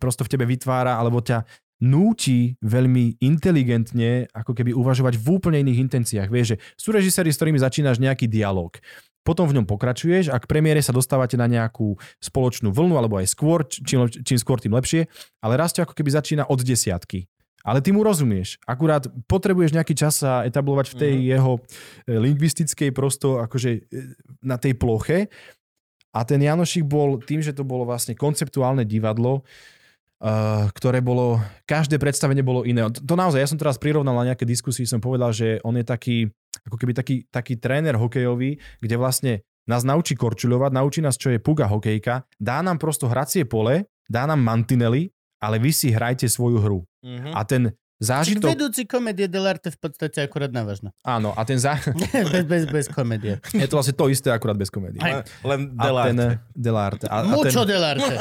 [0.00, 1.44] prosto v tebe vytvára alebo ťa
[1.80, 6.28] núti veľmi inteligentne ako keby uvažovať v úplne iných intenciách.
[6.28, 8.76] Vieš, že sú režiséri, s ktorými začínaš nejaký dialog.
[9.20, 11.94] Potom v ňom pokračuješ a k premiére sa dostávate na nejakú
[12.24, 15.06] spoločnú vlnu alebo aj skôr, čím, čím skôr, tým lepšie.
[15.44, 17.28] Ale Rastio ako keby začína od desiatky.
[17.60, 18.56] Ale ty mu rozumieš.
[18.64, 21.24] Akurát potrebuješ nejaký čas sa etablovať v tej Mhm.
[21.28, 21.60] jeho e,
[22.16, 23.80] lingvistickej prosto akože e,
[24.40, 25.28] na tej ploche.
[26.16, 29.46] A ten Janošik bol tým, že to bolo vlastne konceptuálne divadlo,
[30.18, 31.38] uh, ktoré bolo,
[31.70, 32.82] každé predstavenie bolo iné.
[32.90, 35.86] To, to naozaj, ja som teraz prirovnal na nejaké diskusii, som povedal, že on je
[35.86, 36.26] taký,
[36.66, 39.32] ako keby taký, taký tréner hokejový, kde vlastne
[39.68, 44.26] nás naučí korčuľovať, naučí nás, čo je puga hokejka, dá nám prosto hracie pole, dá
[44.26, 46.80] nám mantinely, ale vy si hrajte svoju hru.
[47.06, 47.32] Mhm.
[47.32, 47.62] A ten
[48.00, 48.08] Čiže
[48.40, 48.48] zážitok...
[48.56, 50.88] vedúci komedie dell'arte v podstate akurát na vážno.
[51.04, 51.76] Áno, a ten zá...
[52.32, 53.36] bez, bez, bez komedie.
[53.52, 55.04] je to vlastne to isté, akurát bez komédie.
[55.04, 55.20] Aj.
[55.44, 56.24] Len, len A ten, Delarte.
[56.56, 57.06] Delarte.
[57.12, 58.14] A, a, ten, Mucho dell'arte.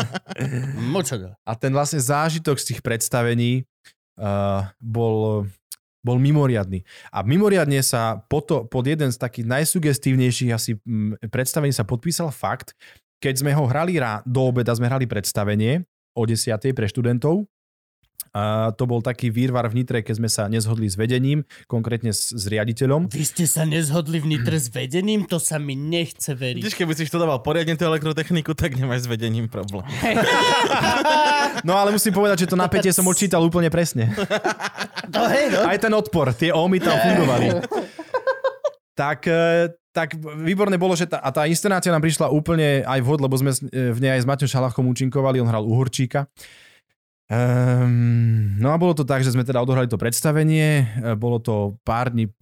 [0.84, 1.40] Mucho dell'arte.
[1.48, 3.64] a ten vlastne zážitok z tých predstavení
[4.20, 5.48] uh, bol,
[6.00, 6.84] bol mimoriadný.
[7.12, 12.32] A mimoriadne sa pod, to, pod jeden z takých najsugestívnejších asi mm, predstavení sa podpísal
[12.32, 12.76] fakt,
[13.20, 15.84] keď sme ho hrali do obeda, sme hrali predstavenie
[16.16, 16.56] o 10.
[16.72, 17.44] pre študentov.
[18.30, 22.30] A to bol taký výrvar v Nitre, keď sme sa nezhodli s vedením, konkrétne s,
[22.30, 23.10] s riaditeľom.
[23.10, 25.26] Vy ste sa nezhodli v Nitre s vedením?
[25.26, 26.62] To sa mi nechce veriť.
[26.62, 29.86] Vidíš, keby si študoval poriadne tú elektrotechniku, tak nemáš s vedením problém.
[31.64, 34.16] No ale musím povedať, že to napätie som odčítal úplne presne.
[35.12, 35.68] To hej, no.
[35.68, 37.68] Aj ten odpor, tie ómy tam fungovali.
[38.96, 43.20] tak, e, tak výborné bolo, že tá, a tá inscenácia nám prišla úplne aj vhod,
[43.20, 46.32] lebo sme e, v nej aj s Maťom Šalachom účinkovali, on hral Uhorčíka.
[47.30, 51.78] Um, no a bolo to tak, že sme teda odohrali to predstavenie, e, bolo to
[51.86, 52.34] pár dní e,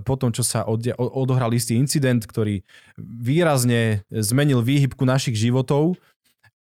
[0.00, 0.64] po tom, čo sa
[0.96, 2.64] odohral istý incident, ktorý
[2.96, 6.00] výrazne zmenil výhybku našich životov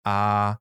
[0.01, 0.57] a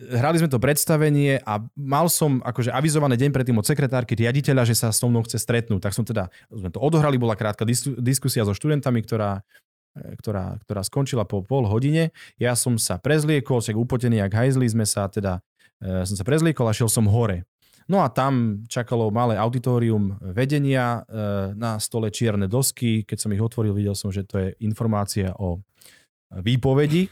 [0.00, 4.80] hrali sme to predstavenie a mal som akože avizovaný deň predtým od sekretárky riaditeľa, že
[4.80, 5.84] sa so mnou chce stretnúť.
[5.84, 9.44] Tak som teda, sme to odohrali, bola krátka dis- diskusia so študentami, ktorá,
[9.92, 12.16] e, ktorá, ktorá skončila po pol hodine.
[12.40, 15.44] Ja som sa prezliekol, však upotený jak hajzli sme sa teda,
[15.80, 17.48] som sa prezliekol a šiel som hore.
[17.90, 23.02] No a tam čakalo malé auditorium vedenia, e, na stole čierne dosky.
[23.02, 25.58] Keď som ich otvoril, videl som, že to je informácia o
[26.30, 27.10] výpovedi.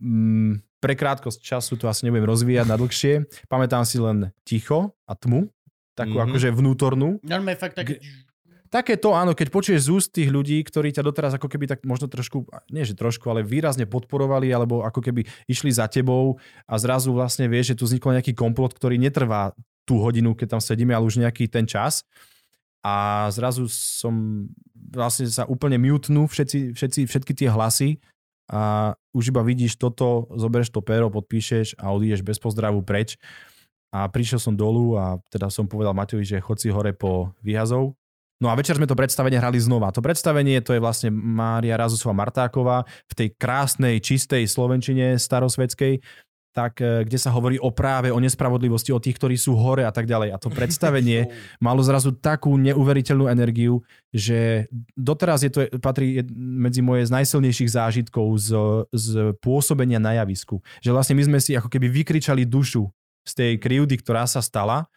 [0.00, 3.24] Mm, pre krátkosť času to asi nebudem rozvíjať na dlhšie.
[3.48, 5.48] Pamätám si len ticho a tmu,
[5.92, 6.24] takú Mhm.
[6.28, 7.20] akože vnútornú.
[7.24, 7.96] Normálne fakt tak...
[7.96, 8.04] Také
[8.70, 12.06] to, áno, keď počuješ z úst tých ľudí, ktorí ťa doteraz ako keby tak možno
[12.06, 16.38] trošku, nie že trošku, ale výrazne podporovali, alebo ako keby išli za tebou
[16.70, 19.50] a zrazu vlastne vieš, že tu vznikol nejaký komplot, ktorý netrvá
[19.82, 22.06] tú hodinu, keď tam sedíme, ale už nejaký ten čas.
[22.86, 27.98] A zrazu som vlastne sa úplne mutnú všetci, všetci, všetky tie hlasy
[28.50, 33.18] a už iba vidíš toto, zoberieš to péro, podpíšeš a odídeš bez pozdravu preč.
[33.90, 37.98] A prišiel som dolu a teda som povedal Maťovi, že chod si hore po výhazov,
[38.40, 39.92] No a večer sme to predstavenie hrali znova.
[39.92, 46.00] To predstavenie to je vlastne Mária Razusová Martáková v tej krásnej, čistej slovenčine starosvedskej,
[46.50, 49.92] tak, e, kde sa hovorí o práve, o nespravodlivosti, o tých, ktorí sú hore a
[49.94, 50.34] tak ďalej.
[50.34, 51.30] A to predstavenie
[51.62, 54.66] malo zrazu takú neuveriteľnú energiu, že
[54.98, 58.48] doteraz je to, patrí medzi moje z najsilnejších zážitkov z,
[58.90, 59.06] z
[59.38, 60.58] pôsobenia na javisku.
[60.82, 62.88] Že vlastne my sme si ako keby vykričali dušu
[63.22, 64.90] z tej krivdy, ktorá sa stala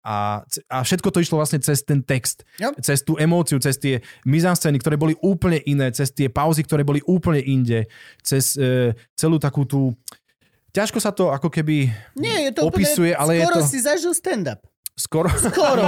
[0.00, 2.80] a, a všetko to išlo vlastne cez ten text, Yep.
[2.80, 7.04] cez tú emóciu, cez tie mizanscény, ktoré boli úplne iné, cez tie pauzy, ktoré boli
[7.04, 7.84] úplne inde,
[8.24, 9.92] cez e, celú takú tú...
[10.70, 13.20] Ťažko sa to ako keby Nie, je to opisuje, úplne...
[13.20, 14.62] ale je skoro to- si zažil stand-up.
[14.94, 15.28] Skoro...
[15.30, 15.84] Skoro.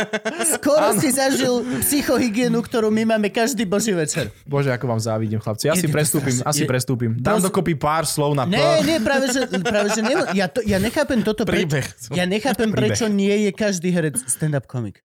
[0.54, 4.32] Skoro si zažil psychohygienu, ktorú my máme každý boží večer.
[4.44, 5.66] Bože, ako vám závidím, chlapci.
[5.66, 7.10] Ja Je si to prestúpim, strašne- asi je- prestúpim.
[7.14, 8.54] Dám Prosím- dokopy pár slov na P.
[8.54, 11.84] Nie, nie, práve že, práve, že ne, ja, to, ja nechápem toto, Príbeh.
[12.10, 12.92] ja nechápem, Príbeh.
[12.92, 15.00] prečo nie je každý herec stand-up komik.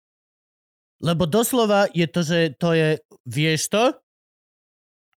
[0.97, 3.91] Lebo doslova je to, že to je, vieš to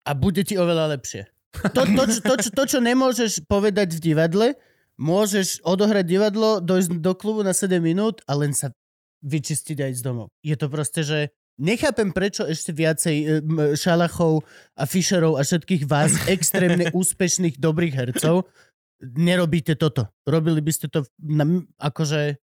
[0.04, 1.30] a bude ti oveľa lepšie.
[1.74, 4.48] To, to, čo, to, čo, to, čo nemôžeš povedať v divadle,
[4.98, 8.74] môžeš odohrať divadlo, dojsť do klubu na 7 minút a len sa
[9.22, 10.34] vyčistiť aj z domov.
[10.46, 11.20] Je to proste, že
[11.58, 13.26] nechápem, prečo ešte viacej e,
[13.74, 14.46] Šalachov
[14.78, 18.50] a Fischerov a všetkých vás, extrémne úspešných, dobrých hercov,
[19.02, 20.10] nerobíte toto.
[20.26, 21.46] Robili by ste to na,
[21.78, 22.38] akože...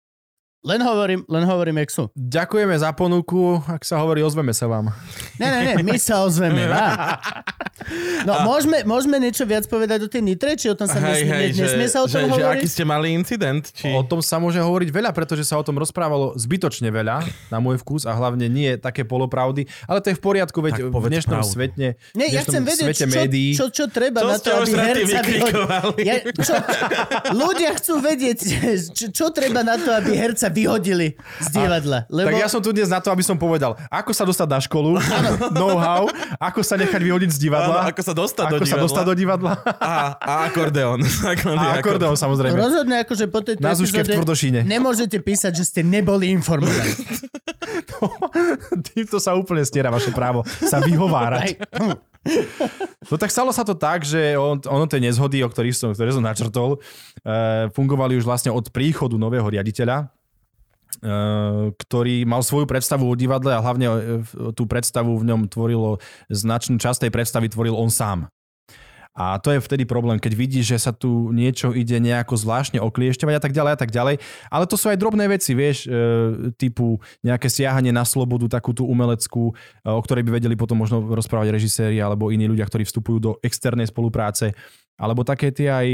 [0.65, 2.03] Len hovorím, len hovorím, jak sú.
[2.17, 4.89] Ďakujeme za ponuku, ak sa hovorí, ozveme sa vám.
[5.37, 7.21] Ne, ne, ne, my sa ozveme vám.
[8.25, 11.29] No, môžeme, môžeme niečo viac povedať o tej Nitre, či o tom sa Hej, nesmie,
[11.29, 12.57] hej, ne, nesmie sa o tom že, že hovoriť?
[12.57, 13.61] aký ste mali incident?
[13.61, 13.93] Či...
[13.93, 17.21] O tom sa môže hovoriť veľa, pretože sa o tom rozprávalo zbytočne veľa,
[17.53, 20.97] na môj vkus, a hlavne nie také polopravdy, ale to je v poriadku, veď v
[21.13, 21.53] dnešnom pravdu.
[21.53, 21.87] svete,
[22.17, 25.19] Nie, ja chcem vedieť, svete čo, médií, čo, čo treba Čo na to, aby herca
[25.21, 26.01] vyhodili.
[26.01, 26.53] Ja, čo,
[27.45, 28.39] ľudia chcú vedieť,
[28.97, 32.07] čo, čo treba na to, aby herca vyhodili z divadla.
[32.07, 34.59] Lebo Tak ja som tu dnes na to, aby som povedal, ako sa dostať na
[34.63, 34.95] školu,
[35.59, 36.07] know-how,
[36.39, 38.85] ako sa nechať vyhodiť z Áno, divadla, ako sa dostať ako do sa divadla.
[38.87, 39.51] dostať do divadla
[39.83, 40.99] A, a akordeón.
[41.59, 42.55] a akordeón samozrejme.
[42.55, 44.63] rozhodne akože po tejto Na v Tvrdošíne.
[44.63, 46.95] nemôžete písať, že ste neboli informovaní.
[48.91, 51.59] Týmto sa úplne stiera vaše právo sa vyhovárať.
[53.05, 56.09] No tak stalo sa to tak, že on, ono tie nezhody, o ktorých som, ktoré
[56.09, 56.81] som načrtol,
[57.21, 60.09] e, fungovali už vlastne od príchodu nového riaditeľa,
[61.77, 63.93] ktorý mal svoju predstavu o divadle a hlavne e,
[64.25, 66.01] v- tú predstavu v ňom tvorilo,
[66.33, 68.27] značnú časť tej predstavy tvoril on sám.
[69.15, 73.35] A to je vtedy problém, keď vidíš, že sa tu niečo ide nejako zvláštne okliešťovať
[73.39, 74.15] a tak ďalej a tak ďalej.
[74.51, 78.83] Ale to sú aj drobné veci, vieš, e, typu nejaké siahanie na slobodu, takú tú
[78.83, 79.55] umeleckú,
[79.87, 83.87] o ktorej by vedeli potom možno rozprávať režiséri alebo iní ľudia, ktorí vstupujú do externej
[83.87, 84.51] spolupráce.
[84.99, 85.87] Alebo také tie aj...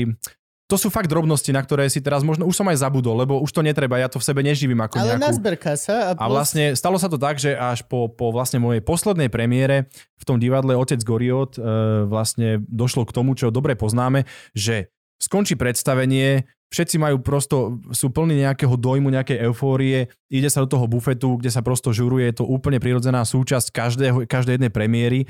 [0.72, 3.52] To sú fakt drobnosti, na ktoré si teraz možno už som aj zabudol, lebo už
[3.52, 5.28] to netreba, ja to v sebe neživím ako ale nejakú...
[5.28, 8.64] nazberká sa a, A plus, vlastne stalo sa to tak, že až po, po vlastne
[8.64, 11.62] mojej poslednej premiére v tom divadle Otec Goriot e,
[12.08, 14.24] vlastne došlo k tomu, čo dobre poznáme,
[14.56, 14.88] že
[15.20, 20.88] skončí predstavenie, všetci majú prosto, sú plní nejakého dojmu, nejakej eufórie, ide sa do toho
[20.88, 25.28] bufetu, kde sa prosto žuruje, je to úplne prirodzená súčasť každého, každej jednej premiéry.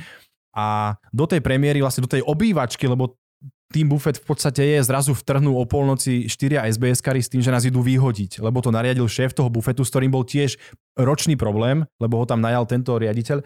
[0.53, 3.17] A do tej premiéry, vlastne do tej obývačky, lebo
[3.71, 7.63] tým bufet v podstate je, zrazu vtrhnú o polnoci štyria SBS-kari s tým, že nás
[7.63, 10.59] idú vyhodiť, lebo to nariadil šéf toho bufetu, s ktorým bol tiež
[10.97, 13.43] ročný problém, lebo ho tam najal tento riaditeľ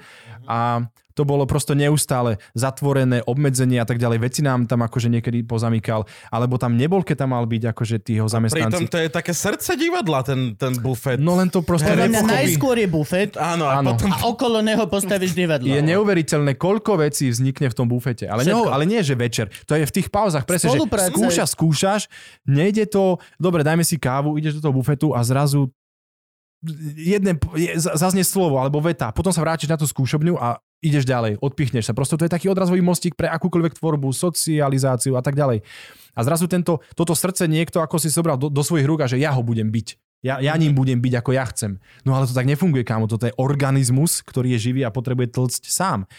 [0.49, 0.85] a
[1.15, 4.19] to bolo prosto neustále zatvorené, obmedzenie a tak ďalej.
[4.19, 8.19] Veci nám tam akože niekedy pozamykal, alebo tam nebol, keď tam mal byť akože tí
[8.19, 8.91] jeho Pritom zamestnanci.
[8.91, 11.15] to je také srdce divadla, ten, ten bufet.
[11.15, 13.95] No len to proste podľa mňa najskôr je bufet Áno, a Áno.
[13.95, 14.11] potom...
[14.11, 15.71] a okolo neho postavíš divadlo.
[15.71, 18.27] Je neuveriteľné, koľko vecí vznikne v tom bufete.
[18.27, 18.67] Ale, Všetko.
[18.75, 19.47] ale nie, že večer.
[19.71, 22.01] To je v tých pauzach presne, že skúšaš, skúšaš,
[22.43, 25.71] nejde to, dobre, dajme si kávu, ideš do toho bufetu a zrazu
[26.97, 31.41] jedné, je- zaznie slovo alebo veta, potom sa vrátiš na tú skúšobňu a ideš ďalej,
[31.41, 31.97] odpichneš sa.
[31.97, 35.65] Prosto to je taký odrazový mostík pre akúkoľvek tvorbu, socializáciu a tak ďalej.
[36.15, 39.17] A zrazu tento, toto srdce niekto ako si zobral do, do svojich rúk a že
[39.17, 39.87] ja ho budem byť.
[40.25, 41.77] Ja, ja ním budem byť ako ja chcem.
[42.01, 43.05] No ale to tak nefunguje, kámo.
[43.05, 46.09] Toto je organizmus, ktorý je živý a potrebuje tlcť sám.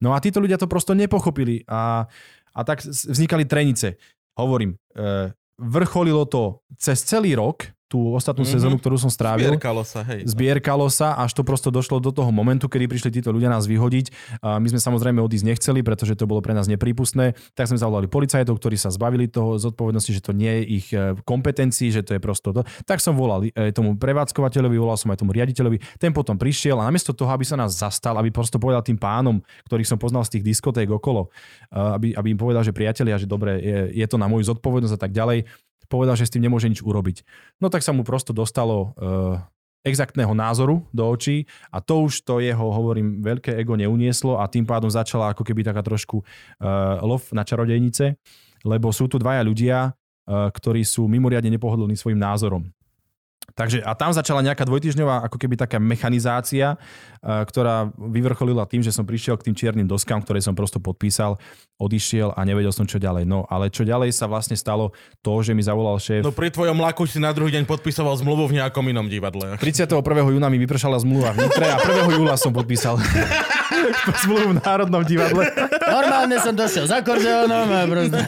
[0.00, 2.08] No a títo ľudia to prosto nepochopili a,
[2.56, 4.00] a tak vznikali trenice.
[4.32, 8.54] Hovorím, e, vrcholilo to cez celý rok, tú ostatnú Mhm.
[8.54, 8.62] mm-hmm.
[8.62, 9.50] sezónu, ktorú som strávil.
[9.50, 10.22] Zbierkalo sa, hej.
[10.22, 14.38] Zbierkalo sa, až to prosto došlo do toho momentu, kedy prišli títo ľudia nás vyhodiť.
[14.46, 17.34] A my sme samozrejme odísť nechceli, pretože to bolo pre nás neprípustné.
[17.58, 21.18] Tak sme zavolali policajtov, ktorí sa zbavili toho zodpovednosti, že to nie je ich e,
[21.26, 22.62] kompetencií, že to je prosto to.
[22.86, 25.98] Tak som volal e, tomu prevádzkovateľovi, volal som aj tomu riaditeľovi.
[25.98, 29.42] Ten potom prišiel a namiesto toho, aby sa nás zastal, aby prosto povedal tým pánom,
[29.66, 33.26] ktorých som poznal z tých diskoték okolo, e, aby, aby im povedal, že priatelia, že
[33.26, 35.42] dobre, je, je to na moju zodpovednosť a tak ďalej,
[35.90, 37.26] povedal, že s tým nemôže nič urobiť.
[37.58, 39.42] No tak sa mu prosto dostalo uh,
[39.82, 44.62] exaktného názoru do očí a to už to jeho, hovorím, veľké ego neunieslo a tým
[44.62, 48.14] pádom začala ako keby taká trošku uh, lov na čarodejnice,
[48.62, 52.70] lebo sú tu dvaja ľudia, uh, ktorí sú mimoriadne nepohodlní svojim názorom.
[53.50, 58.94] Takže a tam začala nejaká dvojtyžňová ako keby taká mechanizácia, uh, ktorá vyvrcholila tým, že
[58.94, 61.36] som prišiel k tým čiernym doskám, ktoré som prosto podpísal,
[61.76, 63.26] odišiel a nevedel som čo ďalej.
[63.26, 66.24] No ale čo ďalej sa vlastne stalo to, že mi zavolal šéf.
[66.24, 69.56] No pri tvojom laku si na druhý deň podpisoval zmluvu v nejakom inom divadle.
[69.60, 69.98] 31.
[70.00, 72.16] júna mi vypršala zmluva v Nitre a 1.
[72.16, 72.96] júla som podpísal
[74.24, 75.44] zmluvu v Národnom divadle.
[75.86, 78.18] Normálne som došiel s akordeónom a proste...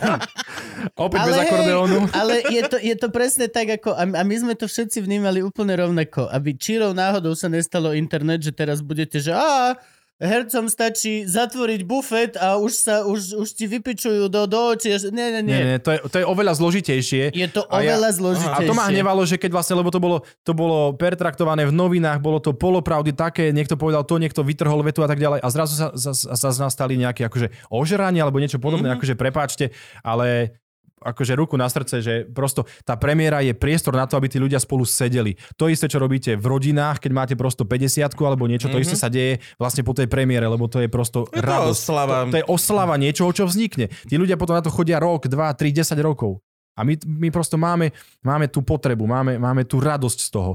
[0.99, 1.99] Opäť bez akordeónu.
[2.11, 3.95] ale je to, je to presne tak, ako...
[3.95, 6.27] A, a my sme to všetci vnímali úplne rovnako.
[6.29, 9.79] Aby čírov náhodou sa nestalo internet, že teraz budete, že á,
[10.23, 14.95] hercom stačí zatvoriť bufet a už sa, už, už ti vypičujú do, do očí.
[14.95, 15.57] a Nie, nie, nie.
[15.59, 17.35] Nie, nie, to je, to je oveľa zložitejšie.
[17.35, 18.69] Je to A ja- oveľa A zložitejšie.
[18.71, 22.39] to ma hnevalo, že keď vlastne, lebo to bolo, to bolo pertraktované v novinách, bolo
[22.39, 25.91] to polopravdy také, niekto povedal to, niekto vytrhol vetu a tak ďalej a zrazu sa,
[26.15, 29.03] sa, sa nastali nejaké akože ožranie alebo niečo podobné, mm-hmm.
[29.03, 29.75] akože prepáčte,
[30.07, 30.62] ale
[31.03, 34.57] akože ruku na srdce, že prosto tá premiéra je priestor na to, aby tí ľudia
[34.57, 35.35] spolu sedeli.
[35.55, 38.85] To isté, čo robíte v rodinách, keď máte prosto 50 alebo niečo, to Mhm.
[38.85, 41.75] isté sa deje vlastne po tej premiére, lebo to je prosto Je to radosť.
[41.75, 42.17] oslava.
[42.25, 43.91] To, to je oslava niečoho, čo vznikne.
[44.07, 46.39] Tí ľudia potom na to chodia rok, dva, tri, 10 rokov.
[46.73, 47.93] A my, my prosto máme,
[48.23, 50.53] máme tú potrebu, máme, máme tú radosť z toho.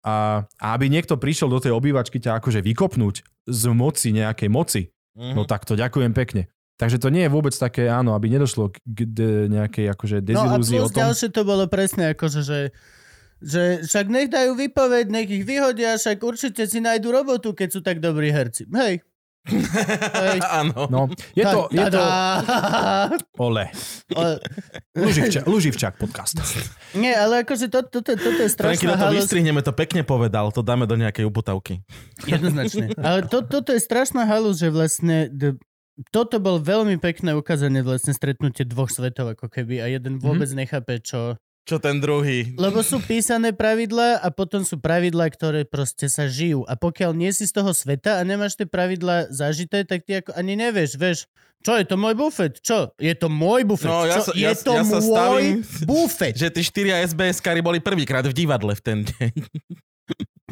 [0.00, 4.88] A, a aby niekto prišiel do tej obývačky ťa akože vykopnúť z moci, nejakej moci,
[5.18, 5.34] Mhm.
[5.36, 6.48] no tak to ďakujem pekne.
[6.80, 10.56] Takže to nie je vôbec také, áno, aby nedošlo k, de, nejakej akože No a
[10.56, 11.04] dezilúzii o tom.
[11.04, 12.60] ďalšie to bolo presne akože, že
[13.40, 17.80] že však nech dajú výpoveď, nech ich vyhodia, však určite si nájdu robotu, keď sú
[17.80, 18.68] tak dobrí herci.
[18.68, 19.00] Hej.
[19.48, 20.38] Hej.
[20.60, 20.84] Áno.
[20.92, 22.00] No, je to, je to,
[23.40, 23.72] ole,
[25.48, 26.36] Luživčak podcast.
[26.92, 29.16] Nie, ale akože to, to, to, toto je Franky, strašná no to halus.
[29.24, 31.80] vystrihneme, to pekne povedal, to dáme do nejakej uputavky.
[32.28, 32.92] Jednoznačne.
[33.00, 35.32] Ale to, toto je strašná halus, že vlastne
[36.08, 41.00] toto bol veľmi pekné ukázanie vlastne stretnutie dvoch svetov ako keby a jeden vôbec nechápe,
[41.04, 41.36] čo...
[41.68, 42.56] Čo ten druhý?
[42.56, 46.64] Lebo sú písané pravidlá a potom sú pravidlá, ktoré proste sa žijú.
[46.64, 50.34] A pokiaľ nie si z toho sveta a nemáš tie pravidlá zažité, tak ty ako
[50.34, 51.18] ani nevieš, vieš,
[51.60, 52.56] čo je to môj bufet?
[52.64, 52.96] Čo?
[52.96, 53.92] Je to môj bufet?
[53.92, 54.32] No, ja čo?
[54.32, 56.34] sa- je ja- to ja sa môj stavím, bufet?
[56.42, 59.30] Že tí štyria SBS-kari boli prvýkrát v divadle v ten deň.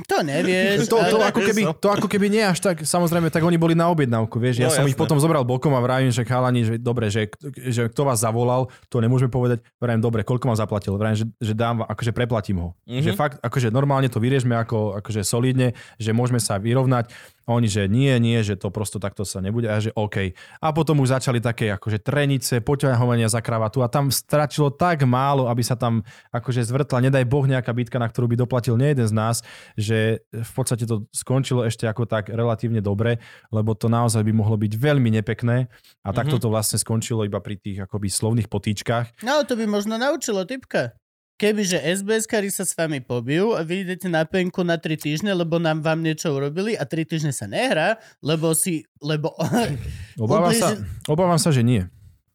[0.06, 0.86] To nevieš.
[0.86, 3.90] To, to, ako keby, to ako keby nie až tak, samozrejme, tak oni boli na
[3.90, 4.62] objednávku, vieš.
[4.62, 5.02] Ja No, som ich jasné.
[5.04, 7.26] potom zobral bokom a vravím, že chalani, že dobre, že,
[7.66, 9.58] že kto vás zavolal, to nemôžeme povedať.
[9.82, 10.94] Vravím, dobre, koľko vám zaplatil?
[10.94, 12.68] Vravím, že, že dám, akože preplatím ho.
[12.86, 13.04] Mhm.
[13.04, 17.10] Že fakt, akože normálne to vyriešme ako, akože solidne, že môžeme sa vyrovnať.
[17.48, 19.72] A oni, že nie, nie, že to prosto takto sa nebude.
[19.72, 20.36] A že OK.
[20.60, 25.48] A potom už začali také akože trenice, poťahovania za kravatu a tam stračilo tak málo,
[25.48, 29.08] aby sa tam akože zvrtla, nedaj Boh nejaká bitka, na ktorú by doplatil nie jeden
[29.08, 29.40] z nás,
[29.80, 33.16] že v podstate to skončilo ešte ako tak relatívne dobre,
[33.48, 35.72] lebo to naozaj by mohlo byť veľmi nepekné
[36.04, 39.24] a takto to vlastne skončilo iba pri tých akoby slovných potýčkach.
[39.24, 40.92] No to by možno naučilo typka.
[41.38, 45.62] Kebyže SBS-kari sa s vami pobijú a vy idete na penku na 3 týždne, lebo
[45.62, 49.30] nám vám niečo urobili a 3 týždne sa nehrá, lebo si, lebo...
[50.18, 50.74] Obávam sa,
[51.06, 51.86] obávam sa, že nie.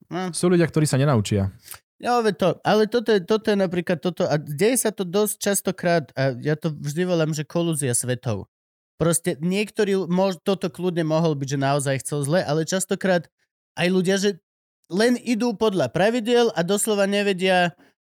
[0.07, 0.31] No.
[0.31, 1.51] Sú ľudia, ktorí sa nenaučia.
[1.99, 6.07] Veď to, ale toto je, toto je napríklad toto, a deje sa to dosť častokrát,
[6.15, 8.47] a ja to vždy volám, že kolúzia svetov.
[8.95, 13.27] Proste niektorí, mož, toto kľudne mohol byť, že naozaj chcel zle, ale častokrát
[13.75, 14.39] aj ľudia, že
[14.88, 17.75] len idú podľa pravidel a doslova nevedia,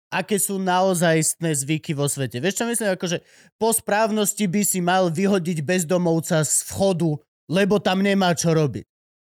[0.08, 2.38] aké sú naozajstné zvyky vo svete.
[2.38, 2.94] Vieš čo myslím?
[2.94, 3.18] Akože
[3.60, 7.18] po správnosti by si mal vyhodiť bezdomovca z vchodu,
[7.50, 8.84] lebo tam nemá čo robiť.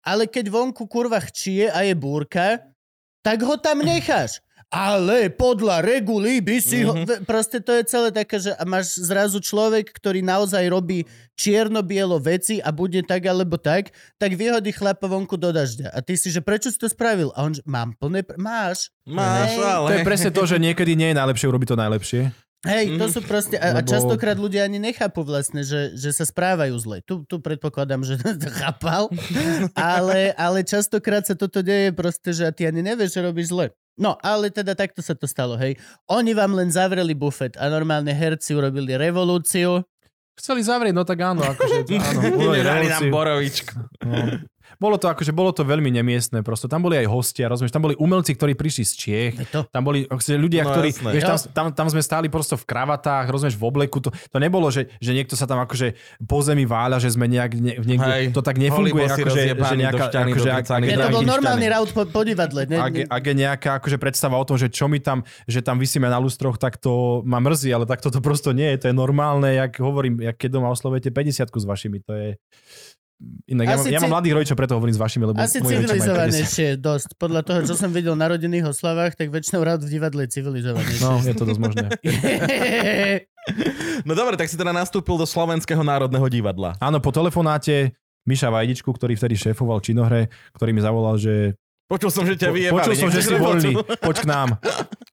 [0.05, 2.61] Ale keď vonku kurva chčie a je búrka,
[3.25, 4.44] tak ho tam necháš.
[4.73, 6.93] Ale podľa regulí by si ho...
[6.93, 7.23] Mhm.
[7.23, 11.05] Proste to je celé také, že a máš zrazu človek, ktorý naozaj robí
[11.35, 15.91] čierno-bielo veci a bude tak alebo tak, tak vyhodí chlapa vonku do dažďa.
[15.91, 17.29] A ty si, že prečo si to spravil?
[17.35, 18.23] A on, že mám plné...
[18.23, 18.89] Pr- máš.
[19.05, 19.63] Máš, Hej.
[19.63, 19.89] ale...
[19.91, 22.21] To je presne to, že niekedy nie je najlepšie urobiť to najlepšie.
[22.65, 23.13] Hej, to Mhm.
[23.13, 23.55] sú proste...
[23.55, 26.97] A, a častokrát ľudia ani nechápu vlastne, že, že sa správajú zle.
[26.99, 29.07] Tu, tu predpokladám, že to chápal.
[29.71, 33.65] Ale, ale častokrát sa toto deje proste, že ty ani nevieš, že robíš zle.
[33.95, 35.79] No, ale teda takto sa to stalo, hej.
[36.05, 39.85] Oni vám len zavreli bufet a normálne herci urobili revolúciu.
[40.35, 42.19] Chceli zavrieť, no tak áno, akože áno.
[42.51, 43.71] Nedali nám borovičku.
[44.03, 44.43] No.
[44.77, 46.65] Bolo to akože, bolo to veľmi nemiestné, prosto.
[46.67, 49.63] Tam boli aj hostia, rozumieš, tam boli umelci, ktorí prišli z Čiech, to.
[49.69, 51.09] tam boli akože, ľudia, No, ktorí, jasné.
[51.13, 54.67] vieš, tam, tam, tam, sme stáli prosto v kravatách, rozumieš, v obleku, to, to nebolo,
[54.73, 55.93] že, že niekto sa tam akože
[56.25, 58.25] po zemi váľa, že sme nejak, ne, niekde, Hej.
[58.33, 62.03] to tak nefunguje, akože, že nejaká, šťany, akože, ak, ak, to bol normálny raut po,
[62.09, 62.65] po divadle.
[62.65, 65.77] Ne, ak, ak je nejaká akože predstava o tom, že čo mi tam, že tam
[65.77, 68.85] vysíme na lustroch, tak to ma mrzí, ale takto to prosto nie je.
[68.85, 72.29] To je normálne, jak hovorím, jak keď doma oslovujete 50 s vašimi, to je...
[73.47, 75.79] Inak, ja, mám, Asi ja mám mladých rodičov, preto hovorím s vašimi, lebo Asi moji
[75.79, 75.95] rodičia majú 50.
[75.95, 77.09] civilizovanejšie dosť.
[77.15, 80.99] Podľa toho, čo som videl na rodinných oslavách, tak väčšinou raut v divadle je civilizovanejšie.
[80.99, 81.87] No, je to dosť možné.
[84.09, 86.73] No dobre, tak si teda nastúpil do Slovenského národného divadla.
[86.81, 87.93] Áno, po telefonáte
[88.25, 91.53] Miša Vajdičku, ktorý vtedy šéfoval činohre, ktorý mi zavolal, že
[91.85, 92.81] Počul som, že ťa vyjebali.
[92.81, 94.49] počul som, že si voľný, poď k nám.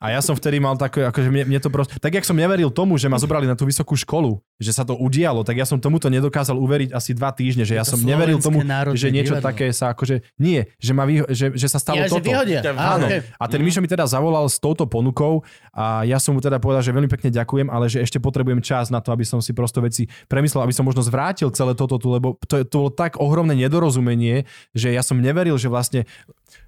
[0.01, 2.73] A ja som vtedy mal také, akože mne, mne to proste, tak jak som neveril
[2.73, 5.77] tomu, že ma zobrali na tú vysokú školu, že sa to udialo, tak ja som
[5.77, 8.65] tomuto nedokázal uveriť asi dva týždne, že ja to som neveril tomu,
[8.97, 9.49] že niečo divadlo.
[9.53, 12.33] také sa akože, nie, že, ma vyho- že, že sa stalo Ja, že toto.
[12.33, 13.07] Á, Áno.
[13.37, 15.45] A ten Mišo mi teda zavolal s touto ponukou
[15.77, 18.89] a ja som mu teda povedal, že veľmi pekne ďakujem, ale že ešte potrebujem čas
[18.89, 22.09] na to, aby som si prosto veci premyslel, aby som možno zvrátil celé toto tu,
[22.09, 26.09] lebo to, to bolo tak ohromné nedorozumenie, že ja som neveril, že vlastne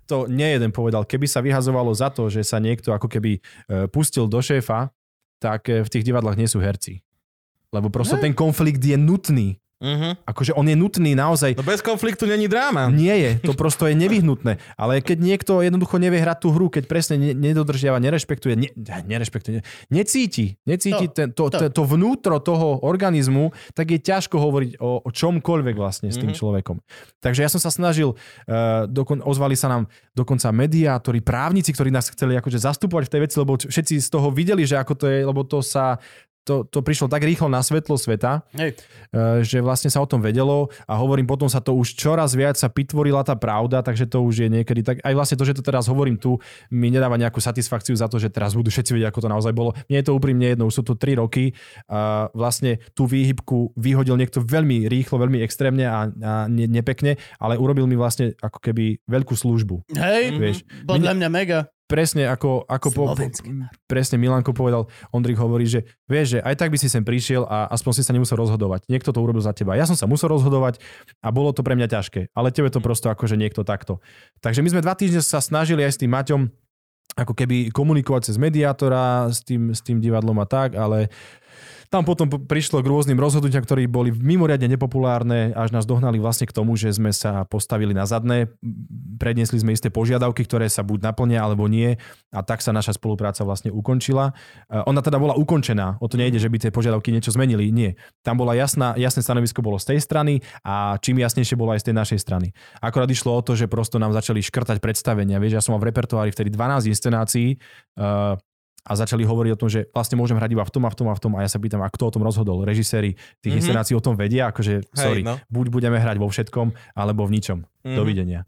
[0.05, 3.41] to nie jeden povedal, keby sa vyhazovalo za to, že sa niekto ako keby e,
[3.89, 4.93] pustil do šéfa,
[5.41, 7.01] tak e, v tých divadlách nie sú herci.
[7.75, 9.59] Lebo prosto ten konflikt je nutný.
[9.83, 10.15] Uh-huh.
[10.25, 11.59] Akože on je nutný naozaj.
[11.59, 12.89] No bez konfliktu není dráma.
[12.89, 14.57] Nie je, to prosto je nevyhnutné.
[14.79, 18.69] Ale keď niekto jednoducho nevie hrať tú hru, keď presne ne- nedodržiava, nerešpektuje, ne,
[19.05, 19.61] nerešpektuje,
[19.91, 21.69] necíti, necíti To, ten, to, to.
[21.69, 21.83] to.
[21.85, 26.39] vnútro toho organizmu, tak je ťažko hovoriť o, o čomkoľvek vlastne s tým Mhm.
[26.39, 26.77] človekom.
[27.21, 32.09] Takže ja som sa snažil, uh, dokon, ozvali sa nám dokonca mediátori, právnici, ktorí nás
[32.09, 35.19] chceli akože zastupovať v tej veci, lebo všetci z toho videli, že ako to je,
[35.21, 35.99] lebo to sa
[36.45, 38.77] to, to prišlo tak rýchlo na svetlo sveta, Hej.
[39.11, 42.61] Eh, že vlastne sa o tom vedelo a hovorím, potom sa to už čoraz viac
[42.61, 45.65] sa vytvorila tá pravda, takže to už je niekedy tak, aj vlastne to, že to
[45.65, 46.37] teraz hovorím tu,
[46.69, 49.73] mi nedáva nejakú satisfakciu za to, že teraz budú všetci vedieť, ako to naozaj bolo.
[49.89, 51.57] Mne je to úprimne jedno, už sú to 3 roky
[51.89, 57.57] a vlastne tú výhybku vyhodil niekto veľmi rýchlo, veľmi extrémne a, a ne, nepekne, ale
[57.57, 59.89] urobil mi vlastne ako keby veľkú službu.
[59.97, 61.74] Hej, Vieš, podľa mňa mega.
[61.85, 63.05] Presne ako, ako po,
[63.85, 67.69] presne Milanko povedal, Ondrik hovorí, že vieš, že aj tak by si sem prišiel a
[67.71, 68.89] aspoň si sa nemusel rozhodovať.
[68.89, 69.77] Niekto to urobil za teba.
[69.77, 70.81] Ja som sa musel rozhodovať
[71.21, 72.33] a bolo to pre mňa ťažké.
[72.33, 74.01] Ale tebe to prosto akože niekto takto.
[74.41, 76.43] Takže my sme dva týždne sa snažili aj s tým Maťom
[77.15, 81.13] ako keby komunikovať cez mediátora s tým, s tým divadlom a tak, ale
[81.95, 86.51] tam potom prišlo k rôznym rozhodnutiam, ktorí boli mimoriadne nepopulárne, až nás dohnali vlastne k
[86.51, 88.51] tomu, že sme sa postavili na zadné,
[89.15, 91.95] predniesli sme isté požiadavky, ktoré sa buď naplnia alebo nie
[92.35, 94.35] a tak sa naša spolupráca vlastne ukončila.
[94.67, 97.95] E, Ona teda bola ukončená, o to nejde, že by tie požiadavky niečo zmenili, nie.
[98.27, 101.95] Tam bola jasná, jasné stanovisko bolo z tej strany a čím jasnejšie bolo aj z
[101.95, 102.51] tej našej strany.
[102.83, 105.39] Akorát išlo o to, že prosto nám začali škrtať predstavenia.
[105.39, 107.55] Vieš, ja som mal v repertoári vtedy 12 inscenácií
[108.03, 108.35] uh,
[108.85, 111.09] a začali hovoriť o tom, že vlastne môžem hrať iba v tom a v tom
[111.09, 112.63] a v tom a ja sa pýtam, a kto o tom rozhodol?
[112.63, 113.59] Režiséri tých Mhm.
[113.59, 115.41] inscenácií o tom vedia, akože sorry, no.
[115.49, 117.59] buď budeme hrať vo všetkom, alebo v ničom.
[117.83, 117.97] Mhm.
[117.97, 118.41] Dovidenia.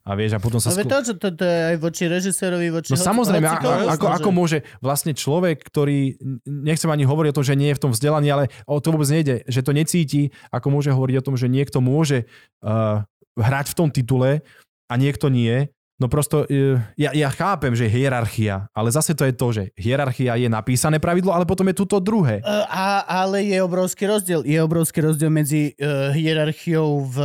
[0.00, 0.72] A vieš, a potom sa...
[0.72, 3.84] Sklo- to, to, to, to je aj voči režisérovi, voči No hoci- samozrejme, a, hocikomu,
[3.84, 6.16] a, ako, ako môže vlastne človek, ktorý,
[6.48, 9.06] nechcem ani hovoriť o tom, že nie je v tom vzdelaný, ale o to vôbec
[9.06, 12.24] nejde, že to necíti, ako môže hovoriť o tom, že niekto môže
[12.64, 13.04] uh,
[13.36, 14.40] hrať v tom titule
[14.88, 15.68] a niekto nie.
[16.00, 20.40] No prosto, uh, ja, ja chápem, že hierarchia, ale zase to je to, že hierarchia
[20.40, 22.40] je napísané pravidlo, ale potom je tu to druhé.
[22.40, 24.40] E, A, ale je obrovský rozdiel.
[24.48, 27.16] Je obrovský rozdiel medzi uh, hierarchiou v,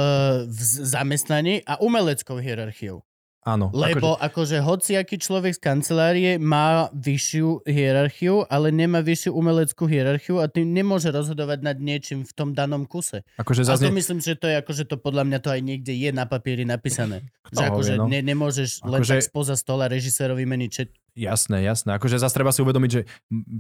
[0.44, 3.00] v zamestnaní a umeleckou hierarchiou.
[3.46, 3.70] Áno.
[3.70, 10.50] Lebo akože, hociaký človek z kancelárie má vyššiu hierarchiu, ale nemá vyššiu umeleckú hierarchiu a
[10.50, 13.22] tým nemôže rozhodovať nad niečím v tom danom kuse.
[13.38, 15.62] akože, akože A to zaznie, myslím, že to je akože to podľa mňa to aj
[15.62, 17.22] niekde je na papieri napísané.
[17.46, 18.06] Kto že akože vie, no.
[18.10, 20.72] ne, nemôžeš len Akože- tak spoza stola režisérovi meniť,
[21.16, 21.96] Jasné, jasné.
[21.96, 23.02] Akože zase treba si uvedomiť, že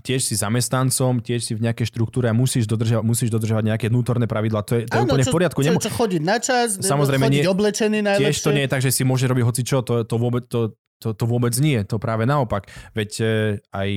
[0.03, 4.27] tiež si zamestnancom, tiež si v nejakej štruktúre a musíš dodržiavať, musíš dodržiavať nejaké vnútorné
[4.27, 4.59] pravidla.
[4.67, 5.59] To je, to je úplne čo, v poriadku.
[5.63, 8.27] Čo, Nemo- čo, chodiť na čas, Samozrejme, chodiť nie- oblečený najlepšie.
[8.27, 10.75] Tiež to nie je tak, že si môže robiť hoci čo, to, to, vôbec, to,
[10.99, 12.67] to, to vôbec nie, to práve naopak.
[12.91, 13.25] Veď e,
[13.71, 13.89] aj,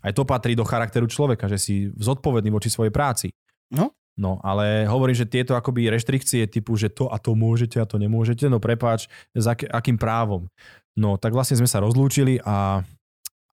[0.00, 3.36] aj to patrí do charakteru človeka, že si zodpovedný voči svojej práci.
[3.68, 3.92] No.
[4.14, 7.98] No, ale hovorím, že tieto akoby reštrikcie typu, že to a to môžete a to
[7.98, 10.46] nemôžete, no prepáč, s ak, akým právom.
[10.94, 12.86] No, tak vlastne sme sa rozlúčili a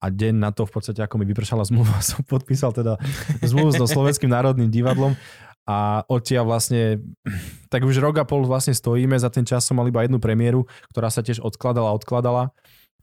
[0.01, 2.97] a deň na to v podstate, ako mi vypršala zmluva, som podpísal teda
[3.45, 5.13] zmluvu so Slovenským národným divadlom
[5.69, 7.05] a odtiaľ vlastne,
[7.69, 10.65] tak už rok a pol vlastne stojíme, za ten čas som mal iba jednu premiéru,
[10.89, 12.49] ktorá sa tiež odkladala, odkladala,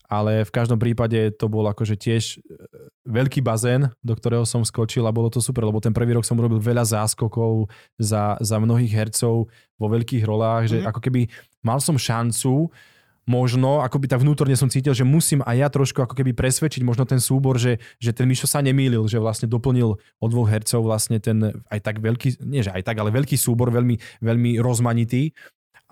[0.08, 2.56] ale v každom prípade to bol akože tiež e,
[3.04, 6.40] veľký bazén, do ktorého som skočil a bolo to super, lebo ten prvý rok som
[6.40, 7.68] robil veľa záskokov
[8.00, 10.86] za, za mnohých hercov vo veľkých rolách, že Mhm.
[10.88, 11.20] ako keby
[11.60, 12.72] mal som šancu
[13.28, 16.80] možno, ako by tak vnútorne som cítil, že musím aj ja trošku ako keby presvedčiť
[16.80, 20.80] možno ten súbor, že, že ten Mišo sa nemýlil, že vlastne doplnil o dvoch hercov
[20.80, 25.36] vlastne ten aj tak veľký, nie že aj tak, ale veľký súbor, veľmi, veľmi rozmanitý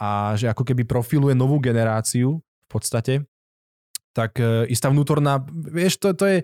[0.01, 3.29] a že ako keby profiluje novú generáciu v podstate,
[4.17, 6.39] tak e, istá vnútorná, vieš, to, to je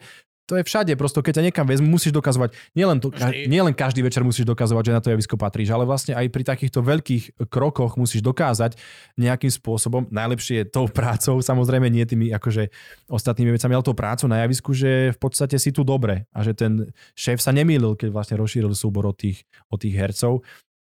[0.52, 3.08] to je všade, prosto keď ťa niekam vezmu, musíš dokazovať, nielen, to,
[3.46, 6.82] nielen každý večer musíš dokazovať, že na to javisko patríš, ale vlastne aj pri takýchto
[6.82, 8.74] veľkých krokoch musíš dokázať
[9.16, 12.68] nejakým spôsobom, najlepšie je tou prácou, samozrejme nie tými akože
[13.08, 16.52] ostatnými vecami, ale tou prácou na javisku, že v podstate si tu dobre a že
[16.52, 20.42] ten šéf sa nemýlil, keď vlastne rozšíril súbor od tých, od tých hercov.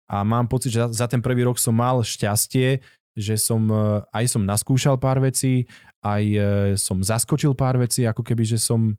[0.10, 2.82] A mám pocit, že za, za ten prvý rok som mal šťastie,
[3.20, 5.68] že som e, aj som naskúšal pár vecí,
[6.06, 6.40] aj e,
[6.80, 8.96] som zaskočil pár vecí, ako keby, že som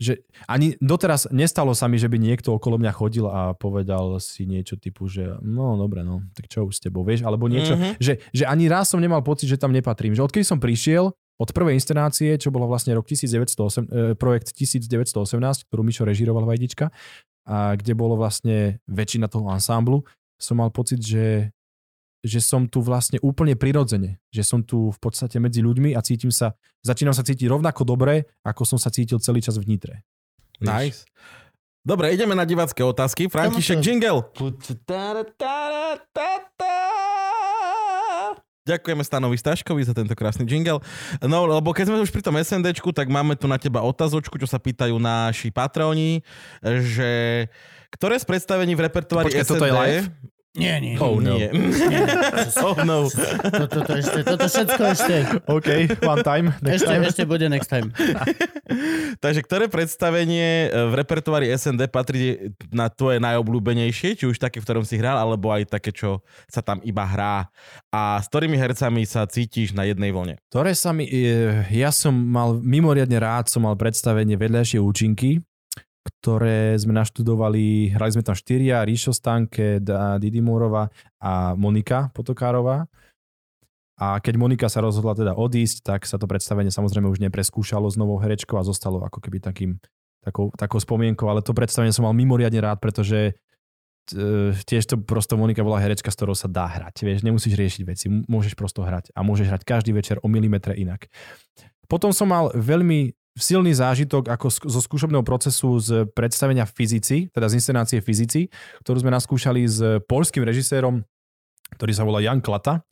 [0.00, 4.48] že ani doteraz nestalo sa mi, že by niekto okolo mňa chodil a povedal si
[4.48, 8.00] niečo typu, že no dobre, no, tak čo už s tebou, vieš, alebo niečo, Mhm.
[8.00, 10.16] že, že ani raz som nemal pocit, že tam nepatrím.
[10.16, 15.68] Že odkedy som prišiel, od prvej inscenácie, čo bolo vlastne rok 1908, e, projekt 1918,
[15.68, 16.88] ktorú Mišo režiroval Vajdička,
[17.44, 20.04] a kde bolo vlastne väčšina toho ansámblu,
[20.40, 21.52] som mal pocit, že
[22.20, 26.28] že som tu vlastne úplne prirodzene, že som tu v podstate medzi ľuďmi a cítim
[26.28, 26.52] sa,
[26.84, 30.04] začínam sa cítiť rovnako dobre, ako som sa cítil celý čas v Nitre.
[30.60, 31.08] Nice.
[31.80, 33.32] Dobre, ideme na divácké otázky.
[33.32, 34.20] František Jingle.
[38.68, 40.84] Ďakujeme Stanovi Staškovi za tento krásny jingle.
[41.24, 44.44] No, lebo keď sme už pri tom SNDčku, tak máme tu na teba otázočku, čo
[44.44, 46.20] sa pýtajú naši patroni,
[46.62, 47.48] že
[47.90, 49.52] ktoré z predstavení v repertoári Počkaj, SND...
[49.56, 50.06] toto je live?
[50.50, 50.98] Nie, nie.
[50.98, 51.38] Oh, no.
[51.38, 51.46] Nie.
[52.66, 53.06] oh no.
[53.06, 55.16] Toto, toto, ešte, toto všetko ešte.
[55.46, 55.68] OK,
[56.02, 56.46] one time.
[56.58, 57.04] Next Ešte, time.
[57.06, 57.94] ešte bude next time.
[59.22, 64.66] Takže ktoré predstavenie e, v repertoári SND patrí na tvoje najobľúbenejšie, či už také, v
[64.66, 66.18] ktorom si hral, alebo aj také, čo
[66.50, 67.46] sa tam iba hrá?
[67.94, 70.42] A s ktorými hercami sa cítiš na jednej vlne?
[70.50, 71.06] Ktoré sa mi...
[71.06, 75.38] e, Ja som mal mimoriadne rád, som mal predstavenie vedľajšie účinky,
[76.00, 79.80] ktoré sme naštudovali, hrali sme tam štyria, Ríšo Stanke,
[80.16, 80.88] Didi Múrova
[81.20, 82.88] a Monika Potokárová.
[84.00, 88.00] A keď Monika sa rozhodla teda odísť, tak sa to predstavenie samozrejme už nepreskúšalo s
[88.00, 89.76] novou herečkou a zostalo ako keby takým,
[90.24, 93.36] takou, takou spomienkou, ale to predstavenie som mal mimoriadne rád, pretože
[94.16, 97.04] e, tiež to prosto Monika bola herečka, s ktorou sa dá hrať.
[97.04, 101.12] Vieš, nemusíš riešiť veci, môžeš prosto hrať a môžeš hrať každý večer o milimetre inak.
[101.84, 107.62] Potom som mal veľmi silný zážitok ako zo skúšobného procesu z predstavenia fyzici, teda z
[107.62, 108.50] inscenácie fyzici,
[108.82, 109.78] ktorú sme naskúšali s
[110.10, 111.02] polským režisérom,
[111.78, 112.82] ktorý sa volá Jan Klata.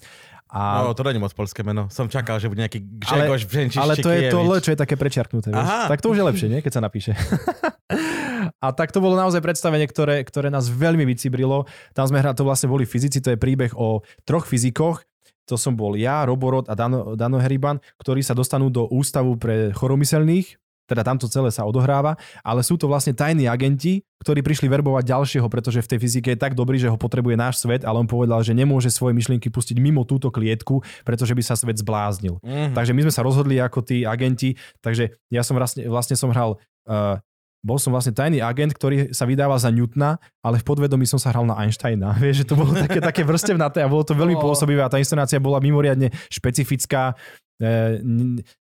[0.49, 1.93] A, No, to není moc polské meno.
[1.93, 5.53] Som čakal, že bude nejaký Grzegorz Břenčiš ale to je to, čo je také prečiarknuté.
[5.53, 5.69] Vieš?
[5.93, 6.65] Tak to už je lepšie, nie?
[6.65, 7.13] keď sa napíše.
[8.65, 11.69] A tak to bolo naozaj predstavenie, ktoré, ktoré nás veľmi vycibrilo.
[11.93, 15.05] Tam sme hrali, to vlastne boli fyzici, to je príbeh o troch fyzikoch.
[15.49, 19.73] To som bol ja, Roborod a Dano, Dano Heriban, ktorí sa dostanú do ústavu pre
[19.73, 25.05] choromyselných, teda tamto celé sa odohráva, ale sú to vlastne tajní agenti, ktorí prišli verbovať
[25.05, 28.09] ďalšieho, pretože v tej fyzike je tak dobrý, že ho potrebuje náš svet, ale on
[28.09, 32.41] povedal, že nemôže svoje myšlienky pustiť mimo túto klietku, pretože by sa svet zbláznil.
[32.41, 32.73] Mhm.
[32.73, 36.57] Takže my sme sa rozhodli ako tí agenti, takže ja som vlastne, vlastne som hral,
[36.89, 37.21] uh,
[37.61, 41.29] bol som vlastne tajný agent, ktorý sa vydáva za Newtona, ale v podvedomí som sa
[41.29, 42.15] hral na Einsteina.
[42.17, 44.43] Vieš, že to bolo také, také vrstevnaté a bolo to veľmi Oh.
[44.45, 47.19] pôsobivé a tá inscenácia bola mimoriadne špecifická.
[47.59, 47.99] E,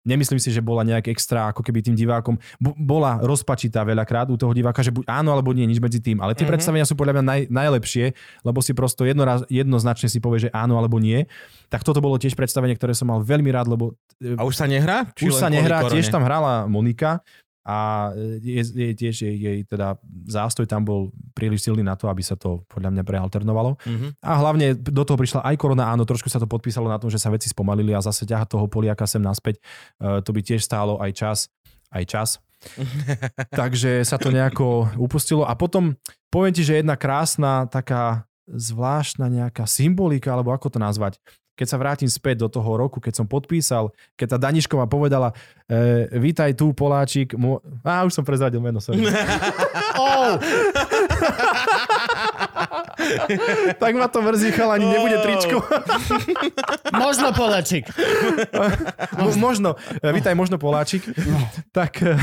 [0.01, 2.39] nemyslím si, že bola nejak extra ako keby tým divákom.
[2.55, 6.17] B- bola rozpačitá veľakrát u toho diváka, že buď áno alebo nie, nič medzi tým.
[6.17, 6.51] Ale tie Mhm.
[6.53, 10.79] predstavenia sú podľa mňa naj, najlepšie, lebo si prosto jednoraz, jednoznačne si povie, že áno
[10.79, 11.27] alebo nie.
[11.67, 14.63] Tak toto bolo tiež predstavenie, ktoré som mal veľmi rád, lebo e, A už sa
[14.63, 15.11] nehrá?
[15.11, 15.91] Či už sa nehrá, korone?
[15.91, 17.19] tiež tam hrala Monika
[17.65, 18.13] a
[18.45, 19.97] je, je tiež jej, jej teda
[20.29, 23.81] zástoj tam bol príliš silný na to, aby sa to podľa mňa prealternovalo.
[23.81, 24.21] Mhm.
[24.21, 27.17] A hlavne do toho prišla aj korona, áno, trošku sa to podpísalo na tom, že
[27.17, 29.57] sa veci spomalili a zase ťahať toho Poliaka sem naspäť,
[29.97, 31.37] e, to by tiež stálo aj čas,
[31.89, 32.29] aj čas.
[33.59, 35.45] Takže sa to nejako upustilo.
[35.49, 35.97] A potom
[36.29, 41.17] poviem ti, že jedna krásna taká zvláštna nejaká symbolika, alebo ako to nazvať,
[41.55, 45.31] keď sa vrátim späť do toho roku, keď som podpísal, keď tá Danišková povedala,
[45.71, 47.63] e, vítaj tu, Poláčik, mo...
[47.81, 49.07] á, už som prezradil meno, sorry.
[49.95, 50.35] Oh,
[53.81, 55.63] tak ma to mrzí, chalani, nebude tričko.
[57.03, 57.87] možno Polačik.
[59.15, 61.07] Mo- možno, e, vítaj, možno Poláčik.
[61.71, 62.19] Tak, e,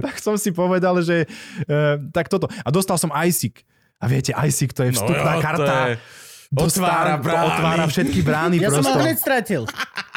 [0.00, 1.28] tak som si povedal, že
[1.68, 1.76] e,
[2.12, 2.48] tak toto.
[2.64, 3.60] A dostal som ISIC.
[4.00, 5.76] A viete, ISIC to je vstupná jo, to karta.
[5.92, 5.98] je-
[6.52, 7.46] Otvára brány.
[7.48, 8.92] Otvára všetky brány Ja som prosto.
[8.94, 9.62] ho hneď stratil.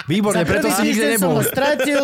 [0.06, 1.38] Výborne, preto si nikde týždeň som nebol.
[1.38, 2.04] ho stratil.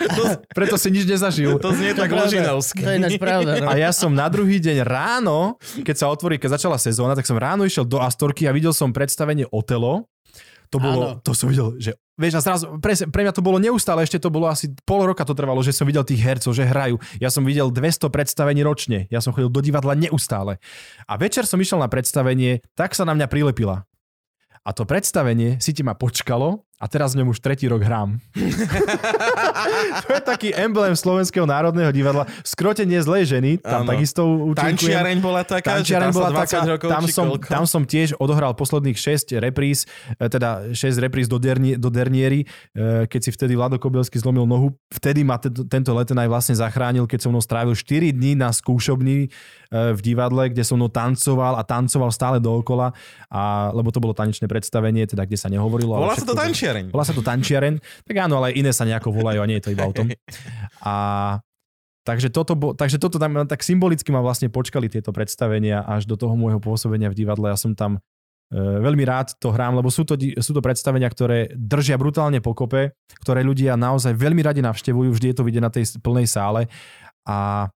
[0.58, 1.58] Preto si nič nezažil.
[1.58, 2.30] To znie tak pravda.
[2.30, 2.82] ložinovsky.
[2.82, 3.50] To je ináč pravda.
[3.58, 3.66] No.
[3.66, 7.34] A ja som na druhý deň ráno, keď sa otvorí, keď začala sezóna, tak som
[7.34, 10.06] ráno išiel do Astorky a videl som predstavenie Otelo.
[10.70, 11.22] To bolo, Áno.
[11.26, 14.28] to som videl, že vieš, a zrazu, pre, pre mňa to bolo neustále, ešte to
[14.28, 17.00] bolo asi pol roka to trvalo, že som videl tých hercov, že hrajú.
[17.16, 20.60] Ja som videl 200 predstavení ročne, ja som chodil do divadla neustále.
[21.08, 23.88] A večer som išiel na predstavenie, tak sa na mňa prilepila.
[24.60, 28.16] A to predstavenie si ti ma počkalo a teraz v ňom už tretí rok hrám.
[30.08, 32.24] to je taký emblém Slovenského národného divadla.
[32.40, 33.92] Skrotenie zlej ženy, tam Áno.
[33.92, 34.96] takisto účinkujem.
[34.96, 37.50] Tančiareň bola taká, Tančiareň tam bola sa 20 taká, rokov tam som, koľko?
[37.52, 39.84] tam som tiež odohral posledných 6 repríz,
[40.16, 44.48] e, teda 6 repríz do, derni, do Dernieri, e, keď si vtedy Vlado Kobelsky zlomil
[44.48, 44.72] nohu.
[44.88, 48.48] Vtedy ma tento, tento leten aj vlastne zachránil, keď som mnou strávil 4 dní na
[48.56, 52.96] skúšobni e, v divadle, kde som mnou tancoval a tancoval stále dookola,
[53.28, 55.92] a, lebo to bolo tanečné predstavenie, teda kde sa nehovorilo.
[55.92, 56.94] Volá sa to všetko- tančiareň.
[56.94, 57.74] Volá sa to tančiareň.
[58.06, 60.06] Tak áno, ale iné sa nejako volajú a nie je to iba o tom.
[60.86, 60.94] A
[62.06, 66.16] takže toto, bo, takže toto tam tak symbolicky ma vlastne počkali tieto predstavenia až do
[66.16, 67.52] toho môjho pôsobenia v divadle.
[67.52, 71.52] Ja som tam e, veľmi rád to hrám, lebo sú to, sú to predstavenia, ktoré
[71.52, 75.84] držia brutálne pokope, ktoré ľudia naozaj veľmi radi navštevujú, vždy je to vidieť na tej
[76.00, 76.64] plnej sále
[77.28, 77.68] a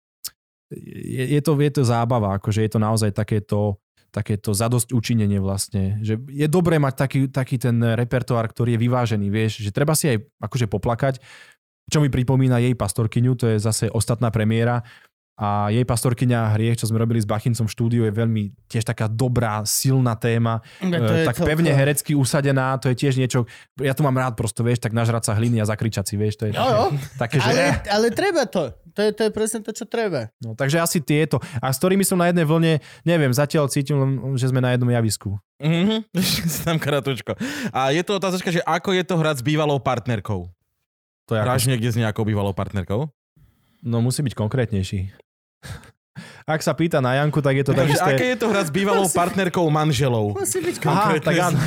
[0.80, 3.78] je, je, to, je to zábava, akože je to naozaj takéto
[4.14, 5.98] takéto zadosť učinenie vlastne.
[6.06, 10.14] Že je dobré mať taký, taký ten repertoár, ktorý je vyvážený, vieš, že treba si
[10.14, 11.18] aj akože poplakať,
[11.90, 14.86] čo mi pripomína jej pastorkyňu, to je zase ostatná premiéra.
[15.34, 19.06] A jej pastorkyňa Hriech, čo sme robili s Bachincom v štúdiu, je veľmi tiež taká
[19.06, 23.42] dobrá, silná téma, No, to e, tak celkom- pevne herecky usadená, to je tiež niečo,
[23.76, 26.46] ja tu mám rád prosto, vieš, tak nažrať sa hliny a zakričať si, vieš, to
[26.46, 26.84] je Jo, jo.
[27.18, 27.50] také, že...
[27.50, 28.70] Ale, ale treba to.
[28.94, 30.30] To je, to je presne to, čo treba.
[30.38, 31.42] No, takže asi tieto.
[31.58, 33.98] A s ktorými som na jednej vlne, neviem, zatiaľ cítim,
[34.38, 35.34] že sme na jednom javisku.
[35.58, 36.14] Mhm,
[36.62, 37.34] tam kratučko.
[37.74, 40.46] A je to otázočka, že ako je to hrať s bývalou partnerkou?
[41.26, 43.10] To je ako, Hráš niekde s nejakou bývalou partnerkou?
[43.82, 45.12] no musí byť konkrétnejší.
[46.44, 48.12] Ak sa pýta na Janku, tak je to tak Takže isté.
[48.20, 50.36] aké je to hrať s bývalou partnerkou manželov?
[50.36, 51.58] Musí byť, Aha, konkrétne, tak áno.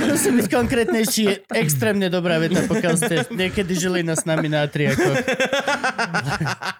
[0.00, 1.22] musí byť konkrétnejší.
[1.28, 5.04] Je extrémne dobrá veta, pokiaľ ste niekedy žili na s nami na triako.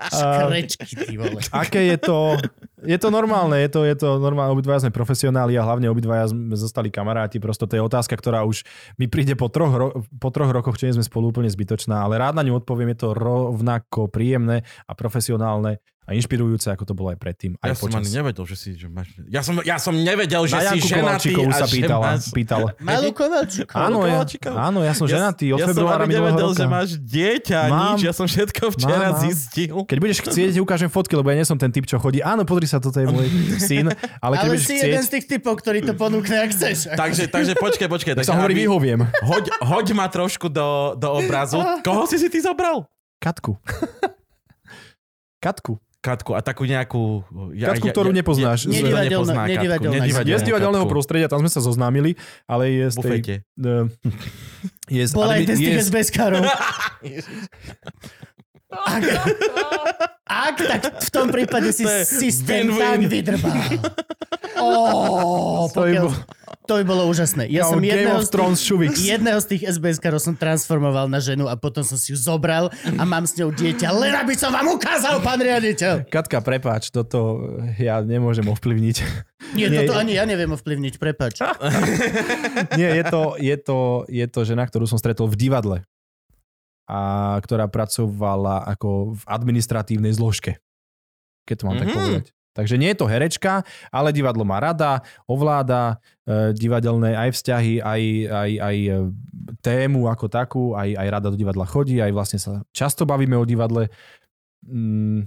[0.09, 1.41] Škrečky, ty vole.
[1.53, 2.41] Aké je to...
[2.85, 6.53] Je to normálne, je to, je to normálne, obidvaja sme profesionáli a hlavne obidvaja sme
[6.53, 8.61] zostali kamaráti, prosto to je otázka, ktorá už
[9.01, 12.20] mi príde po troch, ro- po troch rokoch, čo nie sme spolu úplne zbytočná, ale
[12.20, 17.09] rád na ňu odpoviem, je to rovnako príjemné a profesionálne a inšpirujúce, ako to bolo
[17.10, 17.56] aj predtým.
[17.64, 18.05] Aj Ja som počas.
[18.05, 18.68] ani nevedel, že si...
[18.76, 19.09] Že máš...
[19.24, 22.28] ja, som, ja som nevedel, že Na si ženatý sa pýtala, máš...
[22.28, 22.62] pýtal.
[22.76, 23.81] Malú Kovalčíkovú.
[23.81, 24.20] Áno, ja,
[24.52, 26.60] áno, ja som ženatý od ja februára som ani minulého nevedel, roka.
[26.60, 27.81] že máš dieťa, Mám.
[27.97, 28.01] nič.
[28.05, 29.22] Ja som všetko včera Mám, mám.
[29.24, 29.76] zistil.
[29.89, 32.20] Keď budeš chcieť, ti ukážem fotky, lebo ja nie som ten typ, čo chodí.
[32.20, 33.24] Áno, pozri sa, toto je môj
[33.56, 33.89] syn.
[34.20, 36.93] Ale keď Ale si chcieť, jeden z tých typov, ktorý to ponúkne, ak chceš.
[36.93, 38.12] Takže, takže počkaj, počkaj.
[38.20, 39.09] tak sa hovorí, vyhoviem.
[39.24, 41.64] hoď, hoď ma trošku do, do obrazu.
[41.86, 42.85] Koho si si ty zobral?
[43.16, 43.56] Katku.
[45.40, 45.81] Katku.
[46.05, 47.24] Katku a takú nejakú...
[47.56, 48.68] Katku, ktorú nepoznáš.
[48.68, 49.94] nikto Nedivadelná- nepozná Katku, nedivadelná.
[49.98, 52.12] nedivadelná Je z divadelného prostredia, tam sme sa zoznámili,
[52.44, 53.18] ale je z tej...
[53.24, 53.89] eh,
[54.93, 56.44] Je z, Bola aj admi- ten z je tých z, SBS-károv.
[58.74, 59.02] Ak,
[60.26, 63.01] ak, tak v tom prípade si systém win-win.
[63.01, 63.59] tak vydrbal.
[64.56, 66.18] Oh, To by pokiaľ, bol-
[66.65, 67.45] to by bolo úžasné.
[67.47, 71.55] Ja som Game jedného z, tých, jedného z tých SBS-károv som transformoval na ženu a
[71.55, 75.20] potom som si ju zobral a mám s ňou dieťa, len aby som vám ukázal,
[75.20, 76.09] pán riaditeľ.
[76.09, 77.45] Katka, prepáč, toto
[77.77, 78.97] ja nemôžem ovplyvniť.
[79.53, 79.85] Nie, Nie.
[79.85, 81.45] toto ani ja neviem ovplyvniť, prepač.
[82.81, 83.78] Nie, je to, je, to,
[84.09, 85.77] je to žena, ktorú som stretol v divadle.
[86.85, 87.01] A
[87.41, 90.61] ktorá pracovala ako v administratívnej zložke.
[91.45, 91.95] Keď to mám tak Mhm.
[91.95, 92.24] povedať.
[92.55, 98.02] Takže nie je to herečka, ale divadlo má rada, ovláda e, divadelné aj vzťahy, aj,
[98.31, 98.93] aj, aj e,
[99.59, 103.43] tému ako takú, aj, aj rada do divadla chodí, aj vlastne sa často bavíme o
[103.43, 103.90] divadle.
[104.62, 105.26] Mm,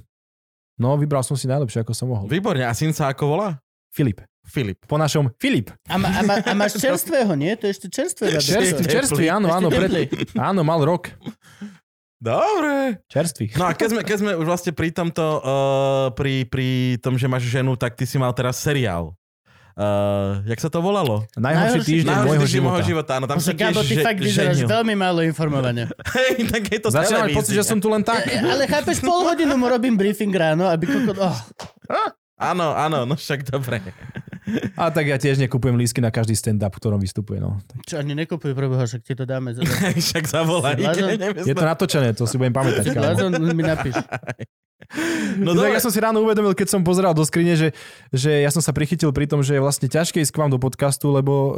[0.79, 2.31] no, vybral som si najlepšie, ako som mohol.
[2.31, 2.63] Výborne.
[2.63, 3.59] A syn sa ako volá?
[3.91, 4.23] Filip.
[4.47, 4.79] Filip.
[4.87, 5.75] Po našom Filip.
[5.91, 7.51] A, ma, a, ma, a máš čerstvého, nie?
[7.59, 8.25] To je ešte čerstvé.
[8.39, 10.07] Čerstvý, čerstvý, áno, áno, pred,
[10.39, 11.11] áno, mal rok.
[12.17, 12.97] Dobre.
[13.05, 13.53] Čerstvý.
[13.53, 17.29] No a keď sme, keď sme už vlastne pri tomto, uh, pri, pri tom, že
[17.29, 19.13] máš ženu, tak ty si mal teraz seriál.
[19.77, 21.29] Uh, jak sa to volalo?
[21.37, 22.65] Najhorší týždeň Najhorší môjho života.
[22.65, 23.11] môjho života.
[23.21, 25.85] Áno, tam sa tiež ty že- fakt vyzeráš veľmi málo informovania.
[26.17, 28.25] Hej, tak je to Začínam mať pocit, že som tu len tak.
[28.25, 31.21] Ale chápeš, pol hodinu mu robím briefing ráno, aby kokot...
[31.21, 31.37] Oh.
[32.41, 33.81] Áno, áno, no však dobre.
[34.79, 37.43] A tak ja tiež nekupujem lísky na každý stand-up, v ktorom vystupuje.
[37.43, 37.59] No.
[37.83, 39.51] Čo ani nekupuj, preboha, však ti to dáme.
[39.51, 39.61] Za...
[40.07, 40.79] však zavolaj.
[40.79, 41.09] Blázon.
[41.43, 42.91] Je to natočené, to si budem pamätať.
[42.95, 43.95] Blázon mi napíš.
[45.41, 45.73] No No, dobre.
[45.75, 47.73] ja som si ráno uvedomil, keď som pozeral do skrine, že,
[48.13, 50.61] že ja som sa prichytil pri tom, že je vlastne ťažké ísť k vám do
[50.61, 51.51] podcastu, lebo uh,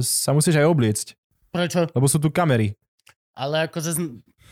[0.00, 1.06] sa musíš aj obliecť,
[1.50, 1.90] Prečo?
[1.92, 2.78] lebo sú tu kamery.
[3.36, 4.00] Ale akože...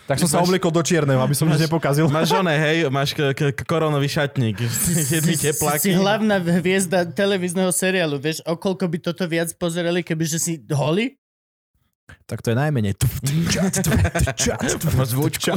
[0.08, 2.08] Tak som sa obliekol do čierneho, aby som nič nepokazil.
[2.08, 4.56] Máš oné, hej, máš k- k- koronový šatník.
[5.12, 8.16] Jedný si, hlavná hviezda televízneho seriálu.
[8.16, 11.20] Vieš, o koľko by toto viac pozerali, kebyže si holi?
[12.28, 12.92] Tak to je najmenej.
[15.08, 15.56] Zvučku.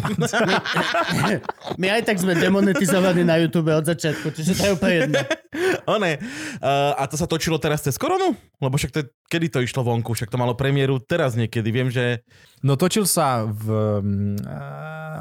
[1.76, 5.22] My aj tak sme demonetizovaní na YouTube od začiatku, čiže to je úplne jedno.
[6.00, 6.16] One.
[6.64, 8.36] Uh, a to sa točilo teraz cez koronu?
[8.64, 10.16] Lebo však to je, kedy to išlo vonku?
[10.16, 11.70] Však to malo premiéru teraz niekedy.
[11.76, 12.24] Viem, že...
[12.64, 13.68] No točil sa v,
[14.00, 14.40] mm,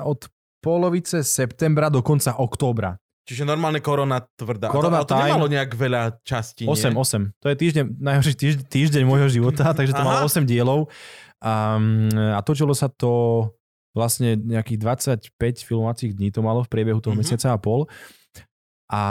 [0.07, 0.31] od
[0.63, 2.95] polovice septembra do konca októbra.
[3.29, 4.69] Čiže normálne korona tvrdá.
[4.73, 6.99] Korona a to, a to nemalo nejak veľa častí, 8, nie?
[6.99, 7.43] 8.
[7.43, 10.31] To je týždeň, najhorší týždeň, týždeň môjho života, takže to malo Aha.
[10.31, 10.91] 8 dielov.
[11.41, 11.79] A,
[12.37, 13.47] a točilo sa to
[13.91, 14.79] vlastne nejakých
[15.35, 17.21] 25 filmovacích dní to malo v priebehu toho Mhm.
[17.23, 17.87] mesiaca a pol.
[18.91, 19.03] A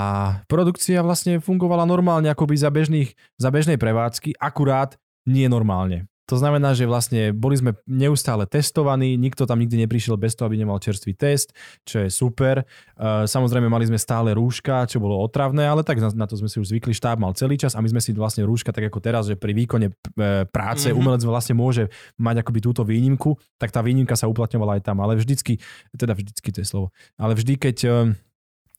[0.51, 6.11] produkcia vlastne fungovala normálne akoby za, bežných, za bežnej prevádzky, akurát nie normálne.
[6.29, 10.61] To znamená, že vlastne boli sme neustále testovaní, nikto tam nikdy neprišiel bez toho, aby
[10.61, 12.69] nemal čerstvý test, čo je super.
[12.93, 16.61] Uh, samozrejme mali sme stále rúška, čo bolo otravné, ale tak na, to sme si
[16.61, 19.25] už zvykli, štáb mal celý čas a my sme si vlastne rúška, tak ako teraz,
[19.25, 20.93] že pri výkone e, práce Mhm.
[20.93, 20.99] mm-hmm.
[21.01, 21.89] umelec vlastne môže
[22.21, 25.57] mať akoby túto výnimku, tak tá výnimka sa uplatňovala aj tam, ale vždycky,
[25.97, 27.89] teda vždycky to je slovo, ale vždy, keď e,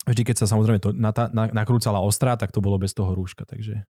[0.07, 3.85] vždy, keď sa samozrejme to nata, nakrúcala ostrá, tak to bolo bez toho rúška, takže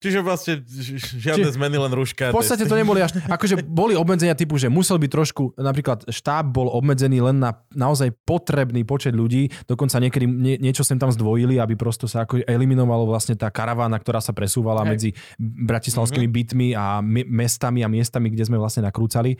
[0.00, 2.32] Čiže vlastne žiadne Či- zmeny, len rúška.
[2.32, 3.20] V podstate to neboli až...
[3.28, 5.60] Akože boli obmedzenia typu, že musel byť trošku...
[5.60, 9.52] Napríklad štáb bol obmedzený len na naozaj potrebný počet ľudí.
[9.68, 14.00] Dokonca niekedy nie, niečo sem tam zdvojili, aby prosto sa ako eliminovalo vlastne tá karavána,
[14.00, 14.90] ktorá sa presúvala Hej.
[14.90, 19.36] medzi bratislavskými bytmi a mi- mestami a miestami, kde sme vlastne nakrúcali.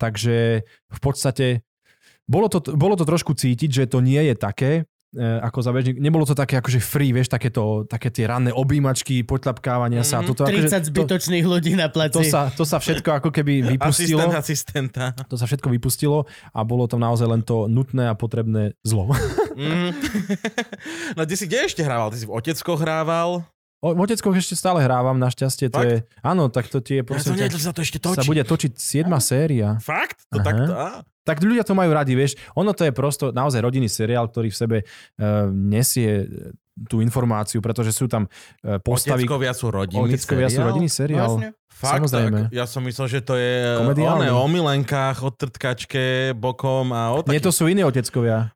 [0.00, 1.68] Takže v podstate
[2.24, 6.00] bolo to, bolo to trošku cítiť, že to nie je také, ako za bežník.
[6.00, 10.24] Nebolo to také akože free, vieš, takéto, také tie ranné objímačky, potľapkávania sa.
[10.24, 10.26] Mhm.
[10.32, 12.16] Toto, akože, 30 zbytočných ľudí na placi.
[12.16, 14.24] to, to, sa, to sa všetko ako keby vypustilo.
[14.24, 15.04] Asistent asistenta.
[15.28, 19.12] To sa všetko vypustilo a bolo tam naozaj len to nutné a potrebné zlo.
[19.52, 19.92] Mm.
[21.16, 22.08] no ty si kde ešte hrával?
[22.08, 23.44] Ty si v Otecko hrával?
[23.82, 25.66] O, v Oteckoch ešte stále hrávam, našťastie.
[25.74, 25.90] To Fakt?
[25.90, 28.30] je, áno, tak to tie, Ja prosím, som nevedel, sa to ešte sa točí.
[28.30, 29.74] bude točiť 7 séria.
[29.82, 30.22] Fakt?
[30.30, 30.46] To Aha.
[30.46, 30.72] takto?
[30.72, 30.88] Á.
[31.22, 32.34] Tak ľudia to majú radi, vieš.
[32.58, 36.50] Ono to je prosto naozaj rodinný seriál, ktorý v sebe uh, nesie e,
[36.90, 39.22] tú informáciu, pretože sú tam uh, postavy...
[39.22, 40.68] Oteckovia sú rodinný Oteckovia sú seriál?
[40.74, 41.32] rodinný seriál.
[41.38, 41.48] Vlastne.
[41.72, 42.40] Fakt, Samozrejme.
[42.46, 44.30] Tak, ja som myslel, že to je Komediálny.
[44.30, 47.46] one, o milenkách, o trtkačke, bokom a o Nie, takých.
[47.46, 48.54] to sú iní oteckovia.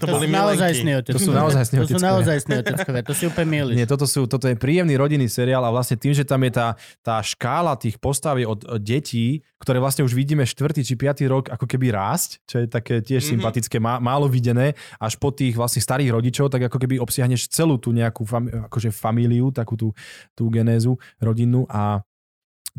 [0.00, 1.04] To To boli sú naozaj oteckovia.
[1.04, 3.02] To sú naozajstní To sú naozaj sní oteckovia.
[3.06, 3.76] To si úplne milíš.
[3.76, 6.74] Nie, toto, sú, toto je príjemný rodinný seriál a vlastne tým, že tam je tá,
[7.00, 11.28] tá škála tých postav je od, od detí, ktoré vlastne už vidíme štvrtý či piatý
[11.28, 13.26] rok ako keby rásť, čo je také tiež Mhm.
[13.28, 13.30] mm-hmm.
[13.36, 17.76] sympatické, má, málo videné, až po tých vlastne starých rodičov, tak ako keby obsiahneš celú
[17.76, 19.88] tú nejakú fam, akože famíliu, takú tú,
[20.32, 22.00] tú genézu rodinnú a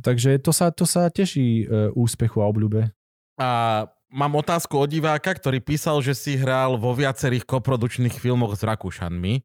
[0.02, 2.90] takže to sa, to sa teší e, úspechu a obľúbe.
[3.38, 3.50] A
[4.12, 9.42] mám otázku od diváka, ktorý písal, že si hral vo viacerých koprodučných filmoch s Rakúšanmi.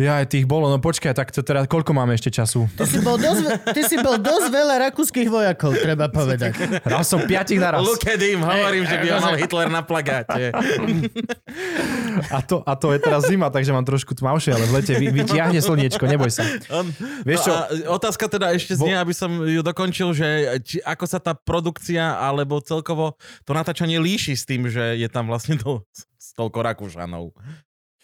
[0.00, 2.64] Ja, aj tých bolo, no počkaj, tak to teda, koľko máme ešte času?
[2.76, 3.44] Ty si bol dosť,
[3.76, 6.56] ty si bol dosť veľa rakúskych vojakov, treba povedať.
[6.86, 7.84] Hral som piatich naraz.
[7.84, 10.42] Look at him, hovorím, že by ho akože- mal Hitler na plagáte.
[12.32, 15.06] A to, a to je teraz zima, takže mám trošku tmavšie, ale v lete vy,
[15.12, 16.44] vytiahne slniečko, neboj sa.
[16.72, 16.86] On,
[17.24, 17.52] Vieš čo?
[17.52, 17.62] no a
[17.96, 20.28] otázka teda ešte znie, aby som ju dokončil, že
[20.64, 25.28] či, ako sa tá produkcia alebo celkovo to natáčanie líši s tým, že je tam
[25.28, 25.84] vlastne to,
[26.36, 27.32] toľko Rakúšanov.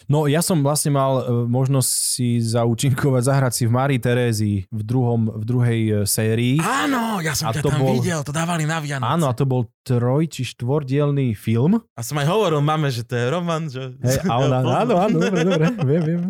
[0.06, 4.82] No ja som vlastne mal e, možnosť si zaúčinkovať, zahrať si v Marii Terézii v,
[4.86, 6.62] druhom, v druhej e, sérii.
[6.62, 9.10] Áno, ja som A ťa to tam bol- videl, to dávali na Vianoce.
[9.10, 11.82] Áno, a to bol troj či štvordielný film.
[11.98, 13.98] A som aj hovoril mame, že to je román, že...
[13.98, 16.22] Hej, a ona, áno, áno, dobre, dobre, viem, viem.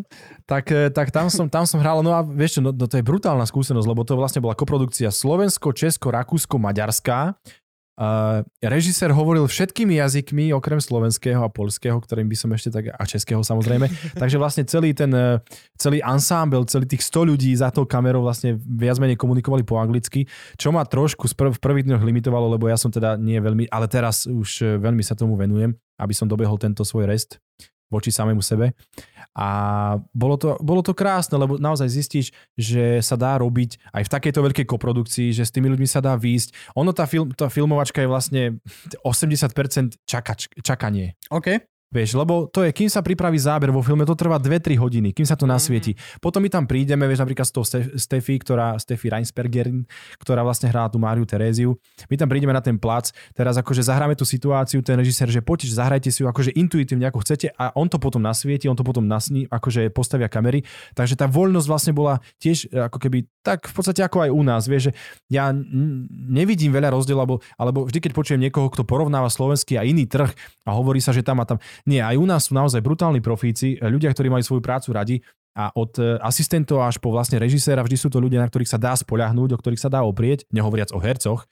[0.48, 2.96] Tak, e, tak tam, som, tam som hral, no a vieš čo, no, no to
[2.96, 7.36] je brutálna skúsenosť, lebo to vlastne bola koprodukcia Slovensko, Česko, Rakúsko, Maďarská.
[7.98, 13.02] Uh, režisér hovoril všetkými jazykmi, okrem slovenského a polského, ktorým by som ešte tak, a
[13.02, 13.90] českého samozrejme.
[14.22, 15.42] Takže vlastne celý ten, e,
[15.74, 20.30] celý ansámbel, celý tých 100 ľudí za tou kamerou vlastne viac menej komunikovali po anglicky,
[20.54, 24.30] čo ma trošku v prvých dňoch limitovalo, lebo ja som teda nie veľmi, ale teraz
[24.30, 27.42] už e, veľmi sa tomu venujem, aby som dobehol tento svoj rest
[27.90, 28.78] voči samému sebe.
[29.38, 29.48] A
[30.10, 34.40] bolo to, bolo to krásne, lebo naozaj zistíš, že sa dá robiť aj v takejto
[34.42, 36.74] veľkej koprodukcii, že s tými ľuďmi sa dá výjsť.
[36.74, 38.42] Ono, tá, film, tá filmovačka je vlastne
[39.06, 41.14] 80% čakač, čakanie.
[41.30, 41.62] OK.
[41.88, 45.24] Vieš, lebo to je, kým sa pripraví záber vo filme, to trvá 2-3 hodiny, kým
[45.24, 45.96] sa to nasvieti.
[46.20, 49.72] Potom my tam prídeme, vieš, napríklad s tou Ste- Steffi, ktorá, Steffi Reinsperger,
[50.20, 51.80] ktorá vlastne hrá tú Máriu Teréziu.
[52.12, 55.72] My tam prídeme na ten plac, teraz akože zahráme tú situáciu, ten režisér, že poďte,
[55.72, 59.08] zahrajte si ju akože intuitívne, ako chcete a on to potom nasvieti, on to potom
[59.08, 60.68] nasní, akože postavia kamery.
[60.92, 64.42] Takže tá voľnosť vlastne bola tiež e, ako keby tak v podstate ako aj u
[64.44, 64.92] nás, vieš, že
[65.32, 65.48] ja
[66.28, 70.28] nevidím veľa rozdielov, alebo, alebo vždy, keď počujem niekoho, kto porovnáva slovenský a iný trh
[70.68, 73.78] a hovorí sa, že tam a tam, nie, aj u nás sú naozaj brutálni profíci,
[73.78, 75.16] ľudia, ktorí majú svoju prácu radi
[75.58, 78.78] a od e, asistentov až po vlastne režiséra vždy sú to ľudia, na ktorých sa
[78.78, 81.50] dá spoľahnúť, o ktorých sa dá oprieť, nehovoriac o hercoch.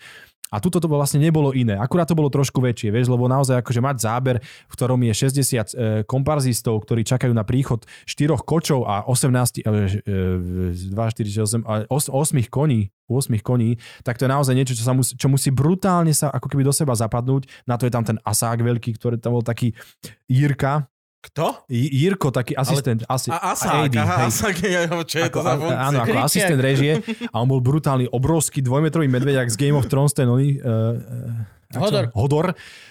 [0.50, 1.74] A tuto to vlastne nebolo iné.
[1.74, 5.42] Akurát to bolo trošku väčšie, vieš, lebo naozaj akože mať záber, v ktorom je 60
[5.42, 5.62] e,
[6.06, 9.70] komparzistov, ktorí čakajú na príchod 4 kočov a 18, e,
[10.06, 14.86] e, 2, 4, 8, a 8 koní, 8 koní, tak to je naozaj niečo, čo,
[14.86, 17.66] sa musí, čo musí brutálne sa ako keby do seba zapadnúť.
[17.66, 19.74] Na to je tam ten asák veľký, ktorý tam bol taký
[20.30, 20.86] Jirka,
[21.26, 21.66] Kto?
[21.68, 23.02] Jirko, taký asistent.
[23.04, 24.26] asi, A Asák, AD, aha, hej.
[24.26, 25.78] Asák, ja, čo je to Ako, za a- funkcia?
[25.82, 26.24] áno, ako Kričiak.
[26.24, 26.92] asistent režie
[27.26, 30.94] a on bol brutálny, obrovský dvojmetrový medveďak z Game of Thrones, ten oný, uh,
[31.74, 32.04] uh, Hodor.
[32.14, 32.46] Hodor,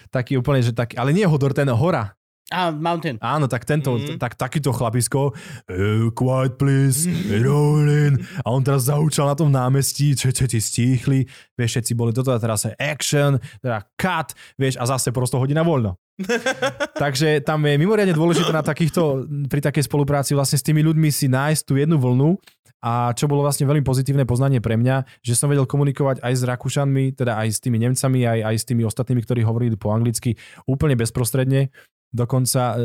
[0.08, 2.12] taký úplne, že taký, ale nie Hodor, ten hora.
[2.46, 3.18] A Mountain.
[3.18, 4.16] Áno, tak tento, Mhm.
[4.16, 4.18] mm.
[4.22, 7.10] tak, takýto chlapisko, uh, quiet please,
[7.42, 8.22] rolling.
[8.46, 11.26] A on teraz zaučal na tom námestí, čo ti stíchli,
[11.58, 15.66] vieš, všetci boli toto a teraz je action, teda cut, vieš, a zase prosto hodina
[15.66, 15.98] voľno.
[17.02, 21.26] Takže tam je mimoriadne dôležité na takýchto, pri takej spolupráci vlastne s tými ľuďmi si
[21.26, 22.38] nájsť tú jednu vlnu
[22.80, 26.42] a čo bolo vlastne veľmi pozitívne poznanie pre mňa, že som vedel komunikovať aj s
[26.46, 30.36] Rakúšanmi, teda aj s tými Nemcami, aj, aj s tými ostatnými, ktorí hovorili po anglicky
[30.68, 31.72] úplne bezprostredne
[32.14, 32.84] Dokonca e, e,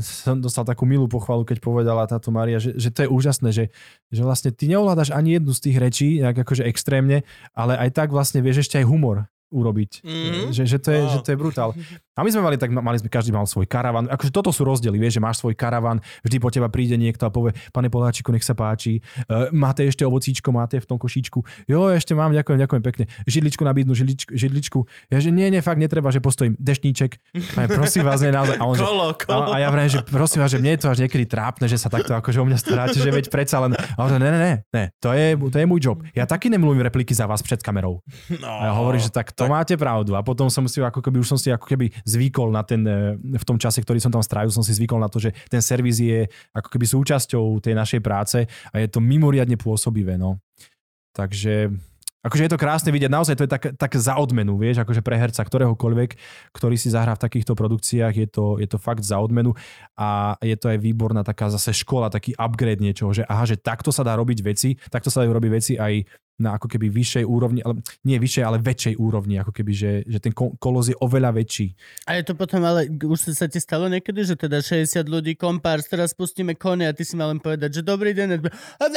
[0.00, 3.64] som dostal takú milú pochvalu, keď povedala táto Maria, že, že to je úžasné, že,
[4.08, 8.08] že vlastne ty neovládaš ani jednu z tých rečí, nejak akože extrémne, ale aj tak
[8.14, 10.00] vlastne vieš ešte aj humor urobiť.
[10.00, 10.40] Mhm.
[10.56, 11.12] Že, že, to je, Wow.
[11.12, 11.70] že to je brutál.
[12.12, 14.04] A my sme mali tak, mali sme, každý mal svoj karavan.
[14.04, 17.32] Akože toto sú rozdiely, vieš, že máš svoj karavan, vždy po teba príde niekto a
[17.32, 19.00] povie, pane Poláčiku, nech sa páči,
[19.32, 21.40] uh, máte ešte ovocíčko, máte v tom košíčku.
[21.64, 23.04] Jo, ešte mám, ďakujem, ďakujem pekne.
[23.24, 24.78] Židličku nabídnu, židličku, židličku.
[25.08, 26.52] Ja, že nie, nie, fakt netreba, že postojím.
[26.60, 27.16] Deštníček.
[27.56, 28.60] A ja, prosím vás, nie, naozaj.
[28.60, 29.48] A, on, že, Kolo, kolo.
[29.48, 31.80] a, a ja vrajím, že prosím vás, že mne je to až niekedy trápne, že
[31.80, 33.72] sa takto akože o mňa staráte, že veď predsa len.
[33.72, 36.04] A on ne, ne, ne, ne, to je, to je môj job.
[36.12, 38.04] Ja taky nemluvím repliky za vás pred kamerou.
[38.36, 40.12] No, A ja hovorím, že tak to máte pravdu.
[40.12, 43.16] A potom som si ako keby, už som si ako keby zvykol na ten, e,
[43.18, 45.98] v tom čase, ktorý som tam strávil, som si zvykol na to, že ten servis
[46.02, 50.42] je ako keby súčasťou tej našej práce a je to mimoriadne pôsobivé, no.
[51.12, 51.70] Takže
[52.22, 55.18] Akože je to krásne vidieť, naozaj to je tak, tak za odmenu, vieš, akože pre
[55.18, 56.10] herca ktoréhokoľvek,
[56.54, 59.58] ktorý si zahrá v takýchto produkciách, je to, je to fakt za odmenu
[59.98, 63.90] a je to aj výborná taká zase škola, taký upgrade niečoho, že aha, že takto
[63.90, 66.06] sa dá robiť veci, takto sa dajú robiť veci aj
[66.42, 70.18] na ako keby vyššej úrovni, ale nie vyššej, ale väčšej úrovni, ako keby, že, že
[70.18, 71.72] ten ko- kolos je oveľa väčší.
[72.10, 75.86] A je to potom, ale už sa ti stalo niekedy, že teda 60 ľudí, kompárs,
[75.86, 78.42] teraz pustíme kone a ty si mal len povedať, že dobrý deň.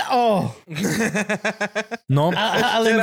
[0.10, 0.50] Oh,
[2.18, 2.98] No, a, a, a len.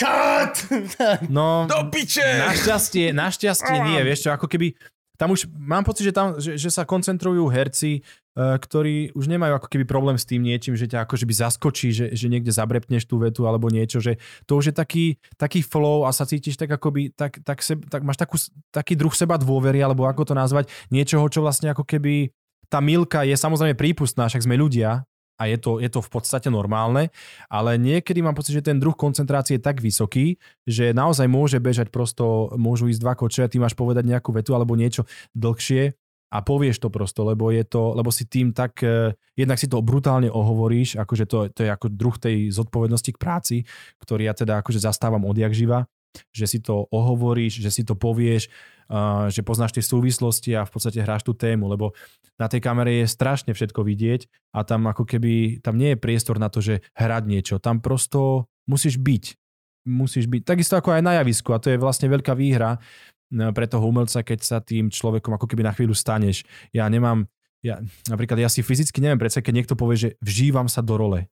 [0.00, 0.54] Cut!
[1.28, 2.24] no, Do piče!
[2.24, 4.72] Našťastie, našťastie nie, vieš čo, ako keby
[5.20, 9.60] tam už mám pocit, že, tam, že, že sa koncentrujú herci, uh, ktorí už nemajú
[9.60, 13.04] ako keby problém s tým niečím, že ťa akože by zaskočí, že, že niekde zabrepneš
[13.04, 14.16] tú vetu alebo niečo, že
[14.48, 15.06] to už je taký,
[15.36, 18.40] taký flow a sa cítiš tak akoby, tak, tak, se, tak máš takú,
[18.72, 22.32] taký druh seba dôvery, alebo ako to nazvať, niečoho, čo vlastne ako keby
[22.70, 25.04] tá milka je samozrejme prípustná, však sme ľudia,
[25.40, 27.08] a je to, je to v podstate normálne,
[27.48, 30.36] ale niekedy mám pocit, že ten druh koncentrácie je tak vysoký,
[30.68, 34.52] že naozaj môže bežať prosto, môžu ísť dva koče a ty máš povedať nejakú vetu
[34.52, 35.96] alebo niečo dlhšie
[36.30, 39.82] a povieš to prosto, lebo je to, lebo si tým tak, eh, jednak si to
[39.82, 43.56] brutálne ohovoríš, akože to, to je ako druh tej zodpovednosti k práci,
[43.98, 45.90] ktorý ja teda akože zastávam odjak živa,
[46.30, 48.50] že si to ohovoríš, že si to povieš,
[48.90, 51.94] uh, že poznáš tie súvislosti a v podstate hráš tú tému, lebo
[52.34, 54.26] na tej kamere je strašne všetko vidieť
[54.56, 58.50] a tam ako keby, tam nie je priestor na to, že hrať niečo, tam prosto
[58.66, 59.38] musíš byť.
[59.86, 60.42] Musíš byť.
[60.44, 62.82] Takisto ako aj na javisku a to je vlastne veľká výhra
[63.30, 66.42] pre toho umelca, keď sa tým človekom ako keby na chvíľu staneš.
[66.74, 67.30] Ja nemám,
[67.62, 67.78] ja,
[68.10, 71.30] napríklad ja si fyzicky neviem predsa, keď niekto povie, že vžívam sa do role.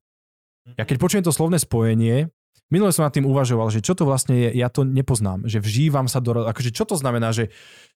[0.76, 2.28] Ja keď počujem to slovné spojenie,
[2.68, 6.08] minule som nad tým uvažoval, že čo to vlastne je, ja to nepoznám, že vžívam
[6.08, 6.44] sa do.
[6.44, 7.48] Akože čo to znamená, že,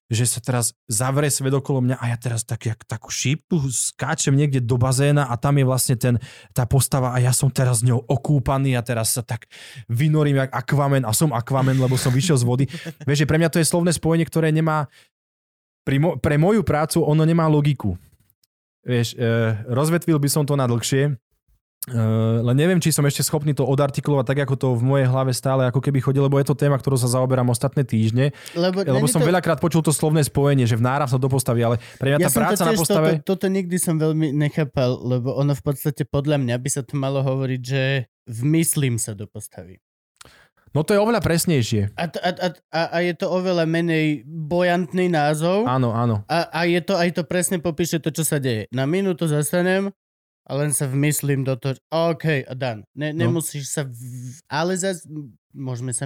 [0.09, 4.33] že sa teraz zavrie svet okolo mňa a ja teraz tak, jak takú šípku skáčem
[4.33, 6.15] niekde do bazéna a tam je vlastne ten,
[6.51, 9.45] tá postava a ja som teraz ňou okúpaný a teraz sa tak
[9.87, 12.65] vynorím jak akvamen a som akvamen, lebo som vyšiel z vody.
[13.07, 14.89] Vieš, že pre mňa to je slovné spojenie, ktoré nemá
[15.99, 17.99] mo- pre moju prácu ono nemá logiku.
[18.83, 19.27] Vieš, e,
[19.71, 21.15] rozvetvil by som to na dlhšie,
[21.83, 25.35] Uh, len neviem, či som ešte schopný to odartikulovať tak, ako to v mojej hlave
[25.35, 28.31] stále ako keby chodilo, lebo je to téma, ktorou sa zaoberám ostatné týždne.
[28.55, 29.27] Lebo, Lebo som to...
[29.27, 32.31] veľakrát počul to slovné spojenie, že vnáram sa do postavy, ale pre mňa Ja tá
[32.31, 33.09] som to práca na postave...
[33.19, 36.95] toto, toto nikdy som veľmi nechápal, lebo ono v podstate podľa mňa by sa to
[36.95, 39.83] malo hovoriť, že vmyslím sa do postavy.
[40.73, 41.99] No to je oveľa presnejšie.
[41.99, 46.25] A, a, a, a, a je to oveľa menej bojantný názov Áno, áno.
[46.25, 48.65] a, a je to aj to presne popíše to, čo sa deje.
[48.73, 49.93] Na minútu zastanem
[50.43, 52.83] a len sa vmyslím do toho, OK, a dan.
[52.95, 53.27] Ne, No.
[53.31, 53.95] nemusíš sa, v...
[54.51, 55.07] ale zase
[55.53, 56.03] môžeme sa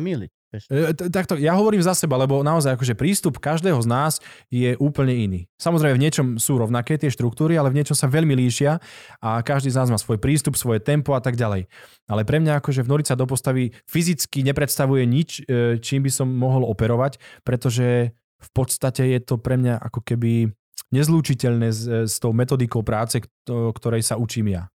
[0.51, 0.65] vieš.
[0.71, 4.13] E, t- Takto, ja hovorím za seba, lebo naozaj akože prístup každého z nás
[4.47, 5.39] je úplne iný.
[5.59, 8.79] Samozrejme v niečom sú rovnaké tie štruktúry, ale v niečom sa veľmi líšia
[9.19, 11.67] a každý z nás má svoj prístup, svoje tempo a tak ďalej.
[12.07, 16.27] Ale pre mňa akože vnoriť sa do postavy fyzicky nepredstavuje nič, e, čím by som
[16.31, 20.53] mohol operovať, pretože v podstate je to pre mňa ako keby
[20.93, 24.71] nezlúčiteľné s, s tou metodikou práce, kto- ktorej sa učím ja.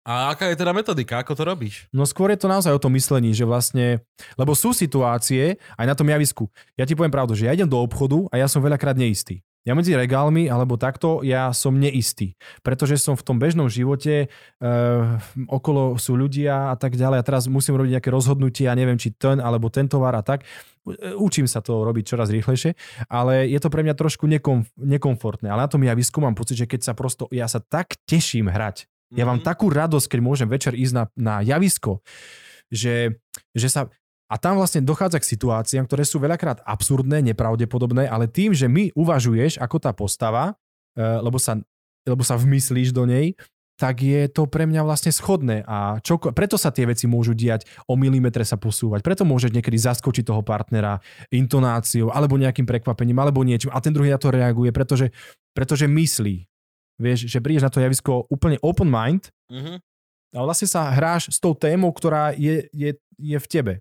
[0.00, 1.20] A aká je teda metodika?
[1.20, 1.84] Ako to robíš?
[1.92, 4.00] No skôr je to naozaj o tom myslení, že vlastne,
[4.40, 6.48] lebo sú situácie aj na tom javisku.
[6.72, 9.44] Ja ti poviem pravdu, že ja idem do obchodu a ja som veľakrát neistý.
[9.68, 12.32] Ja medzi regálmi alebo takto ja som neistý,
[12.64, 14.66] pretože som v tom bežnom živote, e,
[15.52, 19.12] okolo sú ľudia a tak ďalej a teraz musím robiť nejaké rozhodnutie a neviem, či
[19.12, 20.48] ten alebo ten tovar a tak.
[20.88, 22.72] E, Učím sa to robiť čoraz rýchlejšie,
[23.12, 25.52] ale je to pre mňa trošku nekom, nekomfortné.
[25.52, 28.88] Ale na tom javisku mám pocit, že keď sa prosto, ja sa tak teším hrať,
[29.12, 29.44] ja mám Mhm.
[29.44, 32.00] takú radosť, keď môžem večer ísť na, na javisko,
[32.72, 33.18] že,
[33.52, 33.92] že sa...
[34.30, 38.94] A tam vlastne dochádza k situáciám, ktoré sú veľakrát absurdné, nepravdepodobné, ale tým, že my
[38.94, 40.54] uvažuješ ako tá postava,
[40.94, 41.58] eh, lebo sa,
[42.06, 43.34] lebo sa vmyslíš do nej,
[43.80, 47.64] tak je to pre mňa vlastne schodné a čo, preto sa tie veci môžu diať,
[47.88, 51.00] o milimetre sa posúvať, preto môžeš niekedy zaskočiť toho partnera
[51.32, 55.08] intonáciou alebo nejakým prekvapením alebo niečím a ten druhý na to reaguje, pretože,
[55.56, 56.44] pretože myslí.
[57.00, 59.80] Vieš, že prídeš na to javisko úplne open mind Mhm.
[60.36, 63.72] a vlastne sa hráš s tou témou, ktorá je, je, je v tebe.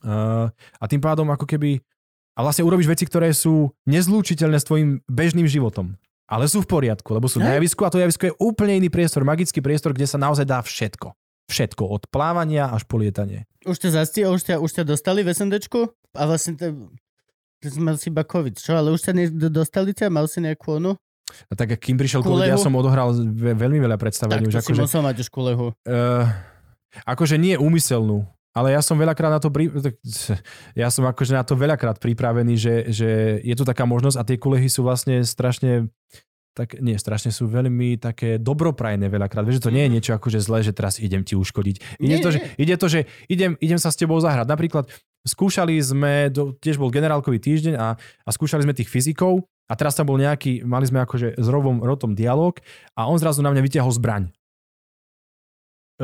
[0.00, 0.48] Uh,
[0.80, 1.84] a tým pádom ako keby
[2.32, 6.00] a vlastne urobíš veci, ktoré sú nezlúčiteľné s tvojim bežným životom.
[6.24, 9.20] Ale sú v poriadku, lebo sú na javisku a to javisko je úplne iný priestor,
[9.20, 11.12] magický priestor, kde sa naozaj dá všetko.
[11.52, 13.44] Všetko, od plávania až po lietanie.
[13.68, 15.92] Už ťa zasti, už ťa, už ťa dostali v SNDčku?
[16.16, 16.88] A vlastne to,
[17.60, 18.72] ty si mal si iba COVID, čo?
[18.80, 20.08] Ale už ťa ne, dostali ťa?
[20.08, 20.96] Mal si nejakú onu?
[21.48, 24.48] A tak, kým prišiel COVID, ja som odohral ve- veľmi veľa Tak predstavení.
[24.48, 25.66] to už si akože, musel mať už kulehu.
[25.84, 26.24] uh,
[27.04, 29.72] akože nie úmyselnú, ale ja som veľakrát na to pri...
[30.80, 33.10] ja som akože na to veľakrát pripravený, že, že
[33.40, 35.88] je tu taká možnosť a tie kulehy sú vlastne strašne
[36.52, 39.40] tak nie, strašne sú veľmi také dobroprajné veľakrát.
[39.48, 41.96] Vieš, že to nie je niečo akože zlé, že teraz idem ti uškodiť.
[41.96, 43.00] Ide, Nie, to, že, ide to, že
[43.32, 44.44] idem, idem sa s tebou zahrať.
[44.44, 44.84] Napríklad
[45.24, 46.28] skúšali sme,
[46.60, 50.60] tiež bol generálkový týždeň a, a skúšali sme tých fyzikov a teraz tam bol nejaký,
[50.68, 52.60] mali sme akože s Rovom Rotom dialog
[52.92, 54.28] a on zrazu na mňa vyťahol zbraň.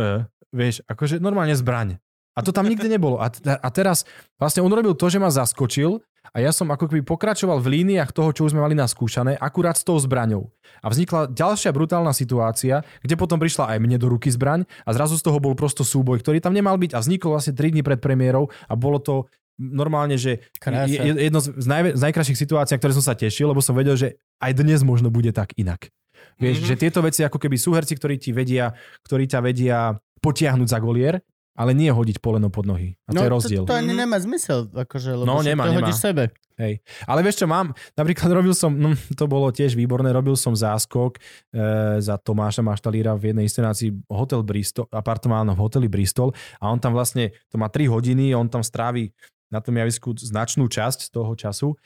[0.01, 2.01] E, vieš, akože normálne zbraň.
[2.39, 3.19] A to tam nikdy nebolo.
[3.19, 4.07] A, t- a teraz
[4.37, 5.99] vlastne on robil to, že ma zaskočil
[6.29, 9.75] a ja som ako keby pokračoval v líniách toho, čo už sme mali naskúšané, akurát
[9.75, 10.47] s tou zbraňou.
[10.79, 15.17] A vznikla ďalšia brutálna situácia, kde potom prišla aj mne do ruky zbraň a zrazu
[15.17, 17.99] z toho bol prosto súboj, ktorý tam nemal byť a vznikol vlastne 3 dní pred
[17.99, 19.15] premiérou a bolo to
[19.57, 20.87] normálne, že Krása.
[20.87, 23.97] je, je- jedno z, najve, z najkrajších situácií, ktoré som sa tešil, lebo som vedel,
[23.97, 24.09] že
[24.39, 25.91] aj dnes možno bude tak inak.
[26.37, 26.63] Vieš, Mhm.
[26.63, 26.69] mm-hmm.
[26.69, 28.71] že tieto veci ako keby sú herci, ktorí ti vedia,
[29.03, 29.79] ktorí ťa vedia
[30.21, 31.19] potiahnuť za golier,
[31.59, 32.95] ale nie hodiť poleno pod nohy.
[33.05, 33.63] A to je rozdiel.
[33.63, 33.99] No, To, to ani Mhm.
[33.99, 35.83] nemá zmysel, akože, lebo No, nemá, to nemá.
[35.83, 36.31] hodíš sebe.
[36.55, 36.79] Hej.
[37.05, 37.71] Ale vieš čo mám?
[37.95, 41.21] Napríklad robil som, no, to bolo tiež výborné, robil som záskok e,
[41.99, 46.91] za Tomáša Maštalíra v jednej inscenácii Hotel Bristol, apartmán v hoteli Bristol a on tam
[46.93, 49.11] vlastne, to má 3 hodiny, on tam strávi
[49.49, 51.79] na tom javisku značnú časť toho času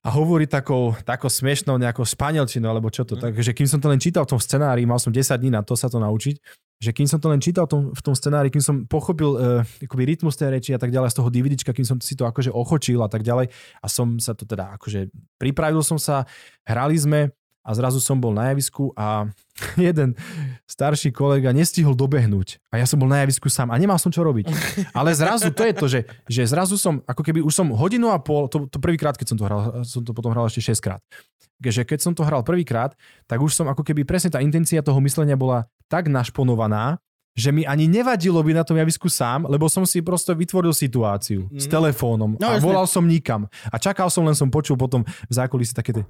[0.00, 3.14] a hovorí takou, takou smiešnou nejakou španielčinou, alebo čo to.
[3.14, 3.30] Mm.
[3.30, 5.76] Takže kým som to len čítal v tom scenári, mal som 10 dní na to
[5.76, 6.40] sa to naučiť,
[6.80, 10.16] že kým som to len čítal tom, v tom scenári, kým som pochopil uh, akoby
[10.16, 13.04] rytmus tej reči a tak ďalej z toho DVDčka, kým som si to akože ochočil
[13.04, 13.52] a tak ďalej
[13.84, 16.24] a som sa to teda akože pripravil som sa,
[16.64, 17.28] hrali sme
[17.60, 19.28] a zrazu som bol na javisku a
[19.76, 20.16] jeden
[20.64, 24.24] starší kolega nestihol dobehnúť a ja som bol na javisku sám a nemal som čo
[24.24, 24.48] robiť.
[24.96, 28.16] Ale zrazu, to je to, že, že zrazu som, ako keby už som hodinu a
[28.16, 31.04] pol, to, to prvýkrát, keď som to hral, som to potom hral ešte 6 krát.
[31.60, 32.96] Že keď som to hral prvýkrát,
[33.28, 37.02] tak už som ako keby presne tá intencia toho myslenia bola tak našponovaná,
[37.34, 41.46] že mi ani nevadilo byť na tom javisku sám, lebo som si prosto vytvoril situáciu
[41.46, 41.58] mm.
[41.58, 41.72] s Mhm.
[41.72, 42.66] telefónom No, a jasne.
[42.66, 43.46] volal som nikam.
[43.66, 46.04] A čakal som, len som počul potom v zákulisí také tie...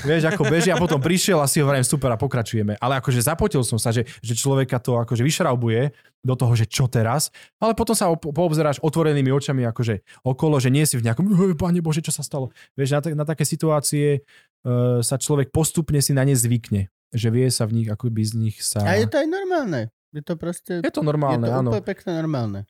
[0.00, 2.80] Vieš, ako beží a potom prišiel a si hovorím, super a pokračujeme.
[2.80, 5.92] Ale akože zapotil som sa, že, že človeka to akože vyšraubuje
[6.24, 7.28] do toho, že čo teraz,
[7.60, 11.52] ale potom sa op- poobzeráš otvorenými očami akože okolo, že nie si v nejakom, "Oj,
[11.52, 12.48] pane Bože, čo sa stalo.
[12.80, 14.24] Vieš, na, ta- na také situácie
[14.64, 18.22] uh, sa človek postupne si na ne zvykne, že vie sa v nich, ako by
[18.24, 18.84] z nich sa...
[18.84, 19.88] A je to aj normálne.
[20.12, 20.80] Je to proste...
[20.80, 21.70] je to normálne, je to áno.
[21.72, 22.60] úplne pekne normálne.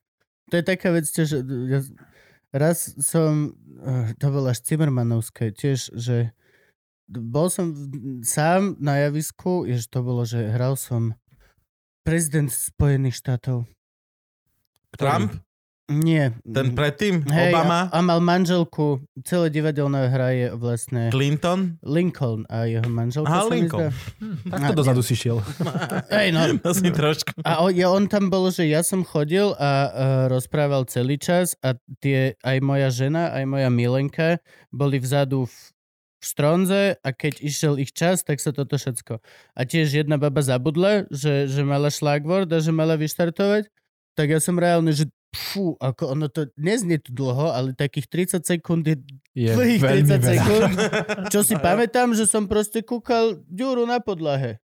[0.49, 1.81] To je taká vec, že ja,
[2.55, 3.53] raz som,
[3.85, 6.33] eh, to bolo až Cimmermanovské, tiež, že
[7.09, 7.73] bol som
[8.21, 11.17] sám na javisku, jež to bolo, že hral som
[12.05, 13.65] prezident Spojených štátov.
[14.97, 15.41] Trump?
[15.89, 16.37] Nie.
[16.45, 17.25] Ten predtým?
[17.25, 17.89] Hej, Obama?
[17.89, 21.81] A, a mal manželku, celé divadelná hra je vlastne Clinton?
[21.81, 23.89] Lincoln a jeho manželka Aha, mi Lincoln.
[23.89, 24.53] zdá.
[24.53, 25.41] Tak A- to dozadu si šiel.
[26.13, 27.41] Hej, no, To si trošku.
[27.41, 29.89] A on, ja, on tam bol, že ja som chodil a uh,
[30.29, 31.73] rozprával celý čas a
[32.05, 35.57] tie, aj moja žena, aj moja milenka boli vzadu v,
[36.21, 39.25] v štronze a keď išiel ich čas, tak sa toto všetko.
[39.57, 43.73] A tiež jedna baba zabudla, že, že mala šlagvord a že mala vyštartovať,
[44.13, 48.09] tak ja som reálne, že fú, ako ono to neznie tu dlho, ale takých
[48.41, 48.97] 30 sekúnd je
[49.37, 50.29] Je dlhých veľmi 30 veľa.
[50.33, 50.77] sekúnd.
[51.33, 54.57] Čo si pamätám, že som proste kúkal ďuru na podlahe.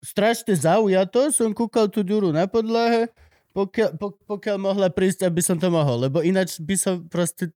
[0.00, 3.08] Strašne zaujato som kúkal tú ďuru na podlahe,
[3.56, 6.00] pokiaľ, po, pokiaľ mohla prísť, aby som to mohol.
[6.00, 7.50] Lebo ináč by som proste...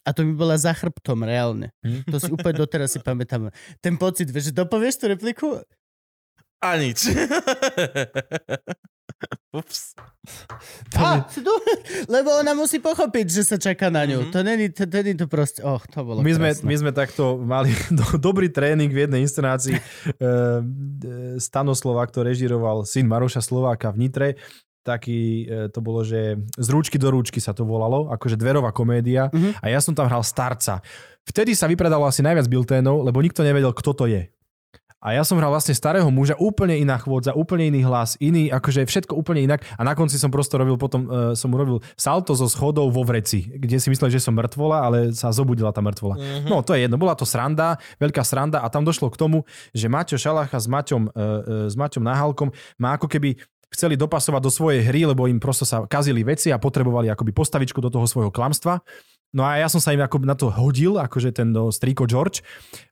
[0.00, 1.70] A to mi bola za chrbtom, reálne.
[2.08, 3.52] To si úplne doteraz si pamätám.
[3.84, 5.46] Ten pocit, vieš, že dopovieš tú repliku?
[6.60, 7.08] A nič.
[9.50, 9.98] Ups.
[10.94, 11.50] Á, si tu?
[12.14, 14.28] Lebo ona musí pochopiť, že sa čaká na ňu.
[14.28, 14.32] Mhm.
[14.32, 15.60] To není to, to, není to proste...
[15.64, 19.76] Och, to bolo My sme, my sme takto mali do, dobrý tréning v jednej inscenácii.
[19.76, 19.82] E,
[21.42, 24.28] Stano Slovák to režiroval syn Maroša Slováka v Nitre.
[24.86, 29.28] Taký, e, to bolo, že z rúčky do rúčky sa to volalo, akože dverová komédia.
[29.34, 29.58] Mhm.
[29.60, 30.78] A ja som tam hral starca.
[31.26, 34.30] Vtedy sa vypredalo asi najviac bilténov, lebo nikto nevedel, kto to je.
[35.00, 38.84] A ja som hral vlastne starého muža, úplne iná chôdza, úplne iný hlas, iný, akože
[38.84, 39.64] všetko úplne inak.
[39.74, 43.48] A na konci som prosto robil potom, uh, som urobil salto zo schodov vo vreci,
[43.48, 46.20] kde si myslel, že som mŕtvola, ale sa zobudila tá mŕtvola.
[46.20, 46.52] Mm-hmm.
[46.52, 49.88] No to je jedno, bola to sranda, veľká sranda a tam došlo k tomu, že
[49.88, 51.32] Maťo Šalacha s Maťom, uh, uh,
[51.72, 53.40] s Maťom Nahalkom má ako keby
[53.70, 57.78] chceli dopasovať do svojej hry, lebo im prosto sa kazili veci a potrebovali akoby postavičku
[57.78, 58.82] do toho svojho klamstva.
[59.30, 62.42] No a ja som sa im ako na to hodil, akože ten do striko George,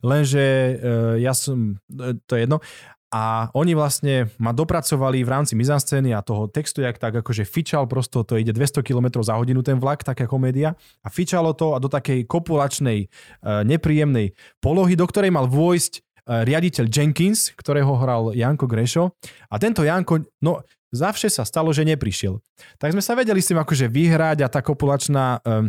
[0.06, 2.62] lenže uh, ja som, uh, to je jedno,
[3.08, 7.88] a oni vlastne ma dopracovali v rámci mizanscény a toho textu, jak tak akože fičal
[7.88, 10.76] prosto, to ide 200 km za hodinu ten vlak, taká komédia.
[11.00, 16.07] A fičalo to a do takej kopulačnej, uh, nepríjemnej polohy, do ktorej mal vôjsť uh,
[16.28, 19.16] riaditeľ Jenkins, ktorého hral Janko Grešo.
[19.48, 22.40] A tento Janko, no Zavše sa stalo, že neprišiel.
[22.80, 25.68] Tak sme sa vedeli s tým akože vyhrať a tá kopulačná um,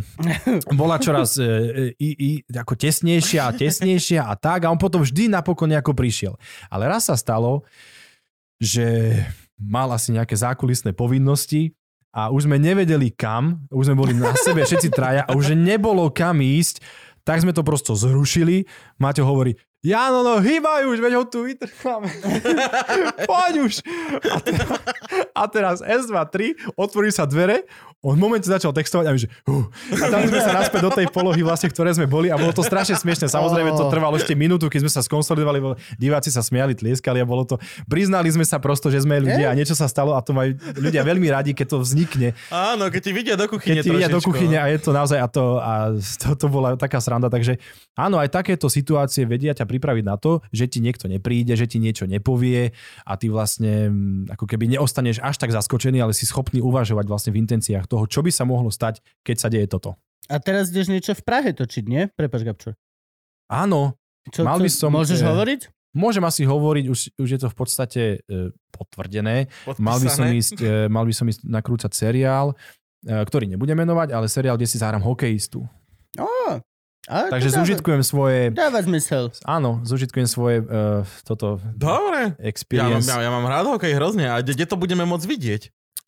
[0.80, 5.28] bola čoraz uh, i, i, ako tesnejšia a tesnejšia a tak a on potom vždy
[5.28, 6.40] napokon nejako prišiel.
[6.72, 7.68] Ale raz sa stalo,
[8.64, 9.12] že
[9.60, 11.76] mal asi nejaké zákulisné povinnosti
[12.16, 16.08] a už sme nevedeli kam, už sme boli na sebe všetci traja a už nebolo
[16.16, 16.80] kam ísť,
[17.28, 18.64] tak sme to prosto zrušili.
[18.96, 22.12] Maťo hovorí, Jano, no hýbaj už, veď ho tu vytrcháme.
[23.32, 23.80] Poď už.
[24.28, 24.68] A teraz,
[25.32, 27.64] a teraz S2, 3, otvorí sa dvere,
[28.00, 30.92] on v momente začal textovať a my, že uh, a tam sme sa naspäť do
[30.92, 33.28] tej polohy vlastne, ktoré sme boli a bolo to strašne smiešne.
[33.28, 35.60] Samozrejme to trvalo ešte minútu, keď sme sa skonsolidovali,
[36.00, 37.60] diváci sa smiali, tlieskali a bolo to,
[37.92, 41.04] priznali sme sa prosto, že sme ľudia a niečo sa stalo a to majú ľudia
[41.04, 42.32] veľmi radi, keď to vznikne.
[42.48, 45.20] Áno, keď ti vidia do kuchyne Keď ti vidia do kuchyne a je to naozaj
[45.20, 47.60] a to, a to, to bola taká sranda, takže
[48.00, 51.78] áno, aj takéto situácie vedia ťa pripraviť na to, že ti niekto nepríde, že ti
[51.78, 52.74] niečo nepovie
[53.06, 57.32] a ty vlastne mm, ako keby neostaneš až tak zaskočený, ale si schopný uvažovať vlastne
[57.38, 59.94] v intenciách toho, čo by sa mohlo stať, keď sa deje toto.
[60.26, 62.10] A teraz ideš niečo v Prahe točiť, nie?
[62.10, 62.74] Prepač, Gabčo.
[63.50, 63.98] Áno,
[64.30, 65.62] Čo, Mal by som, Môžeš eh, hovoriť?
[65.94, 69.50] môžem asi hovoriť, už, už je to v podstate e, potvrdené.
[69.82, 72.56] Mal by som ísť, e, mal by som ísť nakrúcať seriál, e,
[73.10, 75.66] ktorý nebudem menovať, ale seriál, kde si zahrám hokejistu.
[76.18, 76.30] Ó,
[77.08, 79.32] a Takže dáva, zúžitkujem svoje, dáva zmysel.
[79.48, 82.36] áno, zúžitkujem svoje uh, toto Dobre.
[82.36, 83.08] Ja mám, experience.
[83.08, 84.28] ja, ja mám rád hokej hrozne.
[84.28, 85.62] A kde, kde to budeme môcť vidieť?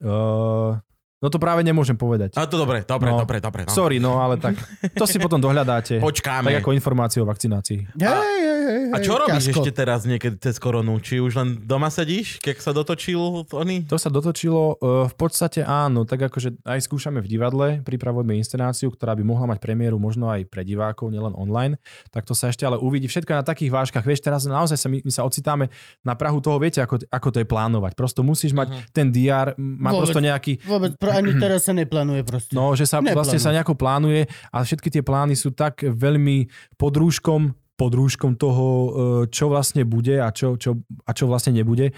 [0.03, 0.81] Uh,
[1.21, 2.33] no to práve nemôžem povedať.
[2.33, 3.17] A to dobre, dobre, No.
[3.17, 3.61] dobre, dobre.
[3.63, 3.71] No.
[3.71, 4.57] Sorry, no ale tak
[4.91, 5.97] to si potom dohľadáte.
[5.97, 6.49] Počkáme.
[6.51, 7.93] Tak ako informáciu o vakcinácii.
[7.93, 9.59] Hej, hej, hej, A čo robíš ťažko.
[9.59, 10.97] ešte teraz niekedy cez koronu?
[10.97, 13.85] Či už len doma sedíš, keď sa dotočil oný?
[13.85, 18.89] To sa dotočilo, uh, v podstate áno, tak akože aj skúšame v divadle, pripravujeme inscenáciu,
[18.89, 21.77] ktorá by mohla mať premiéru možno aj pre divákov, nielen online,
[22.09, 23.05] tak to sa ešte ale uvidí.
[23.05, 25.69] Všetko na takých vážkach, vieš, teraz naozaj sa my, my sa ocitáme
[26.01, 27.91] na Prahu toho, viete, ako, ako to je plánovať.
[27.93, 28.79] Prosto musíš mať Mhm.
[28.91, 30.01] ten DR, má Vôbec.
[30.07, 32.53] prosto nejaký, Vôbec, ani teraz sa neplánuje proste.
[32.55, 33.15] no, že sa Neplánuje.
[33.17, 36.47] vlastne sa nejako plánuje a všetky tie plány sú tak veľmi
[36.79, 38.89] pod rúškom, pod rúškom toho, e,
[39.29, 41.91] čo vlastne bude a čo, čo, a čo vlastne nebude.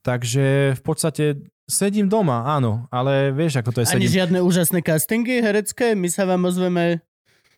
[0.00, 1.24] Takže v podstate
[1.68, 4.16] sedím doma, áno, ale vieš, ako to je Ani sedím.
[4.24, 7.04] žiadne úžasné castingy herecké, my sa vám ozveme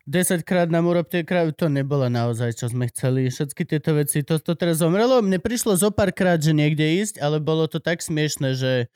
[0.02, 3.30] 10 krát nám urobte krav, to nebolo naozaj, čo sme chceli.
[3.30, 5.22] Všetky tieto veci, to, to teraz zomrelo.
[5.22, 8.90] Mne prišlo zo pár krát, že niekde ísť, ale bolo to tak smiešne, že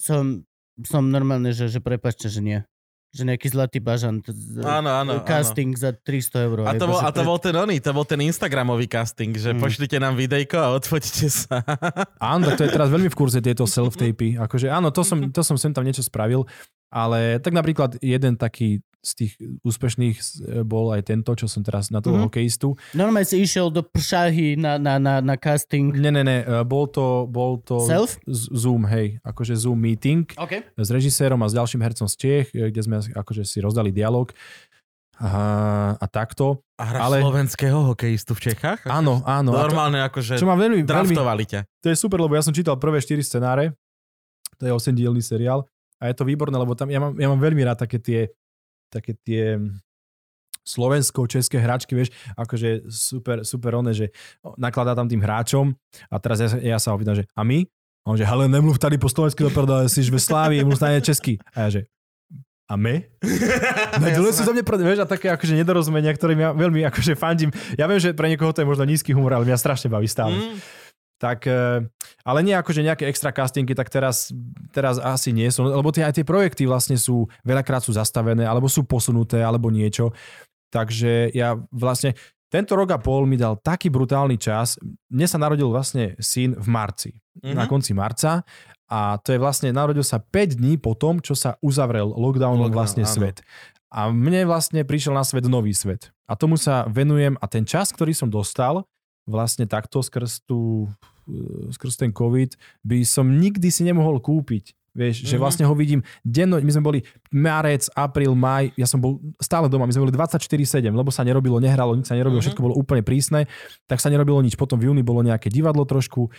[0.00, 0.48] som,
[0.84, 2.60] som normálne, že, že prepačte, že nie.
[3.14, 4.20] Že nejaký zlatý bažant.
[4.60, 6.58] Áno, áno, Casting za 300 eur.
[6.68, 9.62] A to, bol, a to bol ten oný, to bol ten Instagramový casting, že Mm.
[9.62, 11.64] pošlite nám videjko a odfotíte sa.
[12.20, 14.36] Áno, tak to je teraz veľmi v kurze tieto self-tapy.
[14.36, 16.44] Akože áno, to som, to som sem tam niečo spravil,
[16.92, 20.22] ale tak napríklad jeden taký z tých úspešných e,
[20.62, 22.24] bol aj tento, čo som teraz na toho Mhm.
[22.24, 22.74] hokejistu.
[22.92, 25.94] Normálne si išiel do Pršahy na, na, na, na casting.
[25.94, 28.18] Ne, ne, ne, e, bol to, bol to Self?
[28.26, 30.74] Zoom, hej, akože Zoom meeting OK.
[30.74, 34.34] s režisérom a s ďalším hercom z Čiech, e, kde sme akože si rozdali dialog
[35.16, 35.30] a,
[35.94, 36.60] a takto.
[36.74, 38.84] A hráš Ale- slovenského hokejistu v Čechách?
[38.84, 39.54] Áno, áno.
[39.54, 41.60] A to, Normálne akože čo ma veľmi, draftovali ťa.
[41.78, 43.72] to je super, lebo ja som čítal prvé 4 scenáre,
[44.56, 45.64] to je 8-dielný seriál
[45.96, 48.28] a je to výborné, lebo tam ja mám, ja mám veľmi rád také tie,
[48.92, 49.60] také tie
[50.66, 54.10] slovensko-české hračky, vieš, akože super, super one, že
[54.58, 55.70] nakladá tam tým hráčom
[56.10, 57.62] a teraz ja, ja sa opýtam, že a my?
[58.02, 61.02] A on že, ale nemluv tady po slovensky do prdele, si ve Slávii, mluv stane
[61.02, 61.38] česky.
[61.54, 61.80] A ja že,
[62.66, 63.02] a my?
[64.02, 67.16] No dole si zo mne prd, vieš, a také akože nedorozumenia, ktorým ja veľmi akože
[67.16, 67.48] fandím.
[67.80, 70.36] Ja viem, že pre niekoho to je možno nízky humor, ale mňa strašne baví stále.
[70.36, 70.58] Mm.
[71.16, 71.80] Tak, e,
[72.28, 74.28] ale nie akože nejaké extra castingy, tak teraz,
[74.68, 78.68] teraz asi nie sú, lebo tie, aj tie projekty vlastne sú, veľakrát sú zastavené, alebo
[78.68, 80.12] sú posunuté, alebo niečo.
[80.68, 82.12] Takže ja vlastne,
[82.52, 84.76] tento rok a pol mi dal taký brutálny čas.
[85.08, 87.10] Mne sa narodil vlastne syn v marci,
[87.42, 87.52] Mhm.
[87.52, 88.44] na konci marca
[88.86, 92.76] a to je vlastne, narodil sa 5 dní po tom, čo sa uzavrel lockdownom Lockdown,
[92.76, 93.10] vlastne áno.
[93.10, 93.42] svet.
[93.90, 96.14] A mne vlastne prišiel na svet nový svet.
[96.26, 98.86] A tomu sa venujem a ten čas, ktorý som dostal,
[99.26, 100.86] vlastne takto skrz, tú,
[101.26, 102.54] e, skrz ten COVID
[102.86, 104.72] by som nikdy si nemohol kúpiť.
[104.96, 105.28] Vieš, mm-hmm.
[105.28, 105.42] že Mhm.
[105.44, 109.84] vlastne ho vidím denno, my sme boli marec, apríl, maj, ja som bol stále doma,
[109.84, 112.46] my sme boli 24-7, lebo sa nerobilo, nehralo, nič sa nerobilo, Mhm.
[112.48, 113.44] všetko bolo úplne prísne,
[113.84, 114.56] tak sa nerobilo nič.
[114.56, 116.32] Potom v júni bolo nejaké divadlo trošku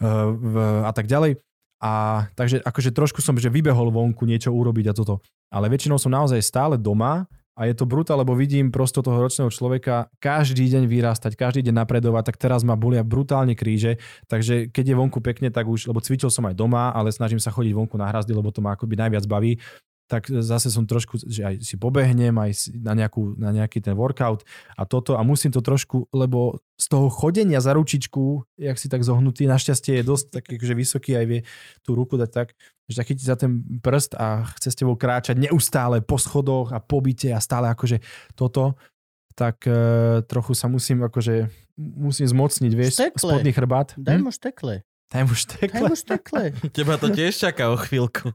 [0.00, 0.54] uh, v,
[0.84, 1.40] a tak ďalej.
[1.80, 5.24] A takže akože trošku som, že vybehol vonku niečo urobiť a toto.
[5.48, 7.24] Ale väčšinou som naozaj stále doma
[7.58, 11.82] a je to brutál, lebo vidím prosto toho ročného človeka každý deň vyrastať, každý deň
[11.82, 13.98] napredovať, tak teraz ma bolia brutálne kríže,
[14.30, 17.52] takže keď je vonku pekne, tak už, lebo cvičil som aj doma, ale snažím sa
[17.52, 19.58] chodiť vonku na hrazdy, lebo to ma akoby najviac baví,
[20.10, 23.94] tak zase som trošku, že aj si pobehnem, aj si- na, nejakú, na nejaký ten
[23.94, 24.42] workout
[24.74, 29.00] a toto a musím to trošku, lebo z toho chodenia za ručičku, jak si tak
[29.00, 31.40] zohnutý, našťastie je dosť taký akože vysoký, aj vie
[31.80, 32.48] tú ruku dať tak,
[32.84, 36.78] že tak chytí za ten prst a chce s tebou kráčať neustále po schodoch a
[36.78, 38.02] po byte a stále akože
[38.34, 38.74] toto,
[39.32, 39.78] tak e,
[40.22, 41.46] trochu sa musím akože
[41.78, 43.30] musím zmocniť, vieš, Štekle.
[43.30, 43.94] spodný chrbát.
[43.94, 44.22] Daj Hm?
[44.22, 44.82] mu štekle.
[45.10, 45.80] Daj mu Daj štekle.
[45.82, 46.42] mu štekle.
[46.76, 48.30] Teba to tiež čaká o chvíľku.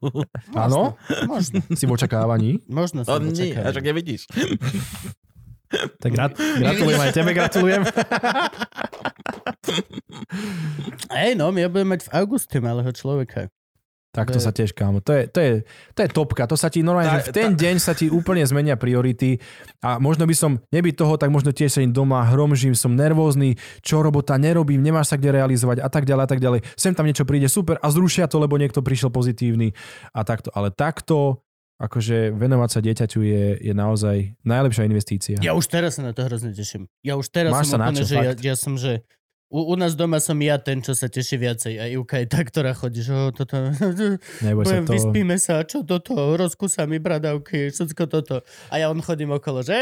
[0.52, 1.64] Áno, Možno.
[1.72, 2.60] si v očakávaní.
[2.68, 3.66] Možno som nie, očakával.
[3.66, 4.22] až ak nevidíš.
[5.76, 7.84] Tak grat- gratulujem aj tebe, gratulujem.
[11.12, 13.50] Hej, no, my budeme mať v auguste malého človeka.
[14.16, 15.04] Tak to sa tiež, kámo.
[15.04, 15.52] To je, to je,
[15.92, 16.48] to je topka.
[16.48, 19.44] To sa ti normálne, Tá- v ten deň sa ti úplne zmenia priority
[19.84, 24.00] a možno by som, nebyť toho, tak možno tiež sedím doma, hromžím, som nervózny, čo
[24.00, 26.60] robota nerobím, nemáš sa kde realizovať a tak ďalej a tak ďalej.
[26.80, 29.76] Sem tam niečo príde super a zrušia to, lebo niekto prišiel pozitívny
[30.16, 30.48] a takto.
[30.56, 31.44] Ale takto,
[31.76, 35.38] akože venovať sa dieťaťu je, je naozaj najlepšia investícia.
[35.44, 36.88] Ja už teraz sa na to hrozne teším.
[37.04, 39.04] Ja už teraz Máš som sa na úplne, čo, že ja, ja som, že
[39.50, 41.74] u, u nás doma som ja ten, čo sa teší viacej.
[41.78, 43.56] A Ivka je tá, ktorá chodí, že oh, toto...
[44.46, 44.94] Neboj sa to.
[44.94, 48.42] vyspíme sa, čo toto, rozkúsa mi bradavky, všetko toto.
[48.74, 49.78] A ja on chodím okolo, že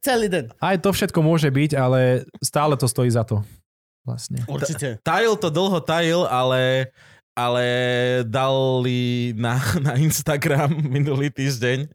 [0.00, 0.44] celý deň.
[0.62, 3.42] Aj to všetko môže byť, ale stále to stojí za to.
[4.06, 4.40] Vlastne.
[4.48, 4.96] Určite.
[5.04, 6.88] Tajil to dlho tajil, ale
[7.40, 7.66] ale
[8.28, 11.88] dali na, na Instagram minulý týždeň,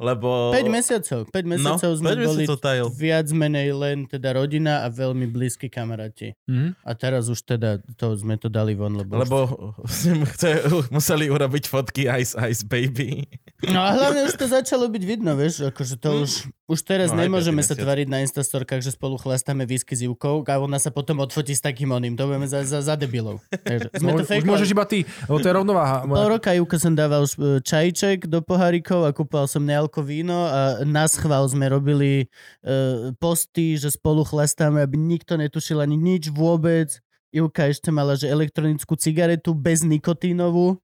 [0.00, 0.52] lebo...
[0.56, 1.20] 5 mesiacov.
[1.28, 2.86] 5 mesiacov no, sme 5 boli mesiacov tajil.
[2.92, 6.32] viac menej len teda rodina a veľmi blízki kamaráti.
[6.48, 6.80] Mhm.
[6.80, 9.20] A teraz už teda to sme to dali von, lebo...
[9.20, 9.38] Lebo
[9.84, 13.28] sme chce, museli urobiť fotky Ice Ice Baby.
[13.68, 17.22] No a hlavne už to začalo byť vidno, vieš, akože to už, už teraz No,
[17.22, 21.22] nemôžeme sa tvariť na instastorkách, že spolu chlastáme whisky s Ivkou a ona sa potom
[21.22, 22.18] odfotí s takým oným.
[22.18, 23.38] To budeme za, za, za debilov.
[23.70, 26.02] Takže sme to Už, môžeš iba ty, lebo to je rovnováha.
[26.10, 30.82] Pol roka Ivka som dával e, čajček do pohárikov a kúpal som nealko víno a
[30.82, 32.26] na schvál sme robili
[32.66, 36.98] uh, posty, že spolu chlastáme, aby nikto netušil ani nič vôbec.
[37.30, 40.82] Ivka ešte mala, že elektronickú cigaretu bez nikotínovú,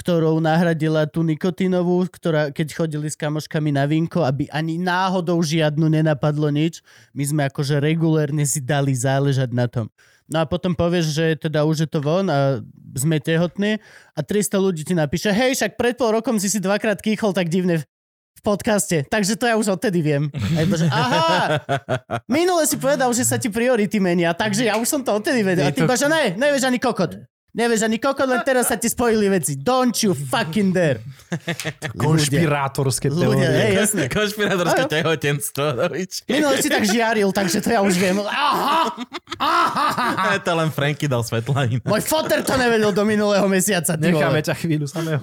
[0.00, 5.92] ktorou nahradila tú nikotínovú, ktorá keď chodili s kamoškami na vínko, aby ani náhodou žiadnu
[5.92, 6.80] nenapadlo nič.
[7.12, 9.92] My sme akože regulérne si dali záležať na tom.
[10.24, 12.64] No a potom povieš, že teda už je to von a
[12.96, 13.76] sme tehotní
[14.16, 17.50] a 300 ľudí ti napíše, hej, však pred pol rokom si si dvakrát kýchol tak
[17.50, 17.82] divne
[18.38, 20.30] v podcaste, takže to ja už odtedy viem.
[20.56, 21.60] A iba, že, aha,
[22.30, 25.66] minule si povedal, že sa ti priority menia, takže ja už som to odtedy vedel.
[25.68, 27.20] A ty to- iba, že ne, nevieš ani kokot.
[27.50, 29.58] Nevieš ani kokot, len teraz sa ti spojili veci.
[29.58, 31.02] Don't you fucking dare.
[32.02, 33.58] Konšpirátorské Ľudia, teórie.
[33.66, 34.02] hej, jasne.
[34.06, 35.64] Konšpirátorské tehotenstvo.
[36.30, 38.22] Minule si tak žiaril, takže to ja už viem.
[38.22, 38.94] Aha,
[39.34, 40.38] aha, aha.
[40.46, 41.82] To len Franky dal svetla iná.
[41.90, 43.98] Môj foter to nevedel do minulého mesiaca.
[43.98, 45.18] Necháme ťa chvíľu samého.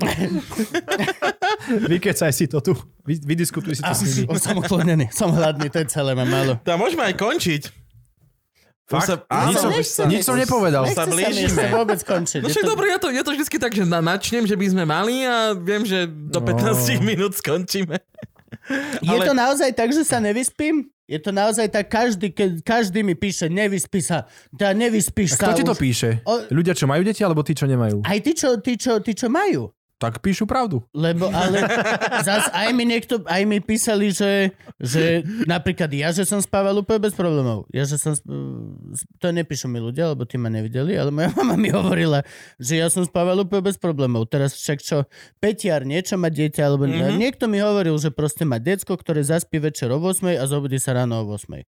[1.88, 2.76] Vykecaj si to tu.
[3.08, 4.36] Vy, vydiskutuj si to A s už, nimi.
[4.36, 6.60] som uklonnený, som hladný, to je celé, mám málo.
[6.60, 7.87] To môžeme aj končiť.
[8.90, 9.04] Fakt?
[9.04, 10.88] sa, áno, Nič som- sa, nič som nepovedal.
[10.88, 11.60] Sa Nechce sa blížime.
[11.60, 12.40] ešte vôbec končiť.
[12.40, 14.54] No Je však to- dobre, ja to, ja to vždycky tak, že na, načnem, že
[14.54, 16.48] by sme mali a viem, že do No.
[16.48, 18.00] 15 minút skončíme.
[19.02, 20.88] Je Ale- to naozaj tak, že sa nevyspím?
[21.06, 25.56] Je to naozaj tak, každý, keď každý mi píše, nevyspí sa, tá nevyspíš Kto sa
[25.56, 25.80] ti to už.
[25.80, 26.10] píše?
[26.24, 28.04] O- Ľudia, čo majú deti, alebo tí, čo nemajú?
[28.04, 29.72] Aj tí čo, tí, čo, tí, čo majú.
[29.98, 30.86] Tak píšu pravdu.
[30.94, 31.58] Lebo, ale
[32.28, 37.02] zas aj mi niekto, aj mi písali, že, že napríklad ja, že som spával úplne
[37.02, 37.66] bez problémov.
[37.74, 38.14] Ja, že som,
[39.18, 42.22] to nepíšu mi ľudia, lebo tí ma nevideli, ale moja mama mi hovorila,
[42.62, 44.30] že ja som spával úplne bez problémov.
[44.30, 45.10] Teraz však čo,
[45.42, 46.94] Peťar niečo má dieťa, alebo Mhm.
[46.94, 47.18] mm-hmm.
[47.18, 50.94] niekto mi hovoril, že proste má decko, ktoré zaspí večer o 8 a zobudí sa
[50.94, 51.66] ráno o 8.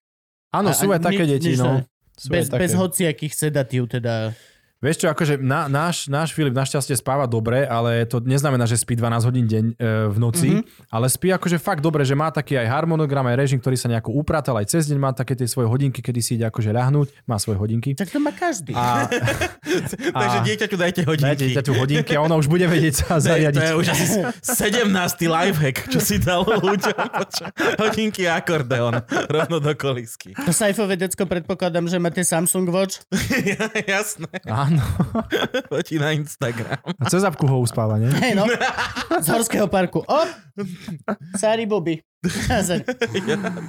[0.53, 1.81] Áno, sú aj také deti, no.
[2.13, 4.35] Sú Bez, bez hociakých sedatív teda.
[4.85, 8.93] Vieš čo, akože na, náš, náš Filip našťastie spáva dobre, ale to neznamená, že spí
[8.93, 9.75] 12 hodín deň e,
[10.13, 10.93] v noci, mm-hmm.
[10.93, 14.13] ale spí akože fakt dobre, že má taký aj harmonogram, aj režim, ktorý sa nejako
[14.13, 17.41] upratal, aj cez deň má také tie svoje hodinky, kedy si ide akože ľahnúť, má
[17.41, 17.97] svoje hodinky.
[17.97, 18.77] Tak to má každý.
[18.77, 19.09] A,
[20.21, 21.55] Takže dieťaťu dajte dajte hodinky.
[21.55, 23.61] dieťaťu hodinky a ona už bude vedieť sa je, to zariadiť.
[23.63, 24.07] je už asi
[24.43, 24.91] 17.
[25.23, 26.99] lifehack, čo si dal ľuďom.
[27.79, 28.99] Hodinky a akordeon.
[29.31, 30.35] Rovno do kolisky.
[30.35, 33.07] To Saifové decko predpokladám, že máte Samsung Watch.
[33.87, 34.29] Jasné.
[34.69, 34.85] Áno.
[35.73, 36.77] Fotí na Instagram.
[37.01, 38.13] A cez apku ho uspáva, nie?
[38.13, 38.45] Hej no,
[39.25, 40.05] z horského parku.
[40.05, 40.21] O,
[41.41, 42.05] Sari Bobby.
[42.51, 42.61] Ja,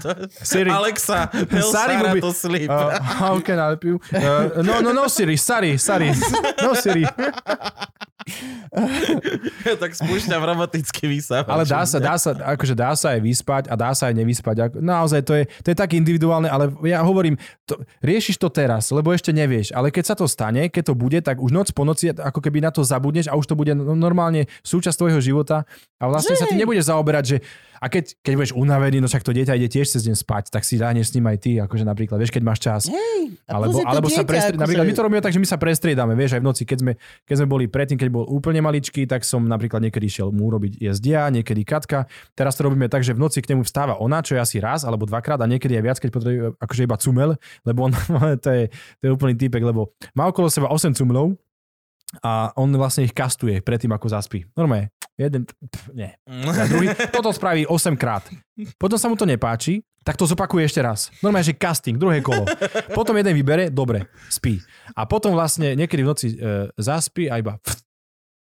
[0.01, 0.25] to...
[0.43, 0.73] Siri.
[0.73, 2.21] Alexa, tell Sari Sarah Bobby.
[2.21, 2.69] to sleep.
[2.69, 4.01] Uh, how can I help you?
[4.11, 6.11] Uh, no, no, no, Siri, sorry, sorry.
[6.57, 7.05] No, Siri.
[9.81, 11.49] tak spúšťam robotický výsávač.
[11.49, 14.55] Ale dá sa, dá sa, akože dá sa aj vyspať a dá sa aj nevyspať.
[14.79, 17.35] Naozaj to je, to je tak individuálne, ale ja hovorím,
[17.65, 21.19] to, riešiš to teraz, lebo ešte nevieš, ale keď sa to stane, keď to bude,
[21.21, 23.97] tak už noc po noci ako keby na to zabudneš a už to bude no-
[23.97, 25.67] normálne súčasť tvojho života
[25.99, 27.37] a vlastne sa ty nebudeš zaoberať, že
[27.79, 30.61] a keď, keď budeš unavený, no však to dieťa ide tiež cez deň spať, tak
[30.61, 32.81] si dáhneš s ním aj ty, akože napríklad, vieš, keď máš čas.
[32.85, 34.53] Hej, Alebo, alebo sa dieťa, prestriedame.
[34.53, 36.77] akože- Napríklad my to robíme tak, že my sa prestriedame, vieš, aj v noci, keď
[36.77, 36.91] sme,
[37.23, 40.77] keď sme boli predtým, keď bol úplne maličký, tak som napríklad niekedy šiel mu urobiť
[40.77, 42.05] jesdia, niekedy katka.
[42.33, 44.83] Teraz to robíme tak, že v noci k nemu vstáva ona, čo je asi raz
[44.83, 47.29] alebo dvakrát a niekedy aj viac, keď potrebuje akože iba cumel,
[47.63, 47.91] lebo on,
[48.43, 48.63] to, je,
[48.99, 51.33] to je úplný typek, lebo má okolo seba 8 cumlov
[52.25, 54.41] a on vlastne ich kastuje predtým, ako zaspí.
[54.57, 56.09] Normálne, jeden, pf, nie.
[56.69, 58.25] Druhý, toto spraví 8 krát.
[58.81, 61.13] Potom sa mu to nepáči, tak to zopakuje ešte raz.
[61.21, 62.49] Normálne, že casting, druhé kolo.
[62.97, 64.57] Potom jeden vybere, dobre, spí.
[64.97, 67.77] A potom vlastne niekedy v noci e, zaspí a iba pf,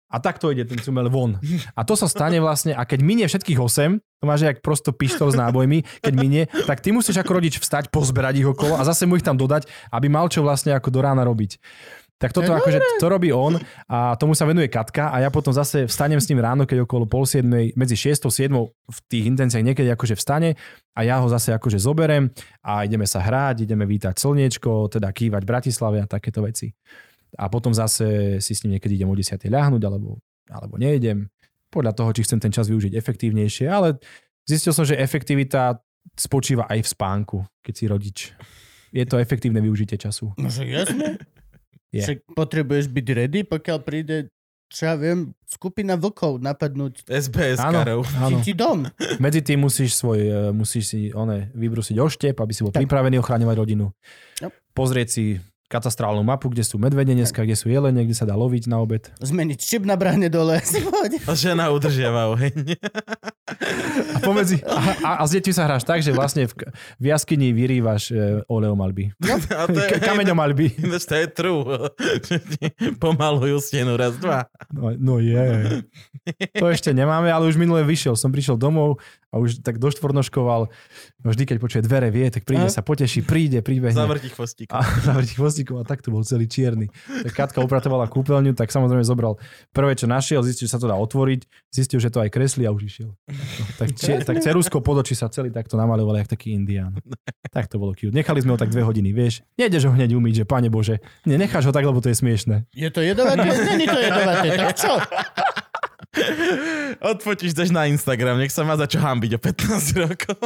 [0.09, 1.37] a tak to ide ten cumel von.
[1.77, 5.29] A to sa stane vlastne, a keď minie všetkých 8, to máš jak prosto pištol
[5.29, 9.05] s nábojmi, keď minie, tak ty musíš ako rodič vstať, pozberať ich okolo a zase
[9.05, 11.61] mu ich tam dodať, aby mal čo vlastne ako do rána robiť.
[12.19, 15.87] Tak toto akože to robí on a tomu sa venuje Katka a ja potom zase
[15.87, 19.63] vstanem s ním ráno, keď okolo pol siedmej, medzi 6 a 7 v tých intenciách
[19.63, 20.59] niekedy akože vstane
[20.99, 22.27] a ja ho zase akože zoberem
[22.67, 26.75] a ideme sa hrať, ideme vítať slniečko, teda kývať Bratislave a takéto veci.
[27.39, 30.19] A potom zase si s ním niekedy idem o 10 ľahnúť alebo,
[30.51, 31.31] alebo nejdem.
[31.71, 34.03] Podľa toho, či chcem ten čas využiť efektívnejšie, ale
[34.43, 35.79] zistil som, že efektivita
[36.19, 38.19] spočíva aj v spánku, keď si rodič.
[38.91, 40.35] Je to efektívne využitie času.
[40.35, 41.21] No že jasne.
[41.89, 42.05] Je.
[42.05, 44.29] Však potrebuješ byť ready, pokiaľ príde,
[44.69, 47.81] čo ja viem, skupina vlkov napadnúť SBS áno.
[48.45, 48.85] ti dom.
[49.17, 52.85] Medzi tým musíš svoj, e, musíš si one, vybrusiť oštep, aby si bol Tak.
[52.85, 53.89] pripravený ochraňovať rodinu.
[54.45, 54.53] Yep.
[54.77, 55.25] Pozrieť si
[55.69, 59.13] katastrálnu mapu, kde sú medvede dneska, kde sú jelene, kde sa dá loviť na obed.
[59.21, 60.65] Zmeniť čip na bráne dole.
[61.29, 62.81] A žena udržiava oheň.
[64.17, 66.69] A, pomedzi, a, a, a s deťmi sa hráš tak, že vlastne v,
[67.01, 69.13] v jaskyni vyrývaš e, oleomalby.
[69.53, 70.81] A to je, K- kameňomalby.
[70.81, 71.65] Ináč to je true.
[73.01, 74.49] Pomalujú stenu raz, dva.
[74.73, 75.81] No, no je.
[76.61, 78.17] To ešte nemáme, ale už minule vyšiel.
[78.17, 80.73] Som prišiel domov a už tak doštvornoškoval.
[81.21, 82.73] No vždy, keď počuje dvere, vie, tak príde Aha.
[82.73, 83.93] sa, poteší, príde, príbehne.
[83.93, 84.73] Zavrti chvostík.
[84.73, 86.89] a zavrti chvostíkom a tak to bol celý čierny.
[87.29, 89.37] Tak Katka upratovala kúpeľňu, tak samozrejme zobral
[89.77, 92.73] prvé, čo našiel, zistil, že sa to dá otvoriť, zistil, že to aj kreslí a
[92.73, 93.11] už išiel.
[93.77, 96.97] Tak, či, tak cerusko pod oči sa celý takto namaloval, jak taký indián.
[97.53, 98.17] Tak to bolo cute.
[98.17, 99.45] Nechali sme ho tak dve hodiny, vieš.
[99.61, 101.05] Nejdeš ho hneď umyť, že pane Bože.
[101.29, 102.65] Nie, necháš ho tak, lebo to je smiešne.
[102.73, 103.45] Je to jedovaté?
[103.45, 104.49] Není to jedovaté.
[104.57, 104.93] Tak čo?
[107.13, 110.39] Odfotíš, daš na Instagram, nech sa má za čo hambiť o 15 rokov.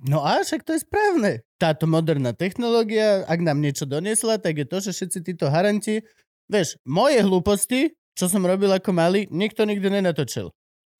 [0.00, 1.44] No a však to je správne.
[1.60, 6.00] Táto moderná technológia, ak nám niečo doniesla, tak je to, že všetci títo haranti,
[6.48, 10.50] vieš, moje hlúposti, čo som robil ako malý, nikto nikdy nenatočil.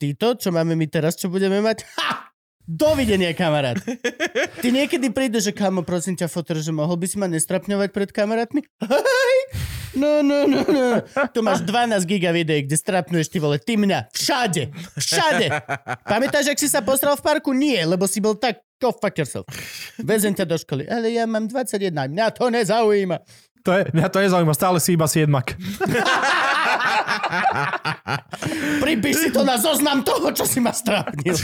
[0.00, 2.29] Títo, čo máme my teraz, čo budeme mať, ha!
[2.70, 3.82] Dovidenia, kamarát.
[4.62, 8.14] Ty niekedy príde, že kamo, prosím ťa, fotor, že mohol by si ma nestrapňovať pred
[8.14, 8.62] kamarátmi?
[9.90, 11.02] No, no, no, no.
[11.34, 14.14] Tu máš 12 giga videí, kde strapnuješ ty vole, ty mňa.
[14.14, 14.70] Všade.
[14.94, 15.50] Všade.
[16.06, 17.50] Pamätáš, ak si sa posral v parku?
[17.50, 19.50] Nie, lebo si bol tak, go fuck yourself.
[19.98, 20.86] Vezem ťa do školy.
[20.86, 23.18] Ale ja mám 21, mňa to nezaujíma.
[23.60, 25.52] To je, mňa to nezaujíma, stále si iba siedmak.
[28.80, 31.36] Pripíš si to na zoznam toho, čo si ma strápnil.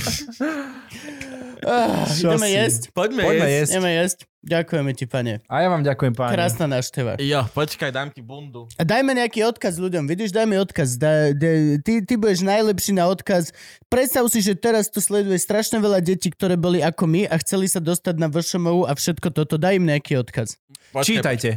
[1.66, 2.54] Ah, Čo ideme si?
[2.54, 2.82] jesť?
[2.92, 3.56] Poďme, Poďme jesť.
[3.58, 3.72] jesť.
[3.72, 4.18] Ideme jesť.
[4.46, 5.32] Ďakujeme ti, pane.
[5.50, 6.30] A ja vám ďakujem, páni.
[6.30, 7.18] Krásna návšteva.
[7.18, 8.70] Jo, počkaj, dám ti bundu.
[8.78, 10.06] A dajme nejaký odkaz ľuďom.
[10.06, 10.94] Vidíš, dajme odkaz.
[10.94, 11.50] Da, da,
[11.82, 13.50] ty, ty budeš najlepší na odkaz.
[13.90, 17.66] Predstav si, že teraz to sleduje strašne veľa detí, ktoré boli ako my a chceli
[17.66, 19.58] sa dostať na VŠMU a všetko toto.
[19.58, 20.62] Daj im nejaký odkaz.
[20.96, 21.50] Počkaj, Čítajte.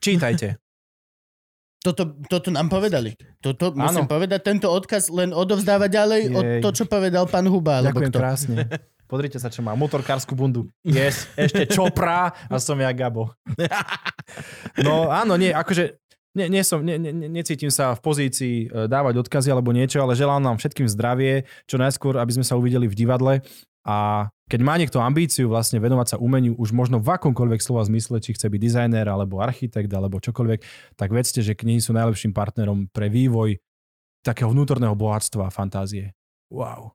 [0.00, 0.48] Čítajte.
[1.84, 3.12] Toto, toto nám povedali.
[3.44, 4.08] Toto musím Áno.
[4.08, 4.40] povedať.
[4.40, 6.60] Tento odkaz len odovzdáva ďalej od Jej.
[6.64, 7.84] to, čo povedal pán Huba.
[7.84, 8.20] Ďakujem kto.
[8.24, 8.56] krásne.
[9.12, 9.76] Pozrite sa, čo má.
[9.76, 10.64] Motorkárskú bundu.
[10.80, 11.28] Yes.
[11.36, 13.36] Ešte čopra a som ja Gabo.
[14.80, 16.00] No áno, nie, akože
[16.34, 20.18] nie, nie som, ne, ne, necítim sa v pozícii e, dávať odkazy alebo niečo, ale
[20.18, 23.44] želám nám všetkým zdravie, čo najskôr, aby sme sa uvideli v divadle
[23.86, 28.20] a keď má niekto ambíciu vlastne venovať sa umeniu už možno v akomkoľvek slova zmysle,
[28.20, 30.60] či chce byť dizajner alebo architekt alebo čokoľvek,
[31.00, 33.56] tak vedzte, že knihy sú najlepším partnerom pre vývoj
[34.20, 36.12] takého vnútorného bohatstva a fantázie.
[36.52, 36.92] Wow.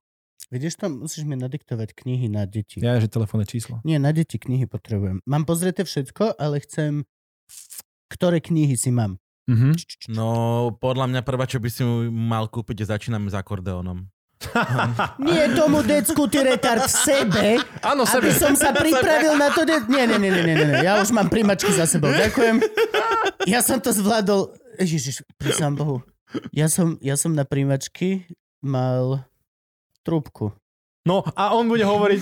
[0.49, 0.89] Vidíš to?
[0.89, 2.81] Musíš mi nadiktovať knihy na deti.
[2.81, 3.81] Ja, že telefónne číslo.
[3.85, 5.21] Nie, na deti knihy potrebujem.
[5.25, 7.05] Mám pozrieté všetko, ale chcem...
[8.09, 9.21] Ktoré knihy si mám?
[9.49, 9.77] Mhm.
[10.13, 10.29] No,
[10.77, 14.09] podľa mňa prvá, čo by si mal kúpiť, je začíname s akordeónom.
[15.19, 18.39] Nie tomu decku, ty retard, sebe, Áno, aby sebe.
[18.39, 19.67] som sa pripravil na to.
[19.67, 22.63] De- nie, nie, nie, nie, nie, nie, ja už mám primačky za sebou, ďakujem.
[23.43, 25.99] Ja som to zvládol, Ježiš, prísam Bohu.
[26.55, 28.29] Ja som, ja som na primačky
[28.61, 29.27] mal
[30.05, 30.55] trúbku.
[31.09, 32.21] No a on bude hovoriť,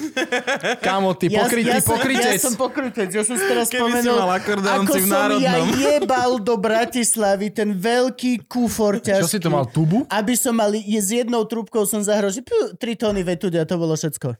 [0.80, 2.40] kámo, ty pokrytý, ja, som, pokrytec.
[2.40, 4.68] ja som pokrytec, ja som si teraz Keby spomenul, mal ako v
[5.04, 5.60] som ja
[5.92, 9.28] jebal do Bratislavy ten veľký kufor ťažký.
[9.28, 10.08] Čo si to mal, tubu?
[10.08, 13.76] Aby som mal, je s jednou trúbkou som zahral, že piu, 3 tóny vetudia, to
[13.76, 14.40] bolo všetko.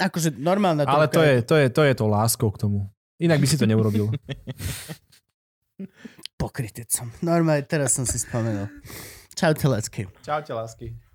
[0.00, 0.96] Akože normálna trúbka.
[0.96, 2.88] Ale to je, to, je, to je to láskou k tomu.
[3.20, 4.08] Inak by si to neurobil.
[6.40, 7.12] Pokrytec som.
[7.20, 8.72] Normálne, teraz som si spomenul.
[9.36, 10.08] Čaute, lásky.
[10.24, 11.09] Čaute, lásky.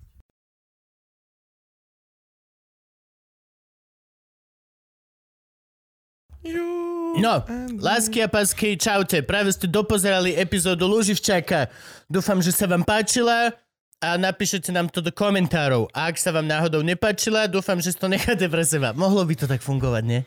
[7.15, 7.41] No,
[7.79, 9.23] lásky a pasky, čaute.
[9.23, 11.71] Práve ste dopozerali epizódu Luživčaka.
[12.05, 13.55] Dúfam, že sa vám páčila
[13.97, 15.87] a napíšete nám to do komentárov.
[15.89, 18.91] A ak sa vám náhodou nepáčila, dúfam, že si to necháte pre seba.
[18.91, 20.21] Mohlo by to tak fungovať, nie?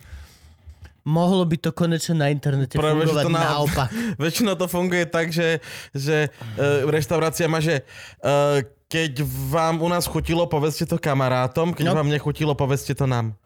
[1.05, 3.89] Mohlo by to konečne na internete Práve, fungovať to na- naopak.
[4.21, 5.61] Väčšinou to funguje tak, že,
[5.93, 7.85] že uh, reštaurácia má, že
[8.21, 11.97] uh, keď vám u nás chutilo, povedzte to kamarátom, keď No.
[11.97, 13.37] vám nechutilo, povedzte to nám.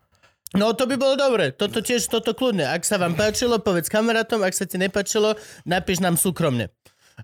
[0.53, 1.49] No to by bolo dobre.
[1.53, 2.69] Toto tiež, toto kľudne.
[2.69, 4.45] Ak sa vám páčilo, povedz kamarátom.
[4.45, 5.33] Ak sa ti nepáčilo,
[5.65, 6.69] napíš nám súkromne.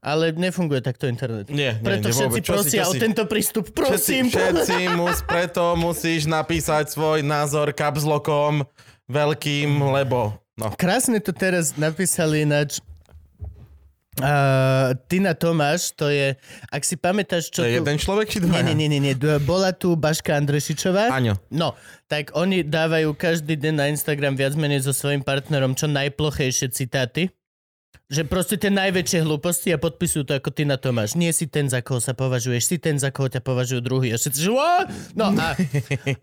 [0.00, 1.48] Ale nefunguje takto internet.
[1.48, 2.44] Nie, nie, Preto nie, všetci vôbec.
[2.44, 3.00] Čo si, prosia o si?
[3.00, 3.64] tento prístup.
[3.72, 4.32] Prosím.
[4.32, 8.64] Všetci, všetci mus, preto musíš napísať svoj názor kapzlokom
[9.08, 10.36] veľkým, lebo...
[10.58, 10.74] No.
[10.74, 12.82] Krásne to teraz napísali ináč.
[14.18, 16.34] Uh, Tina Tomáš, to je,
[16.74, 17.86] ak si pamätáš, čo To je tu...
[17.86, 18.66] jeden človek či dva?
[18.66, 19.14] nie, nie, nie, nie.
[19.46, 21.14] Bola tu Baška Andrešičová.
[21.14, 21.38] Aňo.
[21.54, 21.78] No,
[22.10, 27.30] tak oni dávajú každý deň na Instagram viac menej so svojím partnerom čo najplochejšie citáty.
[28.08, 31.12] Že proste tie najväčšie hlúposti a podpisujú to ako ty na Tomáš.
[31.12, 34.16] Nie si ten, za koho sa považuješ, si ten, za koho ťa považujú druhý.
[34.16, 34.52] A všetci, že?
[35.12, 35.52] No a,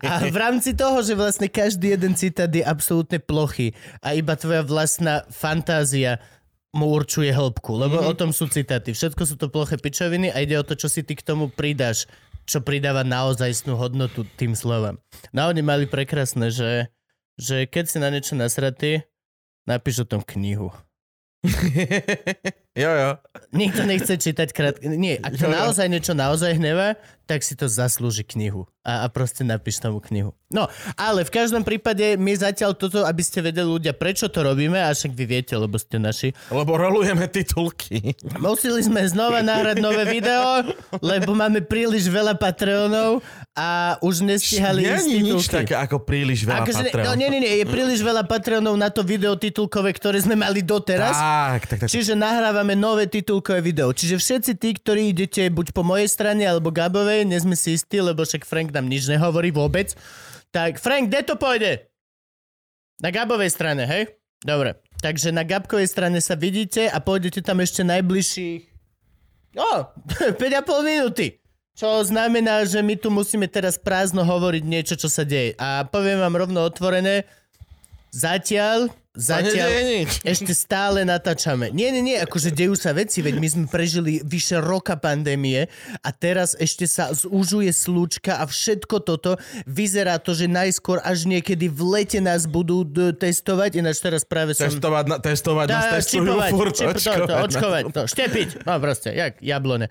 [0.02, 3.70] a v rámci toho, že vlastne každý jeden citát je absolútne plochý
[4.02, 6.18] a iba tvoja vlastná fantázia
[6.74, 8.10] mu určuje hĺbku, lebo mm-hmm.
[8.10, 8.92] o tom sú citáty.
[8.92, 12.10] Všetko sú to ploché pičoviny a ide o to, čo si ty k tomu pridáš,
[12.46, 14.98] čo pridáva naozajstnú hodnotu tým slovám.
[15.30, 16.90] No oni mali prekrásne, že,
[17.38, 19.06] že keď si na niečo nasratý,
[19.64, 20.74] napíš o tom knihu.
[22.76, 23.10] jo, jo.
[23.52, 24.84] Nikto nechce čítať krátke...
[24.92, 25.56] Nie, ak to Jo, jo.
[25.56, 26.94] naozaj niečo naozaj hnevá,
[27.26, 28.70] tak si to zaslúži knihu.
[28.86, 30.30] A, a proste napíš tomu knihu.
[30.46, 34.78] No, ale v každom prípade my zatiaľ toto, aby ste vedeli ľudia, prečo to robíme,
[34.78, 36.30] a však vy viete, lebo ste naši.
[36.54, 38.14] Lebo rolujeme titulky.
[38.38, 40.62] Museli sme znova nahrať nové video,
[41.02, 43.26] lebo máme príliš veľa Patreonov
[43.58, 47.04] a už nestihali Nie je nič také ako príliš veľa Akože, Patreon.
[47.10, 50.62] no, nie, nie, nie, je príliš veľa Patreonov na to video titulkové, ktoré sme mali
[50.62, 51.18] doteraz.
[51.18, 51.88] Tak, tak, tak.
[51.90, 53.94] Čiže nahrávame nové titulkové video.
[53.94, 58.00] Čiže všetci tí, ktorí idete buď po mojej strane alebo Gabovej, nie sme si istí,
[58.00, 59.94] lebo však Frank nám nič nehovorí vôbec.
[60.50, 61.86] Tak Frank, kde to pôjde?
[62.98, 64.16] Na Gabovej strane, hej?
[64.40, 64.80] Dobre.
[65.04, 68.62] Takže na Gabkovej strane sa vidíte a pôjdete tam ešte najbližších...
[69.56, 69.72] O,
[70.40, 70.40] 5,5
[70.82, 71.38] minúty.
[71.76, 75.52] Čo znamená, že my tu musíme teraz prázdno hovoriť niečo, čo sa deje.
[75.60, 77.28] A poviem vám rovno otvorené,
[78.08, 79.68] zatiaľ, Zatiaľ...
[80.22, 81.72] Ešte stále natáčame.
[81.72, 85.72] Nie, nie, nie, akože dejú sa veci, veď my sme prežili vyše roka pandémie
[86.04, 91.72] a teraz ešte sa zúžuje slúčka a všetko toto vyzerá to, že najskôr až niekedy
[91.72, 94.68] v lete nás budú d- testovať, ináč teraz práve som...
[94.68, 96.72] Testovať, na, testovať nás Dá, testujú čipovať, furt.
[96.76, 97.94] čip, to, to, očkovať očkovať, nás.
[97.96, 99.86] to, štepiť, no proste, jak jablone.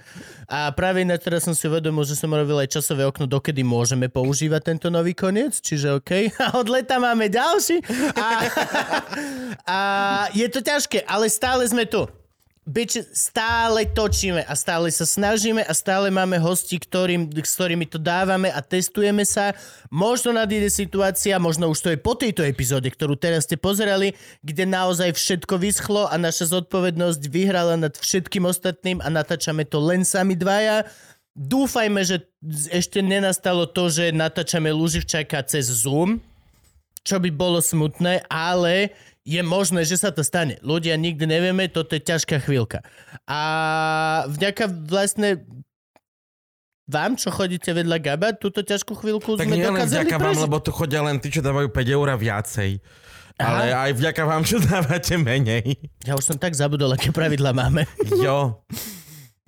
[0.45, 4.05] A práve ináč teraz som si uvedomil, že som robil aj časové okno, dokedy môžeme
[4.05, 6.11] používať tento nový koniec, čiže OK.
[6.45, 7.81] A od leta máme ďalší.
[8.13, 8.27] A,
[9.65, 9.79] a
[10.35, 12.05] je to ťažké, ale stále sme tu.
[12.65, 18.01] Bič, stále točíme a stále sa snažíme a stále máme hosti, ktorým, s ktorými to
[18.01, 19.53] dávame a testujeme sa.
[19.93, 24.65] Možno nadíde situácia, možno už to je po tejto epizóde, ktorú teraz ste pozerali, kde
[24.65, 30.33] naozaj všetko vyschlo a naša zodpovednosť vyhrala nad všetkým ostatným a natáčame to len sami
[30.33, 30.89] dvaja.
[31.37, 32.25] Dúfajme, že
[32.73, 36.17] ešte nenastalo to, že natáčame Luživčaka cez Zoom,
[37.05, 38.91] čo by bolo smutné, ale
[39.25, 40.61] Je možné, že sa to stane.
[40.61, 42.85] Ľudia nikdy nevieme, toto je ťažká chvíľka.
[43.25, 43.41] A
[44.29, 45.41] vďaka vlastne
[46.85, 50.45] vám, čo chodíte vedľa Gaba, túto ťažkú chvíľku Tak sme dokázali vďaka vám, prežiť.
[50.45, 52.71] lebo tu chodia len tí, čo dávajú 5 eur viacej.
[53.35, 53.49] Aha.
[53.49, 55.73] Ale aj vďaka vám, čo dávate menej.
[56.05, 57.89] Ja už som tak zabudol, aké pravidla máme.
[58.21, 58.61] Jo.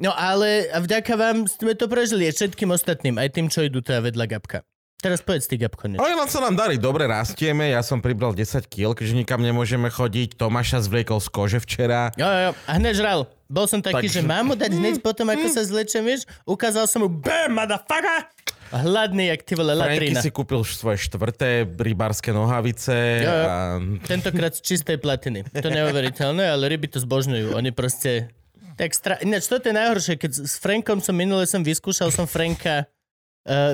[0.02, 4.02] No ale vďaka vám sme to prežili aj všetkým ostatným, aj tým, čo idú teda
[4.10, 4.66] vedľa Gabka.
[4.98, 6.02] Teraz povedz ty, Gabko, niečo.
[6.02, 9.94] Ale len sa nám darí, dobre rastieme, ja som pribral 10 kg, keďže nikam nemôžeme
[9.94, 12.10] chodiť, Tomáša zvliekol z kože včera.
[12.18, 12.52] Jo, jo, jo.
[12.66, 13.30] A hneď žral.
[13.46, 16.26] Bol som taký, Takže- že mám mu dať hneď potom, ako sa zlečem, vieš?
[16.50, 18.26] Ukázal som mu, BAM, motherfucker!
[18.74, 20.20] Hladný, jak ty vole, Franky latrina.
[20.20, 22.98] si kúpil svoje štvrté rybárske nohavice.
[23.22, 23.46] Jo, jo.
[23.48, 23.56] A...
[24.02, 25.46] Tentokrát z čistej platiny.
[25.54, 27.54] To neuveriteľné, ale ryby to zbožňujú.
[27.54, 28.34] Oni proste...
[28.76, 29.22] Tak stra...
[29.22, 32.90] Ináč, toto je najhoršie, keď s Frankom som minule som vyskúšal som Franka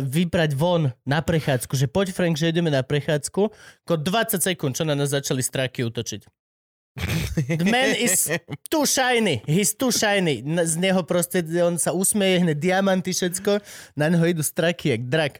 [0.06, 3.42] vybrať von na prechádzku, že poď Frank, že ideme na prechádzku,
[3.84, 6.30] ko 20 sekúnd, čo na nás začali stráky útočiť.
[7.58, 8.30] The man is
[8.70, 9.42] too shiny.
[9.50, 10.46] He's too shiny.
[10.46, 13.66] Z neho proste, on sa usmeje, hneď diamanty, všetko.
[13.98, 15.34] Na neho idú straky, jak drak.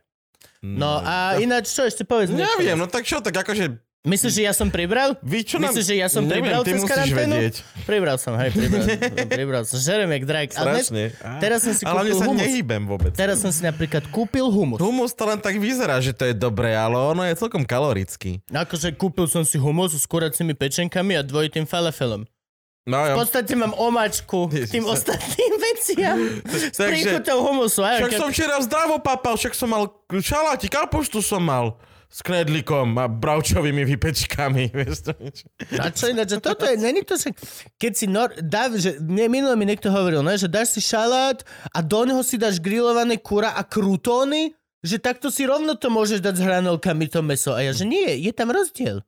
[0.66, 2.34] No a ináč, čo ešte povedz?
[2.34, 3.78] Neviem, no tak čo, tak akože...
[4.04, 5.16] Myslíš, že ja som pribral?
[5.24, 5.72] Vy čo nám...
[5.72, 7.36] Myslíš, že ja som Neviem, pribral ty cez musíš karanténu?
[7.40, 7.56] vedieť.
[7.88, 8.84] Pribral som, hej, pribral,
[9.40, 9.78] pribral som.
[9.80, 10.48] Žerem jak drak.
[10.52, 11.04] Ale Strašne.
[11.40, 12.42] teraz som si Ale kúpil mne sa humus.
[12.44, 13.12] nehýbem vôbec.
[13.14, 14.76] Teraz som si napríklad kúpil humus.
[14.78, 18.44] Humus to len tak vyzerá, že to je dobré, ale ono je celkom kalorický.
[18.52, 22.28] Akože kúpil som si humus s kuracími pečenkami a dvojitým falafelom.
[22.84, 26.18] No V podstate mám omačku Ježiš, tým sa- ostatným veciam.
[26.76, 27.80] S príchutou humusu.
[27.80, 31.80] Však som včera zdravo papal, však som mal šaláti, kapuštu som mal
[32.14, 34.70] s knedlikom a bravčovými vypečkami.
[34.78, 35.12] Vieš to?
[35.82, 37.34] A čo ináč, toto je, není to, že
[37.82, 41.42] keď si nor, dá, že mne, minule mi niekto hovoril, ne, že dáš si šalát
[41.74, 44.54] a do neho si dáš grillované kura a krutóny,
[44.86, 47.58] že takto si rovno to môžeš dať s hranolkami to meso.
[47.58, 49.02] A ja, že nie, je tam rozdiel.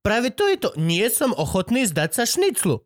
[0.00, 0.70] Práve to je to.
[0.80, 2.84] Nie som ochotný zdať sa šniclu.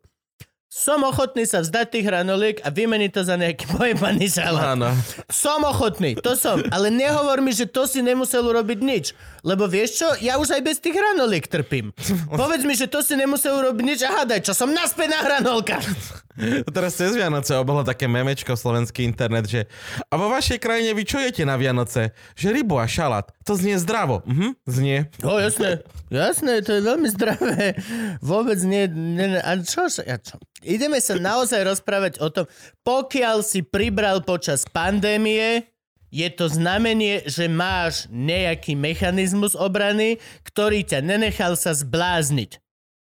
[0.69, 4.77] Som ochotný sa vzdať tých hranoliek a vymeniť to za nejaký pojebaný šalát.
[4.77, 4.93] Áno.
[5.25, 6.61] Som ochotný, to som.
[6.69, 9.17] Ale nehovor mi, že to si nemusel urobiť nič.
[9.41, 11.89] Lebo vieš čo, ja už aj bez tých hranoliek trpím.
[12.29, 15.89] Povedz mi, že to si nemusel urobiť nič a hádaj, čo som naspäť na hranolkách.
[16.77, 19.65] Teraz cez Vianoce obehlo také memečko slovenský internet, že
[20.05, 22.13] a vo vašej krajine vy čo jete na Vianoce?
[22.37, 23.25] Že rybu a šalát.
[23.49, 24.21] To znie zdravo.
[24.29, 25.09] Mhm, znie.
[25.25, 25.81] O, jasné,
[26.13, 27.73] jasné, to je veľmi zdravé.
[28.21, 30.37] Vôbec nie, nie a čo, ja čo?
[30.61, 32.45] Ideme sa naozaj rozprávať o tom,
[32.85, 35.65] pokiaľ si pribral počas pandémie,
[36.13, 42.61] je to znamenie, že máš nejaký mechanizmus obrany, ktorý ťa nenechal sa zblázniť.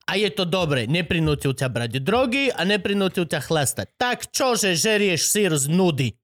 [0.09, 4.01] A je to dobre, neprinútil ťa brať drogy a neprinútil ťa chlastať.
[4.01, 6.22] Tak čože žerieš sír z nudy?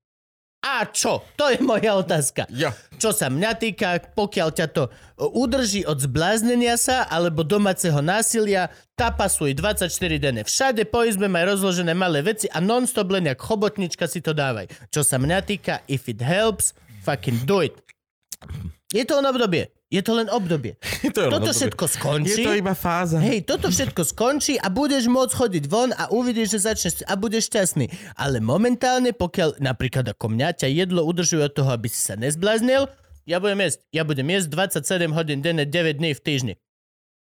[0.59, 1.23] A čo?
[1.39, 2.51] To je moja otázka.
[2.51, 2.75] Jo.
[2.99, 8.67] Čo sa mňa týka, pokiaľ ťa to o, udrží od zbláznenia sa alebo domáceho násilia,
[8.99, 9.87] tapasuj 24
[10.19, 10.43] denne.
[10.43, 14.67] Všade po izbe maj rozložené malé veci a non-stop len jak chobotnička si to dávaj.
[14.91, 16.75] Čo sa mňa týka, if it helps,
[17.07, 17.79] fucking do it.
[18.91, 19.78] Je to len obdobie.
[19.89, 20.77] Je to len obdobie.
[21.09, 21.57] To je len Toto obdobie.
[21.57, 22.31] všetko skončí.
[22.35, 23.17] Je to iba fáza.
[23.19, 27.49] Hej, toto všetko skončí a budeš môcť chodiť von a uvidíš, že začneš a budeš
[27.49, 27.89] šťastný.
[28.15, 32.85] Ale momentálne, pokiaľ napríklad ako mňa ťa jedlo udržuje od toho, aby si sa nezbláznil,
[33.25, 33.81] ja budem jesť.
[33.89, 36.55] Ja budem jesť 27 hodín denne, 9 dní v týždni.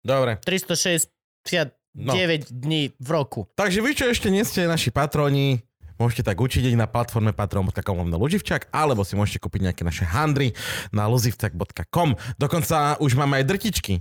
[0.02, 0.42] Dobre.
[0.42, 2.14] 369 No.
[2.48, 3.50] dní v roku.
[3.52, 5.58] Takže vy, čo ešte nie ste naši patroni,
[6.00, 10.56] môžete tak učiť na platforme patron.com lomno Luživčak, alebo si môžete kúpiť nejaké naše handry
[10.90, 12.16] na luzivčak.com.
[12.40, 13.94] Dokonca už máme aj drtičky.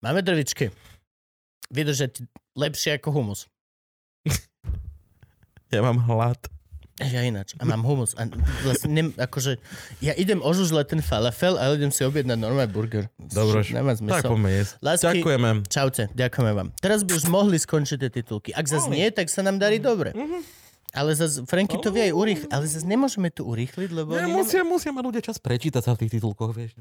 [0.00, 0.72] Máme drvičky.
[1.68, 2.24] Vydržať
[2.56, 3.46] lepšie ako humus.
[5.66, 6.38] Ja mám hlad.
[6.96, 7.52] Ja ináč.
[7.58, 8.14] A mám humus.
[8.16, 8.24] A
[8.62, 9.60] vlastne, nem, akože,
[9.98, 13.04] ja idem ožužľať ten falafel, ale idem si objednať normálny burger.
[13.18, 14.30] Dobre, Nemá tak zmysel.
[14.30, 14.72] poďme jesť.
[14.80, 15.50] Lásky- Ďakujeme.
[15.68, 16.68] Čaute, ďakujeme vám.
[16.78, 18.54] Teraz by už mohli skončiť tie titulky.
[18.54, 20.14] Ak zase nie, tak sa nám darí dobre.
[20.94, 24.14] Ale zase, Franky to vie aj urýchliť, ale zase nemôžeme to urýchliť, lebo...
[24.14, 26.78] Ne, oni musia, musia mať ľudia čas prečítať sa v tých titulkoch, vieš.